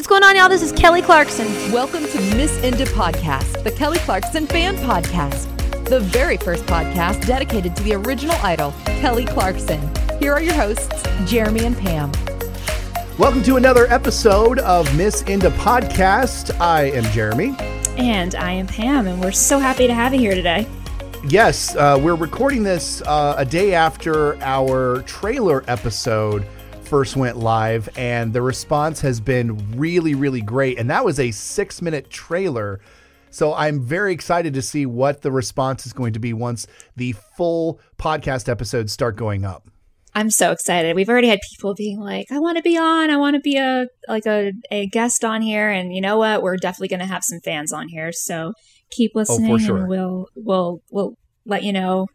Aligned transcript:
what's 0.00 0.08
going 0.08 0.24
on, 0.24 0.34
y'all? 0.34 0.48
This 0.48 0.62
is 0.62 0.72
Kelly 0.72 1.02
Clarkson. 1.02 1.46
Welcome 1.70 2.06
to 2.06 2.20
Miss 2.34 2.56
Inda 2.60 2.86
Podcast, 2.86 3.62
the 3.64 3.70
Kelly 3.70 3.98
Clarkson 3.98 4.46
fan 4.46 4.78
podcast, 4.78 5.44
the 5.90 6.00
very 6.00 6.38
first 6.38 6.64
podcast 6.64 7.26
dedicated 7.26 7.76
to 7.76 7.82
the 7.82 7.92
original 7.92 8.34
idol, 8.36 8.72
Kelly 8.86 9.26
Clarkson. 9.26 9.78
Here 10.18 10.32
are 10.32 10.40
your 10.40 10.54
hosts, 10.54 11.02
Jeremy 11.30 11.66
and 11.66 11.76
Pam. 11.76 12.10
Welcome 13.18 13.42
to 13.42 13.56
another 13.56 13.88
episode 13.88 14.60
of 14.60 14.86
Miss 14.96 15.22
Inda 15.24 15.50
Podcast. 15.50 16.58
I 16.58 16.84
am 16.92 17.04
Jeremy. 17.12 17.54
And 17.98 18.34
I 18.36 18.52
am 18.52 18.68
Pam, 18.68 19.06
and 19.06 19.20
we're 19.20 19.32
so 19.32 19.58
happy 19.58 19.86
to 19.86 19.92
have 19.92 20.14
you 20.14 20.20
here 20.20 20.34
today. 20.34 20.66
Yes, 21.28 21.76
uh, 21.76 22.00
we're 22.00 22.14
recording 22.14 22.62
this 22.62 23.02
uh, 23.02 23.34
a 23.36 23.44
day 23.44 23.74
after 23.74 24.42
our 24.42 25.02
trailer 25.02 25.62
episode 25.68 26.46
first 26.90 27.16
went 27.16 27.36
live, 27.36 27.88
and 27.96 28.32
the 28.32 28.42
response 28.42 29.00
has 29.02 29.20
been 29.20 29.78
really, 29.78 30.16
really 30.16 30.40
great. 30.40 30.76
And 30.76 30.90
that 30.90 31.04
was 31.04 31.20
a 31.20 31.30
six 31.30 31.80
minute 31.80 32.10
trailer. 32.10 32.80
So 33.30 33.54
I'm 33.54 33.80
very 33.80 34.12
excited 34.12 34.54
to 34.54 34.62
see 34.62 34.86
what 34.86 35.22
the 35.22 35.30
response 35.30 35.86
is 35.86 35.92
going 35.92 36.14
to 36.14 36.18
be 36.18 36.32
once 36.32 36.66
the 36.96 37.12
full 37.36 37.78
podcast 37.96 38.48
episodes 38.48 38.92
start 38.92 39.14
going 39.14 39.44
up. 39.44 39.68
I'm 40.16 40.30
so 40.30 40.50
excited. 40.50 40.96
We've 40.96 41.08
already 41.08 41.28
had 41.28 41.38
people 41.52 41.74
being 41.76 42.00
like, 42.00 42.26
"I 42.32 42.40
want 42.40 42.56
to 42.56 42.62
be 42.62 42.76
on. 42.76 43.10
I 43.10 43.16
want 43.18 43.36
to 43.36 43.40
be 43.40 43.56
a 43.56 43.86
like 44.08 44.26
a, 44.26 44.52
a 44.72 44.88
guest 44.88 45.24
on 45.24 45.42
here." 45.42 45.70
And 45.70 45.94
you 45.94 46.00
know 46.00 46.18
what? 46.18 46.42
We're 46.42 46.56
definitely 46.56 46.88
going 46.88 47.00
to 47.00 47.06
have 47.06 47.22
some 47.22 47.38
fans 47.44 47.72
on 47.72 47.86
here. 47.86 48.10
So 48.10 48.52
keep 48.90 49.12
oh, 49.14 49.20
listening, 49.20 49.52
oh, 49.52 49.58
sure. 49.58 49.76
and 49.76 49.88
we'll 49.88 50.26
we'll 50.34 50.82
we'll 50.90 51.14
let 51.46 51.62
you 51.62 51.72
know 51.72 52.08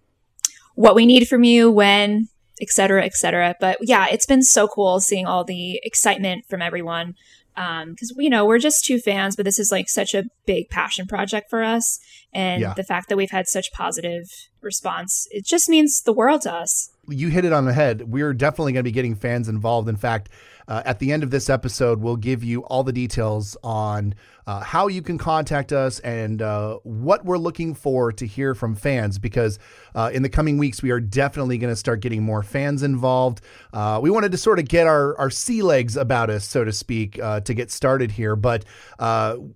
what 0.76 0.96
we 0.96 1.06
need 1.06 1.30
from 1.30 1.46
you 1.46 1.72
when 1.72 2.28
etc 2.62 3.04
etc 3.04 3.56
but 3.60 3.78
yeah 3.82 4.08
it's 4.10 4.26
been 4.26 4.44
so 4.44 4.68
cool 4.68 5.00
seeing 5.00 5.26
all 5.26 5.44
the 5.44 5.80
excitement 5.84 6.46
from 6.50 6.62
everyone. 6.62 7.16
Because 7.56 8.12
um, 8.12 8.18
you 8.22 8.30
know 8.30 8.46
we're 8.46 8.60
just 8.60 8.84
two 8.84 9.00
fans 9.00 9.38
but 9.38 9.46
this 9.46 9.60
is 9.60 9.72
like 9.72 9.88
such 9.88 10.14
a 10.14 10.26
big 10.46 10.70
passion 10.70 11.08
project 11.08 11.50
for 11.50 11.64
us. 11.64 12.00
And 12.34 12.62
yeah. 12.62 12.74
the 12.74 12.84
fact 12.84 13.08
that 13.08 13.16
we've 13.16 13.32
had 13.32 13.48
such 13.48 13.72
positive 13.72 14.26
response 14.62 15.26
it 15.32 15.46
just 15.46 15.70
means 15.70 16.02
the 16.02 16.14
world 16.14 16.42
to 16.42 16.54
us. 16.54 16.90
You 17.08 17.30
hit 17.30 17.46
it 17.46 17.54
on 17.54 17.66
the 17.66 17.74
head. 17.74 18.12
We're 18.12 18.34
definitely 18.34 18.74
going 18.74 18.82
to 18.84 18.90
be 18.90 18.92
getting 18.92 19.16
fans 19.16 19.48
involved. 19.48 19.88
In 19.88 19.96
fact 19.96 20.30
uh, 20.68 20.82
at 20.86 21.00
the 21.00 21.12
end 21.12 21.24
of 21.24 21.32
this 21.32 21.50
episode, 21.50 22.02
we'll 22.02 22.16
give 22.16 22.44
you 22.44 22.64
all 22.66 22.84
the 22.84 22.94
details 22.94 23.56
on 23.64 24.16
uh, 24.48 24.60
how 24.62 24.88
you 24.88 25.02
can 25.02 25.18
contact 25.18 25.72
us 25.72 26.00
and 26.00 26.42
uh, 26.42 26.78
what 26.84 27.26
we're 27.26 27.38
looking 27.38 27.74
for 27.74 28.12
to 28.12 28.26
hear 28.28 28.54
from 28.54 28.76
fans 28.76 29.18
because 29.18 29.60
uh, 29.96 30.10
in 30.14 30.22
the 30.22 30.30
coming 30.30 30.58
weeks, 30.58 30.82
we 30.82 30.92
are 30.92 31.00
definitely 31.00 31.58
going 31.58 31.72
to 31.72 31.76
start 31.76 32.00
getting 32.00 32.24
more 32.24 32.44
fans 32.44 32.84
involved. 32.84 33.42
Uh, 33.74 34.00
we 34.02 34.10
wanted 34.10 34.32
to 34.32 34.38
sort 34.38 34.60
of 34.60 34.68
get 34.68 34.88
our, 34.88 35.18
our 35.18 35.30
sea 35.30 35.62
legs 35.62 35.98
about 35.98 36.30
us, 36.30 36.48
so 36.48 36.64
to 36.64 36.72
speak, 36.72 37.20
uh, 37.20 37.40
to 37.42 37.54
get 37.54 37.72
started 37.72 38.12
here. 38.12 38.36
But 38.36 38.66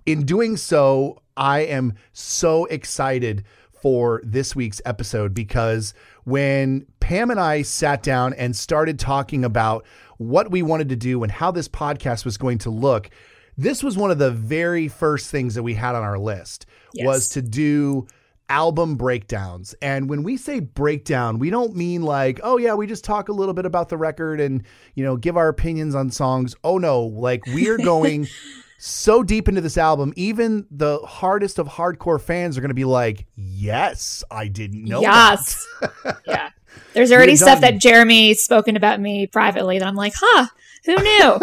in 0.06 0.26
doing 0.26 0.58
so, 0.58 1.22
I 1.38 1.62
am 1.62 1.94
so 2.12 2.66
excited 2.66 3.46
for 3.82 4.22
this 4.24 4.56
week's 4.56 4.82
episode 4.86 5.34
because 5.34 5.94
when 6.26 6.86
Pam 7.00 7.32
and 7.32 7.40
I 7.40 7.62
sat 7.62 8.04
down 8.04 8.34
and 8.34 8.56
started 8.56 9.00
talking 9.00 9.46
about 9.46 9.86
what 10.20 10.52
we 10.52 10.62
wanted 10.62 10.90
to 10.90 10.96
do 10.96 11.24
and 11.24 11.32
how 11.32 11.50
this 11.50 11.68
podcast 11.68 12.26
was 12.26 12.38
going 12.38 12.60
to 12.60 12.70
look, 12.70 13.10
this 13.58 13.82
was 13.82 13.98
one 13.98 14.12
of 14.12 14.20
the 14.20 14.32
very 14.32 14.88
first 14.88 15.32
things 15.32 15.56
that 15.56 15.64
we 15.64 15.74
had 15.74 15.96
on 15.96 16.04
our 16.04 16.20
list 16.20 16.66
yes. 16.94 17.06
was 17.06 17.30
to 17.30 17.42
do 17.42 18.06
album 18.50 18.96
breakdowns. 18.96 19.74
And 19.82 20.10
when 20.10 20.24
we 20.24 20.36
say 20.36 20.60
breakdown, 20.60 21.40
we 21.40 21.50
don't 21.50 21.76
mean 21.76 22.02
like, 22.04 22.40
oh 22.44 22.58
yeah, 22.58 22.74
we 22.74 22.86
just 22.86 23.04
talk 23.04 23.30
a 23.30 23.34
little 23.34 23.54
bit 23.54 23.66
about 23.66 23.90
the 23.90 23.98
record 23.98 24.42
and, 24.42 24.64
you 24.94 25.04
know, 25.04 25.16
give 25.16 25.38
our 25.38 25.48
opinions 25.48 25.96
on 25.96 26.12
songs. 26.12 26.56
Oh 26.64 26.78
no, 26.78 27.02
like 27.04 27.46
we 27.48 27.70
are 27.70 27.78
going 27.78 28.28
so 28.78 29.24
deep 29.24 29.48
into 29.48 29.62
this 29.62 29.78
album, 29.78 30.14
even 30.16 30.66
the 30.72 31.00
hardest 31.00 31.60
of 31.60 31.68
hardcore 31.68 32.20
fans 32.20 32.58
are 32.58 32.62
going 32.62 32.70
to 32.70 32.76
be 32.76 32.86
like, 32.86 33.28
"Yes, 33.36 34.24
I 34.32 34.48
didn't 34.48 34.86
know." 34.86 35.02
Yes, 35.02 35.68
yeah. 36.26 36.50
There's 36.94 37.12
already 37.12 37.36
stuff 37.36 37.62
that 37.62 37.80
Jeremy's 37.80 38.44
spoken 38.44 38.76
about 38.76 39.00
me 39.00 39.28
privately 39.28 39.80
that 39.80 39.88
I'm 39.88 39.96
like, 39.96 40.14
"Huh, 40.16 40.48
who 40.86 40.96
knew?" 40.96 41.40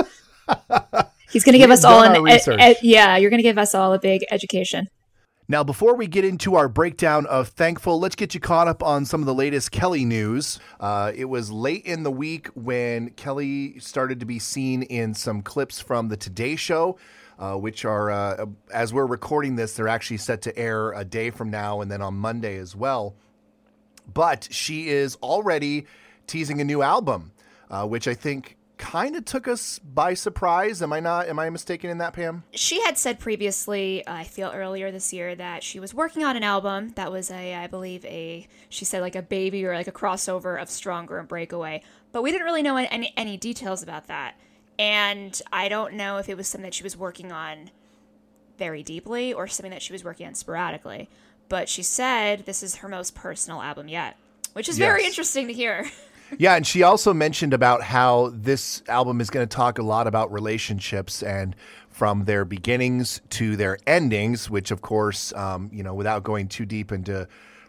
He's 1.30 1.44
going 1.44 1.54
to 1.54 1.58
give 1.58 1.70
us 1.70 1.84
all 1.84 2.02
an 2.02 2.74
yeah. 2.82 3.16
You're 3.16 3.30
going 3.30 3.38
to 3.38 3.42
give 3.42 3.58
us 3.58 3.74
all 3.74 3.92
a 3.92 3.98
big 3.98 4.24
education. 4.30 4.88
Now, 5.48 5.62
before 5.62 5.94
we 5.94 6.08
get 6.08 6.24
into 6.24 6.56
our 6.56 6.68
breakdown 6.68 7.24
of 7.26 7.48
Thankful, 7.48 8.00
let's 8.00 8.16
get 8.16 8.34
you 8.34 8.40
caught 8.40 8.66
up 8.66 8.82
on 8.82 9.04
some 9.04 9.20
of 9.20 9.26
the 9.26 9.34
latest 9.34 9.70
Kelly 9.70 10.04
news. 10.04 10.58
Uh, 10.80 11.12
it 11.14 11.26
was 11.26 11.52
late 11.52 11.84
in 11.84 12.02
the 12.02 12.10
week 12.10 12.48
when 12.54 13.10
Kelly 13.10 13.78
started 13.78 14.18
to 14.20 14.26
be 14.26 14.40
seen 14.40 14.82
in 14.82 15.14
some 15.14 15.42
clips 15.42 15.80
from 15.80 16.08
the 16.08 16.16
Today 16.16 16.56
Show 16.56 16.96
uh, 17.38 17.54
which 17.54 17.84
are, 17.84 18.10
uh, 18.10 18.46
as 18.72 18.92
we're 18.92 19.06
recording 19.06 19.56
this, 19.56 19.74
they're 19.74 19.88
actually 19.88 20.16
set 20.16 20.42
to 20.42 20.58
air 20.58 20.92
a 20.92 21.04
day 21.04 21.30
from 21.30 21.50
now 21.50 21.80
and 21.80 21.90
then 21.90 22.00
on 22.00 22.14
Monday 22.14 22.56
as 22.58 22.74
well. 22.74 23.14
But 24.12 24.48
she 24.50 24.88
is 24.88 25.16
already 25.16 25.86
teasing 26.26 26.60
a 26.60 26.64
new 26.64 26.82
album, 26.82 27.32
uh, 27.70 27.86
which 27.86 28.08
I 28.08 28.14
think 28.14 28.56
kind 28.78 29.16
of 29.16 29.24
took 29.24 29.48
us 29.48 29.78
by 29.78 30.14
surprise. 30.14 30.82
Am 30.82 30.92
I 30.92 31.00
not? 31.00 31.28
Am 31.28 31.38
I 31.38 31.48
mistaken 31.50 31.90
in 31.90 31.98
that, 31.98 32.12
Pam? 32.12 32.44
She 32.52 32.82
had 32.82 32.98
said 32.98 33.18
previously, 33.18 34.06
I 34.06 34.24
feel 34.24 34.50
earlier 34.54 34.90
this 34.90 35.12
year, 35.12 35.34
that 35.34 35.62
she 35.62 35.80
was 35.80 35.94
working 35.94 36.24
on 36.24 36.36
an 36.36 36.42
album 36.42 36.90
that 36.90 37.10
was 37.10 37.30
a, 37.30 37.54
I 37.54 37.66
believe, 37.66 38.04
a 38.04 38.46
she 38.68 38.84
said 38.84 39.00
like 39.00 39.16
a 39.16 39.22
baby 39.22 39.64
or 39.64 39.74
like 39.74 39.88
a 39.88 39.92
crossover 39.92 40.60
of 40.60 40.70
Stronger 40.70 41.18
and 41.18 41.28
Breakaway, 41.28 41.82
but 42.12 42.22
we 42.22 42.30
didn't 42.30 42.44
really 42.44 42.62
know 42.62 42.76
any 42.76 43.12
any 43.16 43.36
details 43.36 43.82
about 43.82 44.08
that. 44.08 44.34
And 44.78 45.40
I 45.52 45.68
don't 45.68 45.94
know 45.94 46.18
if 46.18 46.28
it 46.28 46.36
was 46.36 46.48
something 46.48 46.64
that 46.64 46.74
she 46.74 46.82
was 46.82 46.96
working 46.96 47.32
on 47.32 47.70
very 48.58 48.82
deeply 48.82 49.32
or 49.32 49.46
something 49.46 49.70
that 49.70 49.82
she 49.82 49.92
was 49.92 50.04
working 50.04 50.26
on 50.26 50.34
sporadically. 50.34 51.08
But 51.48 51.68
she 51.68 51.82
said 51.82 52.44
this 52.46 52.62
is 52.62 52.76
her 52.76 52.88
most 52.88 53.14
personal 53.14 53.62
album 53.62 53.88
yet, 53.88 54.16
which 54.52 54.68
is 54.68 54.78
yes. 54.78 54.86
very 54.86 55.04
interesting 55.04 55.46
to 55.48 55.52
hear. 55.52 55.88
yeah, 56.38 56.56
and 56.56 56.66
she 56.66 56.82
also 56.82 57.14
mentioned 57.14 57.54
about 57.54 57.82
how 57.82 58.32
this 58.34 58.82
album 58.88 59.20
is 59.20 59.30
going 59.30 59.46
to 59.46 59.54
talk 59.54 59.78
a 59.78 59.82
lot 59.82 60.06
about 60.06 60.32
relationships 60.32 61.22
and 61.22 61.54
from 61.90 62.24
their 62.24 62.44
beginnings 62.44 63.20
to 63.30 63.56
their 63.56 63.78
endings, 63.86 64.50
which, 64.50 64.70
of 64.70 64.82
course, 64.82 65.32
um, 65.34 65.70
you 65.72 65.82
know, 65.82 65.94
without 65.94 66.22
going 66.24 66.48
too 66.48 66.66
deep 66.66 66.92
into 66.92 67.26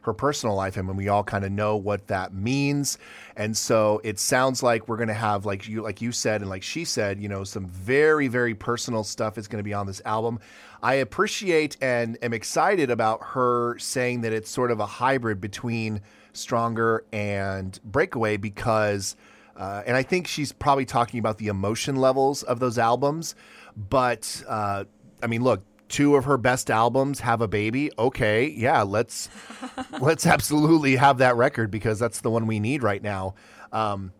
her 0.07 0.13
personal 0.13 0.55
life. 0.55 0.77
I 0.77 0.81
mean, 0.81 0.95
we 0.95 1.09
all 1.09 1.23
kind 1.23 1.45
of 1.45 1.51
know 1.51 1.75
what 1.75 2.07
that 2.07 2.33
means. 2.33 2.97
And 3.35 3.55
so 3.55 4.01
it 4.03 4.19
sounds 4.19 4.63
like 4.63 4.87
we're 4.87 4.97
going 4.97 5.09
to 5.09 5.13
have, 5.13 5.45
like 5.45 5.67
you, 5.67 5.81
like 5.81 6.01
you 6.01 6.11
said, 6.11 6.41
and 6.41 6.49
like 6.49 6.63
she 6.63 6.85
said, 6.85 7.21
you 7.21 7.27
know, 7.27 7.43
some 7.43 7.67
very, 7.67 8.27
very 8.27 8.55
personal 8.55 9.03
stuff 9.03 9.37
is 9.37 9.47
going 9.47 9.59
to 9.59 9.63
be 9.63 9.73
on 9.73 9.85
this 9.85 10.01
album. 10.05 10.39
I 10.81 10.95
appreciate 10.95 11.77
and 11.81 12.17
am 12.21 12.33
excited 12.33 12.91
about 12.91 13.19
her 13.23 13.77
saying 13.79 14.21
that 14.21 14.33
it's 14.33 14.49
sort 14.49 14.71
of 14.71 14.79
a 14.79 14.85
hybrid 14.85 15.41
between 15.41 16.01
Stronger 16.33 17.03
and 17.11 17.79
Breakaway 17.83 18.37
because, 18.37 19.15
uh, 19.55 19.83
and 19.85 19.97
I 19.97 20.03
think 20.03 20.27
she's 20.27 20.51
probably 20.51 20.85
talking 20.85 21.19
about 21.19 21.39
the 21.39 21.47
emotion 21.47 21.95
levels 21.95 22.43
of 22.43 22.59
those 22.59 22.77
albums. 22.77 23.35
But 23.75 24.43
uh, 24.47 24.85
I 25.21 25.27
mean, 25.27 25.43
look, 25.43 25.63
two 25.87 26.15
of 26.15 26.25
her 26.25 26.37
best 26.37 26.69
albums 26.69 27.21
have 27.21 27.41
a 27.41 27.47
baby 27.47 27.89
okay 27.97 28.47
yeah 28.47 28.81
let's 28.81 29.29
let's 30.01 30.25
absolutely 30.25 30.97
have 30.97 31.19
that 31.19 31.35
record 31.35 31.71
because 31.71 31.97
that's 31.97 32.21
the 32.21 32.29
one 32.29 32.45
we 32.45 32.59
need 32.59 32.83
right 32.83 33.01
now 33.01 33.33
um, 33.71 34.11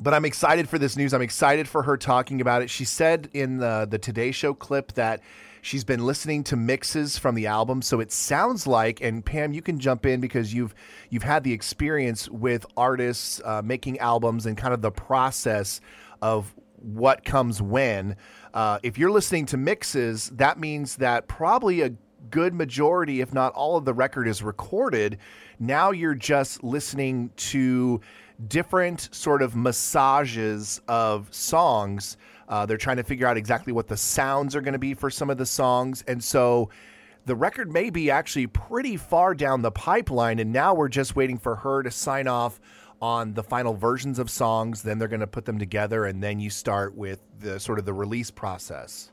but 0.00 0.14
i'm 0.14 0.24
excited 0.24 0.68
for 0.68 0.78
this 0.78 0.96
news 0.96 1.12
i'm 1.12 1.22
excited 1.22 1.68
for 1.68 1.82
her 1.82 1.96
talking 1.96 2.40
about 2.40 2.62
it 2.62 2.70
she 2.70 2.84
said 2.84 3.28
in 3.34 3.58
the 3.58 3.86
the 3.90 3.98
today 3.98 4.30
show 4.30 4.54
clip 4.54 4.92
that 4.92 5.20
she's 5.66 5.84
been 5.84 6.04
listening 6.04 6.44
to 6.44 6.56
mixes 6.56 7.18
from 7.18 7.34
the 7.34 7.46
album 7.46 7.82
so 7.82 8.00
it 8.00 8.12
sounds 8.12 8.66
like 8.66 9.00
and 9.00 9.24
pam 9.24 9.52
you 9.52 9.62
can 9.62 9.78
jump 9.78 10.06
in 10.06 10.20
because 10.20 10.54
you've 10.54 10.74
you've 11.10 11.22
had 11.22 11.42
the 11.44 11.52
experience 11.52 12.28
with 12.28 12.64
artists 12.76 13.40
uh, 13.44 13.60
making 13.64 13.98
albums 13.98 14.46
and 14.46 14.56
kind 14.56 14.72
of 14.72 14.80
the 14.80 14.90
process 14.90 15.80
of 16.22 16.54
what 16.80 17.24
comes 17.24 17.60
when 17.60 18.16
uh, 18.56 18.78
if 18.82 18.96
you're 18.96 19.10
listening 19.10 19.44
to 19.44 19.58
mixes, 19.58 20.30
that 20.30 20.58
means 20.58 20.96
that 20.96 21.28
probably 21.28 21.82
a 21.82 21.90
good 22.30 22.54
majority, 22.54 23.20
if 23.20 23.34
not 23.34 23.52
all 23.52 23.76
of 23.76 23.84
the 23.84 23.92
record 23.92 24.26
is 24.26 24.42
recorded. 24.42 25.18
Now 25.58 25.90
you're 25.90 26.14
just 26.14 26.64
listening 26.64 27.30
to 27.36 28.00
different 28.48 29.10
sort 29.14 29.42
of 29.42 29.54
massages 29.54 30.80
of 30.88 31.28
songs. 31.34 32.16
Uh, 32.48 32.66
they're 32.66 32.76
trying 32.76 32.96
to 32.96 33.02
figure 33.02 33.26
out 33.26 33.36
exactly 33.36 33.72
what 33.72 33.88
the 33.88 33.96
sounds 33.96 34.54
are 34.54 34.60
going 34.60 34.72
to 34.72 34.78
be 34.78 34.94
for 34.94 35.10
some 35.10 35.30
of 35.30 35.38
the 35.38 35.46
songs. 35.46 36.04
And 36.06 36.22
so 36.22 36.70
the 37.24 37.34
record 37.34 37.72
may 37.72 37.90
be 37.90 38.10
actually 38.10 38.46
pretty 38.46 38.96
far 38.96 39.34
down 39.34 39.62
the 39.62 39.72
pipeline. 39.72 40.38
And 40.38 40.52
now 40.52 40.74
we're 40.74 40.88
just 40.88 41.16
waiting 41.16 41.38
for 41.38 41.56
her 41.56 41.82
to 41.82 41.90
sign 41.90 42.28
off 42.28 42.60
on 43.00 43.34
the 43.34 43.42
final 43.42 43.74
versions 43.74 44.18
of 44.18 44.30
songs. 44.30 44.82
Then 44.82 44.98
they're 44.98 45.08
going 45.08 45.20
to 45.20 45.26
put 45.26 45.44
them 45.44 45.58
together, 45.58 46.04
and 46.06 46.22
then 46.22 46.40
you 46.40 46.50
start 46.50 46.94
with 46.94 47.20
the 47.40 47.60
sort 47.60 47.78
of 47.78 47.84
the 47.84 47.92
release 47.92 48.30
process. 48.30 49.10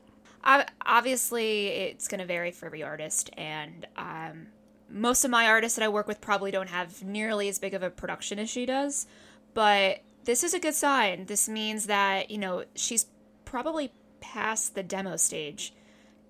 Obviously, 0.86 1.68
it's 1.68 2.08
going 2.08 2.20
to 2.20 2.26
vary 2.26 2.50
for 2.50 2.66
every 2.66 2.82
artist, 2.82 3.30
and 3.36 3.86
um, 3.96 4.48
most 4.90 5.24
of 5.24 5.30
my 5.30 5.46
artists 5.48 5.76
that 5.78 5.84
I 5.84 5.88
work 5.88 6.06
with 6.06 6.20
probably 6.20 6.50
don't 6.50 6.68
have 6.68 7.02
nearly 7.02 7.48
as 7.48 7.58
big 7.58 7.74
of 7.74 7.82
a 7.82 7.90
production 7.90 8.38
as 8.38 8.50
she 8.50 8.66
does. 8.66 9.06
But 9.54 10.02
this 10.24 10.44
is 10.44 10.52
a 10.52 10.60
good 10.60 10.74
sign. 10.74 11.26
This 11.26 11.48
means 11.48 11.86
that 11.86 12.30
you 12.30 12.38
know 12.38 12.64
she's 12.74 13.06
probably 13.54 13.92
past 14.18 14.74
the 14.74 14.82
demo 14.82 15.14
stage, 15.14 15.72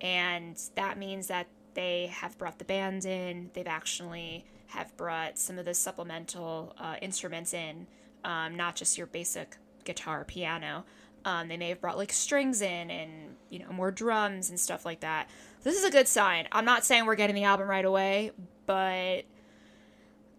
and 0.02 0.60
that 0.74 0.98
means 0.98 1.28
that 1.28 1.46
they 1.72 2.08
have 2.08 2.36
brought 2.36 2.58
the 2.58 2.66
band 2.66 3.06
in. 3.06 3.48
They've 3.54 3.66
actually 3.66 4.44
have 4.66 4.94
brought 4.98 5.38
some 5.38 5.58
of 5.58 5.64
the 5.64 5.72
supplemental 5.72 6.74
uh, 6.76 6.96
instruments 7.00 7.54
in, 7.54 7.86
um, 8.24 8.54
not 8.56 8.76
just 8.76 8.98
your 8.98 9.06
basic 9.06 9.56
guitar, 9.84 10.26
piano. 10.26 10.84
Um, 11.24 11.48
they 11.48 11.56
may 11.56 11.70
have 11.70 11.80
brought 11.80 11.96
like 11.96 12.12
strings 12.12 12.60
in 12.60 12.90
and 12.90 13.36
you 13.48 13.58
know 13.58 13.72
more 13.72 13.90
drums 13.90 14.50
and 14.50 14.60
stuff 14.60 14.84
like 14.84 15.00
that. 15.00 15.30
This 15.62 15.78
is 15.78 15.84
a 15.84 15.90
good 15.90 16.06
sign. 16.06 16.46
I'm 16.52 16.66
not 16.66 16.84
saying 16.84 17.06
we're 17.06 17.14
getting 17.14 17.36
the 17.36 17.44
album 17.44 17.70
right 17.70 17.86
away, 17.86 18.32
but 18.66 19.22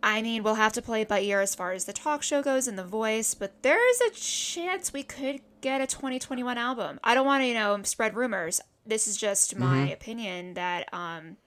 I 0.04 0.22
mean 0.22 0.44
we'll 0.44 0.54
have 0.54 0.74
to 0.74 0.84
play 0.84 1.02
it 1.02 1.08
by 1.08 1.22
ear 1.22 1.42
as 1.42 1.56
far 1.56 1.72
as 1.72 1.86
the 1.86 1.94
talk 1.94 2.22
show 2.22 2.44
goes 2.44 2.68
and 2.68 2.78
the 2.78 2.84
voice. 2.84 3.34
But 3.34 3.64
there 3.64 3.90
is 3.90 4.02
a 4.02 4.12
chance 4.12 4.94
we 4.94 5.02
could 5.02 5.42
get 5.66 5.82
a 5.82 5.88
2021 5.88 6.60
album. 6.60 7.00
I 7.04 7.16
don't 7.16 7.26
want 7.26 7.42
to 7.42 7.48
you 7.48 7.56
know 7.56 7.82
spread 7.82 8.16
rumors. 8.16 8.62
This 8.86 9.08
is 9.08 9.18
just 9.18 9.58
my 9.58 9.78
mm-hmm. 9.78 9.94
opinion 9.94 10.54
that 10.54 10.94
um, 10.94 11.38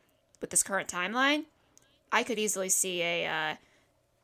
with 0.41 0.51
this 0.51 0.65
current 0.65 0.89
timeline, 0.89 1.45
I 2.11 2.25
could 2.25 2.37
easily 2.37 2.69
see 2.69 3.01
a 3.01 3.27
uh, 3.27 3.55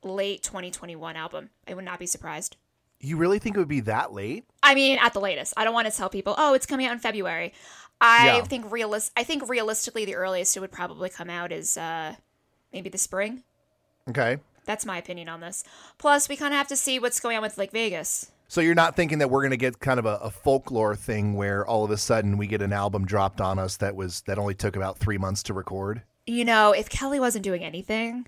late 0.03 0.43
2021 0.43 1.17
album. 1.17 1.51
I 1.69 1.75
would 1.75 1.85
not 1.85 2.01
be 2.01 2.07
surprised. 2.07 2.57
You 3.01 3.17
really 3.17 3.39
think 3.39 3.55
it 3.55 3.61
would 3.61 3.69
be 3.69 3.81
that 3.81 4.13
late? 4.13 4.45
I 4.65 4.75
mean, 4.75 4.99
at 5.01 5.13
the 5.13 5.21
latest. 5.21 5.55
I 5.57 5.63
don't 5.63 5.75
want 5.75 5.89
to 5.89 5.97
tell 5.97 6.09
people, 6.09 6.35
"Oh, 6.37 6.55
it's 6.55 6.67
coming 6.67 6.87
out 6.87 6.93
in 6.93 6.99
February." 6.99 7.53
I 8.01 8.27
yeah. 8.27 8.43
think 8.43 8.71
realist. 8.73 9.13
I 9.17 9.23
think 9.23 9.49
realistically, 9.49 10.05
the 10.05 10.17
earliest 10.17 10.57
it 10.57 10.61
would 10.61 10.73
probably 10.73 11.09
come 11.09 11.31
out 11.31 11.53
is 11.53 11.77
uh, 11.77 12.17
maybe 12.73 12.89
the 12.91 12.99
spring. 12.99 13.45
Okay. 14.09 14.39
That's 14.65 14.85
my 14.85 14.99
opinion 14.99 15.29
on 15.29 15.41
this. 15.41 15.63
Plus, 15.99 16.29
we 16.29 16.37
kind 16.37 16.53
of 16.53 16.59
have 16.59 16.69
to 16.69 16.77
see 16.77 16.99
what's 16.99 17.21
going 17.21 17.37
on 17.37 17.43
with 17.43 17.59
like 17.59 17.71
Vegas. 17.71 18.33
So 18.49 18.61
you're 18.61 18.75
not 18.75 18.95
thinking 18.95 19.19
that 19.19 19.31
we're 19.31 19.41
going 19.41 19.51
to 19.53 19.57
get 19.57 19.81
kind 19.81 19.99
of 19.99 20.07
a, 20.07 20.17
a, 20.17 20.31
folklore 20.31 20.95
thing 20.95 21.35
where 21.35 21.67
all 21.67 21.85
of 21.85 21.91
a 21.91 21.97
sudden 21.97 22.37
we 22.37 22.47
get 22.47 22.63
an 22.63 22.73
album 22.73 23.05
dropped 23.05 23.41
on 23.41 23.59
us 23.59 23.79
that 23.79 23.97
was 23.97 24.21
that 24.23 24.39
only 24.39 24.55
took 24.55 24.77
about 24.77 24.99
three 24.99 25.19
months 25.19 25.43
to 25.45 25.55
record? 25.55 26.03
You 26.27 26.45
know, 26.45 26.73
if 26.73 26.89
Kelly 26.89 27.19
wasn't 27.19 27.45
doing 27.45 27.65
anything 27.65 28.27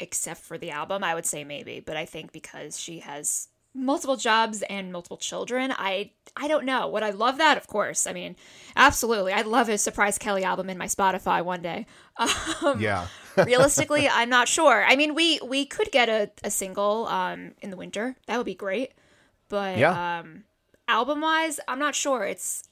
except 0.00 0.40
for 0.40 0.58
the 0.58 0.70
album, 0.70 1.04
I 1.04 1.14
would 1.14 1.26
say 1.26 1.44
maybe. 1.44 1.80
But 1.80 1.96
I 1.96 2.04
think 2.04 2.32
because 2.32 2.78
she 2.78 3.00
has 3.00 3.48
multiple 3.74 4.16
jobs 4.16 4.62
and 4.62 4.92
multiple 4.92 5.16
children, 5.16 5.72
I 5.76 6.12
I 6.36 6.48
don't 6.48 6.64
know. 6.64 6.88
Would 6.88 7.02
I 7.02 7.10
love 7.10 7.38
that? 7.38 7.56
Of 7.56 7.66
course. 7.66 8.06
I 8.06 8.12
mean, 8.12 8.36
absolutely. 8.76 9.32
I'd 9.32 9.46
love 9.46 9.68
a 9.68 9.78
surprise 9.78 10.18
Kelly 10.18 10.44
album 10.44 10.70
in 10.70 10.78
my 10.78 10.86
Spotify 10.86 11.44
one 11.44 11.62
day. 11.62 11.86
Um, 12.62 12.80
yeah. 12.80 13.08
realistically, 13.36 14.08
I'm 14.08 14.30
not 14.30 14.46
sure. 14.46 14.84
I 14.84 14.94
mean, 14.94 15.14
we 15.14 15.40
we 15.44 15.66
could 15.66 15.90
get 15.90 16.08
a, 16.08 16.30
a 16.44 16.50
single 16.50 17.06
um, 17.08 17.52
in 17.60 17.70
the 17.70 17.76
winter. 17.76 18.16
That 18.26 18.36
would 18.36 18.46
be 18.46 18.54
great. 18.54 18.92
But 19.54 19.78
yeah. 19.78 20.18
um, 20.18 20.42
album 20.88 21.20
wise, 21.20 21.60
I'm 21.68 21.78
not 21.78 21.94
sure. 21.94 22.24
It's 22.24 22.64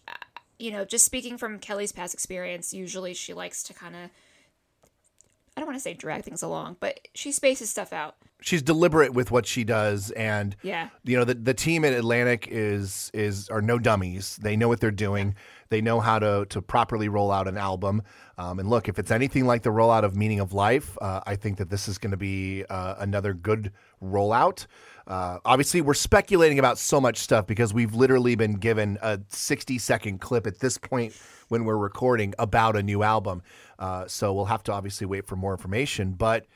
you 0.58 0.72
know, 0.72 0.84
just 0.84 1.04
speaking 1.04 1.38
from 1.38 1.60
Kelly's 1.60 1.92
past 1.92 2.12
experience, 2.12 2.74
usually 2.74 3.14
she 3.14 3.34
likes 3.34 3.62
to 3.62 3.72
kind 3.72 3.94
of 3.94 4.10
I 5.56 5.60
don't 5.60 5.68
want 5.68 5.76
to 5.76 5.82
say 5.82 5.94
drag 5.94 6.24
things 6.24 6.42
along, 6.42 6.78
but 6.80 6.98
she 7.14 7.30
spaces 7.30 7.70
stuff 7.70 7.92
out. 7.92 8.16
She's 8.40 8.62
deliberate 8.62 9.14
with 9.14 9.30
what 9.30 9.46
she 9.46 9.62
does, 9.62 10.10
and 10.10 10.56
yeah, 10.64 10.88
you 11.04 11.16
know 11.16 11.24
the 11.24 11.34
the 11.34 11.54
team 11.54 11.84
at 11.84 11.92
Atlantic 11.92 12.48
is 12.50 13.12
is 13.14 13.48
are 13.48 13.62
no 13.62 13.78
dummies. 13.78 14.40
They 14.42 14.56
know 14.56 14.66
what 14.66 14.80
they're 14.80 14.90
doing. 14.90 15.36
They 15.68 15.80
know 15.80 16.00
how 16.00 16.18
to 16.18 16.46
to 16.46 16.60
properly 16.60 17.08
roll 17.08 17.30
out 17.30 17.46
an 17.46 17.56
album. 17.56 18.02
Um, 18.38 18.58
and 18.58 18.68
look, 18.68 18.88
if 18.88 18.98
it's 18.98 19.12
anything 19.12 19.46
like 19.46 19.62
the 19.62 19.70
rollout 19.70 20.02
of 20.02 20.16
Meaning 20.16 20.40
of 20.40 20.52
Life, 20.52 20.98
uh, 21.00 21.20
I 21.26 21.36
think 21.36 21.58
that 21.58 21.70
this 21.70 21.86
is 21.86 21.96
going 21.98 22.10
to 22.10 22.16
be 22.16 22.64
uh, 22.68 22.96
another 22.98 23.34
good 23.34 23.70
rollout. 24.02 24.66
Uh, 25.06 25.38
obviously, 25.44 25.80
we're 25.80 25.94
speculating 25.94 26.58
about 26.58 26.78
so 26.78 27.00
much 27.00 27.18
stuff 27.18 27.46
because 27.46 27.74
we've 27.74 27.94
literally 27.94 28.34
been 28.34 28.54
given 28.54 28.98
a 29.02 29.20
60 29.28 29.78
second 29.78 30.20
clip 30.20 30.46
at 30.46 30.60
this 30.60 30.78
point 30.78 31.14
when 31.48 31.64
we're 31.64 31.76
recording 31.76 32.34
about 32.38 32.76
a 32.76 32.82
new 32.82 33.02
album. 33.02 33.42
Uh, 33.78 34.06
so 34.06 34.32
we'll 34.32 34.44
have 34.44 34.62
to 34.62 34.72
obviously 34.72 35.06
wait 35.06 35.26
for 35.26 35.36
more 35.36 35.52
information, 35.52 36.12
but 36.12 36.46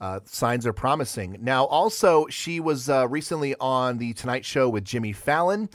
uh, 0.00 0.20
signs 0.24 0.66
are 0.66 0.72
promising. 0.72 1.38
Now, 1.40 1.64
also, 1.64 2.26
she 2.28 2.60
was 2.60 2.88
uh, 2.88 3.08
recently 3.08 3.54
on 3.60 3.98
the 3.98 4.12
Tonight 4.12 4.44
Show 4.44 4.68
with 4.68 4.84
Jimmy 4.84 5.12
Fallon 5.12 5.68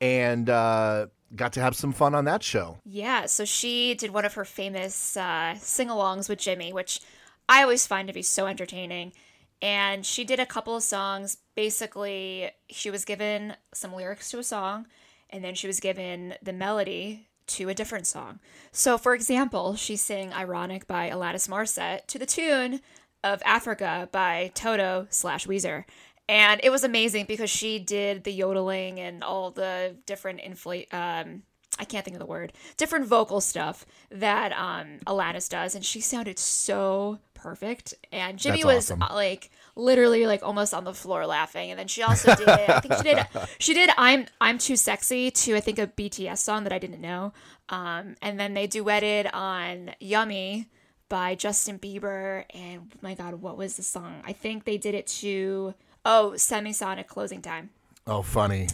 and 0.00 0.48
uh, 0.50 1.06
got 1.34 1.52
to 1.54 1.60
have 1.60 1.74
some 1.74 1.92
fun 1.92 2.14
on 2.14 2.24
that 2.26 2.42
show. 2.42 2.78
Yeah, 2.84 3.26
so 3.26 3.44
she 3.44 3.94
did 3.94 4.10
one 4.10 4.24
of 4.24 4.34
her 4.34 4.44
famous 4.44 5.16
uh, 5.16 5.54
sing 5.56 5.88
alongs 5.88 6.28
with 6.28 6.38
Jimmy, 6.38 6.72
which 6.72 7.00
I 7.48 7.62
always 7.62 7.86
find 7.86 8.08
to 8.08 8.14
be 8.14 8.22
so 8.22 8.46
entertaining. 8.46 9.12
And 9.60 10.06
she 10.06 10.24
did 10.24 10.38
a 10.38 10.46
couple 10.46 10.76
of 10.76 10.82
songs. 10.82 11.38
Basically, 11.54 12.50
she 12.70 12.90
was 12.90 13.04
given 13.04 13.54
some 13.74 13.92
lyrics 13.92 14.30
to 14.30 14.38
a 14.38 14.44
song, 14.44 14.86
and 15.30 15.44
then 15.44 15.54
she 15.54 15.66
was 15.66 15.80
given 15.80 16.34
the 16.42 16.52
melody 16.52 17.28
to 17.48 17.68
a 17.68 17.74
different 17.74 18.06
song. 18.06 18.40
So, 18.72 18.98
for 18.98 19.14
example, 19.14 19.74
she 19.74 19.96
sang 19.96 20.32
Ironic 20.32 20.86
by 20.86 21.10
Alanis 21.10 21.48
Morissette 21.48 22.06
to 22.06 22.18
the 22.18 22.26
tune 22.26 22.80
of 23.24 23.42
Africa 23.44 24.08
by 24.12 24.52
Toto 24.54 25.06
slash 25.10 25.46
Weezer. 25.46 25.84
And 26.28 26.60
it 26.62 26.70
was 26.70 26.84
amazing 26.84 27.24
because 27.26 27.48
she 27.48 27.78
did 27.78 28.24
the 28.24 28.32
yodeling 28.32 29.00
and 29.00 29.24
all 29.24 29.50
the 29.50 29.96
different 30.04 30.40
inflate, 30.40 30.92
um, 30.92 31.42
I 31.78 31.84
can't 31.84 32.04
think 32.04 32.14
of 32.14 32.20
the 32.20 32.26
word, 32.26 32.52
different 32.76 33.06
vocal 33.06 33.40
stuff 33.40 33.86
that 34.10 34.52
um, 34.52 34.98
Alanis 35.06 35.48
does. 35.48 35.74
And 35.74 35.84
she 35.84 36.00
sounded 36.00 36.38
so 36.38 37.18
perfect. 37.34 37.94
And 38.12 38.38
Jimmy 38.38 38.62
That's 38.62 38.90
was 38.90 38.90
awesome. 38.90 39.14
like 39.14 39.50
literally 39.76 40.26
like 40.26 40.42
almost 40.42 40.74
on 40.74 40.84
the 40.84 40.94
floor 40.94 41.26
laughing. 41.26 41.70
And 41.70 41.78
then 41.78 41.88
she 41.88 42.02
also 42.02 42.34
did 42.34 42.48
I 42.48 42.80
think 42.80 42.94
she 42.94 43.02
did 43.02 43.26
she 43.58 43.74
did 43.74 43.90
I'm 43.96 44.26
I'm 44.40 44.58
too 44.58 44.76
sexy 44.76 45.30
to 45.30 45.56
I 45.56 45.60
think 45.60 45.78
a 45.78 45.86
BTS 45.86 46.38
song 46.38 46.64
that 46.64 46.72
I 46.72 46.78
didn't 46.78 47.00
know. 47.00 47.32
Um, 47.68 48.16
and 48.22 48.40
then 48.40 48.54
they 48.54 48.66
duetted 48.66 49.30
on 49.32 49.92
Yummy 50.00 50.68
by 51.08 51.34
Justin 51.34 51.78
Bieber 51.78 52.44
and 52.54 52.90
oh 52.94 52.98
my 53.02 53.14
god, 53.14 53.36
what 53.36 53.56
was 53.56 53.76
the 53.76 53.82
song? 53.82 54.22
I 54.24 54.32
think 54.32 54.64
they 54.64 54.78
did 54.78 54.94
it 54.94 55.06
to 55.06 55.74
oh, 56.04 56.32
Semisonic 56.36 57.06
closing 57.06 57.42
time. 57.42 57.70
Oh, 58.06 58.22
funny. 58.22 58.68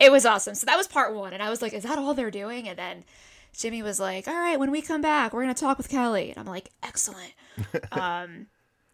It 0.00 0.10
was 0.10 0.26
awesome. 0.26 0.54
So 0.54 0.66
that 0.66 0.76
was 0.76 0.88
part 0.88 1.14
1 1.14 1.32
and 1.32 1.42
I 1.42 1.50
was 1.50 1.62
like, 1.62 1.72
is 1.72 1.84
that 1.84 1.98
all 1.98 2.14
they're 2.14 2.30
doing? 2.30 2.68
And 2.68 2.78
then 2.78 3.04
Jimmy 3.52 3.82
was 3.82 4.00
like, 4.00 4.26
"All 4.26 4.34
right, 4.34 4.58
when 4.58 4.70
we 4.70 4.80
come 4.80 5.02
back, 5.02 5.32
we're 5.32 5.42
going 5.42 5.54
to 5.54 5.60
talk 5.60 5.76
with 5.78 5.88
Kelly." 5.88 6.30
And 6.30 6.38
I'm 6.38 6.46
like, 6.46 6.70
"Excellent." 6.82 7.32
um 7.92 8.46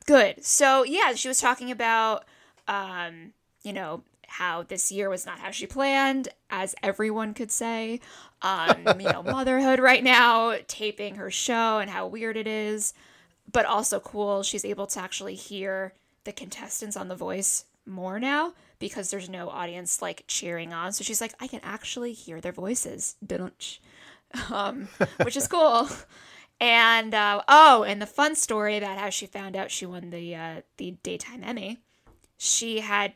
good. 0.06 0.44
So 0.44 0.82
yeah, 0.84 1.14
she 1.14 1.28
was 1.28 1.40
talking 1.40 1.70
about, 1.70 2.24
um, 2.66 3.32
you 3.62 3.72
know, 3.72 4.02
how 4.26 4.62
this 4.62 4.90
year 4.90 5.08
was 5.08 5.24
not 5.24 5.38
how 5.38 5.50
she 5.50 5.66
planned, 5.66 6.28
as 6.50 6.74
everyone 6.82 7.34
could 7.34 7.50
say. 7.50 8.00
Um, 8.42 8.84
you 8.98 9.10
know, 9.10 9.22
motherhood 9.24 9.78
right 9.78 10.02
now, 10.02 10.56
taping 10.66 11.16
her 11.16 11.30
show, 11.30 11.78
and 11.78 11.90
how 11.90 12.06
weird 12.06 12.36
it 12.36 12.46
is, 12.46 12.94
but 13.50 13.66
also 13.66 14.00
cool. 14.00 14.42
She's 14.42 14.64
able 14.64 14.86
to 14.88 15.00
actually 15.00 15.34
hear 15.34 15.92
the 16.24 16.32
contestants 16.32 16.96
on 16.96 17.08
The 17.08 17.16
Voice 17.16 17.64
more 17.86 18.18
now 18.20 18.52
because 18.78 19.10
there's 19.10 19.28
no 19.28 19.48
audience 19.48 20.00
like 20.02 20.24
cheering 20.26 20.72
on. 20.72 20.92
So 20.92 21.04
she's 21.04 21.20
like, 21.20 21.34
I 21.40 21.46
can 21.46 21.60
actually 21.62 22.12
hear 22.12 22.40
their 22.40 22.52
voices, 22.52 23.16
um, 24.50 24.88
which 25.22 25.36
is 25.36 25.48
cool. 25.48 25.88
And 26.60 27.14
uh, 27.14 27.42
oh, 27.48 27.84
and 27.84 28.02
the 28.02 28.06
fun 28.06 28.34
story 28.34 28.76
about 28.76 28.98
how 28.98 29.10
she 29.10 29.26
found 29.26 29.56
out 29.56 29.70
she 29.70 29.86
won 29.86 30.10
the 30.10 30.34
uh, 30.34 30.60
the 30.76 30.96
daytime 31.02 31.44
Emmy. 31.44 31.78
She 32.36 32.80
had 32.80 33.14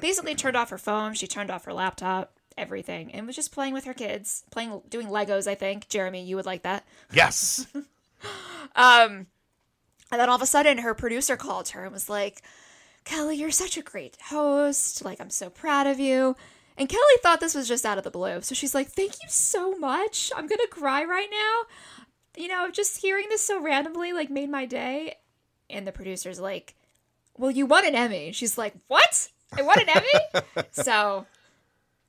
basically 0.00 0.34
turned 0.34 0.56
off 0.56 0.70
her 0.70 0.78
phone. 0.78 1.14
She 1.14 1.26
turned 1.26 1.50
off 1.50 1.64
her 1.64 1.72
laptop, 1.72 2.38
everything, 2.56 3.12
and 3.12 3.26
was 3.26 3.36
just 3.36 3.52
playing 3.52 3.74
with 3.74 3.84
her 3.84 3.94
kids, 3.94 4.44
playing, 4.50 4.82
doing 4.88 5.08
Legos. 5.08 5.46
I 5.46 5.54
think 5.54 5.88
Jeremy, 5.88 6.24
you 6.24 6.36
would 6.36 6.46
like 6.46 6.62
that. 6.62 6.84
Yes. 7.12 7.66
um, 7.74 9.26
and 10.10 10.20
then 10.20 10.28
all 10.28 10.36
of 10.36 10.42
a 10.42 10.46
sudden, 10.46 10.78
her 10.78 10.94
producer 10.94 11.36
called 11.36 11.70
her 11.70 11.84
and 11.84 11.92
was 11.92 12.08
like, 12.08 12.42
"Kelly, 13.04 13.36
you're 13.36 13.50
such 13.50 13.76
a 13.76 13.82
great 13.82 14.16
host. 14.26 15.04
Like, 15.04 15.20
I'm 15.20 15.30
so 15.30 15.50
proud 15.50 15.86
of 15.86 15.98
you." 15.98 16.36
And 16.78 16.88
Kelly 16.88 17.02
thought 17.22 17.40
this 17.40 17.54
was 17.54 17.68
just 17.68 17.84
out 17.84 17.98
of 17.98 18.04
the 18.04 18.10
blue. 18.10 18.40
So 18.40 18.54
she's 18.54 18.74
like, 18.74 18.88
Thank 18.88 19.12
you 19.22 19.28
so 19.28 19.76
much. 19.76 20.32
I'm 20.34 20.46
going 20.46 20.58
to 20.58 20.68
cry 20.68 21.04
right 21.04 21.28
now 21.30 21.68
you 22.36 22.48
know, 22.48 22.70
just 22.70 22.98
hearing 22.98 23.26
this 23.28 23.42
so 23.42 23.60
randomly 23.60 24.12
like 24.12 24.30
made 24.30 24.50
my 24.50 24.66
day. 24.66 25.16
And 25.68 25.86
the 25.86 25.92
producer's 25.92 26.40
like, 26.40 26.74
Well, 27.36 27.50
you 27.50 27.66
won 27.66 27.86
an 27.86 27.94
Emmy. 27.94 28.32
She's 28.32 28.56
like, 28.56 28.74
What? 28.88 29.28
I 29.52 29.62
won 29.62 29.80
an 29.80 29.88
Emmy? 29.88 30.66
so 30.70 31.26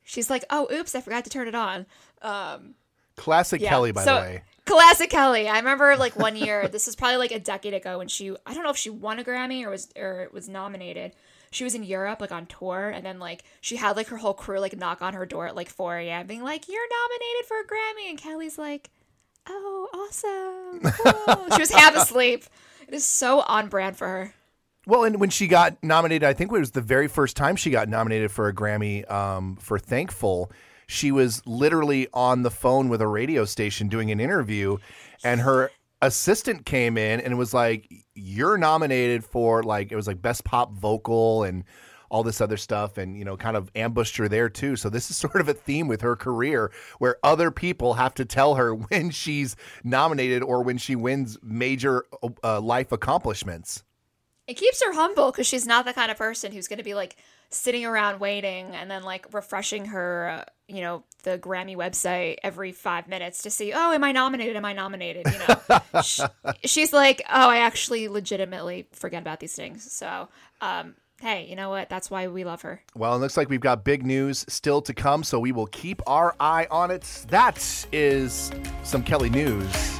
she's 0.04 0.30
like, 0.30 0.46
Oh, 0.50 0.72
oops, 0.72 0.96
I 0.96 1.02
forgot 1.02 1.24
to 1.26 1.30
turn 1.30 1.48
it 1.48 1.56
on. 1.56 1.86
Um, 2.22 2.76
Classic 3.16 3.62
yeah. 3.62 3.70
Kelly, 3.70 3.92
by 3.92 4.04
so, 4.04 4.16
the 4.16 4.22
way. 4.22 4.44
Classic 4.66 5.10
Kelly. 5.10 5.48
I 5.50 5.58
remember 5.58 5.96
like 5.98 6.16
one 6.16 6.36
year, 6.36 6.68
this 6.68 6.88
is 6.88 6.96
probably 6.96 7.18
like 7.18 7.32
a 7.32 7.40
decade 7.40 7.74
ago 7.74 7.98
when 7.98 8.08
she 8.08 8.36
I 8.46 8.54
don't 8.54 8.64
know 8.64 8.70
if 8.70 8.78
she 8.78 8.90
won 8.90 9.20
a 9.20 9.24
Grammy 9.24 9.64
or 9.64 9.70
was 9.70 9.90
or 9.96 10.30
was 10.32 10.48
nominated. 10.48 11.14
She 11.52 11.64
was 11.64 11.76
in 11.76 11.84
Europe 11.84 12.22
like 12.22 12.32
on 12.32 12.48
tour 12.48 12.90
and 12.90 13.06
then 13.06 13.20
like 13.20 13.44
she 13.62 13.76
had 13.76 13.96
like 13.96 14.08
her 14.08 14.18
whole 14.18 14.34
crew 14.34 14.60
like 14.60 14.76
knock 14.78 15.02
on 15.02 15.14
her 15.14 15.26
door 15.26 15.48
at 15.48 15.56
like 15.56 15.70
4 15.70 15.98
a.m. 15.98 16.28
being 16.28 16.44
like, 16.44 16.68
You're 16.68 16.88
nominated 16.90 17.46
for 17.48 17.60
a 17.60 17.66
Grammy 17.66 18.10
and 18.10 18.18
Kelly's 18.18 18.58
like 18.58 18.90
oh, 19.48 19.90
awesome. 19.94 20.92
Cool. 21.04 21.50
she 21.56 21.62
was 21.62 21.72
half 21.72 21.96
asleep. 21.96 22.46
It 22.88 22.94
is 22.94 23.06
so 23.06 23.42
on 23.42 23.70
brand 23.70 23.98
for 23.98 24.08
her. 24.08 24.34
Well, 24.86 25.06
and 25.06 25.20
when 25.20 25.30
she 25.30 25.48
got 25.48 25.82
nominated, 25.82 26.28
I 26.28 26.34
think 26.34 26.52
it 26.52 26.60
was 26.60 26.72
the 26.72 26.82
very 26.82 27.08
first 27.08 27.38
time 27.38 27.56
she 27.56 27.70
got 27.70 27.88
nominated 27.88 28.32
for 28.32 28.48
a 28.50 28.54
Grammy 28.54 29.10
um, 29.10 29.56
for 29.56 29.80
Thankful. 29.80 30.52
She 30.88 31.12
was 31.12 31.42
literally 31.46 32.08
on 32.14 32.44
the 32.44 32.52
phone 32.52 32.90
with 32.90 33.02
a 33.02 33.08
radio 33.08 33.46
station 33.46 33.88
doing 33.88 34.12
an 34.12 34.20
interview, 34.20 34.78
and 35.24 35.42
her 35.42 35.72
assistant 36.02 36.66
came 36.66 36.98
in 36.98 37.20
and 37.22 37.38
was 37.38 37.54
like, 37.54 37.88
"You're 38.14 38.58
nominated 38.58 39.24
for 39.24 39.64
like 39.64 39.92
it 39.92 39.96
was 39.96 40.08
like 40.08 40.22
best 40.22 40.44
pop 40.44 40.74
vocal 40.74 41.44
and." 41.44 41.64
all 42.14 42.22
this 42.22 42.42
other 42.42 42.58
stuff 42.58 43.00
and 43.00 43.18
you 43.18 43.26
know 43.26 43.36
kind 43.36 43.58
of 43.58 43.72
ambushed 43.76 44.18
her 44.18 44.30
there 44.30 44.48
too 44.48 44.76
so 44.76 44.88
this 44.88 45.10
is 45.10 45.18
sort 45.26 45.42
of 45.42 45.50
a 45.50 45.54
theme 45.54 45.88
with 45.88 46.02
her 46.02 46.16
career 46.16 46.72
where 47.00 47.18
other 47.24 47.50
people 47.50 47.96
have 47.96 48.14
to 48.14 48.24
tell 48.24 48.54
her 48.54 48.76
when 48.90 49.10
she's 49.10 49.56
nominated 49.84 50.44
or 50.44 50.62
when 50.62 50.78
she 50.78 50.96
wins 50.96 51.40
major 51.42 52.06
uh, 52.44 52.62
life 52.62 52.92
accomplishments 52.92 53.84
it 54.48 54.54
keeps 54.56 54.84
her 54.84 54.94
humble 54.94 55.32
because 55.32 55.48
she's 55.48 55.66
not 55.66 55.86
the 55.86 55.94
kind 55.94 56.12
of 56.12 56.18
person 56.18 56.52
who's 56.52 56.68
going 56.68 56.78
to 56.78 56.84
be 56.84 56.94
like 56.94 57.16
sitting 57.54 57.86
around 57.86 58.20
waiting 58.20 58.74
and 58.76 58.90
then 58.90 59.04
like 59.04 59.28
refreshing 59.32 59.86
her, 59.86 60.30
uh, 60.30 60.52
you 60.68 60.82
know, 60.82 61.04
the 61.24 61.38
Grammy 61.38 61.76
website 61.76 62.38
every 62.44 62.72
five 62.72 63.08
minutes 63.08 63.44
to 63.44 63.50
see, 63.50 63.74
oh, 63.74 63.92
am 63.92 64.04
I 64.04 64.12
nominated? 64.12 64.56
Am 64.56 64.66
I 64.66 64.74
nominated? 64.74 65.26
You 65.32 65.40
know, 65.40 66.02
she, 66.02 66.24
she's 66.66 66.92
like, 66.94 67.22
oh, 67.30 67.50
I 67.50 67.58
actually 67.58 68.08
legitimately 68.08 68.88
forget 68.92 69.22
about 69.22 69.40
these 69.40 69.56
things. 69.56 69.92
So, 69.92 70.30
um, 70.62 70.96
hey, 71.22 71.46
you 71.48 71.56
know 71.56 71.70
what? 71.70 71.90
That's 71.90 72.10
why 72.10 72.28
we 72.28 72.44
love 72.44 72.64
her. 72.64 72.82
Well, 72.96 73.16
it 73.16 73.20
looks 73.20 73.38
like 73.38 73.50
we've 73.50 73.62
got 73.62 73.84
big 73.84 74.06
news 74.06 74.46
still 74.50 74.82
to 74.82 74.94
come, 74.94 75.24
so 75.24 75.40
we 75.40 75.52
will 75.52 75.68
keep 75.68 76.02
our 76.08 76.36
eye 76.40 76.68
on 76.72 76.92
it. 76.92 77.26
That 77.30 77.86
is 77.92 78.52
some 78.84 79.04
Kelly 79.04 79.30
news. 79.30 80.00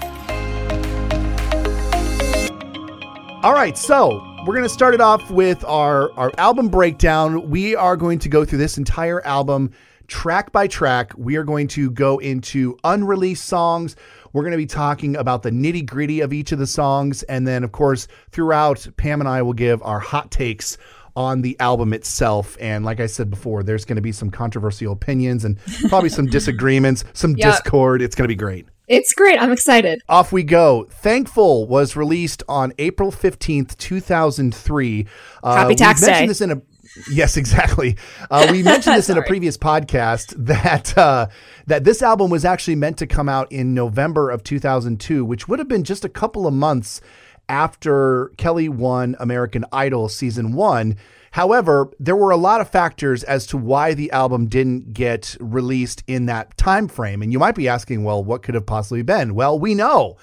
All 3.44 3.54
right, 3.54 3.78
so 3.78 4.33
we're 4.46 4.54
going 4.54 4.64
to 4.64 4.70
start 4.70 4.94
it 4.94 5.00
off 5.00 5.32
with 5.32 5.64
our, 5.64 6.12
our 6.14 6.30
album 6.38 6.68
breakdown. 6.68 7.50
We 7.50 7.78
are 7.78 7.96
going 7.96 8.20
to 8.20 8.28
go 8.28 8.44
through 8.44 8.58
this 8.58 8.78
entire 8.78 9.26
album 9.26 9.72
track 10.08 10.52
by 10.52 10.68
track. 10.68 11.14
We 11.16 11.38
are 11.38 11.46
going 11.46 11.70
to 11.70 11.90
go 11.92 12.18
into 12.18 12.78
unreleased 12.84 13.46
songs. 13.46 13.96
We're 14.34 14.42
going 14.42 14.52
to 14.52 14.58
be 14.58 14.66
talking 14.66 15.16
about 15.16 15.44
the 15.44 15.52
nitty 15.52 15.86
gritty 15.86 16.20
of 16.20 16.34
each 16.34 16.52
of 16.52 16.60
the 16.60 16.68
songs. 16.68 17.24
And 17.24 17.48
then, 17.48 17.64
of 17.64 17.72
course, 17.72 18.10
throughout, 18.32 18.86
Pam 18.98 19.22
and 19.22 19.30
I 19.30 19.42
will 19.42 19.54
give 19.54 19.82
our 19.82 20.00
hot 20.00 20.30
takes 20.30 20.78
on 21.16 21.42
the 21.42 21.58
album 21.62 21.94
itself. 21.94 22.58
And 22.60 22.84
like 22.84 23.00
I 23.00 23.06
said 23.06 23.30
before, 23.30 23.64
there's 23.64 23.86
going 23.86 23.96
to 23.96 24.02
be 24.02 24.12
some 24.12 24.30
controversial 24.30 24.92
opinions 24.92 25.46
and 25.46 25.58
probably 25.88 26.10
some 26.10 26.26
disagreements, 26.30 27.06
some 27.14 27.38
yep. 27.38 27.50
discord. 27.54 28.02
It's 28.02 28.16
going 28.16 28.26
to 28.26 28.32
be 28.32 28.36
great. 28.36 28.68
It's 28.88 29.14
great. 29.14 29.42
I'm 29.42 29.52
excited. 29.52 30.02
Off 30.10 30.32
we 30.32 30.44
go. 30.44 30.86
Thankful 30.90 31.68
was 31.68 31.96
released 31.96 32.44
on 32.50 32.74
April 32.78 33.12
15th, 33.12 33.78
2003. 33.78 35.08
Uh, 35.42 35.56
Happy 35.56 35.76
Tax 35.76 36.06
Day. 36.06 36.28
This 36.28 36.42
in 36.42 36.52
a, 36.52 36.62
yes, 37.10 37.38
exactly. 37.38 37.96
Uh, 38.30 38.48
we 38.52 38.62
mentioned 38.64 38.98
this 38.98 39.10
in 39.10 39.18
a 39.18 39.24
previous 39.24 39.58
podcast 39.58 40.34
that 40.38 40.98
uh, 40.98 41.28
that 41.68 41.86
this 41.86 42.02
album 42.02 42.30
was 42.30 42.44
actually 42.44 42.76
meant 42.76 42.98
to 42.98 43.08
come 43.08 43.30
out 43.30 43.50
in 43.52 43.74
November 43.74 44.30
of 44.30 44.44
2002, 44.44 45.24
which 45.24 45.48
would 45.48 45.60
have 45.60 45.70
been 45.70 45.86
just 45.86 46.04
a 46.04 46.10
couple 46.10 46.46
of 46.46 46.54
months 46.54 47.00
after 47.48 48.32
Kelly 48.38 48.68
won 48.68 49.16
American 49.20 49.66
Idol 49.72 50.10
season 50.10 50.54
one. 50.54 50.98
However, 51.34 51.90
there 52.00 52.16
were 52.16 52.30
a 52.30 52.38
lot 52.38 52.62
of 52.62 52.70
factors 52.70 53.24
as 53.24 53.48
to 53.48 53.58
why 53.58 53.96
the 53.96 54.12
album 54.12 54.46
didn't 54.46 54.94
get 54.94 55.36
released 55.40 56.04
in 56.06 56.28
that 56.28 56.56
time 56.58 56.88
frame. 56.88 57.24
And 57.24 57.34
you 57.34 57.40
might 57.40 57.56
be 57.56 57.68
asking, 57.68 58.04
well, 58.04 58.24
what 58.24 58.44
could 58.44 58.54
have 58.54 58.68
possibly 58.68 59.02
been? 59.02 59.34
Well, 59.34 59.58
we 59.58 59.74
know. 59.74 60.18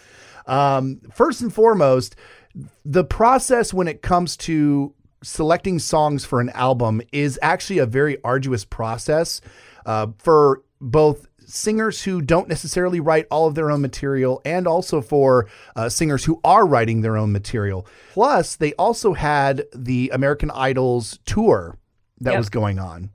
Um, 0.46 1.00
first 1.12 1.40
and 1.40 1.52
foremost, 1.52 2.14
the 2.84 3.02
process 3.02 3.74
when 3.74 3.88
it 3.88 4.02
comes 4.02 4.36
to 4.36 4.94
selecting 5.24 5.80
songs 5.80 6.24
for 6.24 6.40
an 6.40 6.50
album 6.50 7.02
is 7.10 7.40
actually 7.42 7.78
a 7.78 7.86
very 7.86 8.22
arduous 8.22 8.64
process 8.64 9.40
uh, 9.86 10.06
for 10.18 10.62
both 10.80 11.26
singers 11.50 12.02
who 12.04 12.20
don't 12.22 12.48
necessarily 12.48 13.00
write 13.00 13.26
all 13.30 13.46
of 13.46 13.54
their 13.54 13.70
own 13.70 13.80
material 13.80 14.40
and 14.44 14.66
also 14.66 15.00
for 15.00 15.48
uh, 15.76 15.88
singers 15.88 16.24
who 16.24 16.40
are 16.44 16.66
writing 16.66 17.00
their 17.00 17.16
own 17.16 17.32
material. 17.32 17.86
Plus, 18.12 18.56
they 18.56 18.72
also 18.74 19.14
had 19.14 19.64
the 19.74 20.10
American 20.12 20.50
Idols 20.50 21.18
tour 21.26 21.76
that 22.20 22.32
yep. 22.32 22.38
was 22.38 22.48
going 22.48 22.78
on. 22.78 23.10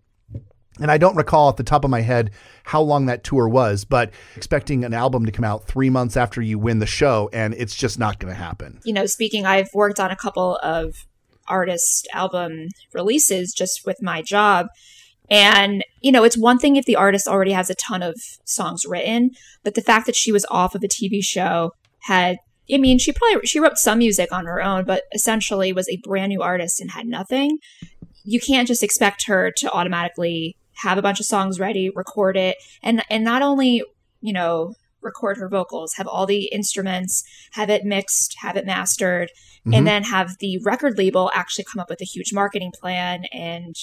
And 0.79 0.91
I 0.91 0.97
don't 0.97 1.15
recall 1.15 1.47
off 1.47 1.55
the 1.55 1.63
top 1.63 1.85
of 1.85 1.89
my 1.89 2.01
head 2.01 2.31
how 2.63 2.81
long 2.81 3.05
that 3.05 3.23
tour 3.23 3.47
was, 3.47 3.85
but 3.85 4.11
expecting 4.35 4.83
an 4.83 4.93
album 4.93 5.25
to 5.25 5.31
come 5.31 5.45
out 5.45 5.65
three 5.65 5.89
months 5.89 6.17
after 6.17 6.41
you 6.41 6.59
win 6.59 6.79
the 6.79 6.85
show, 6.85 7.29
and 7.31 7.53
it's 7.53 7.75
just 7.75 7.97
not 7.97 8.19
going 8.19 8.33
to 8.33 8.37
happen. 8.37 8.81
You 8.83 8.93
know, 8.93 9.05
speaking, 9.05 9.45
I've 9.45 9.69
worked 9.73 10.01
on 10.01 10.11
a 10.11 10.17
couple 10.17 10.57
of 10.61 11.05
artist 11.47 12.07
album 12.13 12.67
releases 12.93 13.53
just 13.53 13.81
with 13.85 14.01
my 14.01 14.21
job. 14.21 14.67
And, 15.29 15.83
you 16.01 16.11
know, 16.11 16.23
it's 16.23 16.37
one 16.37 16.57
thing 16.57 16.75
if 16.75 16.85
the 16.85 16.95
artist 16.95 17.27
already 17.27 17.51
has 17.51 17.69
a 17.69 17.75
ton 17.75 18.03
of 18.03 18.15
songs 18.45 18.85
written, 18.85 19.31
but 19.63 19.75
the 19.75 19.81
fact 19.81 20.05
that 20.05 20.15
she 20.15 20.31
was 20.31 20.45
off 20.49 20.75
of 20.75 20.83
a 20.83 20.87
TV 20.87 21.23
show 21.23 21.71
had, 22.01 22.37
I 22.71 22.77
mean, 22.77 22.99
she 22.99 23.11
probably, 23.11 23.45
she 23.45 23.59
wrote 23.59 23.77
some 23.77 23.99
music 23.99 24.31
on 24.31 24.45
her 24.45 24.61
own, 24.61 24.85
but 24.85 25.03
essentially 25.13 25.73
was 25.73 25.89
a 25.89 25.99
brand 26.03 26.29
new 26.29 26.41
artist 26.41 26.79
and 26.79 26.91
had 26.91 27.07
nothing. 27.07 27.57
You 28.23 28.39
can't 28.39 28.67
just 28.67 28.83
expect 28.83 29.25
her 29.27 29.51
to 29.57 29.71
automatically 29.71 30.57
have 30.83 30.97
a 30.97 31.01
bunch 31.01 31.19
of 31.19 31.25
songs 31.25 31.59
ready, 31.59 31.89
record 31.89 32.37
it, 32.37 32.57
and, 32.83 33.03
and 33.09 33.23
not 33.23 33.41
only, 33.41 33.83
you 34.21 34.33
know, 34.33 34.73
record 35.01 35.37
her 35.37 35.47
vocals, 35.47 35.93
have 35.95 36.07
all 36.07 36.25
the 36.25 36.49
instruments, 36.51 37.23
have 37.51 37.69
it 37.69 37.85
mixed, 37.85 38.35
have 38.41 38.57
it 38.57 38.65
mastered, 38.65 39.29
mm-hmm. 39.29 39.73
and 39.73 39.87
then 39.87 40.03
have 40.03 40.37
the 40.39 40.59
record 40.65 40.97
label 40.97 41.31
actually 41.33 41.63
come 41.71 41.79
up 41.79 41.89
with 41.89 42.01
a 42.01 42.05
huge 42.05 42.33
marketing 42.33 42.71
plan 42.81 43.23
and 43.31 43.75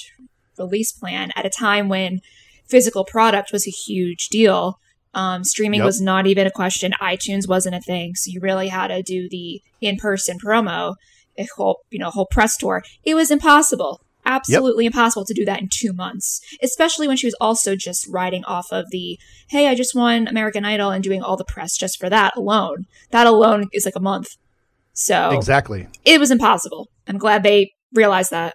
release 0.58 0.92
plan 0.92 1.30
at 1.36 1.46
a 1.46 1.50
time 1.50 1.88
when 1.88 2.20
physical 2.68 3.04
product 3.04 3.52
was 3.52 3.66
a 3.66 3.70
huge 3.70 4.28
deal. 4.28 4.78
Um, 5.14 5.44
streaming 5.44 5.80
yep. 5.80 5.86
was 5.86 6.00
not 6.00 6.26
even 6.26 6.46
a 6.46 6.50
question. 6.50 6.92
iTunes 7.00 7.46
wasn't 7.46 7.74
a 7.74 7.80
thing, 7.80 8.14
so 8.14 8.30
you 8.30 8.40
really 8.40 8.68
had 8.68 8.88
to 8.88 9.02
do 9.02 9.28
the 9.28 9.60
in-person 9.82 10.38
promo, 10.38 10.94
a 11.36 11.46
whole 11.54 11.80
you 11.90 11.98
know 11.98 12.08
whole 12.08 12.26
press 12.30 12.56
tour. 12.56 12.82
It 13.04 13.14
was 13.14 13.30
impossible, 13.30 14.00
absolutely 14.24 14.84
yep. 14.84 14.94
impossible 14.94 15.26
to 15.26 15.34
do 15.34 15.44
that 15.44 15.60
in 15.60 15.68
two 15.70 15.92
months. 15.92 16.40
Especially 16.62 17.06
when 17.06 17.18
she 17.18 17.26
was 17.26 17.36
also 17.42 17.76
just 17.76 18.08
riding 18.08 18.42
off 18.44 18.68
of 18.72 18.86
the 18.90 19.18
hey, 19.50 19.68
I 19.68 19.74
just 19.74 19.94
won 19.94 20.26
American 20.26 20.64
Idol 20.64 20.90
and 20.90 21.04
doing 21.04 21.22
all 21.22 21.36
the 21.36 21.44
press 21.44 21.76
just 21.76 22.00
for 22.00 22.08
that 22.08 22.34
alone. 22.34 22.86
That 23.10 23.26
alone 23.26 23.68
is 23.74 23.84
like 23.84 23.96
a 23.96 24.00
month. 24.00 24.28
So 24.94 25.30
exactly, 25.32 25.88
it 26.06 26.20
was 26.20 26.30
impossible. 26.30 26.88
I'm 27.06 27.18
glad 27.18 27.42
they 27.42 27.72
realized 27.92 28.30
that. 28.30 28.54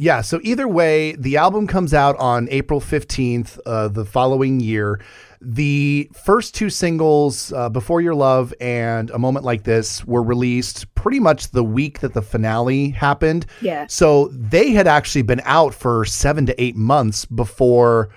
Yeah, 0.00 0.20
so 0.20 0.38
either 0.44 0.68
way, 0.68 1.16
the 1.16 1.36
album 1.38 1.66
comes 1.66 1.92
out 1.92 2.16
on 2.18 2.46
April 2.52 2.80
15th, 2.80 3.58
uh, 3.66 3.88
the 3.88 4.04
following 4.04 4.60
year. 4.60 5.00
The 5.40 6.08
first 6.14 6.54
two 6.54 6.70
singles, 6.70 7.52
uh, 7.52 7.68
Before 7.68 8.00
Your 8.00 8.14
Love 8.14 8.54
and 8.60 9.10
A 9.10 9.18
Moment 9.18 9.44
Like 9.44 9.64
This, 9.64 10.04
were 10.04 10.22
released 10.22 10.94
pretty 10.94 11.18
much 11.18 11.50
the 11.50 11.64
week 11.64 11.98
that 11.98 12.14
the 12.14 12.22
finale 12.22 12.90
happened. 12.90 13.46
Yeah. 13.60 13.86
So 13.88 14.28
they 14.28 14.70
had 14.70 14.86
actually 14.86 15.22
been 15.22 15.42
out 15.44 15.74
for 15.74 16.04
seven 16.04 16.46
to 16.46 16.62
eight 16.62 16.76
months 16.76 17.24
before 17.24 18.10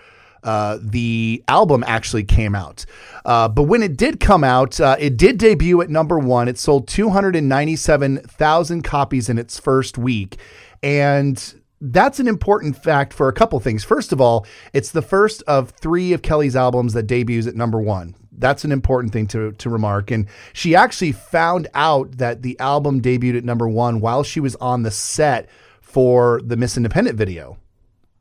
uh, 0.44 0.78
the 0.82 1.44
album 1.48 1.84
actually 1.88 2.24
came 2.24 2.54
out. 2.54 2.86
Uh, 3.26 3.48
but 3.48 3.64
when 3.64 3.82
it 3.82 3.98
did 3.98 4.20
come 4.20 4.44
out, 4.44 4.80
uh, 4.80 4.98
it 5.00 5.18
did 5.18 5.40
debut 5.40 5.82
at 5.82 5.90
number 5.90 6.20
one. 6.20 6.48
It 6.48 6.60
sold 6.60 6.88
297,000 6.88 8.82
copies 8.84 9.30
in 9.30 9.40
its 9.40 9.60
first 9.60 9.98
week. 9.98 10.38
And 10.84 11.61
that's 11.82 12.20
an 12.20 12.28
important 12.28 12.82
fact 12.82 13.12
for 13.12 13.28
a 13.28 13.34
couple 13.34 13.60
things. 13.60 13.84
First 13.84 14.14
of 14.14 14.22
all, 14.22 14.46
it's 14.72 14.92
the 14.92 15.02
first 15.02 15.42
of 15.48 15.72
three 15.72 16.14
of 16.14 16.22
Kelly's 16.22 16.56
albums 16.56 16.94
that 16.94 17.08
debuts 17.08 17.48
at 17.48 17.56
number 17.56 17.80
one. 17.80 18.16
That's 18.32 18.64
an 18.64 18.72
important 18.72 19.14
thing 19.14 19.28
to, 19.28 19.52
to 19.52 19.70
remark. 19.70 20.12
And 20.12 20.28
she 20.54 20.76
actually 20.76 21.12
found 21.12 21.68
out 21.74 22.18
that 22.18 22.44
the 22.44 22.60
album 22.60 23.02
debuted 23.02 23.38
at 23.38 23.44
number 23.44 23.68
one 23.68 24.00
while 24.00 24.24
she 24.24 24.40
was 24.40 24.56
on 24.58 24.84
the 24.84 24.92
set 24.92 25.50
for 25.82 26.40
the 26.44 26.56
Miss 26.56 26.78
Independent 26.78 27.18
video. 27.18 27.58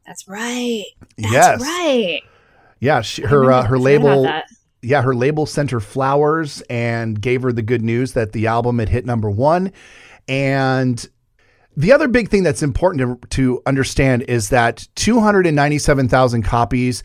That's 0.06 0.26
right. 0.26 0.84
That's 1.16 1.32
yes. 1.32 1.60
right. 1.60 2.20
Yeah, 2.80 3.02
she, 3.02 3.22
her 3.22 3.52
uh, 3.52 3.64
her 3.64 3.78
label 3.78 4.26
yeah, 4.82 5.02
her 5.02 5.14
label 5.14 5.44
sent 5.44 5.70
her 5.70 5.80
flowers 5.80 6.62
and 6.70 7.20
gave 7.20 7.42
her 7.42 7.52
the 7.52 7.62
good 7.62 7.82
news 7.82 8.14
that 8.14 8.32
the 8.32 8.46
album 8.46 8.78
had 8.78 8.88
hit 8.88 9.04
number 9.04 9.30
1 9.30 9.70
and 10.26 11.08
the 11.80 11.92
other 11.92 12.08
big 12.08 12.28
thing 12.28 12.42
that's 12.42 12.62
important 12.62 13.20
to, 13.22 13.28
to 13.28 13.62
understand 13.66 14.22
is 14.22 14.50
that 14.50 14.87
297,000 14.96 16.42
copies, 16.42 17.02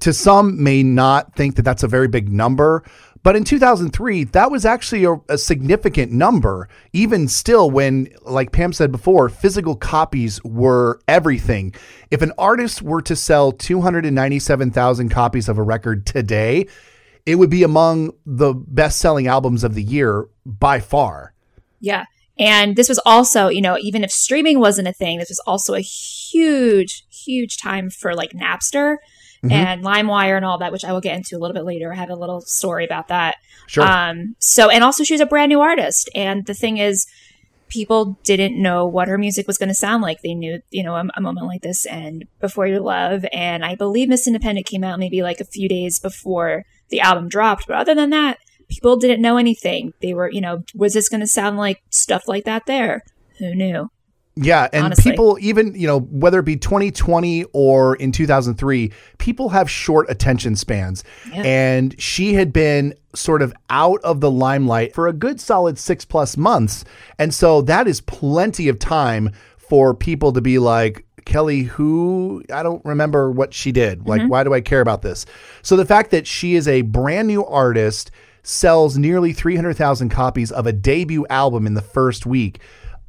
to 0.00 0.12
some 0.12 0.62
may 0.62 0.82
not 0.82 1.34
think 1.34 1.56
that 1.56 1.62
that's 1.62 1.82
a 1.82 1.88
very 1.88 2.08
big 2.08 2.30
number, 2.30 2.84
but 3.22 3.34
in 3.34 3.42
2003, 3.42 4.24
that 4.24 4.52
was 4.52 4.64
actually 4.64 5.04
a, 5.04 5.16
a, 5.28 5.36
significant 5.36 6.12
number. 6.12 6.68
Even 6.92 7.26
still, 7.26 7.68
when, 7.68 8.08
like 8.22 8.52
Pam 8.52 8.72
said 8.72 8.92
before, 8.92 9.28
physical 9.28 9.74
copies 9.74 10.42
were 10.44 11.00
everything. 11.08 11.74
If 12.12 12.22
an 12.22 12.32
artist 12.38 12.82
were 12.82 13.02
to 13.02 13.16
sell 13.16 13.50
297,000 13.50 15.08
copies 15.08 15.48
of 15.48 15.58
a 15.58 15.62
record 15.62 16.06
today, 16.06 16.68
it 17.24 17.34
would 17.34 17.50
be 17.50 17.64
among 17.64 18.12
the 18.24 18.54
best 18.54 19.00
selling 19.00 19.26
albums 19.26 19.64
of 19.64 19.74
the 19.74 19.82
year 19.82 20.28
by 20.44 20.78
far. 20.78 21.34
Yeah. 21.80 22.04
And 22.38 22.76
this 22.76 22.88
was 22.88 23.00
also, 23.06 23.48
you 23.48 23.60
know, 23.60 23.78
even 23.80 24.04
if 24.04 24.10
streaming 24.10 24.60
wasn't 24.60 24.88
a 24.88 24.92
thing, 24.92 25.18
this 25.18 25.30
was 25.30 25.42
also 25.46 25.74
a 25.74 25.80
huge, 25.80 27.04
huge 27.10 27.56
time 27.56 27.88
for 27.88 28.14
like 28.14 28.32
Napster 28.32 28.96
mm-hmm. 29.42 29.52
and 29.52 29.82
LimeWire 29.82 30.36
and 30.36 30.44
all 30.44 30.58
that, 30.58 30.72
which 30.72 30.84
I 30.84 30.92
will 30.92 31.00
get 31.00 31.16
into 31.16 31.36
a 31.36 31.38
little 31.38 31.54
bit 31.54 31.64
later. 31.64 31.92
I 31.92 31.96
have 31.96 32.10
a 32.10 32.16
little 32.16 32.40
story 32.42 32.84
about 32.84 33.08
that. 33.08 33.36
Sure. 33.66 33.84
Um, 33.84 34.36
so, 34.38 34.68
and 34.68 34.84
also 34.84 35.02
she 35.02 35.14
was 35.14 35.20
a 35.20 35.26
brand 35.26 35.48
new 35.48 35.60
artist. 35.60 36.10
And 36.14 36.44
the 36.46 36.54
thing 36.54 36.76
is, 36.76 37.06
people 37.68 38.18
didn't 38.22 38.60
know 38.60 38.86
what 38.86 39.08
her 39.08 39.18
music 39.18 39.46
was 39.46 39.58
going 39.58 39.68
to 39.68 39.74
sound 39.74 40.02
like. 40.02 40.22
They 40.22 40.34
knew, 40.34 40.60
you 40.70 40.82
know, 40.82 40.94
a, 40.94 41.04
a, 41.16 41.20
moment 41.20 41.46
like 41.46 41.62
this 41.62 41.84
and 41.86 42.24
Before 42.40 42.66
Your 42.66 42.80
Love. 42.80 43.24
And 43.32 43.64
I 43.64 43.74
believe 43.74 44.08
Miss 44.08 44.26
Independent 44.26 44.66
came 44.66 44.84
out 44.84 44.98
maybe 44.98 45.22
like 45.22 45.40
a 45.40 45.44
few 45.44 45.68
days 45.68 45.98
before 45.98 46.64
the 46.90 47.00
album 47.00 47.28
dropped. 47.28 47.66
But 47.66 47.76
other 47.76 47.94
than 47.94 48.10
that, 48.10 48.38
people 48.68 48.96
didn't 48.96 49.22
know 49.22 49.36
anything. 49.36 49.92
They 50.00 50.14
were, 50.14 50.30
you 50.30 50.40
know, 50.40 50.64
was 50.74 50.94
this 50.94 51.08
going 51.08 51.20
to 51.20 51.26
sound 51.26 51.56
like 51.56 51.82
stuff 51.90 52.24
like 52.26 52.44
that 52.44 52.66
there? 52.66 53.02
Who 53.38 53.54
knew? 53.54 53.90
Yeah, 54.38 54.68
and 54.70 54.86
honestly. 54.86 55.10
people 55.10 55.38
even, 55.40 55.74
you 55.74 55.86
know, 55.86 56.00
whether 56.00 56.40
it 56.40 56.44
be 56.44 56.56
2020 56.56 57.44
or 57.54 57.96
in 57.96 58.12
2003, 58.12 58.92
people 59.16 59.48
have 59.48 59.70
short 59.70 60.10
attention 60.10 60.56
spans. 60.56 61.04
Yeah. 61.32 61.42
And 61.42 61.98
she 61.98 62.34
had 62.34 62.52
been 62.52 62.94
sort 63.14 63.40
of 63.40 63.54
out 63.70 64.00
of 64.02 64.20
the 64.20 64.30
limelight 64.30 64.94
for 64.94 65.08
a 65.08 65.14
good 65.14 65.40
solid 65.40 65.78
6 65.78 66.04
plus 66.04 66.36
months. 66.36 66.84
And 67.18 67.32
so 67.32 67.62
that 67.62 67.88
is 67.88 68.02
plenty 68.02 68.68
of 68.68 68.78
time 68.78 69.30
for 69.56 69.94
people 69.94 70.34
to 70.34 70.42
be 70.42 70.58
like, 70.58 71.06
Kelly, 71.24 71.62
who 71.62 72.44
I 72.52 72.62
don't 72.62 72.84
remember 72.84 73.30
what 73.30 73.54
she 73.54 73.72
did. 73.72 74.06
Like, 74.06 74.20
mm-hmm. 74.20 74.30
why 74.30 74.44
do 74.44 74.52
I 74.52 74.60
care 74.60 74.82
about 74.82 75.00
this? 75.00 75.24
So 75.62 75.76
the 75.76 75.86
fact 75.86 76.10
that 76.10 76.26
she 76.26 76.54
is 76.56 76.68
a 76.68 76.82
brand 76.82 77.26
new 77.26 77.44
artist, 77.44 78.10
sells 78.46 78.96
nearly 78.96 79.32
300,000 79.32 80.08
copies 80.08 80.52
of 80.52 80.66
a 80.66 80.72
debut 80.72 81.26
album 81.28 81.66
in 81.66 81.74
the 81.74 81.82
first 81.82 82.26
week 82.26 82.60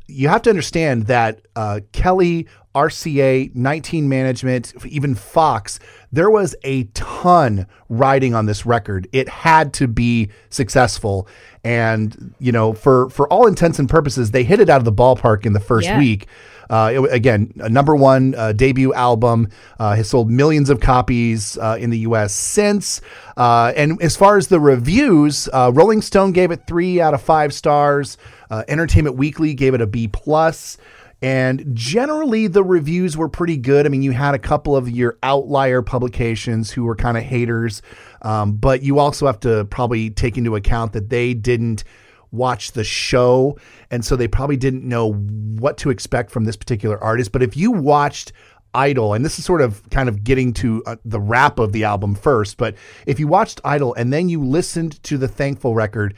you 0.08 0.30
have 0.30 0.42
to 0.44 0.50
understand 0.50 1.08
that 1.08 1.42
uh, 1.56 1.82
Kelly, 1.92 2.48
RCA, 2.74 3.54
19 3.54 4.08
Management, 4.08 4.74
even 4.86 5.16
Fox, 5.16 5.80
there 6.12 6.30
was 6.30 6.56
a 6.64 6.86
ton 6.86 7.68
riding 7.90 8.34
on 8.34 8.46
this 8.46 8.66
record. 8.66 9.08
It 9.12 9.28
had 9.28 9.74
to 9.76 9.88
be 9.88 10.30
successful. 10.50 11.28
And, 11.64 12.34
you 12.40 12.52
know, 12.52 12.74
for, 12.74 13.10
for 13.10 13.32
all 13.32 13.48
intents 13.48 13.80
and 13.80 13.90
purposes, 13.90 14.32
they 14.32 14.44
hit 14.44 14.60
it 14.60 14.70
out 14.70 14.80
of 14.80 14.86
the 14.86 14.94
ballpark 14.94 15.46
in 15.46 15.54
the 15.54 15.60
first 15.60 15.88
yeah. 15.88 15.98
week. 15.98 16.28
Uh, 16.70 16.92
it, 16.94 17.14
again, 17.14 17.54
a 17.60 17.70
number 17.70 17.96
one 17.96 18.36
uh, 18.36 18.54
debut 18.54 18.94
album 18.94 19.50
uh, 19.80 19.96
has 19.96 20.10
sold 20.10 20.30
millions 20.30 20.70
of 20.70 20.80
copies 20.80 21.58
uh, 21.58 21.78
in 21.80 21.90
the 21.90 22.00
U.S. 22.00 22.34
since. 22.34 23.02
Uh, 23.36 23.74
and 23.76 24.02
as 24.02 24.16
far 24.16 24.38
as 24.38 24.48
the 24.48 24.60
reviews, 24.60 25.48
uh, 25.54 25.72
Rolling 25.74 26.02
Stone 26.02 26.32
gave 26.32 26.52
it 26.52 26.68
three 26.68 27.00
out 27.02 27.14
of 27.14 27.22
five 27.22 27.54
stars. 27.54 28.18
Entertainment 28.50 29.18
Weekly 29.18 29.54
gave 29.54 29.74
it 29.74 29.82
a 29.82 29.88
B 29.88 30.08
plus. 30.08 30.78
And 31.22 31.66
generally, 31.74 32.48
the 32.48 32.64
reviews 32.64 33.18
were 33.18 33.28
pretty 33.28 33.58
good. 33.58 33.86
I 33.86 33.90
mean, 33.90 34.04
you 34.04 34.12
had 34.12 34.36
a 34.36 34.40
couple 34.40 34.76
of 34.76 34.90
your 34.90 35.18
outlier 35.24 35.82
publications 35.82 36.72
who 36.72 36.84
were 36.84 36.96
kind 36.96 37.18
of 37.18 37.24
haters, 37.24 37.82
um, 38.22 38.54
but 38.54 38.84
you 38.84 39.00
also 39.00 39.26
have 39.26 39.40
to 39.40 39.66
probably 39.66 40.12
take 40.12 40.38
into 40.38 40.56
account 40.56 40.94
that 40.94 41.10
they 41.10 41.34
didn't 41.34 41.84
watch 42.38 42.72
the 42.72 42.84
show. 42.84 43.58
And 43.92 44.06
so 44.06 44.16
they 44.16 44.28
probably 44.28 44.58
didn't 44.58 44.84
know 44.84 45.14
what 45.14 45.78
to 45.80 45.90
expect 45.90 46.32
from 46.32 46.46
this 46.46 46.56
particular 46.56 47.04
artist. 47.04 47.32
But 47.32 47.44
if 47.44 47.58
you 47.58 47.72
watched 47.72 48.32
Idol, 48.74 49.14
and 49.14 49.26
this 49.26 49.40
is 49.40 49.46
sort 49.46 49.62
of 49.62 49.90
kind 49.90 50.08
of 50.08 50.24
getting 50.24 50.54
to 50.54 50.84
uh, 50.86 50.98
the 51.04 51.20
wrap 51.20 51.58
of 51.58 51.72
the 51.72 51.84
album 51.84 52.16
first, 52.16 52.58
but 52.58 52.76
if 53.06 53.20
you 53.20 53.28
watched 53.28 53.60
Idol 53.66 53.94
and 53.96 54.14
then 54.14 54.30
you 54.30 54.44
listened 54.44 55.02
to 55.04 55.18
the 55.18 55.28
Thankful 55.28 55.74
record, 55.74 56.14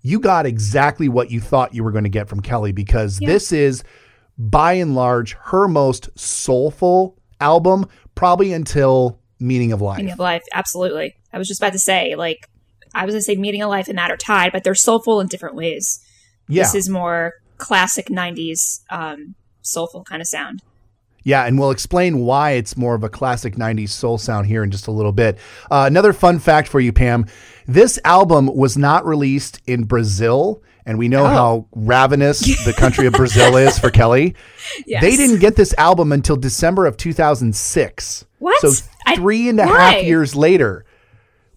you 0.00 0.18
got 0.18 0.46
exactly 0.46 1.08
what 1.08 1.30
you 1.30 1.40
thought 1.40 1.74
you 1.74 1.84
were 1.84 1.92
going 1.92 2.04
to 2.04 2.10
get 2.10 2.28
from 2.28 2.40
Kelly 2.40 2.72
because 2.72 3.18
yeah. 3.20 3.28
this 3.28 3.52
is 3.52 3.84
by 4.36 4.72
and 4.74 4.94
large 4.94 5.34
her 5.34 5.68
most 5.68 6.08
soulful 6.18 7.16
album, 7.40 7.86
probably 8.14 8.52
until 8.52 9.20
Meaning 9.38 9.72
of 9.72 9.80
Life. 9.80 9.98
Meaning 9.98 10.12
of 10.12 10.18
Life, 10.18 10.42
absolutely. 10.54 11.14
I 11.32 11.38
was 11.38 11.48
just 11.48 11.60
about 11.60 11.72
to 11.72 11.78
say, 11.78 12.14
like, 12.16 12.48
I 12.94 13.06
was 13.06 13.14
to 13.14 13.22
say 13.22 13.36
Meaning 13.36 13.62
of 13.62 13.70
Life 13.70 13.88
and 13.88 13.98
that 13.98 14.10
are 14.10 14.16
tied, 14.16 14.52
but 14.52 14.64
they're 14.64 14.74
soulful 14.74 15.20
in 15.20 15.26
different 15.26 15.54
ways. 15.54 16.04
Yeah. 16.48 16.62
This 16.62 16.74
is 16.74 16.88
more 16.88 17.34
classic 17.58 18.06
90s 18.06 18.80
um, 18.90 19.34
soulful 19.62 20.04
kind 20.04 20.20
of 20.20 20.28
sound. 20.28 20.62
Yeah, 21.24 21.44
and 21.44 21.58
we'll 21.58 21.70
explain 21.70 22.18
why 22.18 22.52
it's 22.52 22.76
more 22.76 22.96
of 22.96 23.04
a 23.04 23.08
classic 23.08 23.54
90s 23.54 23.90
soul 23.90 24.18
sound 24.18 24.48
here 24.48 24.64
in 24.64 24.72
just 24.72 24.88
a 24.88 24.90
little 24.90 25.12
bit. 25.12 25.38
Uh, 25.70 25.84
another 25.86 26.12
fun 26.12 26.40
fact 26.40 26.68
for 26.68 26.80
you, 26.80 26.92
Pam 26.92 27.26
this 27.66 27.98
album 28.04 28.46
was 28.46 28.76
not 28.76 29.06
released 29.06 29.60
in 29.66 29.84
Brazil. 29.84 30.62
And 30.84 30.98
we 30.98 31.06
know 31.06 31.24
oh. 31.24 31.28
how 31.28 31.66
ravenous 31.72 32.40
the 32.64 32.72
country 32.72 33.06
of 33.06 33.12
Brazil 33.12 33.56
is 33.56 33.78
for 33.78 33.90
Kelly. 33.92 34.34
Yes. 34.84 35.00
They 35.00 35.16
didn't 35.16 35.38
get 35.38 35.54
this 35.54 35.72
album 35.78 36.10
until 36.10 36.34
December 36.34 36.86
of 36.86 36.96
2006. 36.96 38.26
What? 38.40 38.60
So 38.60 38.72
three 39.14 39.48
and 39.48 39.60
a 39.60 39.66
half 39.66 40.02
years 40.02 40.34
later, 40.34 40.84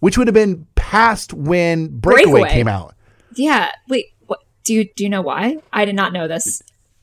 which 0.06 0.16
would 0.16 0.28
have 0.28 0.34
been 0.34 0.64
past 0.76 1.32
when 1.34 1.88
Breakaway, 1.88 2.30
Breakaway. 2.30 2.50
came 2.50 2.68
out. 2.68 2.94
Yeah. 3.34 3.72
Wait. 3.88 4.14
What? 4.28 4.38
Do 4.62 4.72
you 4.72 4.88
do 4.94 5.02
you 5.02 5.10
know 5.10 5.20
why? 5.20 5.56
I 5.72 5.84
did 5.84 5.96
not 5.96 6.12
know 6.12 6.28
this. 6.28 6.62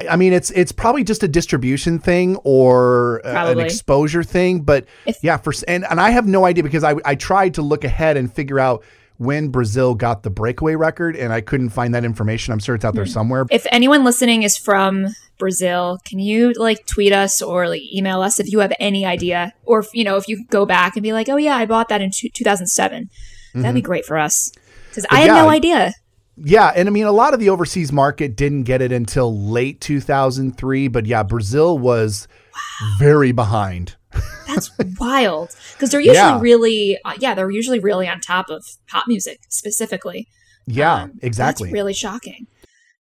I 0.09 0.15
mean, 0.15 0.31
it's 0.31 0.51
it's 0.51 0.71
probably 0.71 1.03
just 1.03 1.21
a 1.21 1.27
distribution 1.27 1.99
thing 1.99 2.37
or 2.45 3.21
uh, 3.27 3.51
an 3.51 3.59
exposure 3.59 4.23
thing, 4.23 4.61
but 4.61 4.85
if, 5.05 5.21
yeah, 5.21 5.35
for 5.35 5.51
and 5.67 5.83
and 5.83 5.99
I 5.99 6.11
have 6.11 6.27
no 6.27 6.45
idea 6.45 6.63
because 6.63 6.85
I 6.85 6.95
I 7.03 7.15
tried 7.15 7.55
to 7.55 7.61
look 7.61 7.83
ahead 7.83 8.15
and 8.15 8.33
figure 8.33 8.57
out 8.57 8.85
when 9.17 9.49
Brazil 9.49 9.95
got 9.95 10.23
the 10.23 10.29
breakaway 10.29 10.75
record, 10.75 11.17
and 11.17 11.33
I 11.33 11.41
couldn't 11.41 11.71
find 11.71 11.93
that 11.95 12.05
information. 12.05 12.53
I'm 12.53 12.59
sure 12.59 12.73
it's 12.73 12.85
out 12.85 12.95
there 12.95 13.03
hmm. 13.03 13.11
somewhere. 13.11 13.45
If 13.51 13.67
anyone 13.69 14.05
listening 14.05 14.43
is 14.43 14.57
from 14.57 15.07
Brazil, 15.43 15.99
can 16.05 16.19
you 16.19 16.53
like 16.53 16.85
tweet 16.85 17.11
us 17.11 17.41
or 17.41 17.67
like 17.67 17.81
email 17.93 18.21
us 18.21 18.39
if 18.39 18.49
you 18.49 18.59
have 18.59 18.71
any 18.79 19.05
idea, 19.05 19.51
or 19.65 19.79
if, 19.79 19.87
you 19.93 20.05
know 20.05 20.15
if 20.15 20.29
you 20.29 20.45
go 20.49 20.65
back 20.65 20.95
and 20.95 21.03
be 21.03 21.11
like, 21.11 21.27
oh 21.27 21.35
yeah, 21.35 21.57
I 21.57 21.65
bought 21.65 21.89
that 21.89 22.01
in 22.01 22.11
2007. 22.11 23.03
Mm-hmm. 23.03 23.61
That'd 23.61 23.75
be 23.75 23.81
mm-hmm. 23.81 23.85
great 23.85 24.05
for 24.05 24.17
us 24.17 24.53
because 24.87 25.05
I 25.11 25.19
had 25.19 25.27
yeah, 25.27 25.41
no 25.41 25.49
idea. 25.49 25.93
Yeah, 26.37 26.71
and 26.73 26.87
I 26.87 26.91
mean 26.91 27.05
a 27.07 27.11
lot 27.11 27.33
of 27.33 27.41
the 27.41 27.49
overseas 27.49 27.91
market 27.91 28.37
didn't 28.37 28.63
get 28.63 28.81
it 28.81 28.93
until 28.93 29.37
late 29.37 29.81
2003, 29.81 30.87
but 30.87 31.05
yeah, 31.05 31.23
Brazil 31.23 31.77
was 31.77 32.29
wow. 32.53 32.95
very 32.97 33.33
behind. 33.33 33.97
That's 34.47 34.71
wild 34.97 35.53
because 35.73 35.89
they're 35.89 35.99
usually 35.99 36.15
yeah. 36.15 36.39
really, 36.39 36.97
uh, 37.03 37.15
yeah, 37.19 37.35
they're 37.35 37.51
usually 37.51 37.79
really 37.79 38.07
on 38.07 38.21
top 38.21 38.49
of 38.49 38.65
pop 38.87 39.09
music 39.09 39.41
specifically. 39.49 40.29
Yeah, 40.67 41.03
um, 41.03 41.19
exactly. 41.21 41.69
Really 41.69 41.93
shocking. 41.93 42.47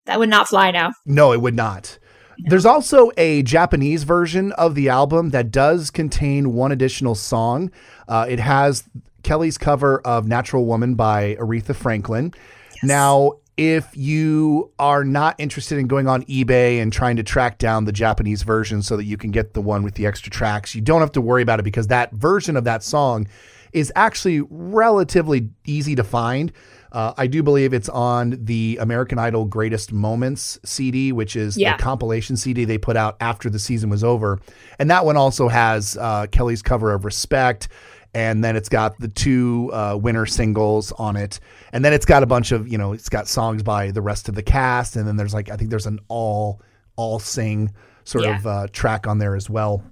That 0.07 0.19
would 0.19 0.29
not 0.29 0.49
fly 0.49 0.71
now. 0.71 0.91
No, 1.05 1.31
it 1.31 1.39
would 1.39 1.55
not. 1.55 1.97
No. 2.39 2.49
There's 2.49 2.65
also 2.65 3.11
a 3.17 3.43
Japanese 3.43 4.03
version 4.03 4.51
of 4.53 4.75
the 4.75 4.89
album 4.89 5.29
that 5.29 5.51
does 5.51 5.91
contain 5.91 6.53
one 6.53 6.71
additional 6.71 7.15
song. 7.15 7.71
Uh, 8.07 8.25
it 8.29 8.39
has 8.39 8.83
Kelly's 9.23 9.57
cover 9.57 9.99
of 10.01 10.27
Natural 10.27 10.65
Woman 10.65 10.95
by 10.95 11.35
Aretha 11.35 11.75
Franklin. 11.75 12.33
Yes. 12.75 12.83
Now, 12.83 13.33
if 13.55 13.95
you 13.95 14.71
are 14.79 15.03
not 15.03 15.35
interested 15.37 15.77
in 15.77 15.87
going 15.87 16.07
on 16.07 16.23
eBay 16.23 16.81
and 16.81 16.91
trying 16.91 17.15
to 17.17 17.23
track 17.23 17.59
down 17.59 17.85
the 17.85 17.91
Japanese 17.91 18.43
version 18.43 18.81
so 18.81 18.97
that 18.97 19.03
you 19.05 19.15
can 19.15 19.31
get 19.31 19.53
the 19.53 19.61
one 19.61 19.83
with 19.83 19.93
the 19.93 20.07
extra 20.07 20.31
tracks, 20.31 20.73
you 20.73 20.81
don't 20.81 21.01
have 21.01 21.11
to 21.11 21.21
worry 21.21 21.43
about 21.43 21.59
it 21.59 21.63
because 21.63 21.87
that 21.87 22.11
version 22.13 22.57
of 22.57 22.63
that 22.63 22.83
song 22.83 23.27
is 23.71 23.91
actually 23.95 24.41
relatively 24.49 25.49
easy 25.65 25.95
to 25.95 26.03
find. 26.03 26.51
Uh, 26.93 27.13
I 27.17 27.27
do 27.27 27.41
believe 27.41 27.73
it's 27.73 27.89
on 27.89 28.37
the 28.39 28.77
American 28.79 29.17
Idol 29.17 29.45
Greatest 29.45 29.91
Moments 29.91 30.59
CD, 30.63 31.11
which 31.11 31.35
is 31.35 31.57
yeah. 31.57 31.75
the 31.75 31.81
compilation 31.81 32.37
CD 32.37 32.65
they 32.65 32.77
put 32.77 32.95
out 32.95 33.17
after 33.19 33.49
the 33.49 33.59
season 33.59 33.89
was 33.89 34.03
over. 34.03 34.39
And 34.77 34.91
that 34.91 35.03
one 35.03 35.17
also 35.17 35.47
has 35.47 35.97
uh, 35.97 36.27
Kelly's 36.27 36.61
cover 36.61 36.93
of 36.93 37.03
Respect 37.03 37.67
and 38.13 38.43
then 38.43 38.55
it's 38.55 38.69
got 38.69 38.99
the 38.99 39.07
two 39.07 39.71
uh, 39.73 39.97
winner 39.99 40.25
singles 40.25 40.91
on 40.93 41.15
it, 41.15 41.39
and 41.71 41.83
then 41.83 41.93
it's 41.93 42.05
got 42.05 42.21
a 42.21 42.25
bunch 42.25 42.51
of 42.51 42.67
you 42.67 42.77
know 42.77 42.93
it's 42.93 43.09
got 43.09 43.27
songs 43.27 43.63
by 43.63 43.91
the 43.91 44.01
rest 44.01 44.29
of 44.29 44.35
the 44.35 44.43
cast, 44.43 44.95
and 44.95 45.07
then 45.07 45.17
there's 45.17 45.33
like 45.33 45.49
I 45.49 45.55
think 45.55 45.69
there's 45.69 45.87
an 45.87 45.99
all 46.07 46.61
all 46.95 47.19
sing 47.19 47.73
sort 48.03 48.25
yeah. 48.25 48.37
of 48.37 48.47
uh, 48.47 48.67
track 48.71 49.07
on 49.07 49.17
there 49.17 49.35
as 49.35 49.49
well. 49.49 49.83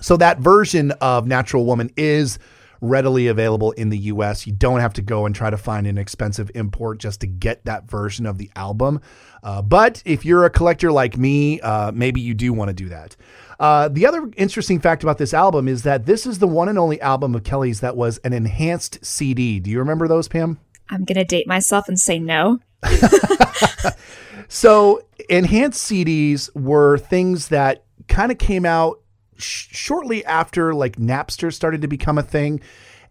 So 0.00 0.16
that 0.16 0.40
version 0.40 0.90
of 1.00 1.26
Natural 1.26 1.64
Woman 1.64 1.90
is 1.96 2.38
readily 2.80 3.28
available 3.28 3.72
in 3.72 3.88
the 3.88 3.98
US. 3.98 4.46
You 4.46 4.52
don't 4.52 4.80
have 4.80 4.92
to 4.94 5.02
go 5.02 5.26
and 5.26 5.34
try 5.34 5.50
to 5.50 5.56
find 5.56 5.86
an 5.86 5.98
expensive 5.98 6.50
import 6.54 6.98
just 6.98 7.20
to 7.20 7.26
get 7.26 7.64
that 7.64 7.88
version 7.88 8.26
of 8.26 8.38
the 8.38 8.50
album. 8.56 9.00
Uh, 9.42 9.62
but 9.62 10.02
if 10.04 10.24
you're 10.24 10.44
a 10.44 10.50
collector 10.50 10.90
like 10.92 11.16
me, 11.16 11.60
uh, 11.60 11.92
maybe 11.92 12.20
you 12.20 12.34
do 12.34 12.52
want 12.52 12.68
to 12.68 12.74
do 12.74 12.88
that. 12.88 13.16
Uh, 13.60 13.88
the 13.88 14.06
other 14.06 14.30
interesting 14.36 14.80
fact 14.80 15.02
about 15.02 15.18
this 15.18 15.32
album 15.32 15.68
is 15.68 15.82
that 15.84 16.06
this 16.06 16.26
is 16.26 16.38
the 16.38 16.48
one 16.48 16.68
and 16.68 16.78
only 16.78 17.00
album 17.00 17.34
of 17.34 17.44
Kelly's 17.44 17.80
that 17.80 17.96
was 17.96 18.18
an 18.18 18.32
enhanced 18.32 19.04
CD. 19.04 19.60
Do 19.60 19.70
you 19.70 19.78
remember 19.78 20.08
those, 20.08 20.28
Pam? 20.28 20.58
I'm 20.90 21.04
going 21.04 21.16
to 21.16 21.24
date 21.24 21.46
myself 21.46 21.88
and 21.88 21.98
say 21.98 22.18
no. 22.18 22.60
so, 24.48 25.00
enhanced 25.30 25.90
CDs 25.90 26.54
were 26.54 26.98
things 26.98 27.48
that 27.48 27.84
kind 28.08 28.30
of 28.30 28.38
came 28.38 28.66
out 28.66 29.00
sh- 29.36 29.68
shortly 29.70 30.24
after 30.24 30.74
like 30.74 30.96
Napster 30.96 31.52
started 31.52 31.82
to 31.82 31.88
become 31.88 32.18
a 32.18 32.22
thing. 32.22 32.60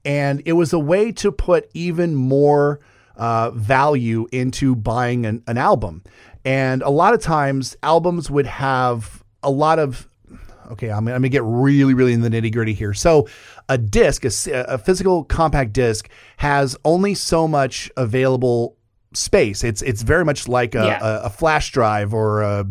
And 0.06 0.42
it 0.46 0.54
was 0.54 0.74
a 0.74 0.80
way 0.80 1.12
to 1.14 1.32
put 1.32 1.70
even 1.74 2.16
more 2.16 2.82
uh, 3.16 3.52
value 3.52 4.28
into 4.32 4.76
buying 4.76 5.26
an, 5.26 5.44
an 5.48 5.58
album. 5.58 6.04
And 6.44 6.82
a 6.82 6.90
lot 6.90 7.14
of 7.14 7.22
times, 7.22 7.78
albums 7.84 8.30
would 8.30 8.48
have 8.48 9.24
a 9.42 9.50
lot 9.50 9.80
of 9.80 10.08
Okay, 10.72 10.90
I'm, 10.90 11.08
I'm 11.08 11.22
to 11.22 11.30
get 11.30 11.44
really, 11.44 11.94
really 11.94 12.14
in 12.14 12.22
the 12.22 12.30
nitty 12.30 12.52
gritty 12.52 12.74
here. 12.74 12.94
So, 12.94 13.28
a 13.70 13.78
disc, 13.78 14.24
a, 14.26 14.52
a 14.68 14.78
physical 14.78 15.24
compact 15.24 15.74
disc, 15.74 16.10
has 16.38 16.76
only 16.86 17.16
so 17.16 17.48
much 17.48 17.92
available 17.98 18.78
space. 19.14 19.64
It's 19.64 19.82
it's 19.82 20.02
very 20.02 20.26
much 20.26 20.48
like 20.48 20.74
a, 20.74 20.86
yeah. 20.86 21.00
a, 21.02 21.24
a 21.24 21.30
flash 21.30 21.72
drive 21.72 22.14
or 22.14 22.42
a, 22.42 22.66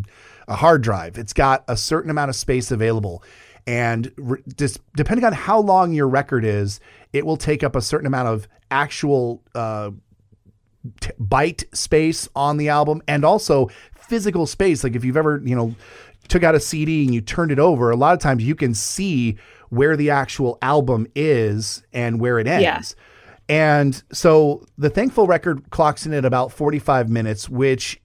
a, 0.49 0.55
hard 0.55 0.83
drive. 0.83 1.19
It's 1.19 1.33
got 1.33 1.65
a 1.69 1.77
certain 1.77 2.11
amount 2.11 2.31
of 2.31 2.37
space 2.37 2.71
available, 2.71 3.23
and 3.67 4.13
re- 4.17 4.43
just 4.57 4.81
depending 4.97 5.25
on 5.25 5.33
how 5.33 5.61
long 5.61 5.93
your 5.93 6.09
record 6.09 6.45
is, 6.45 6.81
it 7.13 7.25
will 7.27 7.37
take 7.37 7.63
up 7.63 7.77
a 7.77 7.81
certain 7.81 8.07
amount 8.07 8.29
of 8.29 8.49
actual 8.71 9.43
uh, 9.55 9.91
t- 11.01 11.11
byte 11.21 11.65
space 11.77 12.29
on 12.35 12.57
the 12.57 12.69
album, 12.69 13.03
and 13.09 13.25
also 13.25 13.69
physical 13.95 14.47
space. 14.47 14.85
Like 14.85 14.95
if 14.95 15.05
you've 15.05 15.17
ever 15.17 15.41
you 15.45 15.55
know 15.55 15.75
took 16.29 16.43
out 16.43 16.55
a 16.55 16.61
CD 16.61 17.05
and 17.05 17.15
you 17.15 17.21
turned 17.21 17.53
it 17.53 17.59
over, 17.59 17.91
a 17.91 17.97
lot 17.97 18.15
of 18.15 18.21
times 18.21 18.45
you 18.45 18.55
can 18.55 18.75
see 18.75 19.37
where 19.69 19.97
the 19.97 20.11
actual 20.11 20.59
album 20.63 21.07
is 21.15 21.83
and 21.93 22.21
where 22.21 22.39
it 22.39 22.47
ends. 22.47 22.63
Yeah. 22.63 23.05
And 23.49 24.03
so 24.13 24.65
the 24.79 24.91
Thankful 24.91 25.27
record 25.27 25.71
clocks 25.71 26.07
in 26.07 26.13
at 26.15 26.25
about 26.25 26.53
45 26.53 27.09
minutes, 27.09 27.49
which 27.49 28.01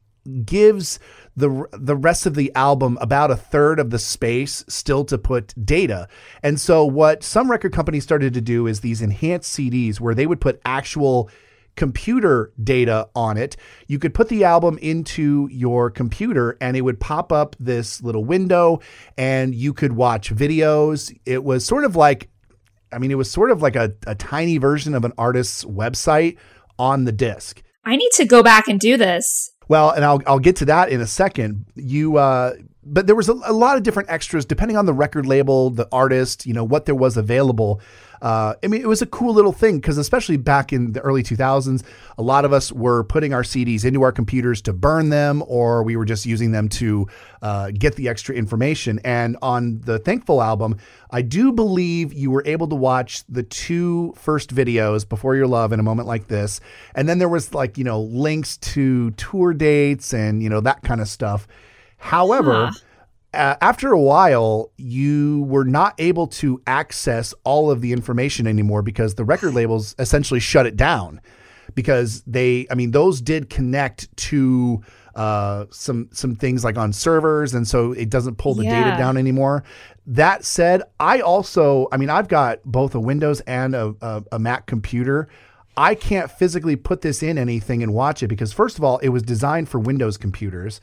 gives 0.46 1.00
the 1.38 1.68
the 1.72 1.96
rest 1.96 2.26
of 2.26 2.34
the 2.34 2.54
album 2.56 2.98
about 3.00 3.32
a 3.32 3.36
third 3.36 3.80
of 3.80 3.92
the 3.92 4.00
space 4.00 4.66
still 4.68 5.06
to 5.06 5.18
put 5.18 5.54
data. 5.64 6.10
And 6.42 6.60
so 6.60 6.84
what 6.84 7.24
some 7.24 7.50
record 7.50 7.72
companies 7.72 8.04
started 8.04 8.34
to 8.34 8.42
do 8.42 8.66
is 8.66 8.82
these 8.82 9.04
enhanced 9.04 9.56
CDs 9.56 10.00
where 10.00 10.16
they 10.16 10.26
would 10.26 10.42
put 10.42 10.60
actual 10.66 11.30
computer 11.76 12.52
data 12.62 13.08
on 13.16 13.38
it. 13.38 13.56
You 13.86 14.00
could 14.00 14.16
put 14.16 14.30
the 14.30 14.44
album 14.44 14.80
into 14.82 15.48
your 15.52 15.92
computer 15.92 16.58
and 16.60 16.76
it 16.76 16.82
would 16.82 17.00
pop 17.00 17.32
up 17.32 17.56
this 17.60 18.02
little 18.02 18.26
window 18.26 18.80
and 19.16 19.54
you 19.54 19.74
could 19.74 19.94
watch 19.94 20.34
videos. 20.34 21.16
It 21.24 21.44
was 21.44 21.64
sort 21.64 21.86
of 21.86 21.96
like 21.96 22.30
I 22.92 22.98
mean, 22.98 23.12
it 23.12 23.16
was 23.16 23.30
sort 23.30 23.52
of 23.52 23.62
like 23.62 23.76
a, 23.76 23.94
a 24.08 24.16
tiny 24.16 24.58
version 24.58 24.96
of 24.96 25.06
an 25.06 25.14
artist's 25.18 25.64
website 25.66 26.38
on 26.80 27.04
the 27.04 27.12
disc. 27.12 27.62
I 27.86 27.96
need 27.96 28.12
to 28.14 28.26
go 28.26 28.42
back 28.42 28.68
and 28.68 28.80
do 28.80 28.98
this. 28.98 29.52
Well, 29.68 29.92
and 29.92 30.06
I'll 30.06 30.22
I'll 30.26 30.40
get 30.40 30.56
to 30.58 30.66
that 30.66 30.90
in 30.90 31.02
a 31.02 31.08
second. 31.08 31.66
You 31.76 32.18
uh 32.18 32.54
but 32.94 33.08
there 33.08 33.16
was 33.16 33.30
a, 33.30 33.34
a 33.46 33.54
lot 33.54 33.78
of 33.78 33.84
different 33.84 34.10
extras 34.10 34.46
depending 34.46 34.78
on 34.78 34.86
the 34.86 34.94
record 34.94 35.26
label, 35.26 35.70
the 35.70 35.88
artist, 35.92 36.46
you 36.46 36.54
know, 36.54 36.64
what 36.64 36.86
there 36.86 36.96
was 36.96 37.18
available 37.18 37.82
uh, 38.22 38.56
I 38.64 38.68
mean, 38.68 38.82
it 38.82 38.88
was 38.88 39.02
a 39.02 39.06
cool 39.06 39.34
little 39.34 39.52
thing 39.52 39.78
because, 39.78 39.98
especially 39.98 40.38
back 40.38 40.74
in 40.74 40.94
the 40.94 41.02
early 41.02 41.24
2000s, 41.24 41.84
a 42.18 42.24
lot 42.24 42.46
of 42.46 42.54
us 42.54 42.72
were 42.72 43.04
putting 43.04 43.34
our 43.34 43.44
CDs 43.44 43.86
into 43.86 44.02
our 44.02 44.12
computers 44.12 44.62
to 44.64 44.74
burn 44.74 45.10
them, 45.10 45.44
or 45.48 45.84
we 45.84 45.96
were 45.96 46.06
just 46.06 46.26
using 46.26 46.52
them 46.52 46.68
to 46.70 47.08
uh, 47.42 47.72
get 47.72 47.96
the 47.96 48.10
extra 48.10 48.36
information. 48.36 49.00
And 49.04 49.38
on 49.42 49.82
the 49.82 50.00
Thankful 50.00 50.42
album, 50.42 50.78
I 51.12 51.22
do 51.22 51.52
believe 51.52 52.14
you 52.14 52.32
were 52.32 52.44
able 52.46 52.68
to 52.70 52.76
watch 52.76 53.24
the 53.28 53.44
two 53.44 54.14
first 54.18 54.54
videos, 54.54 55.08
Before 55.08 55.36
Your 55.36 55.48
Love 55.48 55.72
and 55.72 55.80
A 55.80 55.84
Moment 55.84 56.08
Like 56.08 56.28
This. 56.28 56.60
And 56.96 57.08
then 57.08 57.20
there 57.20 57.30
was 57.30 57.54
like, 57.54 57.78
you 57.78 57.84
know, 57.84 58.02
links 58.02 58.58
to 58.58 59.12
tour 59.12 59.54
dates 59.54 60.14
and, 60.14 60.42
you 60.42 60.50
know, 60.50 60.62
that 60.62 60.82
kind 60.82 61.02
of 61.02 61.08
stuff. 61.08 61.48
However, 61.98 62.68
huh 62.68 62.80
uh, 63.34 63.56
after 63.62 63.92
a 63.92 64.00
while, 64.00 64.72
you 64.78 65.44
were 65.44 65.66
not 65.66 65.94
able 66.00 66.28
to 66.28 66.62
access 66.66 67.34
all 67.44 67.70
of 67.70 67.82
the 67.82 67.94
information 67.94 68.48
anymore 68.48 68.82
because 68.82 69.16
the 69.16 69.24
record 69.24 69.54
labels 69.54 69.96
essentially 70.00 70.40
shut 70.40 70.66
it 70.66 70.76
down. 70.76 71.22
Because 71.76 72.24
they, 72.26 72.66
I 72.72 72.76
mean, 72.76 72.92
those 72.92 73.22
did 73.22 73.50
connect 73.50 74.16
to 74.18 74.82
uh, 75.16 75.66
some 75.70 76.10
some 76.12 76.36
things 76.36 76.64
like 76.64 76.78
on 76.78 76.94
servers, 76.94 77.54
and 77.54 77.68
so 77.68 77.92
it 77.92 78.10
doesn't 78.10 78.38
pull 78.38 78.56
the 78.56 78.64
yeah. 78.64 78.84
data 78.84 78.98
down 78.98 79.18
anymore. 79.18 79.64
That 80.08 80.46
said, 80.46 80.82
I 81.00 81.20
also, 81.20 81.88
I 81.92 81.98
mean, 81.98 82.10
I've 82.10 82.30
got 82.30 82.64
both 82.64 82.96
a 82.96 83.00
Windows 83.00 83.42
and 83.42 83.76
a, 83.76 83.94
a, 84.02 84.24
a 84.32 84.40
Mac 84.40 84.66
computer. 84.66 85.28
I 85.76 85.94
can't 85.94 86.32
physically 86.32 86.78
put 86.78 87.02
this 87.02 87.22
in 87.22 87.38
anything 87.38 87.84
and 87.84 87.94
watch 87.94 88.24
it 88.24 88.28
because, 88.30 88.54
first 88.54 88.78
of 88.78 88.84
all, 88.84 88.98
it 89.00 89.10
was 89.10 89.22
designed 89.22 89.68
for 89.70 89.78
Windows 89.78 90.18
computers. 90.18 90.80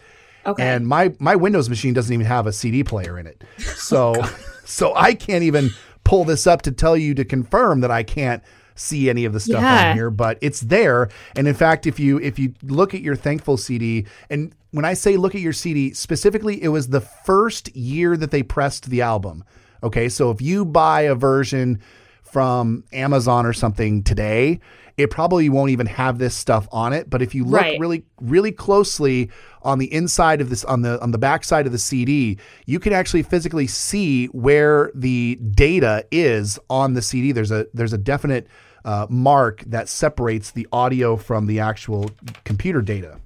Okay. 0.46 0.62
And 0.62 0.86
my 0.86 1.14
my 1.18 1.36
Windows 1.36 1.68
machine 1.68 1.94
doesn't 1.94 2.12
even 2.12 2.26
have 2.26 2.46
a 2.46 2.52
CD 2.52 2.84
player 2.84 3.18
in 3.18 3.26
it. 3.26 3.44
So 3.58 4.14
oh, 4.16 4.38
so 4.64 4.94
I 4.94 5.14
can't 5.14 5.44
even 5.44 5.70
pull 6.04 6.24
this 6.24 6.46
up 6.46 6.62
to 6.62 6.72
tell 6.72 6.96
you 6.96 7.14
to 7.14 7.24
confirm 7.24 7.80
that 7.80 7.90
I 7.90 8.02
can't 8.02 8.42
see 8.76 9.08
any 9.08 9.24
of 9.24 9.32
the 9.32 9.40
stuff 9.40 9.62
yeah. 9.62 9.90
on 9.90 9.96
here, 9.96 10.10
but 10.10 10.38
it's 10.40 10.60
there. 10.60 11.08
And 11.36 11.46
in 11.46 11.54
fact, 11.54 11.86
if 11.86 11.98
you 11.98 12.18
if 12.20 12.38
you 12.38 12.54
look 12.62 12.94
at 12.94 13.00
your 13.00 13.16
Thankful 13.16 13.56
CD, 13.56 14.06
and 14.30 14.54
when 14.70 14.84
I 14.84 14.94
say 14.94 15.16
look 15.16 15.34
at 15.34 15.40
your 15.40 15.52
CD, 15.52 15.92
specifically, 15.92 16.62
it 16.62 16.68
was 16.68 16.88
the 16.88 17.00
first 17.00 17.74
year 17.76 18.16
that 18.16 18.30
they 18.30 18.42
pressed 18.42 18.90
the 18.90 19.02
album. 19.02 19.44
Okay, 19.82 20.08
so 20.08 20.30
if 20.30 20.40
you 20.40 20.64
buy 20.64 21.02
a 21.02 21.14
version 21.14 21.80
from 22.22 22.84
Amazon 22.92 23.46
or 23.46 23.52
something 23.52 24.02
today, 24.02 24.60
it 24.96 25.10
probably 25.10 25.48
won't 25.48 25.70
even 25.70 25.86
have 25.86 26.18
this 26.18 26.34
stuff 26.34 26.68
on 26.70 26.92
it. 26.92 27.10
But 27.10 27.22
if 27.22 27.34
you 27.34 27.44
look 27.44 27.60
right. 27.60 27.78
really, 27.80 28.04
really 28.20 28.52
closely 28.52 29.30
on 29.62 29.78
the 29.78 29.92
inside 29.92 30.40
of 30.40 30.50
this, 30.50 30.64
on 30.64 30.82
the 30.82 31.00
on 31.02 31.10
the 31.10 31.18
back 31.18 31.44
side 31.44 31.66
of 31.66 31.72
the 31.72 31.78
CD, 31.78 32.38
you 32.66 32.78
can 32.78 32.92
actually 32.92 33.22
physically 33.22 33.66
see 33.66 34.26
where 34.26 34.90
the 34.94 35.36
data 35.36 36.06
is 36.10 36.58
on 36.70 36.94
the 36.94 37.02
CD. 37.02 37.32
There's 37.32 37.50
a 37.50 37.66
there's 37.74 37.92
a 37.92 37.98
definite 37.98 38.46
uh, 38.84 39.06
mark 39.08 39.62
that 39.66 39.88
separates 39.88 40.50
the 40.50 40.68
audio 40.72 41.16
from 41.16 41.46
the 41.46 41.60
actual 41.60 42.10
computer 42.44 42.82
data. 42.82 43.18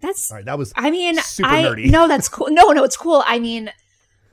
That's 0.00 0.30
all 0.30 0.38
right. 0.38 0.44
That 0.44 0.58
was 0.58 0.72
I 0.76 0.90
mean, 0.90 1.16
super 1.16 1.50
I, 1.50 1.62
nerdy. 1.62 1.90
No, 1.90 2.08
that's 2.08 2.28
cool. 2.28 2.48
No, 2.50 2.70
no, 2.70 2.84
it's 2.84 2.96
cool. 2.96 3.22
I 3.26 3.38
mean, 3.38 3.70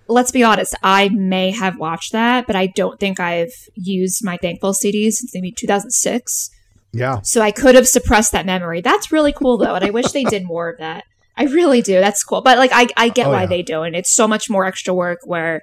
let's 0.08 0.32
be 0.32 0.43
honest, 0.43 0.75
I 0.82 1.10
may 1.10 1.51
have 1.51 1.77
watched 1.77 2.13
that, 2.13 2.47
but 2.47 2.56
I 2.56 2.67
don't 2.67 2.99
think 2.99 3.19
I've 3.19 3.53
used 3.75 4.23
my 4.23 4.38
Thankful 4.38 4.73
CDs 4.73 5.13
since 5.13 5.34
maybe 5.34 5.51
2006. 5.51 6.49
Yeah. 6.93 7.21
So 7.21 7.41
I 7.41 7.52
could 7.52 7.76
have 7.76 7.88
suppressed 7.88 8.32
that 8.32 8.45
memory. 8.45 8.82
That's 8.82 9.12
really 9.12 9.34
cool 9.34 9.58
though, 9.58 9.76
and 9.76 9.86
I 9.86 9.89
wish 9.89 10.12
they 10.12 10.23
did 10.23 10.45
more 10.45 10.69
of 10.69 10.78
that. 10.80 11.04
I 11.36 11.43
really 11.43 11.82
do. 11.82 12.00
That's 12.00 12.23
cool. 12.23 12.41
But 12.41 12.58
like 12.58 12.71
I 12.73 12.88
I 12.97 13.10
get 13.10 13.28
oh, 13.28 13.32
why 13.32 13.41
yeah. 13.41 13.47
they 13.47 13.62
do 13.62 13.84
and 13.84 13.95
it's 13.95 14.12
so 14.12 14.28
much 14.28 14.50
more 14.50 14.65
extra 14.65 14.93
work 14.93 15.19
where 15.23 15.62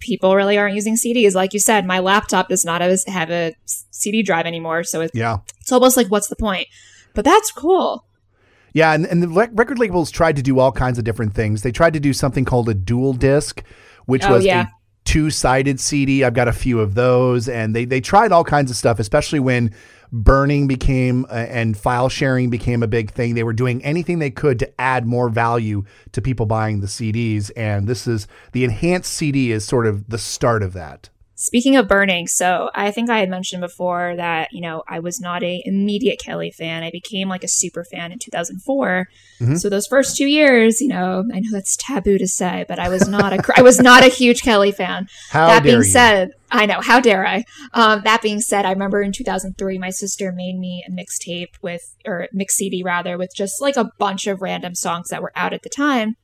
people 0.00 0.36
really 0.36 0.58
aren't 0.58 0.74
using 0.74 0.96
CDs. 0.96 1.34
Like 1.34 1.52
you 1.52 1.58
said, 1.58 1.86
my 1.86 1.98
laptop 1.98 2.48
does 2.48 2.64
not 2.64 2.80
have 2.80 3.30
a 3.30 3.54
CD 3.90 4.22
drive 4.22 4.46
anymore, 4.46 4.84
so 4.84 5.00
it's 5.00 5.14
yeah. 5.14 5.38
It's 5.60 5.72
almost 5.72 5.96
like 5.96 6.08
what's 6.08 6.28
the 6.28 6.36
point? 6.36 6.68
But 7.14 7.24
that's 7.24 7.50
cool. 7.50 8.04
Yeah, 8.72 8.92
and, 8.92 9.06
and 9.06 9.22
the 9.22 9.28
record 9.28 9.78
labels 9.78 10.10
tried 10.10 10.36
to 10.36 10.42
do 10.42 10.58
all 10.58 10.70
kinds 10.70 10.98
of 10.98 11.04
different 11.04 11.34
things. 11.34 11.62
They 11.62 11.72
tried 11.72 11.94
to 11.94 12.00
do 12.00 12.12
something 12.12 12.44
called 12.44 12.68
a 12.68 12.74
dual 12.74 13.14
disc, 13.14 13.62
which 14.04 14.22
oh, 14.24 14.32
was 14.32 14.44
yeah. 14.44 14.64
a 14.64 14.66
two-sided 15.06 15.80
CD. 15.80 16.22
I've 16.22 16.34
got 16.34 16.46
a 16.46 16.52
few 16.52 16.80
of 16.80 16.94
those, 16.94 17.48
and 17.48 17.74
they 17.74 17.86
they 17.86 18.00
tried 18.00 18.32
all 18.32 18.44
kinds 18.44 18.70
of 18.70 18.76
stuff, 18.76 18.98
especially 18.98 19.40
when 19.40 19.74
burning 20.12 20.66
became 20.66 21.24
uh, 21.26 21.34
and 21.34 21.76
file 21.76 22.08
sharing 22.08 22.50
became 22.50 22.82
a 22.82 22.88
big 22.88 23.10
thing. 23.10 23.34
They 23.34 23.44
were 23.44 23.52
doing 23.52 23.84
anything 23.84 24.18
they 24.18 24.30
could 24.30 24.58
to 24.60 24.80
add 24.80 25.06
more 25.06 25.28
value 25.28 25.84
to 26.12 26.22
people 26.22 26.46
buying 26.46 26.80
the 26.80 26.86
CDs. 26.86 27.50
And 27.56 27.86
this 27.86 28.06
is 28.06 28.26
the 28.52 28.64
enhanced 28.64 29.12
CD 29.12 29.52
is 29.52 29.64
sort 29.64 29.86
of 29.86 30.08
the 30.08 30.18
start 30.18 30.62
of 30.62 30.72
that. 30.74 31.10
Speaking 31.38 31.76
of 31.76 31.86
burning, 31.86 32.28
so 32.28 32.70
I 32.74 32.90
think 32.90 33.10
I 33.10 33.18
had 33.18 33.28
mentioned 33.28 33.60
before 33.60 34.16
that, 34.16 34.48
you 34.52 34.62
know, 34.62 34.82
I 34.88 35.00
was 35.00 35.20
not 35.20 35.42
a 35.42 35.62
immediate 35.66 36.18
Kelly 36.18 36.50
fan. 36.50 36.82
I 36.82 36.90
became 36.90 37.28
like 37.28 37.44
a 37.44 37.48
super 37.48 37.84
fan 37.84 38.10
in 38.10 38.18
2004. 38.18 39.06
Mm-hmm. 39.40 39.56
So 39.56 39.68
those 39.68 39.86
first 39.86 40.16
two 40.16 40.24
years, 40.24 40.80
you 40.80 40.88
know, 40.88 41.24
I 41.34 41.40
know 41.40 41.50
that's 41.52 41.76
taboo 41.76 42.16
to 42.16 42.26
say, 42.26 42.64
but 42.68 42.78
I 42.78 42.88
was 42.88 43.06
not 43.06 43.34
a 43.34 43.52
I 43.54 43.60
was 43.60 43.78
not 43.78 44.02
a 44.02 44.08
huge 44.08 44.40
Kelly 44.40 44.72
fan. 44.72 45.08
How 45.28 45.48
that 45.48 45.62
being 45.62 45.76
you. 45.76 45.84
said, 45.84 46.30
I 46.50 46.64
know, 46.64 46.80
how 46.80 47.00
dare 47.00 47.26
I? 47.26 47.44
Um, 47.74 48.00
that 48.04 48.22
being 48.22 48.40
said, 48.40 48.64
I 48.64 48.72
remember 48.72 49.02
in 49.02 49.12
2003 49.12 49.76
my 49.76 49.90
sister 49.90 50.32
made 50.32 50.58
me 50.58 50.86
a 50.88 50.90
mixtape 50.90 51.52
with 51.60 51.94
or 52.06 52.28
mix 52.32 52.54
CD 52.56 52.82
rather 52.82 53.18
with 53.18 53.34
just 53.36 53.60
like 53.60 53.76
a 53.76 53.90
bunch 53.98 54.26
of 54.26 54.40
random 54.40 54.74
songs 54.74 55.10
that 55.10 55.20
were 55.20 55.32
out 55.36 55.52
at 55.52 55.62
the 55.62 55.68
time 55.68 56.16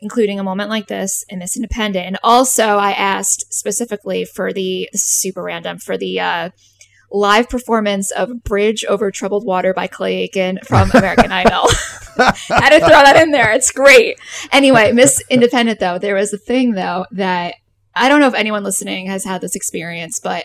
including 0.00 0.38
a 0.38 0.44
moment 0.44 0.70
like 0.70 0.86
this 0.86 1.24
and 1.30 1.40
Miss 1.40 1.56
Independent. 1.56 2.06
And 2.06 2.18
also, 2.22 2.76
I 2.76 2.92
asked 2.92 3.52
specifically 3.52 4.24
for 4.24 4.52
the 4.52 4.88
super 4.94 5.42
random 5.42 5.78
for 5.78 5.96
the 5.96 6.20
uh, 6.20 6.50
live 7.10 7.48
performance 7.48 8.10
of 8.10 8.42
"Bridge 8.44 8.84
Over 8.84 9.10
Troubled 9.10 9.44
Water" 9.44 9.74
by 9.74 9.86
Clay 9.86 10.22
Aiken 10.22 10.60
from 10.66 10.90
American 10.94 11.32
Idol. 11.32 11.68
I 12.18 12.34
had 12.48 12.70
to 12.70 12.80
throw 12.80 12.88
that 12.88 13.20
in 13.22 13.30
there. 13.30 13.52
It's 13.52 13.72
great. 13.72 14.18
Anyway, 14.52 14.92
Miss 14.92 15.22
Independent 15.30 15.80
though, 15.80 15.98
there 15.98 16.14
was 16.14 16.32
a 16.32 16.38
thing 16.38 16.72
though 16.72 17.06
that 17.12 17.54
I 17.94 18.08
don't 18.08 18.20
know 18.20 18.28
if 18.28 18.34
anyone 18.34 18.62
listening 18.62 19.06
has 19.06 19.24
had 19.24 19.40
this 19.40 19.56
experience, 19.56 20.20
but 20.20 20.44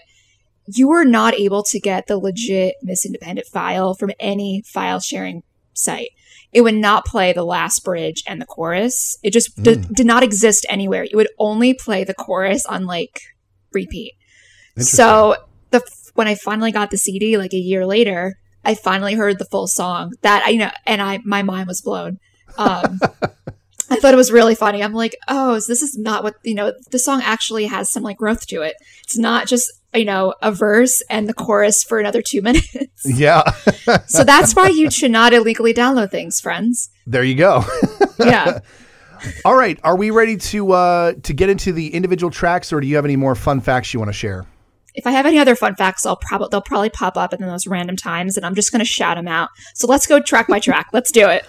you 0.65 0.87
were 0.87 1.05
not 1.05 1.33
able 1.33 1.63
to 1.63 1.79
get 1.79 2.07
the 2.07 2.17
legit 2.17 2.75
Miss 2.81 3.05
Independent 3.05 3.47
file 3.47 3.93
from 3.93 4.11
any 4.19 4.63
file 4.65 4.99
sharing 4.99 5.43
site 5.73 6.11
it 6.53 6.61
would 6.61 6.75
not 6.75 7.05
play 7.05 7.33
the 7.33 7.43
last 7.43 7.83
bridge 7.83 8.23
and 8.27 8.39
the 8.41 8.45
chorus. 8.45 9.17
It 9.23 9.31
just 9.31 9.57
mm. 9.57 9.63
d- 9.63 9.87
did 9.93 10.05
not 10.05 10.23
exist 10.23 10.65
anywhere. 10.69 11.03
It 11.03 11.15
would 11.15 11.29
only 11.39 11.73
play 11.73 12.03
the 12.03 12.13
chorus 12.13 12.65
on 12.65 12.85
like 12.85 13.21
repeat. 13.71 14.13
So 14.77 15.35
the 15.71 15.81
when 16.15 16.27
I 16.27 16.35
finally 16.35 16.71
got 16.71 16.91
the 16.91 16.97
CD, 16.97 17.37
like 17.37 17.53
a 17.53 17.57
year 17.57 17.85
later, 17.85 18.37
I 18.63 18.75
finally 18.75 19.15
heard 19.15 19.39
the 19.39 19.45
full 19.45 19.67
song. 19.67 20.13
That 20.21 20.43
I 20.45 20.49
you 20.49 20.59
know, 20.59 20.71
and 20.85 21.01
I 21.01 21.19
my 21.25 21.43
mind 21.43 21.67
was 21.67 21.81
blown. 21.81 22.19
Um, 22.57 22.99
I 23.89 23.97
thought 23.97 24.13
it 24.13 24.17
was 24.17 24.31
really 24.31 24.55
funny. 24.55 24.81
I'm 24.81 24.93
like, 24.93 25.15
oh, 25.27 25.55
this 25.55 25.81
is 25.81 25.97
not 25.97 26.23
what 26.23 26.35
you 26.43 26.55
know. 26.55 26.73
The 26.91 26.99
song 26.99 27.21
actually 27.23 27.65
has 27.65 27.91
some 27.91 28.03
like 28.03 28.17
growth 28.17 28.47
to 28.47 28.61
it. 28.61 28.75
It's 29.03 29.17
not 29.17 29.47
just 29.47 29.71
you 29.93 30.05
know 30.05 30.33
a 30.41 30.51
verse 30.51 31.01
and 31.09 31.27
the 31.27 31.33
chorus 31.33 31.83
for 31.83 31.99
another 31.99 32.21
two 32.21 32.41
minutes. 32.43 33.03
Yeah. 33.05 33.43
so 34.07 34.23
that's 34.23 34.55
why 34.55 34.69
you 34.69 34.89
should 34.89 35.11
not 35.11 35.33
illegally 35.33 35.73
download 35.73 36.11
things, 36.11 36.39
friends. 36.41 36.89
There 37.05 37.23
you 37.23 37.35
go. 37.35 37.63
yeah. 38.19 38.59
All 39.45 39.55
right. 39.55 39.79
Are 39.83 39.95
we 39.95 40.09
ready 40.09 40.37
to 40.37 40.71
uh, 40.73 41.13
to 41.23 41.33
get 41.33 41.49
into 41.49 41.71
the 41.71 41.93
individual 41.93 42.31
tracks, 42.31 42.73
or 42.73 42.81
do 42.81 42.87
you 42.87 42.95
have 42.95 43.05
any 43.05 43.15
more 43.15 43.35
fun 43.35 43.61
facts 43.61 43.93
you 43.93 43.99
want 43.99 44.09
to 44.09 44.13
share? 44.13 44.45
If 44.95 45.07
I 45.07 45.11
have 45.11 45.25
any 45.25 45.39
other 45.39 45.55
fun 45.55 45.75
facts, 45.75 46.05
I'll 46.05 46.17
probably 46.17 46.49
they'll 46.51 46.61
probably 46.61 46.89
pop 46.89 47.17
up 47.17 47.33
in 47.33 47.41
those 47.41 47.65
random 47.65 47.95
times, 47.95 48.37
and 48.37 48.45
I'm 48.45 48.55
just 48.55 48.71
going 48.71 48.79
to 48.79 48.85
shout 48.85 49.17
them 49.17 49.27
out. 49.27 49.49
So 49.75 49.87
let's 49.87 50.05
go 50.05 50.19
track 50.19 50.47
by 50.47 50.59
track. 50.59 50.87
let's 50.93 51.11
do 51.11 51.29
it. 51.29 51.45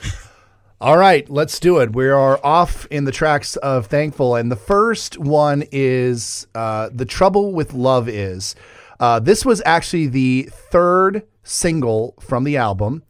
All 0.85 0.99
right, 0.99 1.27
let's 1.31 1.61
do 1.61 1.79
it. 1.79 1.97
We 1.97 2.11
are 2.11 2.39
off 2.45 2.87
in 2.91 3.05
the 3.05 3.11
tracks 3.11 3.57
of 3.57 3.87
Thankful, 3.87 4.37
and 4.37 4.53
the 4.53 4.57
first 4.57 5.19
one 5.19 5.65
is 5.73 6.47
uh, 6.55 6.91
The 6.93 7.07
Trouble 7.07 7.55
with 7.55 7.73
Love 7.73 8.07
Is. 8.07 8.55
Uh, 9.01 9.19
this 9.19 9.47
was 9.47 9.63
actually 9.65 10.09
the 10.09 10.43
third 10.53 11.23
single 11.43 12.15
from 12.21 12.45
the 12.45 12.59
album, 12.59 13.03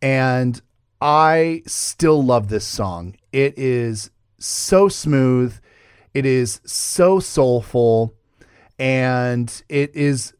and 0.00 0.62
I 1.02 1.62
still 1.66 2.24
love 2.24 2.48
this 2.48 2.64
song. 2.64 3.16
It 3.32 3.52
is 3.58 4.10
so 4.38 4.88
smooth, 4.88 5.54
it 6.14 6.24
is 6.24 6.62
so 6.64 7.20
soulful, 7.20 8.14
and 8.78 9.62
it 9.68 9.94
is 9.94 10.32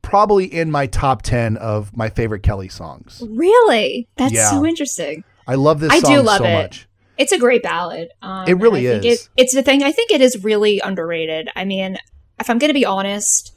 probably 0.00 0.44
in 0.44 0.70
my 0.70 0.86
top 0.86 1.22
10 1.22 1.56
of 1.56 1.96
my 1.96 2.08
favorite 2.08 2.44
Kelly 2.44 2.68
songs. 2.68 3.20
Really? 3.28 4.06
That's 4.16 4.32
yeah. 4.32 4.48
so 4.50 4.64
interesting. 4.64 5.24
I 5.50 5.56
love 5.56 5.80
this 5.80 5.90
I 5.90 5.98
do 5.98 6.22
love 6.22 6.38
so 6.38 6.44
it. 6.44 6.62
much. 6.62 6.88
It's 7.18 7.32
a 7.32 7.38
great 7.38 7.64
ballad. 7.64 8.10
Um, 8.22 8.46
it 8.46 8.54
really 8.58 8.86
is. 8.86 9.04
It, 9.04 9.28
it's 9.36 9.52
the 9.52 9.64
thing. 9.64 9.82
I 9.82 9.90
think 9.90 10.12
it 10.12 10.20
is 10.20 10.44
really 10.44 10.78
underrated. 10.78 11.50
I 11.56 11.64
mean, 11.64 11.98
if 12.38 12.48
I'm 12.48 12.58
going 12.58 12.68
to 12.68 12.74
be 12.74 12.86
honest, 12.86 13.52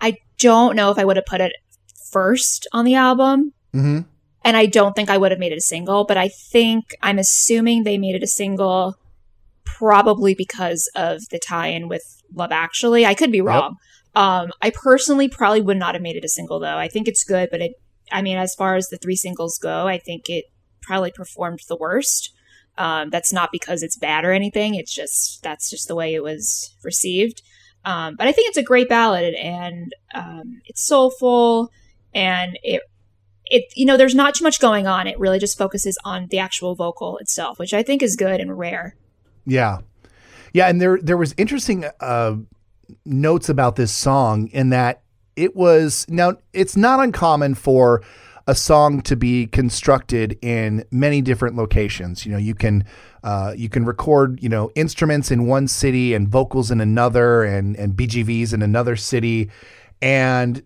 I 0.00 0.16
don't 0.38 0.74
know 0.74 0.90
if 0.90 0.98
I 0.98 1.04
would 1.04 1.16
have 1.16 1.26
put 1.26 1.42
it 1.42 1.52
first 2.10 2.66
on 2.72 2.86
the 2.86 2.94
album. 2.94 3.52
Mm-hmm. 3.74 4.00
And 4.42 4.56
I 4.56 4.64
don't 4.64 4.96
think 4.96 5.10
I 5.10 5.18
would 5.18 5.32
have 5.32 5.38
made 5.38 5.52
it 5.52 5.58
a 5.58 5.60
single, 5.60 6.04
but 6.06 6.16
I 6.16 6.28
think 6.28 6.94
I'm 7.02 7.18
assuming 7.18 7.84
they 7.84 7.98
made 7.98 8.14
it 8.14 8.22
a 8.22 8.26
single 8.26 8.94
probably 9.64 10.34
because 10.34 10.90
of 10.96 11.28
the 11.30 11.38
tie 11.38 11.68
in 11.68 11.88
with 11.88 12.22
Love 12.34 12.52
Actually. 12.52 13.04
I 13.04 13.12
could 13.12 13.30
be 13.30 13.42
wrong. 13.42 13.76
Yep. 14.14 14.22
Um, 14.22 14.52
I 14.62 14.70
personally 14.70 15.28
probably 15.28 15.60
would 15.60 15.76
not 15.76 15.94
have 15.94 16.02
made 16.02 16.16
it 16.16 16.24
a 16.24 16.28
single 16.28 16.58
though. 16.58 16.78
I 16.78 16.88
think 16.88 17.06
it's 17.06 17.22
good, 17.22 17.50
but 17.50 17.60
it, 17.60 17.72
I 18.10 18.22
mean, 18.22 18.38
as 18.38 18.54
far 18.54 18.76
as 18.76 18.88
the 18.88 18.96
three 18.96 19.16
singles 19.16 19.58
go, 19.62 19.86
I 19.86 19.98
think 19.98 20.30
it 20.30 20.46
probably 20.84 21.10
performed 21.10 21.60
the 21.68 21.76
worst. 21.76 22.32
Um, 22.76 23.10
that's 23.10 23.32
not 23.32 23.50
because 23.52 23.82
it's 23.82 23.96
bad 23.96 24.24
or 24.24 24.32
anything. 24.32 24.74
It's 24.74 24.94
just 24.94 25.42
that's 25.42 25.70
just 25.70 25.88
the 25.88 25.94
way 25.94 26.14
it 26.14 26.22
was 26.22 26.74
received. 26.82 27.42
Um, 27.84 28.16
but 28.16 28.26
I 28.26 28.32
think 28.32 28.48
it's 28.48 28.56
a 28.56 28.62
great 28.62 28.88
ballad 28.88 29.34
and 29.34 29.94
um, 30.14 30.60
it's 30.64 30.86
soulful 30.86 31.70
and 32.14 32.58
it 32.62 32.82
it 33.46 33.64
you 33.76 33.84
know 33.84 33.96
there's 33.96 34.14
not 34.14 34.34
too 34.34 34.44
much 34.44 34.60
going 34.60 34.86
on. 34.86 35.06
It 35.06 35.18
really 35.18 35.38
just 35.38 35.58
focuses 35.58 35.98
on 36.04 36.28
the 36.28 36.38
actual 36.38 36.74
vocal 36.74 37.18
itself, 37.18 37.58
which 37.58 37.74
I 37.74 37.82
think 37.82 38.02
is 38.02 38.16
good 38.16 38.40
and 38.40 38.58
rare. 38.58 38.96
Yeah, 39.46 39.78
yeah, 40.52 40.68
and 40.68 40.80
there 40.80 40.98
there 41.00 41.16
was 41.16 41.34
interesting 41.36 41.84
uh, 42.00 42.36
notes 43.04 43.48
about 43.48 43.76
this 43.76 43.92
song 43.92 44.48
in 44.48 44.70
that 44.70 45.02
it 45.36 45.54
was 45.54 46.06
now 46.08 46.34
it's 46.52 46.76
not 46.76 47.00
uncommon 47.00 47.54
for 47.54 48.02
a 48.46 48.54
song 48.54 49.00
to 49.02 49.16
be 49.16 49.46
constructed 49.46 50.38
in 50.42 50.84
many 50.90 51.22
different 51.22 51.56
locations. 51.56 52.26
You 52.26 52.32
know, 52.32 52.38
you 52.38 52.54
can 52.54 52.84
uh, 53.22 53.54
you 53.56 53.68
can 53.68 53.84
record 53.84 54.42
you 54.42 54.48
know 54.48 54.70
instruments 54.74 55.30
in 55.30 55.46
one 55.46 55.68
city 55.68 56.14
and 56.14 56.28
vocals 56.28 56.70
in 56.70 56.80
another, 56.80 57.44
and 57.44 57.76
and 57.76 57.94
BGVs 57.94 58.52
in 58.52 58.62
another 58.62 58.96
city. 58.96 59.50
And 60.02 60.62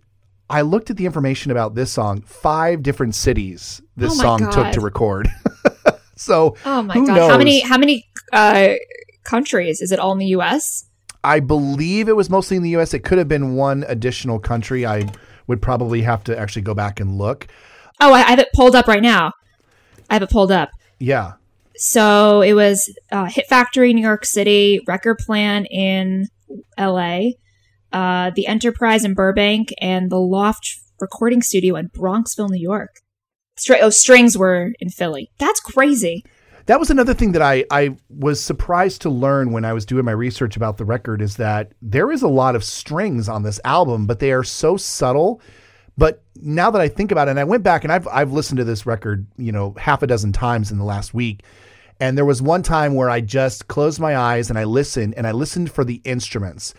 I 0.51 0.63
looked 0.63 0.91
at 0.91 0.97
the 0.97 1.07
information 1.07 1.51
about 1.51 1.75
this 1.75 1.93
song. 1.93 2.23
Five 2.23 2.83
different 2.83 3.15
cities 3.15 3.81
this 3.97 4.13
oh 4.13 4.23
song 4.23 4.41
God. 4.41 4.53
took 4.53 4.73
to 4.73 4.81
record. 4.81 5.29
so, 6.17 6.57
oh 6.65 6.83
my 6.83 6.95
God, 6.95 7.07
knows? 7.07 7.31
how 7.31 7.39
many 7.39 7.61
how 7.61 7.79
many 7.79 8.09
uh, 8.33 8.75
countries 9.25 9.81
is 9.81 9.93
it? 9.93 9.99
All 9.99 10.13
in 10.13 10.19
the 10.19 10.27
U.S. 10.27 10.87
I 11.23 11.41
believe 11.41 12.09
it 12.09 12.17
was 12.17 12.31
mostly 12.31 12.57
in 12.57 12.63
the 12.63 12.71
U.S. 12.71 12.95
It 12.95 13.01
could 13.01 13.19
have 13.19 13.29
been 13.29 13.55
one 13.55 13.85
additional 13.89 14.39
country. 14.39 14.87
I 14.87 15.09
would 15.47 15.61
probably 15.61 16.03
have 16.03 16.25
to 16.25 16.39
actually 16.39 16.63
go 16.63 16.75
back 16.75 17.01
and 17.01 17.19
look. 17.19 17.49
Oh, 18.01 18.13
I 18.13 18.21
have 18.21 18.39
it 18.39 18.53
pulled 18.53 18.75
up 18.75 18.87
right 18.87 19.03
now. 19.03 19.33
I 20.09 20.15
have 20.15 20.23
it 20.23 20.31
pulled 20.31 20.53
up. 20.53 20.71
Yeah. 20.99 21.35
So 21.77 22.41
it 22.41 22.55
was 22.55 22.93
uh, 23.13 23.27
Hit 23.27 23.47
Factory, 23.49 23.95
New 23.95 24.03
York 24.03 24.25
City, 24.25 24.81
Record 24.87 25.19
Plant 25.19 25.69
in 25.71 26.27
L.A., 26.77 27.37
uh, 27.93 28.31
the 28.35 28.47
Enterprise 28.47 29.05
in 29.05 29.15
Burbank, 29.15 29.73
and 29.81 30.11
the 30.11 30.19
Loft 30.19 30.77
Recording 31.01 31.41
Studio 31.41 31.77
in 31.77 31.89
Bronxville, 31.89 32.51
New 32.51 32.61
York. 32.61 32.97
Str- 33.57 33.75
oh, 33.81 33.91
strings 33.91 34.37
were 34.37 34.73
in 34.81 34.89
Philly. 34.89 35.31
That's 35.39 35.61
crazy. 35.61 36.25
That 36.67 36.81
was 36.81 36.91
another 36.91 37.15
thing 37.15 37.33
that 37.33 37.43
I, 37.43 37.65
I 37.71 37.97
was 38.11 38.43
surprised 38.45 39.01
to 39.03 39.11
learn 39.11 39.53
when 39.53 39.65
I 39.65 39.73
was 39.73 39.87
doing 39.87 40.05
my 40.05 40.13
research 40.13 40.57
about 40.57 40.77
the 40.77 40.85
record 40.85 41.23
is 41.23 41.37
that 41.37 41.73
there 41.81 42.13
is 42.13 42.23
a 42.23 42.29
lot 42.29 42.57
of 42.57 42.63
strings 42.63 43.29
on 43.29 43.43
this 43.43 43.59
album, 43.65 44.07
but 44.07 44.19
they 44.19 44.33
are 44.33 44.45
so 44.45 44.77
subtle 44.77 45.41
but 45.99 46.23
now 46.37 46.71
that 46.71 46.81
I 46.81 46.89
think 46.89 47.11
about 47.11 47.27
it, 47.27 47.33
and 47.33 47.41
I 47.41 47.45
went 47.45 47.65
back 47.65 47.83
and 47.83 47.93
I've 47.93 48.07
I've 48.07 48.33
listened 48.33 48.59
to 48.59 48.65
this 48.65 48.87
record, 48.87 49.27
you 49.37 49.51
know, 49.51 49.75
half 49.77 50.03
a 50.03 50.07
dozen 50.07 50.33
times 50.33 50.71
in 50.71 50.79
the 50.79 50.85
last 50.85 51.13
week. 51.13 51.43
And 52.01 52.17
there 52.17 52.25
was 52.25 52.41
one 52.41 52.63
time 52.63 52.95
where 52.95 53.11
I 53.11 53.21
just 53.21 53.67
closed 53.67 53.99
my 53.99 54.17
eyes 54.17 54.49
and 54.49 54.59
I 54.59 54.63
listened 54.63 55.15
and 55.17 55.27
I 55.27 55.33
listened 55.33 55.73
for 55.73 55.85
the 55.85 56.01
instruments. 56.05 56.73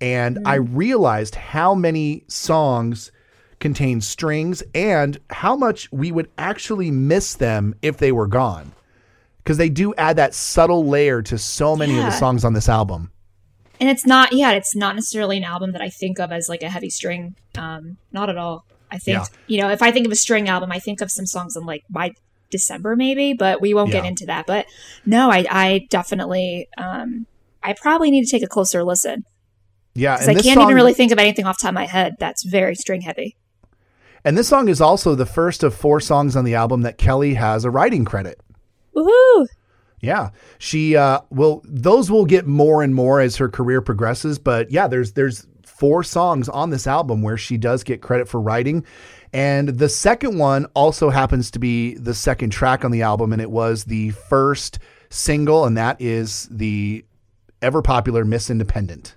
And 0.00 0.36
mm. 0.36 0.42
I 0.46 0.54
realized 0.54 1.34
how 1.34 1.74
many 1.74 2.22
songs 2.28 3.10
contain 3.58 4.00
strings 4.00 4.62
and 4.72 5.18
how 5.30 5.56
much 5.56 5.90
we 5.90 6.12
would 6.12 6.30
actually 6.38 6.92
miss 6.92 7.34
them 7.34 7.74
if 7.82 7.96
they 7.96 8.12
were 8.12 8.28
gone. 8.28 8.70
Because 9.38 9.58
they 9.58 9.68
do 9.68 9.92
add 9.96 10.16
that 10.16 10.34
subtle 10.34 10.86
layer 10.86 11.20
to 11.22 11.36
so 11.36 11.74
many 11.74 11.94
yeah. 11.94 12.00
of 12.00 12.04
the 12.06 12.18
songs 12.18 12.44
on 12.44 12.52
this 12.52 12.68
album 12.68 13.10
and 13.80 13.88
it's 13.88 14.06
not 14.06 14.32
yeah 14.32 14.52
it's 14.52 14.76
not 14.76 14.94
necessarily 14.94 15.38
an 15.38 15.44
album 15.44 15.72
that 15.72 15.82
i 15.82 15.88
think 15.88 16.20
of 16.20 16.30
as 16.30 16.48
like 16.48 16.62
a 16.62 16.68
heavy 16.68 16.90
string 16.90 17.34
um 17.58 17.96
not 18.12 18.28
at 18.28 18.36
all 18.36 18.64
i 18.90 18.98
think 18.98 19.18
yeah. 19.18 19.24
you 19.46 19.60
know 19.60 19.70
if 19.70 19.82
i 19.82 19.90
think 19.90 20.06
of 20.06 20.12
a 20.12 20.16
string 20.16 20.48
album 20.48 20.70
i 20.70 20.78
think 20.78 21.00
of 21.00 21.10
some 21.10 21.26
songs 21.26 21.56
in 21.56 21.64
like 21.64 21.82
my 21.90 22.12
december 22.50 22.94
maybe 22.94 23.32
but 23.32 23.60
we 23.60 23.74
won't 23.74 23.88
yeah. 23.88 24.00
get 24.00 24.04
into 24.06 24.26
that 24.26 24.46
but 24.46 24.66
no 25.06 25.30
i 25.30 25.44
i 25.50 25.86
definitely 25.88 26.68
um 26.76 27.26
i 27.62 27.72
probably 27.72 28.10
need 28.10 28.24
to 28.24 28.30
take 28.30 28.42
a 28.42 28.48
closer 28.48 28.84
listen 28.84 29.24
yeah 29.94 30.14
because 30.14 30.28
i 30.28 30.34
can't 30.34 30.56
song, 30.56 30.64
even 30.64 30.74
really 30.74 30.94
think 30.94 31.10
of 31.10 31.18
anything 31.18 31.46
off 31.46 31.58
the 31.58 31.62
top 31.62 31.70
of 31.70 31.74
my 31.74 31.86
head 31.86 32.14
that's 32.18 32.44
very 32.44 32.74
string 32.74 33.00
heavy 33.00 33.36
and 34.24 34.36
this 34.36 34.48
song 34.48 34.68
is 34.68 34.80
also 34.80 35.14
the 35.14 35.24
first 35.24 35.62
of 35.62 35.74
four 35.74 36.00
songs 36.00 36.36
on 36.36 36.44
the 36.44 36.54
album 36.54 36.82
that 36.82 36.98
kelly 36.98 37.34
has 37.34 37.64
a 37.64 37.70
writing 37.70 38.04
credit 38.04 38.40
Woohoo! 38.94 39.46
Yeah, 40.00 40.30
she 40.58 40.96
uh, 40.96 41.20
will. 41.30 41.62
Those 41.64 42.10
will 42.10 42.24
get 42.24 42.46
more 42.46 42.82
and 42.82 42.94
more 42.94 43.20
as 43.20 43.36
her 43.36 43.48
career 43.48 43.82
progresses. 43.82 44.38
But 44.38 44.70
yeah, 44.70 44.88
there's 44.88 45.12
there's 45.12 45.46
four 45.64 46.02
songs 46.02 46.48
on 46.48 46.70
this 46.70 46.86
album 46.86 47.22
where 47.22 47.36
she 47.36 47.58
does 47.58 47.84
get 47.84 48.00
credit 48.00 48.26
for 48.26 48.40
writing, 48.40 48.84
and 49.32 49.68
the 49.68 49.88
second 49.88 50.38
one 50.38 50.66
also 50.74 51.10
happens 51.10 51.50
to 51.50 51.58
be 51.58 51.94
the 51.94 52.14
second 52.14 52.50
track 52.50 52.84
on 52.84 52.90
the 52.90 53.02
album, 53.02 53.32
and 53.32 53.42
it 53.42 53.50
was 53.50 53.84
the 53.84 54.10
first 54.10 54.78
single, 55.10 55.66
and 55.66 55.76
that 55.76 56.00
is 56.00 56.48
the 56.50 57.04
ever 57.60 57.82
popular 57.82 58.24
Miss 58.24 58.48
Independent. 58.48 59.16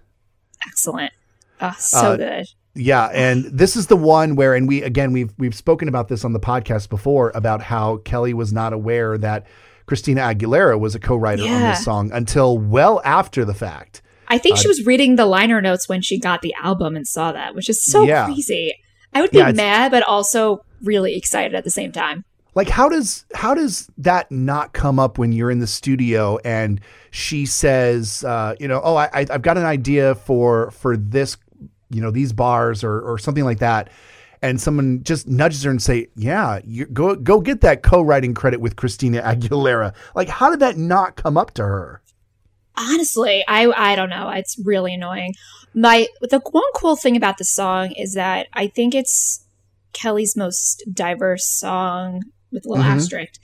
Excellent. 0.68 1.14
Oh, 1.62 1.76
so 1.78 2.14
uh, 2.14 2.18
good. 2.18 2.46
Yeah, 2.76 3.06
and 3.14 3.46
this 3.46 3.76
is 3.76 3.88
the 3.88 3.96
one 3.96 4.36
where, 4.36 4.56
and 4.56 4.68
we 4.68 4.82
again 4.82 5.14
we've 5.14 5.34
we've 5.38 5.56
spoken 5.56 5.88
about 5.88 6.08
this 6.08 6.26
on 6.26 6.34
the 6.34 6.40
podcast 6.40 6.90
before 6.90 7.32
about 7.36 7.62
how 7.62 7.98
Kelly 7.98 8.34
was 8.34 8.52
not 8.52 8.74
aware 8.74 9.18
that 9.18 9.46
Christina 9.86 10.22
Aguilera 10.22 10.80
was 10.80 10.96
a 10.96 11.00
co-writer 11.00 11.44
yeah. 11.44 11.56
on 11.56 11.62
this 11.62 11.84
song 11.84 12.12
until 12.12 12.58
well 12.58 13.02
after 13.04 13.46
the 13.46 13.54
fact. 13.54 14.02
I 14.28 14.38
think 14.38 14.56
uh, 14.56 14.62
she 14.62 14.68
was 14.68 14.86
reading 14.86 15.16
the 15.16 15.26
liner 15.26 15.62
notes 15.62 15.88
when 15.88 16.02
she 16.02 16.20
got 16.20 16.42
the 16.42 16.54
album 16.62 16.96
and 16.96 17.08
saw 17.08 17.32
that, 17.32 17.56
which 17.56 17.70
is 17.70 17.84
so 17.84 18.04
yeah. 18.04 18.26
crazy. 18.26 18.74
I 19.14 19.22
would 19.22 19.32
be 19.32 19.38
yeah, 19.38 19.52
mad, 19.52 19.92
but 19.92 20.04
also 20.04 20.66
really 20.82 21.16
excited 21.16 21.56
at 21.56 21.64
the 21.64 21.70
same 21.70 21.92
time. 21.92 22.26
Like 22.56 22.70
how 22.70 22.88
does 22.88 23.26
how 23.34 23.56
does 23.56 23.90
that 23.98 24.32
not 24.32 24.74
come 24.74 25.00
up 25.00 25.18
when 25.18 25.32
you're 25.32 25.50
in 25.50 25.60
the 25.60 25.68
studio 25.68 26.38
and 26.46 26.80
she 27.10 27.46
says, 27.46 28.24
uh, 28.24 28.56
you 28.60 28.68
know, 28.68 28.80
oh, 28.84 28.96
I, 28.96 29.10
I've 29.14 29.42
got 29.42 29.58
an 29.58 29.66
idea 29.66 30.16
for 30.16 30.70
for 30.72 30.96
this, 30.96 31.38
you 31.90 32.02
know, 32.02 32.12
these 32.12 32.32
bars 32.32 32.84
or 32.84 33.02
or 33.02 33.18
something 33.18 33.44
like 33.44 33.60
that, 33.60 33.90
and 34.44 34.60
someone 34.60 35.02
just 35.04 35.26
nudges 35.28 35.64
her 35.64 35.72
and 35.72 35.82
say, 35.82 36.10
"Yeah, 36.16 36.60
you 36.66 36.86
go 36.86 37.16
go 37.16 37.40
get 37.40 37.62
that 37.62 37.82
co-writing 37.82 38.34
credit 38.34 38.60
with 38.60 38.76
Christina 38.76 39.22
Aguilera." 39.22 39.96
Like, 40.14 40.28
how 40.28 40.52
did 40.52 40.60
that 40.60 40.78
not 40.78 41.16
come 41.16 41.38
up 41.38 41.52
to 41.52 41.64
her? 41.64 42.02
Honestly, 42.76 43.44
I 43.48 43.68
I 43.68 43.96
don't 43.96 44.10
know. 44.10 44.30
It's 44.30 44.60
really 44.64 44.94
annoying. 44.94 45.34
My 45.74 46.08
the 46.22 46.42
one 46.52 46.64
cool 46.76 46.98
thing 46.98 47.16
about 47.16 47.38
the 47.38 47.46
song 47.46 47.94
is 47.94 48.14
that 48.14 48.48
I 48.54 48.68
think 48.68 48.94
it's 48.94 49.46
Kelly's 49.94 50.36
most 50.36 50.84
diverse 50.92 51.48
song 51.48 52.24
with 52.52 52.66
a 52.66 52.70
little 52.70 52.84
mm-hmm. 52.84 52.98
asterisk 52.98 53.40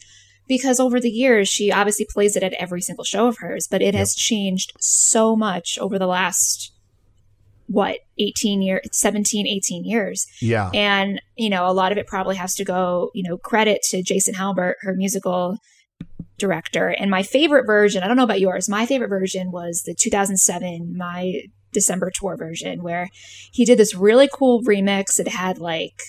because 0.47 0.81
over 0.81 0.99
the 0.99 1.09
years 1.09 1.47
she 1.47 1.71
obviously 1.71 2.05
plays 2.09 2.35
it 2.35 2.43
at 2.43 2.53
every 2.53 2.81
single 2.81 3.05
show 3.05 3.27
of 3.27 3.37
hers, 3.37 3.67
but 3.71 3.81
it 3.81 3.93
yep. 3.93 3.95
has 3.95 4.15
changed 4.15 4.73
so 4.79 5.35
much 5.35 5.77
over 5.79 5.97
the 5.97 6.07
last 6.07 6.73
what 7.69 7.99
18 8.17 8.61
years 8.61 8.87
17 8.91 9.47
18 9.47 9.85
years. 9.85 10.25
Yeah. 10.41 10.69
And 10.73 11.21
you 11.37 11.49
know 11.49 11.67
a 11.67 11.73
lot 11.73 11.91
of 11.91 11.97
it 11.97 12.07
probably 12.07 12.35
has 12.35 12.55
to 12.55 12.65
go 12.65 13.11
you 13.13 13.23
know 13.23 13.37
credit 13.37 13.81
to 13.89 14.01
jason 14.01 14.33
halbert 14.33 14.77
her 14.81 14.93
musical 14.93 15.57
director. 16.37 16.89
And 16.89 17.11
my 17.11 17.23
favorite 17.23 17.65
version 17.65 18.03
i 18.03 18.07
don't 18.07 18.17
know 18.17 18.23
about 18.23 18.39
yours 18.39 18.67
my 18.67 18.85
favorite 18.85 19.09
version 19.09 19.51
was 19.51 19.83
the 19.85 19.93
2007 19.93 20.97
my 20.97 21.41
december 21.71 22.11
tour 22.13 22.35
version 22.35 22.81
where 22.81 23.09
he 23.51 23.65
did 23.65 23.77
this 23.77 23.95
really 23.95 24.29
cool 24.31 24.63
remix. 24.63 25.19
It 25.19 25.27
had 25.27 25.59
like 25.59 26.01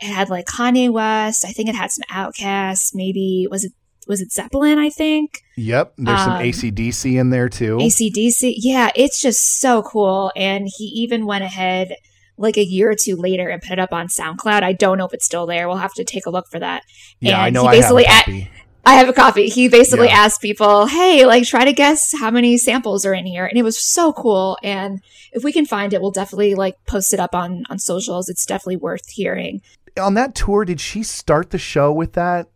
it 0.00 0.06
had 0.06 0.30
like 0.30 0.46
kanye 0.46 0.90
west. 0.90 1.44
I 1.44 1.52
think 1.52 1.68
it 1.68 1.74
had 1.74 1.90
some 1.90 2.04
OutKast. 2.10 2.94
Maybe 2.94 3.46
was 3.50 3.64
it 3.64 3.72
was 4.06 4.20
it 4.20 4.32
Zeppelin, 4.32 4.78
I 4.78 4.90
think. 4.90 5.42
Yep. 5.56 5.94
There's 5.98 6.20
um, 6.20 6.26
some 6.26 6.42
ACDC 6.42 7.18
in 7.18 7.30
there 7.30 7.48
too. 7.48 7.78
ACDC. 7.78 8.54
Yeah, 8.58 8.90
it's 8.94 9.20
just 9.20 9.60
so 9.60 9.82
cool. 9.82 10.32
And 10.36 10.68
he 10.76 10.84
even 10.84 11.26
went 11.26 11.44
ahead 11.44 11.96
like 12.36 12.56
a 12.56 12.64
year 12.64 12.90
or 12.90 12.94
two 12.94 13.16
later 13.16 13.48
and 13.48 13.62
put 13.62 13.72
it 13.72 13.78
up 13.78 13.92
on 13.92 14.08
SoundCloud. 14.08 14.62
I 14.62 14.72
don't 14.72 14.98
know 14.98 15.06
if 15.06 15.14
it's 15.14 15.24
still 15.24 15.46
there. 15.46 15.68
We'll 15.68 15.76
have 15.76 15.94
to 15.94 16.04
take 16.04 16.26
a 16.26 16.30
look 16.30 16.48
for 16.48 16.58
that. 16.58 16.82
Yeah, 17.20 17.34
and 17.34 17.42
I 17.42 17.50
know. 17.50 17.68
He 17.68 17.76
basically 17.76 18.06
I 18.06 18.12
have 18.12 18.22
a 18.22 18.24
copy. 18.24 18.50
I 18.86 18.94
have 18.94 19.08
a 19.08 19.12
copy. 19.12 19.48
He 19.48 19.68
basically 19.68 20.08
yeah. 20.08 20.24
asked 20.24 20.42
people, 20.42 20.86
"Hey, 20.86 21.24
like 21.24 21.44
try 21.44 21.64
to 21.64 21.72
guess 21.72 22.12
how 22.18 22.30
many 22.30 22.58
samples 22.58 23.06
are 23.06 23.14
in 23.14 23.26
here." 23.26 23.46
And 23.46 23.58
it 23.58 23.62
was 23.62 23.78
so 23.78 24.12
cool. 24.12 24.58
And 24.62 25.00
if 25.32 25.42
we 25.44 25.52
can 25.52 25.64
find 25.64 25.92
it, 25.92 26.02
we'll 26.02 26.10
definitely 26.10 26.54
like 26.54 26.76
post 26.86 27.12
it 27.14 27.20
up 27.20 27.34
on 27.34 27.64
on 27.70 27.78
socials. 27.78 28.28
It's 28.28 28.44
definitely 28.44 28.76
worth 28.76 29.08
hearing. 29.08 29.62
On 29.98 30.14
that 30.14 30.34
tour, 30.34 30.64
did 30.64 30.80
she 30.80 31.02
start 31.02 31.50
the 31.50 31.58
show 31.58 31.92
with 31.92 32.14
that? 32.14 32.48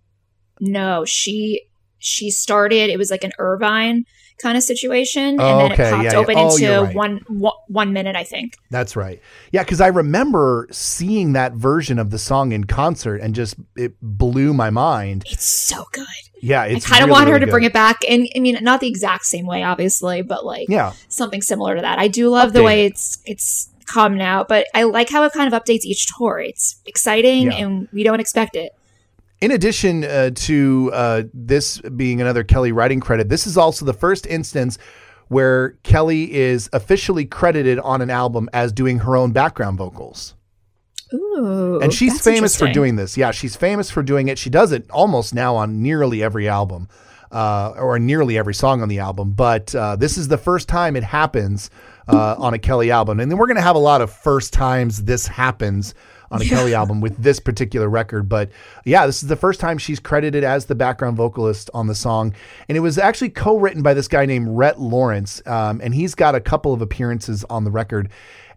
No, 0.61 1.05
she 1.05 1.63
she 1.99 2.31
started. 2.31 2.91
It 2.91 2.99
was 2.99 3.11
like 3.11 3.25
an 3.25 3.33
Irvine 3.39 4.07
kind 4.39 4.57
of 4.57 4.63
situation, 4.63 5.23
and 5.23 5.41
oh, 5.41 5.59
then 5.59 5.73
okay. 5.73 5.89
it 5.89 5.91
popped 5.91 6.05
yeah, 6.05 6.15
open 6.15 6.39
yeah. 6.39 6.45
Oh, 6.45 6.55
into 6.55 6.83
right. 6.83 6.95
one, 6.95 7.21
one 7.29 7.53
one 7.67 7.93
minute, 7.93 8.17
I 8.17 8.25
think. 8.25 8.55
That's 8.71 8.97
right. 8.97 9.21
Yeah, 9.53 9.65
because 9.65 9.81
I 9.81 9.89
remember 9.89 10.69
seeing 10.71 11.33
that 11.33 11.55
version 11.55 11.99
of 11.99 12.11
the 12.11 12.19
song 12.19 12.53
in 12.53 12.65
concert, 12.65 13.21
and 13.21 13.35
just 13.35 13.57
it 13.77 13.95
blew 14.01 14.55
my 14.55 14.71
mind. 14.71 15.25
It's 15.27 15.45
so 15.45 15.85
good. 15.93 16.07
Yeah, 16.41 16.63
I 16.63 16.69
kind 16.69 17.03
of 17.03 17.09
really, 17.09 17.11
want 17.11 17.25
her 17.27 17.33
really 17.33 17.41
to 17.41 17.47
good. 17.47 17.53
bring 17.53 17.65
it 17.65 17.73
back, 17.73 17.99
and 18.09 18.29
I 18.35 18.39
mean, 18.39 18.59
not 18.63 18.81
the 18.81 18.89
exact 18.89 19.25
same 19.25 19.47
way, 19.47 19.63
obviously, 19.63 20.23
but 20.23 20.45
like 20.45 20.69
yeah. 20.69 20.93
something 21.09 21.43
similar 21.43 21.75
to 21.75 21.81
that. 21.83 21.99
I 21.99 22.09
do 22.09 22.29
love 22.31 22.53
the 22.53 22.63
way 22.63 22.87
it's 22.87 23.19
it's 23.25 23.71
come 23.87 24.17
now, 24.17 24.45
but 24.45 24.67
I 24.75 24.85
like 24.85 25.11
how 25.11 25.25
it 25.25 25.33
kind 25.33 25.53
of 25.53 25.61
updates 25.61 25.85
each 25.85 26.07
tour. 26.17 26.39
It's 26.39 26.81
exciting, 26.87 27.51
Yeah. 27.51 27.59
and 27.59 27.89
we 27.93 28.05
don't 28.05 28.21
expect 28.21 28.55
it. 28.55 28.73
In 29.41 29.53
addition 29.53 30.05
uh, 30.05 30.31
to 30.35 30.91
uh, 30.93 31.23
this 31.33 31.81
being 31.81 32.21
another 32.21 32.43
Kelly 32.43 32.73
writing 32.73 32.99
credit, 32.99 33.29
this 33.29 33.47
is 33.47 33.57
also 33.57 33.85
the 33.85 33.93
first 33.93 34.27
instance 34.27 34.79
where 35.29 35.71
Kelly 35.83 36.33
is 36.33 36.69
officially 36.73 37.25
credited 37.25 37.79
on 37.79 38.01
an 38.01 38.11
album 38.11 38.49
as 38.53 38.73
doing 38.73 39.01
her 39.01 39.17
own 39.17 39.33
background 39.33 39.79
vocals. 39.79 40.35
Ooh, 41.15 41.81
and 41.81 41.93
she's 41.93 42.21
famous 42.21 42.57
for 42.57 42.71
doing 42.71 42.97
this. 42.97 43.17
Yeah, 43.17 43.31
she's 43.31 43.57
famous 43.57 43.91
for 43.91 44.03
doing 44.03 44.29
it. 44.29 44.39
She 44.39 44.51
does 44.51 44.73
it 44.73 44.91
almost 44.91 45.35
now 45.35 45.57
on 45.57 45.83
nearly 45.83 46.23
every 46.23 46.49
album, 46.49 46.89
uh, 47.31 47.75
or 47.77 47.99
nearly 47.99 48.37
every 48.37 48.55
song 48.55 48.83
on 48.83 48.89
the 48.89 48.99
album. 48.99 49.33
But 49.33 49.75
uh, 49.75 49.97
this 49.97 50.19
is 50.19 50.29
the 50.29 50.37
first 50.37 50.69
time 50.69 50.97
it 50.97 51.05
happens 51.05 51.71
uh, 52.09 52.35
on 52.39 52.55
a 52.55 52.59
Kelly 52.59 52.91
album, 52.91 53.21
and 53.21 53.31
then 53.31 53.39
we're 53.39 53.47
gonna 53.47 53.61
have 53.63 53.77
a 53.77 53.81
lot 53.81 54.01
of 54.01 54.13
first 54.13 54.53
times 54.53 55.05
this 55.05 55.27
happens 55.27 55.95
on 56.31 56.43
a 56.43 56.45
Kelly 56.45 56.75
album 56.75 57.01
with 57.01 57.17
this 57.17 57.41
particular 57.41 57.89
record. 57.89 58.29
But 58.29 58.51
yeah, 58.85 59.07
this 59.07 59.23
is 59.23 59.29
the 59.29 59.37
first 59.37 59.61
time 59.61 59.79
she's 59.79 59.99
credited 60.01 60.45
as 60.45 60.67
the 60.67 60.75
background 60.75 61.17
vocalist 61.17 61.71
on 61.75 61.87
the 61.87 61.95
song. 61.95 62.35
And 62.69 62.77
it 62.77 62.81
was 62.81 62.99
actually 62.99 63.31
co 63.31 63.57
written 63.59 63.83
by 63.83 63.95
this 63.95 64.09
guy 64.09 64.27
named 64.27 64.49
Rhett 64.51 64.81
Lawrence. 64.81 65.41
Um, 65.47 65.81
and 65.83 65.95
he's 65.95 66.15
got 66.15 66.35
a 66.35 66.41
couple 66.41 66.73
of 66.73 66.83
appearances 66.83 67.45
on 67.49 67.65
the 67.65 67.71
record. 67.71 68.11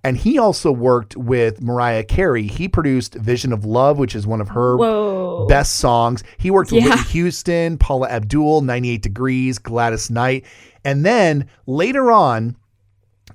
And 0.04 0.18
he 0.18 0.40
also 0.40 0.72
worked 0.72 1.16
with 1.16 1.62
Mariah 1.62 2.04
Carey. 2.04 2.48
He 2.48 2.68
produced 2.68 3.14
Vision 3.14 3.54
of 3.54 3.66
Love, 3.66 4.00
which 4.00 4.16
is 4.16 4.26
one 4.26 4.42
of 4.42 4.50
her 4.50 4.76
Whoa. 4.76 5.46
best 5.48 5.76
songs. 5.76 6.24
He 6.40 6.50
worked 6.50 6.72
with 6.72 6.84
Yeah. 6.84 6.90
Whitney 6.90 7.04
Houston, 7.12 7.78
Paula 7.78 8.10
Abdul, 8.10 8.62
98 8.62 9.02
Degrees, 9.04 9.60
Gladys 9.60 10.10
Knight. 10.10 10.46
And 10.84 11.06
then 11.06 11.48
later 11.68 12.12
on, 12.12 12.56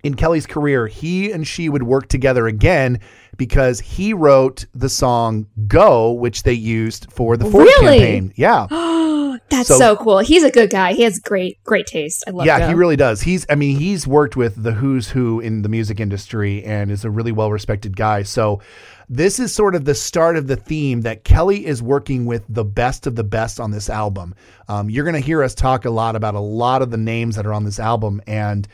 in 0.06 0.14
Kelly's 0.14 0.46
career, 0.46 0.86
he 0.86 1.30
and 1.32 1.46
she 1.46 1.68
would 1.68 1.82
work 1.82 2.08
together 2.08 2.46
again 2.46 3.00
because 3.36 3.80
he 3.80 4.14
wrote 4.14 4.64
the 4.74 4.88
song 4.88 5.46
Go, 5.66 6.12
which 6.12 6.42
they 6.44 6.52
used 6.54 7.10
for 7.12 7.36
the 7.36 7.44
Ford 7.44 7.64
Really? 7.64 7.98
campaign. 7.98 8.32
Yeah. 8.36 8.66
That's 9.50 9.68
So- 9.68 9.78
so, 9.78 9.96
cool. 9.96 10.18
He's 10.20 10.42
a 10.42 10.50
good 10.50 10.70
guy. 10.70 10.94
He 10.94 11.02
has 11.02 11.18
great, 11.18 11.62
great 11.64 11.86
taste. 11.86 12.24
I 12.26 12.30
love 12.30 12.46
yeah, 12.46 12.58
Go. 12.60 12.68
he 12.68 12.74
really 12.74 12.96
does. 12.96 13.20
He's, 13.20 13.44
I 13.50 13.54
mean, 13.54 13.76
he's 13.76 14.06
worked 14.06 14.34
with 14.36 14.62
the 14.62 14.72
who's 14.72 15.10
who 15.10 15.40
in 15.40 15.60
the 15.62 15.68
music 15.68 16.00
industry 16.00 16.64
and 16.64 16.90
is 16.90 17.04
a 17.04 17.10
really 17.10 17.32
well 17.32 17.50
respected 17.52 17.96
guy. 17.96 18.22
So, 18.22 18.60
this 19.08 19.38
is 19.38 19.54
sort 19.54 19.76
of 19.76 19.84
the 19.84 19.94
start 19.94 20.36
of 20.36 20.48
the 20.48 20.56
theme 20.56 21.02
that 21.02 21.22
Kelly 21.22 21.64
is 21.64 21.80
working 21.80 22.26
with 22.26 22.42
the 22.48 22.64
best 22.64 23.06
of 23.06 23.14
the 23.14 23.22
best 23.22 23.60
on 23.60 23.70
this 23.70 23.88
album. 23.88 24.34
Um, 24.66 24.90
you're 24.90 25.04
going 25.04 25.14
to 25.14 25.20
hear 25.20 25.44
us 25.44 25.54
talk 25.54 25.84
a 25.84 25.90
lot 25.90 26.16
about 26.16 26.34
a 26.34 26.40
lot 26.40 26.82
of 26.82 26.90
the 26.90 26.96
names 26.96 27.36
that 27.36 27.46
are 27.46 27.52
on 27.52 27.64
this 27.64 27.78
album, 27.78 28.20
and 28.26 28.66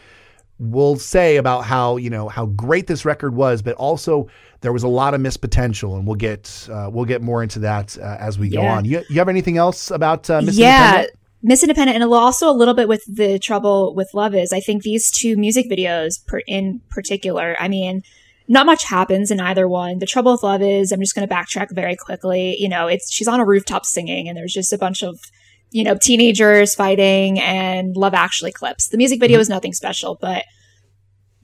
we'll 0.62 0.96
say 0.96 1.36
about 1.36 1.64
how 1.64 1.96
you 1.96 2.08
know 2.08 2.28
how 2.28 2.46
great 2.46 2.86
this 2.86 3.04
record 3.04 3.34
was, 3.34 3.62
but 3.62 3.74
also 3.74 4.28
there 4.60 4.72
was 4.72 4.84
a 4.84 4.88
lot 4.88 5.12
of 5.12 5.20
missed 5.20 5.40
potential, 5.40 5.96
and 5.96 6.06
we'll 6.06 6.16
get 6.16 6.68
uh, 6.72 6.88
we'll 6.90 7.04
get 7.04 7.20
more 7.20 7.42
into 7.42 7.58
that 7.58 7.98
uh, 7.98 8.16
as 8.20 8.38
we 8.38 8.48
go 8.48 8.62
on. 8.62 8.84
You, 8.84 9.02
you 9.10 9.16
have 9.16 9.28
anything 9.28 9.58
else 9.58 9.90
about 9.90 10.30
uh, 10.30 10.40
Miss 10.40 10.56
yeah. 10.56 10.88
Independent? 10.88 11.18
Miss 11.44 11.62
Independent, 11.62 12.00
and 12.00 12.12
also 12.12 12.48
a 12.48 12.54
little 12.54 12.74
bit 12.74 12.86
with 12.86 13.04
the 13.12 13.38
trouble 13.40 13.94
with 13.94 14.08
Love 14.14 14.34
is. 14.34 14.52
I 14.52 14.60
think 14.60 14.84
these 14.84 15.10
two 15.10 15.36
music 15.36 15.68
videos, 15.68 16.24
per, 16.24 16.40
in 16.46 16.80
particular, 16.88 17.56
I 17.58 17.66
mean, 17.66 18.02
not 18.46 18.64
much 18.64 18.84
happens 18.84 19.32
in 19.32 19.40
either 19.40 19.66
one. 19.66 19.98
The 19.98 20.06
trouble 20.06 20.32
with 20.32 20.44
Love 20.44 20.62
is, 20.62 20.92
I'm 20.92 21.00
just 21.00 21.16
going 21.16 21.26
to 21.26 21.34
backtrack 21.34 21.74
very 21.74 21.96
quickly. 21.96 22.56
You 22.60 22.68
know, 22.68 22.86
it's 22.86 23.12
she's 23.12 23.26
on 23.26 23.40
a 23.40 23.44
rooftop 23.44 23.84
singing, 23.84 24.28
and 24.28 24.36
there's 24.36 24.52
just 24.52 24.72
a 24.72 24.78
bunch 24.78 25.02
of 25.02 25.18
you 25.72 25.82
know 25.84 25.96
teenagers 26.00 26.74
fighting 26.74 27.40
and 27.40 27.96
Love 27.96 28.14
Actually 28.14 28.52
clips. 28.52 28.88
The 28.88 28.96
music 28.98 29.18
video 29.20 29.38
is 29.40 29.48
nothing 29.48 29.72
special, 29.72 30.16
but 30.20 30.44